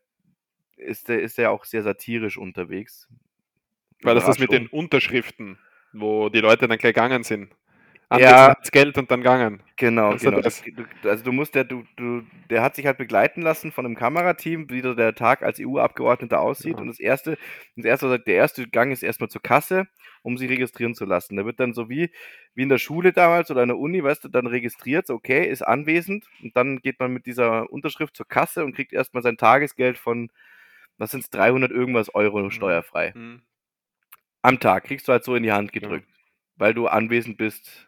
ist 0.77 1.09
der 1.09 1.21
ist 1.21 1.37
ja 1.37 1.49
auch 1.49 1.65
sehr 1.65 1.83
satirisch 1.83 2.37
unterwegs. 2.37 3.07
Weil 4.03 4.15
das 4.15 4.25
das 4.25 4.39
mit 4.39 4.51
den. 4.51 4.67
Unterschriften, 4.67 5.57
wo 5.91 6.29
die 6.29 6.39
Leute 6.39 6.67
dann 6.67 6.77
gleich 6.77 6.93
gegangen 6.93 7.23
sind. 7.23 7.53
Ja. 8.09 8.47
Anwesend, 8.47 8.71
Geld 8.71 8.97
und 8.97 9.11
dann 9.11 9.19
gegangen. 9.19 9.61
Genau, 9.75 10.11
Also 10.11 10.29
genau. 10.29 10.41
das- 10.41 10.63
Du, 10.63 11.09
also 11.09 11.23
du 11.25 11.31
musst 11.33 11.55
der, 11.55 11.65
du, 11.65 11.83
du, 11.97 12.23
der 12.49 12.61
hat 12.61 12.75
sich 12.75 12.85
halt 12.85 12.97
begleiten 12.97 13.41
lassen 13.41 13.73
von 13.73 13.85
einem 13.85 13.95
Kamerateam, 13.95 14.69
wie 14.69 14.81
der 14.81 15.13
Tag 15.13 15.43
als 15.43 15.59
EU-Abgeordneter 15.59 16.39
aussieht. 16.39 16.75
Ja. 16.75 16.79
Und 16.81 16.87
das 16.87 16.99
erste, 17.01 17.37
das 17.75 17.83
erste, 17.85 18.17
der 18.19 18.35
erste 18.35 18.65
Gang 18.69 18.93
ist 18.93 19.03
erstmal 19.03 19.29
zur 19.29 19.41
Kasse, 19.41 19.87
um 20.21 20.37
sie 20.37 20.45
registrieren 20.45 20.95
zu 20.95 21.03
lassen. 21.03 21.35
Da 21.35 21.45
wird 21.45 21.59
dann 21.59 21.73
so 21.73 21.89
wie, 21.89 22.09
wie 22.55 22.63
in 22.63 22.69
der 22.69 22.77
Schule 22.77 23.11
damals 23.11 23.51
oder 23.51 23.63
in 23.63 23.69
der 23.69 23.77
Uni, 23.77 24.01
weißt 24.01 24.23
du, 24.23 24.29
dann 24.29 24.47
registriert, 24.47 25.09
okay, 25.09 25.45
ist 25.45 25.61
anwesend. 25.61 26.25
Und 26.41 26.55
dann 26.55 26.79
geht 26.79 27.01
man 27.01 27.11
mit 27.11 27.25
dieser 27.25 27.69
Unterschrift 27.69 28.15
zur 28.15 28.27
Kasse 28.27 28.63
und 28.63 28.73
kriegt 28.73 28.93
erstmal 28.93 29.21
sein 29.21 29.35
Tagesgeld 29.35 29.97
von, 29.97 30.31
was 30.97 31.11
sind 31.11 31.25
300 31.33 31.71
irgendwas 31.71 32.15
Euro 32.15 32.49
steuerfrei. 32.51 33.11
Mhm. 33.13 33.41
Am 34.43 34.61
Tag 34.61 34.85
kriegst 34.85 35.09
du 35.09 35.11
halt 35.11 35.25
so 35.25 35.35
in 35.35 35.43
die 35.43 35.51
Hand 35.51 35.75
Ja. 35.75 35.81
gedrückt, 35.81 36.07
weil 36.55 36.73
du 36.73 36.87
anwesend 36.87 37.35
bist. 37.37 37.83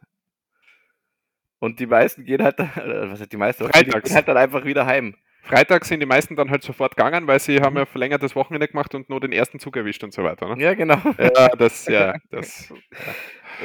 Und 1.60 1.80
die 1.80 1.88
meisten 1.88 2.24
gehen 2.24 2.42
halt, 2.44 2.58
was 2.60 3.20
heißt 3.20 3.32
die 3.32 3.38
meisten, 3.38 3.66
Freitags. 3.70 4.04
gehen 4.08 4.16
halt 4.16 4.28
dann 4.28 4.38
einfach 4.38 4.64
wieder 4.66 4.86
heim. 4.86 5.16
Freitag 5.44 5.84
sind 5.86 6.00
die 6.00 6.06
meisten 6.06 6.36
dann 6.36 6.52
halt 6.52 6.62
sofort 6.64 6.96
gegangen, 6.96 7.26
weil 7.26 7.40
sie 7.40 7.60
Mhm. 7.60 7.64
haben 7.64 7.78
ja 7.78 7.86
verlängertes 7.86 8.36
Wochenende 8.36 8.68
gemacht 8.68 8.94
und 8.94 9.10
nur 9.10 9.20
den 9.20 9.32
ersten 9.32 9.60
Zug 9.60 9.76
erwischt 9.78 10.04
und 10.04 10.14
so 10.14 10.24
weiter. 10.24 10.56
Ne? 10.56 10.64
Ja, 10.64 10.74
genau. 10.76 10.98
Ja, 11.18 11.50
das, 11.58 11.86
ja, 11.88 12.16
das. 12.30 12.72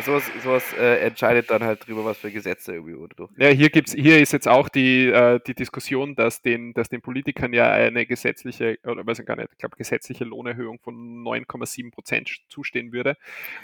sowas 0.02 0.24
sowas 0.42 0.72
äh, 0.78 1.00
entscheidet 1.06 1.50
dann 1.50 1.62
halt 1.62 1.86
drüber, 1.86 2.04
was 2.04 2.16
für 2.18 2.30
Gesetze 2.30 2.72
irgendwie 2.74 2.94
oder 2.94 3.14
du. 3.14 3.28
Ja, 3.36 3.48
hier 3.48 3.68
gibt's, 3.70 3.92
hier 3.92 4.18
ist 4.18 4.32
jetzt 4.32 4.48
auch 4.48 4.68
die, 4.70 5.08
äh, 5.08 5.40
die 5.46 5.54
Diskussion, 5.54 6.14
dass 6.16 6.40
den, 6.40 6.72
dass 6.74 6.88
den 6.88 7.02
Politikern 7.02 7.52
ja 7.52 7.70
eine 7.70 8.06
gesetzliche, 8.06 8.78
oder 8.84 9.06
weiß 9.06 9.18
ich 9.18 9.26
gar 9.26 9.36
nicht, 9.36 9.50
ich 9.52 9.58
glaube 9.58 9.76
gesetzliche 9.76 10.24
Lohnerhöhung 10.24 10.78
von 10.80 11.22
9,7 11.22 11.90
Prozent 11.92 12.30
zustehen 12.48 12.92
würde, 12.92 13.16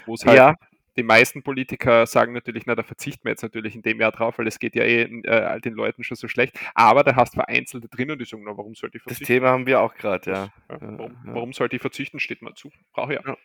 wo 0.05 0.13
es 0.13 0.25
halt 0.25 0.37
Ja, 0.37 0.55
die 0.97 1.03
meisten 1.03 1.43
Politiker 1.43 2.05
sagen 2.05 2.33
natürlich, 2.33 2.65
na, 2.65 2.75
da 2.75 2.83
verzichten 2.83 3.23
wir 3.23 3.31
jetzt 3.31 3.43
natürlich 3.43 3.75
in 3.75 3.81
dem 3.81 3.99
Jahr 3.99 4.11
drauf, 4.11 4.37
weil 4.37 4.47
es 4.47 4.59
geht 4.59 4.75
ja 4.75 4.83
eh 4.83 5.03
äh, 5.03 5.29
all 5.29 5.61
den 5.61 5.73
Leuten 5.73 6.03
schon 6.03 6.17
so 6.17 6.27
schlecht. 6.27 6.59
Aber 6.75 7.03
da 7.03 7.15
hast 7.15 7.35
vereinzelte 7.35 7.87
drin 7.87 8.11
und 8.11 8.19
die 8.19 8.25
sagen, 8.25 8.43
na, 8.45 8.57
warum 8.57 8.75
sollte 8.75 8.97
ich 8.97 9.03
das 9.03 9.13
verzichten? 9.13 9.33
Thema 9.33 9.49
haben 9.49 9.65
wir 9.65 9.81
auch 9.81 9.93
gerade, 9.95 10.29
ja. 10.29 10.43
Ja, 10.69 10.77
warum, 10.81 11.17
ja. 11.25 11.33
warum 11.33 11.53
sollte 11.53 11.75
ich 11.75 11.81
verzichten, 11.81 12.19
steht 12.19 12.41
mir 12.41 12.53
zu. 12.55 12.71
Brauche 12.93 13.13
ich 13.13 13.19
ja. 13.25 13.37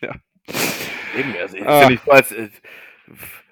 ja. 0.00 0.14
Eben, 1.18 1.34
also 1.38 1.56
ist 1.56 1.66
Ah. 1.66 1.90
so, 1.90 2.10
als 2.10 2.32
äh, 2.32 2.48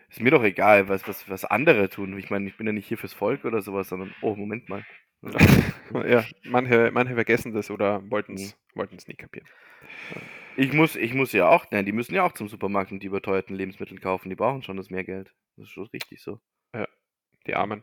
ist 0.08 0.20
mir 0.20 0.30
doch 0.30 0.42
egal, 0.42 0.88
was, 0.88 1.06
was, 1.06 1.28
was 1.28 1.44
andere 1.44 1.88
tun. 1.88 2.18
Ich 2.18 2.30
meine, 2.30 2.48
ich 2.48 2.56
bin 2.56 2.66
ja 2.66 2.72
nicht 2.72 2.88
hier 2.88 2.98
fürs 2.98 3.12
Volk 3.14 3.44
oder 3.44 3.60
sowas, 3.60 3.88
sondern, 3.88 4.14
oh, 4.22 4.34
Moment 4.34 4.68
mal. 4.68 4.84
ja, 6.06 6.24
manche, 6.44 6.90
manche 6.92 7.14
vergessen 7.14 7.52
das 7.52 7.70
oder 7.70 8.08
wollten 8.10 8.34
es 8.34 8.56
Mhm. 8.74 8.98
nie 9.06 9.16
kapieren. 9.16 9.48
Ich 10.56 10.72
muss, 10.72 10.96
ich 10.96 11.14
muss 11.14 11.32
ja 11.32 11.48
auch, 11.48 11.66
nein, 11.70 11.86
die 11.86 11.92
müssen 11.92 12.14
ja 12.14 12.24
auch 12.24 12.32
zum 12.32 12.48
Supermarkt 12.48 12.92
und 12.92 13.02
die 13.02 13.06
überteuerten 13.06 13.54
Lebensmittel 13.56 13.98
kaufen. 13.98 14.28
Die 14.28 14.36
brauchen 14.36 14.62
schon 14.62 14.76
das 14.76 14.90
mehr 14.90 15.04
Geld. 15.04 15.32
Das 15.56 15.64
ist 15.66 15.70
schon 15.72 15.86
richtig 15.86 16.22
so. 16.22 16.40
Die 17.46 17.54
Armen. 17.54 17.82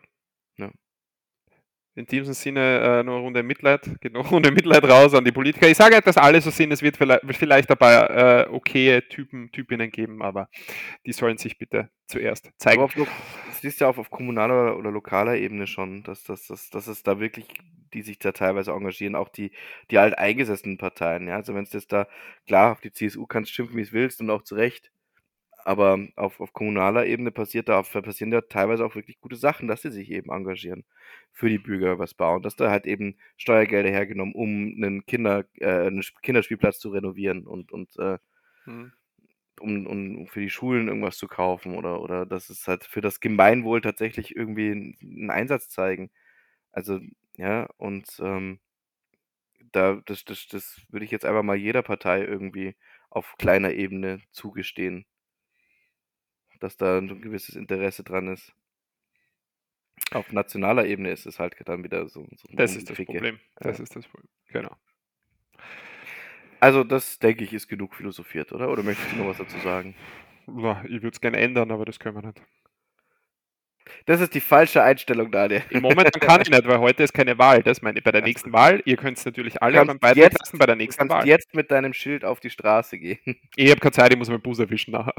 Ja. 0.57 0.71
In 1.97 2.05
diesem 2.05 2.35
Sinne 2.35 2.59
äh, 2.99 3.03
nur 3.03 3.15
eine 3.15 3.23
Runde 3.23 3.41
Mitleid, 3.41 3.99
geht 4.01 4.13
noch 4.13 4.25
eine 4.25 4.29
Runde 4.29 4.51
Mitleid 4.51 4.83
raus 4.83 5.15
an 5.15 5.25
die 5.25 5.31
Politiker. 5.31 5.67
Ich 5.67 5.77
sage 5.77 5.95
nicht, 5.95 6.05
dass 6.05 6.15
alle 6.15 6.39
so 6.39 6.51
sind, 6.51 6.71
es 6.71 6.83
wird 6.83 6.95
vielleicht, 6.95 7.21
vielleicht 7.31 7.71
dabei 7.71 8.45
äh, 8.45 8.47
okaye 8.51 9.01
Typen, 9.09 9.51
Typinnen 9.51 9.89
geben, 9.89 10.21
aber 10.21 10.47
die 11.07 11.11
sollen 11.11 11.39
sich 11.39 11.57
bitte 11.57 11.89
zuerst 12.05 12.51
zeigen. 12.57 12.83
Aber 12.83 13.01
auf, 13.01 13.09
siehst 13.61 13.81
du 13.81 13.85
ja 13.85 13.89
auch 13.89 13.97
auf 13.97 14.11
kommunaler 14.11 14.77
oder 14.77 14.91
lokaler 14.91 15.37
Ebene 15.37 15.65
schon, 15.65 16.03
dass, 16.03 16.23
dass, 16.23 16.45
dass, 16.45 16.69
dass 16.69 16.85
es 16.85 17.01
da 17.01 17.19
wirklich, 17.19 17.47
die 17.95 18.03
sich 18.03 18.19
da 18.19 18.31
teilweise 18.31 18.73
engagieren, 18.73 19.15
auch 19.15 19.29
die, 19.29 19.49
die 19.89 19.97
alteingesessenen 19.97 20.77
Parteien. 20.77 21.27
Ja? 21.27 21.37
Also 21.37 21.55
wenn 21.55 21.63
es 21.63 21.71
das 21.71 21.87
da, 21.87 22.07
klar, 22.45 22.73
auf 22.73 22.79
die 22.79 22.91
CSU 22.91 23.25
kannst 23.25 23.51
schimpfen, 23.51 23.75
wie 23.75 23.81
es 23.81 23.91
willst 23.91 24.21
und 24.21 24.29
auch 24.29 24.43
zu 24.43 24.53
Recht. 24.53 24.91
Aber 25.67 25.99
auf, 26.15 26.39
auf 26.39 26.53
kommunaler 26.53 27.05
Ebene 27.07 27.31
passiert 27.31 27.69
da, 27.69 27.81
passieren 27.83 28.31
da 28.31 28.41
teilweise 28.41 28.85
auch 28.85 28.95
wirklich 28.95 29.19
gute 29.19 29.35
Sachen, 29.35 29.67
dass 29.67 29.81
sie 29.81 29.91
sich 29.91 30.11
eben 30.11 30.31
engagieren, 30.31 30.85
für 31.33 31.49
die 31.49 31.59
Bürger 31.59 31.99
was 31.99 32.13
bauen, 32.13 32.41
dass 32.43 32.55
da 32.55 32.71
halt 32.71 32.85
eben 32.87 33.17
Steuergelder 33.37 33.89
hergenommen, 33.89 34.33
um 34.35 34.49
einen 34.77 35.05
Kinder, 35.05 35.45
äh, 35.59 35.87
einen 35.87 35.99
Sp- 36.07 36.21
Kinderspielplatz 36.23 36.79
zu 36.79 36.89
renovieren 36.91 37.47
und, 37.47 37.71
und 37.73 37.97
äh, 37.99 38.17
Hm. 38.65 38.87
um, 39.59 39.87
um 39.87 40.27
für 40.27 40.41
die 40.41 40.49
Schulen 40.49 40.87
irgendwas 40.87 41.17
zu 41.17 41.27
kaufen 41.27 41.75
oder, 41.75 42.01
oder 42.01 42.25
dass 42.25 42.49
es 42.49 42.67
halt 42.67 42.83
für 42.85 43.01
das 43.01 43.19
Gemeinwohl 43.19 43.81
tatsächlich 43.81 44.35
irgendwie 44.35 44.95
einen 45.01 45.31
Einsatz 45.31 45.69
zeigen. 45.69 46.11
Also, 46.71 46.99
ja, 47.37 47.67
und 47.77 48.07
ähm, 48.21 48.59
da, 49.71 50.01
das, 50.05 50.25
das, 50.25 50.47
das 50.47 50.81
würde 50.89 51.05
ich 51.05 51.11
jetzt 51.11 51.25
einfach 51.25 51.43
mal 51.43 51.55
jeder 51.55 51.81
Partei 51.83 52.23
irgendwie 52.23 52.75
auf 53.09 53.35
kleiner 53.37 53.71
Ebene 53.73 54.21
zugestehen, 54.31 55.05
dass 56.59 56.77
da 56.77 56.97
ein 56.97 57.21
gewisses 57.21 57.55
Interesse 57.55 58.03
dran 58.03 58.27
ist. 58.27 58.53
Auf 60.11 60.31
nationaler 60.31 60.85
Ebene 60.85 61.11
ist 61.11 61.25
es 61.25 61.39
halt 61.39 61.55
dann 61.65 61.83
wieder 61.83 62.07
so, 62.07 62.25
so 62.35 62.47
Das 62.53 62.75
ist 62.75 62.89
das 62.89 62.97
Rumgeficke. 62.97 63.05
Problem. 63.13 63.39
Das 63.55 63.77
Ja. 63.77 63.83
ist 63.83 63.95
das 63.95 64.07
Problem. 64.07 64.29
Genau. 64.49 64.75
Also, 66.59 66.83
das 66.83 67.19
denke 67.19 67.43
ich, 67.43 67.53
ist 67.53 67.67
genug 67.67 67.93
philosophiert, 67.95 68.51
oder? 68.51 68.69
Oder 68.69 68.83
möchtest 68.83 69.11
du 69.11 69.17
noch 69.17 69.27
was 69.27 69.37
dazu 69.37 69.57
sagen? 69.59 69.95
Ja, 70.47 70.83
Ich 70.85 71.01
würde 71.01 71.09
es 71.09 71.21
gerne 71.21 71.37
ändern, 71.37 71.71
aber 71.71 71.85
das 71.85 71.99
können 71.99 72.15
wir 72.15 72.27
nicht. 72.27 72.41
Das 74.05 74.21
ist 74.21 74.33
die 74.33 74.39
falsche 74.39 74.81
Einstellung, 74.83 75.31
Daniel. 75.31 75.63
Im 75.69 75.81
Moment 75.81 76.19
kann 76.21 76.41
ich 76.41 76.49
nicht, 76.49 76.65
weil 76.67 76.79
heute 76.79 77.03
ist 77.03 77.13
keine 77.13 77.37
Wahl. 77.37 77.61
Das 77.63 77.81
meine 77.81 77.97
ich. 77.99 78.03
Bei 78.03 78.11
der 78.11 78.21
nächsten 78.21 78.53
Wahl, 78.53 78.81
ihr 78.85 78.95
könnt 78.97 79.17
es 79.17 79.25
natürlich 79.25 79.61
alle 79.61 79.83
beim 79.85 79.99
Beitrag 79.99 80.17
jetzt- 80.17 80.39
lassen 80.39 80.57
bei 80.57 80.65
der 80.65 80.75
Du 80.75 80.81
nächsten 80.81 80.99
kannst 80.99 81.15
Wahl. 81.15 81.27
jetzt 81.27 81.53
mit 81.55 81.71
deinem 81.71 81.93
Schild 81.93 82.23
auf 82.25 82.39
die 82.39 82.49
Straße 82.49 82.97
gehen. 82.97 83.19
Ich 83.55 83.69
habe 83.69 83.79
keine 83.79 83.91
Zeit, 83.91 84.11
ich 84.11 84.17
muss 84.17 84.29
meinen 84.29 84.41
Bus 84.41 84.59
erwischen 84.59 84.91
nachher. 84.91 85.13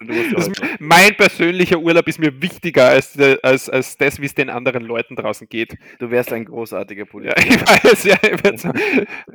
Du 0.00 0.14
heute- 0.14 0.52
mein 0.80 1.14
persönlicher 1.16 1.78
Urlaub 1.78 2.06
ist 2.08 2.18
mir 2.18 2.42
wichtiger 2.42 2.88
als, 2.88 3.16
äh, 3.16 3.36
als, 3.42 3.70
als 3.70 3.96
das, 3.96 4.20
wie 4.20 4.26
es 4.26 4.34
den 4.34 4.50
anderen 4.50 4.82
Leuten 4.84 5.16
draußen 5.16 5.48
geht. 5.48 5.76
du 5.98 6.10
wärst 6.10 6.32
ein 6.32 6.44
großartiger 6.44 7.04
Ja, 7.04 7.10
Politiker. 7.10 7.42
ich 7.48 7.60
weiß, 7.84 8.04
ja. 8.04 8.16
Ich 8.22 8.44
weiß. 8.44 8.68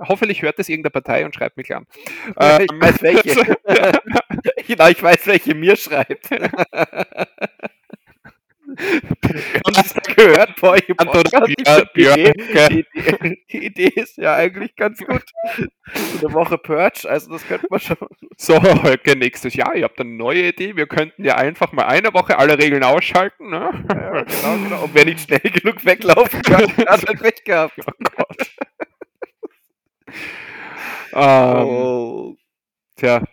Hoffentlich 0.08 0.42
hört 0.42 0.60
das 0.60 0.70
irgendeine 0.70 0.92
Partei 0.92 1.26
und 1.26 1.34
schreibt 1.34 1.58
mich 1.58 1.74
an. 1.74 1.86
Ja, 2.40 2.60
ich 2.60 2.72
Ähm, 2.72 2.82
weiß 2.82 3.02
welche. 3.02 3.58
genau, 4.68 4.88
ich 4.90 5.02
weiß, 5.02 5.28
welche 5.28 5.56
mir 5.56 5.76
schreibt. 5.76 6.30
Sie 8.78 9.82
es 9.82 10.16
gehört 10.16 10.62
im 10.88 11.00
Anton 11.00 11.24
find 11.26 11.48
die, 11.48 12.04
Idee, 12.04 12.34
die, 12.70 12.80
Idee, 12.80 13.44
die 13.52 13.66
Idee 13.66 13.92
ist 13.96 14.18
ja 14.18 14.36
eigentlich 14.36 14.76
ganz 14.76 15.00
gut. 15.00 15.24
So 16.20 16.28
eine 16.28 16.36
Woche 16.36 16.58
Purge, 16.58 17.10
also 17.10 17.32
das 17.32 17.48
könnte 17.48 17.68
man 17.70 17.80
schon. 17.80 17.98
So, 18.38 18.62
Holger, 18.62 19.16
nächstes 19.16 19.56
Jahr. 19.56 19.76
Ihr 19.76 19.86
habt 19.86 20.00
eine 20.00 20.10
neue 20.12 20.50
Idee. 20.50 20.76
Wir 20.76 20.88
könnten 20.88 21.24
ja 21.24 21.36
einfach 21.36 21.72
mal 21.72 21.86
eine 21.86 22.14
Woche 22.14 22.38
alle 22.38 22.58
Regeln 22.58 22.84
ausschalten. 22.84 23.50
Ne? 23.50 23.86
Ja, 23.90 24.24
genau, 24.24 24.64
genau. 24.64 24.84
Und 24.84 24.94
wer 24.94 25.06
nicht 25.06 25.22
schnell 25.28 25.40
genug 25.40 25.84
weglaufen 25.86 26.42
kann, 26.42 26.72
hat 26.86 27.08
halt 27.08 27.22
Pech 27.22 27.44
gehabt. 27.44 27.74
Oh 27.80 27.92
Gott. 28.16 28.38
ähm, 31.14 31.68
Oh. 31.68 32.36
Tja, 32.96 33.24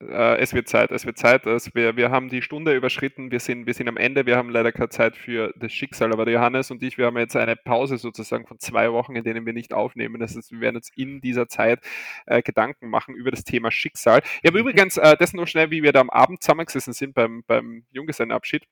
äh, 0.00 0.38
es 0.38 0.52
wird 0.52 0.68
Zeit, 0.68 0.90
es 0.90 1.06
wird 1.06 1.18
Zeit. 1.18 1.46
Es, 1.46 1.74
wir, 1.74 1.96
wir 1.96 2.10
haben 2.10 2.28
die 2.28 2.42
Stunde 2.42 2.74
überschritten, 2.74 3.30
wir 3.30 3.40
sind, 3.40 3.66
wir 3.66 3.74
sind 3.74 3.88
am 3.88 3.96
Ende, 3.96 4.26
wir 4.26 4.36
haben 4.36 4.50
leider 4.50 4.72
keine 4.72 4.88
Zeit 4.88 5.16
für 5.16 5.52
das 5.56 5.72
Schicksal, 5.72 6.12
aber 6.12 6.24
der 6.24 6.34
Johannes 6.34 6.70
und 6.70 6.82
ich, 6.82 6.98
wir 6.98 7.06
haben 7.06 7.16
jetzt 7.18 7.36
eine 7.36 7.56
Pause 7.56 7.98
sozusagen 7.98 8.46
von 8.46 8.58
zwei 8.58 8.92
Wochen, 8.92 9.16
in 9.16 9.24
denen 9.24 9.46
wir 9.46 9.52
nicht 9.52 9.72
aufnehmen. 9.72 10.20
Das 10.20 10.36
heißt, 10.36 10.52
wir 10.52 10.60
werden 10.60 10.76
uns 10.76 10.90
in 10.96 11.20
dieser 11.20 11.48
Zeit 11.48 11.80
äh, 12.26 12.42
Gedanken 12.42 12.88
machen 12.88 13.14
über 13.14 13.30
das 13.30 13.44
Thema 13.44 13.70
Schicksal. 13.70 14.22
Ich 14.42 14.48
habe 14.48 14.58
übrigens, 14.58 14.96
äh, 14.96 15.16
das 15.18 15.32
nur 15.32 15.46
schnell, 15.46 15.70
wie 15.70 15.82
wir 15.82 15.92
da 15.92 16.00
am 16.00 16.10
Abend 16.10 16.42
zusammengesessen 16.42 16.92
sind 16.92 17.14
beim, 17.14 17.42
beim 17.46 17.84
Junggesellenabschied, 17.90 18.64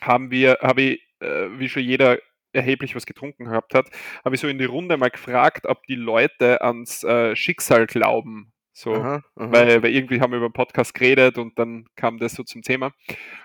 haben 0.00 0.30
wir, 0.30 0.58
habe 0.60 0.82
ich, 0.82 1.08
äh, 1.20 1.48
wie 1.58 1.68
schon 1.68 1.82
jeder 1.82 2.18
erheblich 2.52 2.94
was 2.94 3.06
getrunken 3.06 3.44
gehabt 3.44 3.74
hat, 3.74 3.88
habe 4.24 4.34
ich 4.34 4.40
so 4.40 4.48
in 4.48 4.58
die 4.58 4.64
Runde 4.64 4.96
mal 4.96 5.10
gefragt, 5.10 5.66
ob 5.66 5.84
die 5.86 5.94
Leute 5.94 6.60
ans 6.60 7.02
äh, 7.04 7.34
Schicksal 7.34 7.86
glauben. 7.86 8.51
So, 8.74 8.94
Aha, 8.94 9.22
aha. 9.36 9.52
weil, 9.52 9.82
weil 9.82 9.94
irgendwie 9.94 10.20
haben 10.20 10.30
wir 10.32 10.38
über 10.38 10.50
Podcast 10.50 10.94
geredet 10.94 11.36
und 11.36 11.58
dann 11.58 11.86
kam 11.94 12.18
das 12.18 12.32
so 12.34 12.42
zum 12.42 12.62
Thema. 12.62 12.92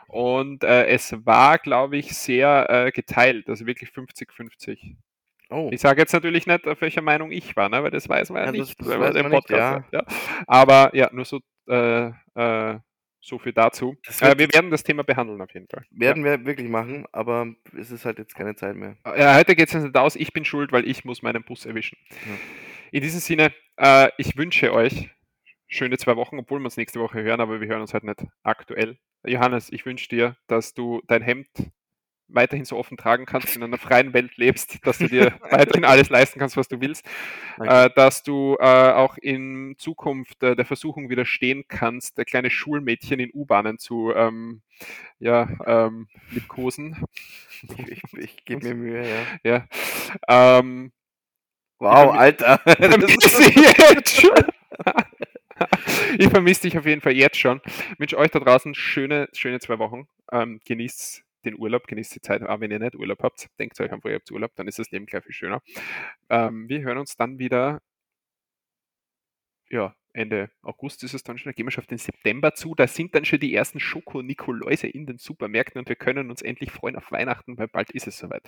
Und 0.07 0.63
äh, 0.63 0.85
es 0.87 1.13
war, 1.25 1.57
glaube 1.57 1.97
ich, 1.97 2.15
sehr 2.15 2.67
äh, 2.69 2.91
geteilt, 2.91 3.49
also 3.49 3.65
wirklich 3.65 3.89
50-50. 3.89 4.95
oh. 5.49 5.69
Ich 5.73 5.81
sage 5.81 5.99
jetzt 6.01 6.13
natürlich 6.13 6.47
nicht, 6.47 6.65
auf 6.65 6.79
welcher 6.79 7.01
Meinung 7.01 7.31
ich 7.31 7.55
war, 7.57 7.67
ne? 7.67 7.83
weil 7.83 7.91
das 7.91 8.07
weiß 8.07 8.29
man 8.29 8.39
ja, 8.39 8.45
Ja, 8.45 8.51
das- 8.57 8.67
nicht, 8.69 8.79
das 8.79 8.87
weiß 8.87 8.97
man 8.97 9.23
man 9.23 9.31
nicht, 9.31 9.47
Podcast 9.47 9.75
hat. 9.75 9.93
Ja. 9.93 10.03
Aber 10.47 10.95
ja, 10.95 11.09
nur 11.11 11.25
so, 11.25 11.39
äh, 11.67 12.11
äh, 12.35 12.79
so 13.19 13.37
viel 13.39 13.51
dazu. 13.51 13.97
Das 14.05 14.21
Äh, 14.21 14.37
wir 14.37 14.47
werden 14.53 14.71
das 14.71 14.83
Thema 14.83 15.03
behandeln 15.03 15.41
auf 15.41 15.53
jeden 15.53 15.67
Fall. 15.67 15.83
Werden 15.91 16.23
wir 16.23 16.45
wirklich 16.45 16.69
machen, 16.69 17.05
aber 17.11 17.47
es 17.77 17.91
ist 17.91 18.05
halt 18.05 18.19
jetzt 18.19 18.33
keine 18.33 18.55
Zeit 18.55 18.77
mehr. 18.77 18.95
Ja, 19.17 19.35
heute 19.35 19.55
geht 19.57 19.67
es 19.67 19.73
nicht 19.73 19.97
aus, 19.97 20.15
ich 20.15 20.31
bin 20.31 20.45
schuld, 20.45 20.71
weil 20.71 20.87
ich 20.87 21.03
muss 21.03 21.21
meinen 21.21 21.43
Bus 21.43 21.65
erwischen. 21.65 21.97
Ja. 22.11 22.33
In 22.91 23.01
diesem 23.01 23.19
Sinne, 23.19 23.51
äh, 23.75 24.07
ich 24.17 24.37
wünsche 24.37 24.71
euch 24.71 25.09
schöne 25.67 25.97
zwei 25.97 26.15
Wochen, 26.15 26.39
obwohl 26.39 26.59
wir 26.59 26.65
uns 26.65 26.77
nächste 26.77 26.99
Woche 26.99 27.21
hören, 27.21 27.41
aber 27.41 27.61
wir 27.61 27.67
hören 27.67 27.81
uns 27.81 27.93
halt 27.93 28.03
nicht 28.03 28.25
aktuell. 28.43 28.97
Johannes, 29.25 29.71
ich 29.71 29.85
wünsche 29.85 30.07
dir, 30.09 30.37
dass 30.47 30.73
du 30.73 31.01
dein 31.07 31.21
Hemd 31.21 31.49
weiterhin 32.29 32.65
so 32.65 32.77
offen 32.77 32.97
tragen 32.97 33.25
kannst, 33.25 33.55
in 33.55 33.63
einer 33.63 33.77
freien 33.77 34.13
Welt 34.13 34.35
lebst, 34.37 34.85
dass 34.85 34.97
du 34.97 35.07
dir 35.07 35.33
weiterhin 35.49 35.85
alles 35.85 36.09
leisten 36.09 36.39
kannst, 36.39 36.57
was 36.57 36.67
du 36.67 36.81
willst, 36.81 37.05
äh, 37.59 37.89
dass 37.95 38.23
du 38.23 38.57
äh, 38.59 38.91
auch 38.91 39.17
in 39.17 39.75
Zukunft 39.77 40.43
äh, 40.43 40.55
der 40.55 40.65
Versuchung 40.65 41.09
widerstehen 41.09 41.63
kannst, 41.67 42.17
der 42.17 42.25
kleine 42.25 42.49
Schulmädchen 42.49 43.19
in 43.19 43.31
U-Bahnen 43.33 43.77
zu 43.77 44.13
ähm, 44.13 44.61
ja, 45.19 45.49
ähm, 45.65 46.07
liebkosen. 46.31 47.05
Ich, 47.75 47.89
ich, 47.89 48.03
ich 48.13 48.45
gebe 48.45 48.67
mir 48.67 48.75
Mühe, 48.75 49.09
ja. 49.43 49.65
Ja. 50.29 50.59
Ähm, 50.59 50.91
Wow, 51.79 52.13
Alter. 52.13 52.59
Das 52.65 53.39
ist, 53.39 53.55
jetzt 53.55 54.21
schon. 54.21 54.33
ich 56.19 56.29
vermisse 56.29 56.63
dich 56.63 56.77
auf 56.77 56.85
jeden 56.85 57.01
Fall 57.01 57.13
jetzt 57.13 57.37
schon. 57.37 57.61
Ich 57.65 57.99
wünsche 57.99 58.17
euch 58.17 58.31
da 58.31 58.39
draußen 58.39 58.73
schöne, 58.73 59.29
schöne 59.33 59.59
zwei 59.59 59.77
Wochen. 59.79 60.07
Ähm, 60.31 60.59
genießt 60.65 61.23
den 61.45 61.57
Urlaub, 61.57 61.87
genießt 61.87 62.15
die 62.15 62.21
Zeit. 62.21 62.41
Aber 62.41 62.61
wenn 62.61 62.71
ihr 62.71 62.79
nicht 62.79 62.95
Urlaub 62.95 63.21
habt, 63.21 63.47
denkt 63.59 63.79
euch 63.79 63.91
einfach, 63.91 64.09
ihr 64.09 64.15
habt 64.15 64.31
Urlaub, 64.31 64.51
dann 64.55 64.67
ist 64.67 64.79
das 64.79 64.91
Leben 64.91 65.05
gleich 65.05 65.23
viel 65.23 65.33
schöner. 65.33 65.61
Ähm, 66.29 66.67
wir 66.69 66.81
hören 66.81 66.97
uns 66.97 67.15
dann 67.15 67.39
wieder. 67.39 67.81
Ja, 69.69 69.95
Ende 70.13 70.49
August 70.61 71.03
ist 71.03 71.13
es 71.13 71.23
dann 71.23 71.37
schon. 71.37 71.51
Da 71.51 71.53
gehen 71.53 71.67
wir 71.67 71.71
schon 71.71 71.83
auf 71.83 71.87
den 71.87 71.99
September 71.99 72.53
zu. 72.55 72.73
Da 72.73 72.87
sind 72.87 73.13
dann 73.13 73.25
schon 73.25 73.39
die 73.39 73.53
ersten 73.53 73.79
Schoko-Nikoläuse 73.79 74.87
in 74.87 75.05
den 75.05 75.17
Supermärkten 75.17 75.79
und 75.79 75.89
wir 75.89 75.95
können 75.95 76.29
uns 76.29 76.41
endlich 76.41 76.71
freuen 76.71 76.95
auf 76.95 77.11
Weihnachten, 77.11 77.57
weil 77.57 77.67
bald 77.67 77.91
ist 77.91 78.07
es 78.07 78.17
soweit. 78.17 78.43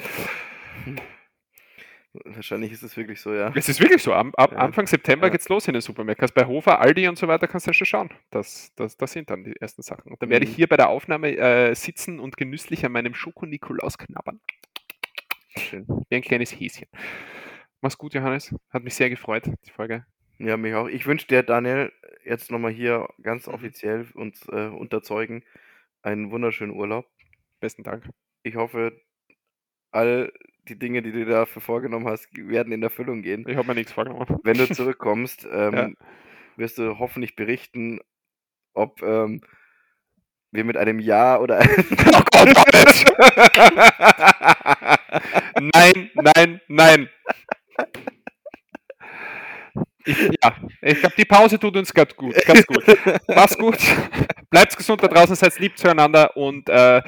Wahrscheinlich 2.25 2.71
ist 2.71 2.83
es 2.83 2.95
wirklich 2.97 3.21
so, 3.21 3.33
ja. 3.33 3.51
Es 3.55 3.69
ist 3.69 3.79
wirklich 3.79 4.01
so. 4.01 4.13
Am, 4.13 4.33
ab 4.35 4.51
Ja. 4.51 4.57
Anfang 4.59 4.87
September 4.87 5.27
Ja. 5.27 5.31
geht's 5.31 5.47
los 5.49 5.67
in 5.67 5.73
den 5.73 5.81
Supermärkten. 5.81 6.23
Also 6.23 6.33
bei 6.33 6.45
Hofer, 6.45 6.79
Aldi 6.81 7.07
und 7.07 7.17
so 7.17 7.27
weiter 7.27 7.47
kannst 7.47 7.67
du 7.67 7.69
ja 7.69 7.73
schon 7.73 7.85
schauen. 7.85 8.09
Das, 8.31 8.73
das, 8.75 8.97
das 8.97 9.11
sind 9.11 9.29
dann 9.29 9.43
die 9.43 9.55
ersten 9.59 9.81
Sachen. 9.81 10.11
Und 10.11 10.21
dann 10.21 10.29
werde 10.29 10.45
ich 10.45 10.51
Mhm. 10.51 10.55
hier 10.55 10.67
bei 10.67 10.77
der 10.77 10.89
Aufnahme 10.89 11.35
äh, 11.37 11.73
sitzen 11.75 12.19
und 12.19 12.37
genüsslich 12.37 12.85
an 12.85 12.91
meinem 12.91 13.13
Schoko-Nikolaus 13.13 13.97
knabbern. 13.97 14.39
Schön. 15.57 15.85
Wie 16.09 16.15
ein 16.15 16.21
kleines 16.21 16.51
Häschen. 16.51 16.87
Mach's 17.81 17.97
gut, 17.97 18.13
Johannes. 18.13 18.53
Hat 18.69 18.83
mich 18.83 18.95
sehr 18.95 19.09
gefreut, 19.09 19.45
die 19.65 19.71
Folge. 19.71 20.05
Ja, 20.37 20.57
mich 20.57 20.73
auch. 20.73 20.87
Ich 20.87 21.05
wünsche 21.05 21.27
dir, 21.27 21.43
Daniel, 21.43 21.91
jetzt 22.23 22.49
nochmal 22.51 22.71
hier 22.71 23.07
ganz 23.21 23.47
Mhm. 23.47 23.53
offiziell 23.53 24.07
uns 24.13 24.47
äh, 24.49 24.67
unterzeugen, 24.67 25.43
einen 26.01 26.31
wunderschönen 26.31 26.71
Urlaub. 26.73 27.07
Besten 27.59 27.83
Dank. 27.83 28.07
Ich 28.43 28.55
hoffe, 28.55 29.01
all 29.91 30.31
die 30.69 30.79
Dinge, 30.79 31.01
die 31.01 31.11
du 31.11 31.25
dafür 31.25 31.61
vorgenommen 31.61 32.07
hast, 32.07 32.27
werden 32.33 32.71
in 32.73 32.83
Erfüllung 32.83 33.21
gehen. 33.21 33.45
Ich 33.47 33.55
habe 33.57 33.67
mir 33.67 33.75
nichts 33.75 33.91
vorgenommen. 33.93 34.25
Wenn 34.43 34.57
du 34.57 34.67
zurückkommst, 34.73 35.47
ähm, 35.51 35.73
Ja. 35.73 35.89
wirst 36.57 36.77
du 36.77 36.99
hoffentlich 36.99 37.35
berichten, 37.35 37.99
ob 38.73 39.01
ähm, 39.03 39.41
wir 40.51 40.63
mit 40.63 40.77
einem 40.77 40.99
Ja 40.99 41.39
oder 41.39 41.59
Oh 42.13 42.21
Gott, 42.31 42.47
Johannes! 42.55 43.05
Nein, 45.73 46.09
nein, 46.15 46.61
nein. 46.67 47.09
Ich, 50.05 50.17
ja, 50.43 50.55
ich 50.81 50.99
glaube, 50.99 51.15
die 51.17 51.25
Pause 51.25 51.59
tut 51.59 51.75
uns 51.75 51.93
ganz 51.93 52.15
gut. 52.15 52.33
Ganz 52.45 52.65
gut. 52.65 52.83
Mach's 53.27 53.57
gut. 53.57 53.77
Bleibt 54.49 54.75
gesund 54.75 55.03
da 55.03 55.07
draußen, 55.07 55.35
seid 55.35 55.59
lieb 55.59 55.77
zueinander 55.77 56.35
und 56.35 56.67
äh, 56.69 57.01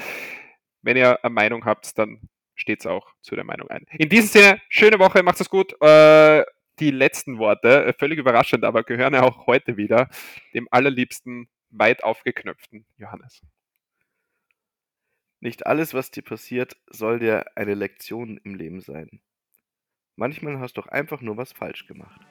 wenn 0.83 0.97
ihr 0.97 1.23
eine 1.23 1.33
Meinung 1.33 1.65
habt, 1.65 1.97
dann 1.97 2.19
steht's 2.55 2.85
auch 2.85 3.13
zu 3.21 3.35
der 3.35 3.43
Meinung 3.43 3.69
ein. 3.69 3.85
In 3.97 4.09
diesem 4.09 4.27
Sinne, 4.27 4.61
schöne 4.69 4.99
Woche, 4.99 5.23
macht's 5.23 5.41
es 5.41 5.49
gut. 5.49 5.73
Äh, 5.81 6.43
die 6.79 6.91
letzten 6.91 7.37
Worte, 7.37 7.85
äh, 7.85 7.93
völlig 7.93 8.19
überraschend, 8.19 8.63
aber 8.63 8.83
gehören 8.83 9.13
ja 9.13 9.23
auch 9.23 9.47
heute 9.47 9.77
wieder 9.77 10.09
dem 10.53 10.67
allerliebsten, 10.71 11.49
weit 11.69 12.03
aufgeknöpften 12.03 12.85
Johannes. 12.97 13.41
Nicht 15.39 15.65
alles, 15.65 15.93
was 15.93 16.11
dir 16.11 16.23
passiert, 16.23 16.75
soll 16.87 17.19
dir 17.19 17.45
eine 17.55 17.73
Lektion 17.73 18.37
im 18.43 18.55
Leben 18.55 18.81
sein. 18.81 19.21
Manchmal 20.15 20.59
hast 20.59 20.77
du 20.77 20.81
doch 20.81 20.87
einfach 20.87 21.21
nur 21.21 21.37
was 21.37 21.51
falsch 21.51 21.87
gemacht. 21.87 22.21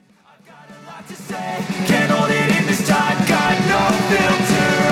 to 1.09 1.14
say. 1.14 1.64
Can't 1.86 2.10
hold 2.10 2.30
it 2.30 2.56
in 2.59 2.66
this 2.66 2.86
time, 2.86 3.18
got 3.26 3.56
no 3.68 3.82
filter. 4.09 4.90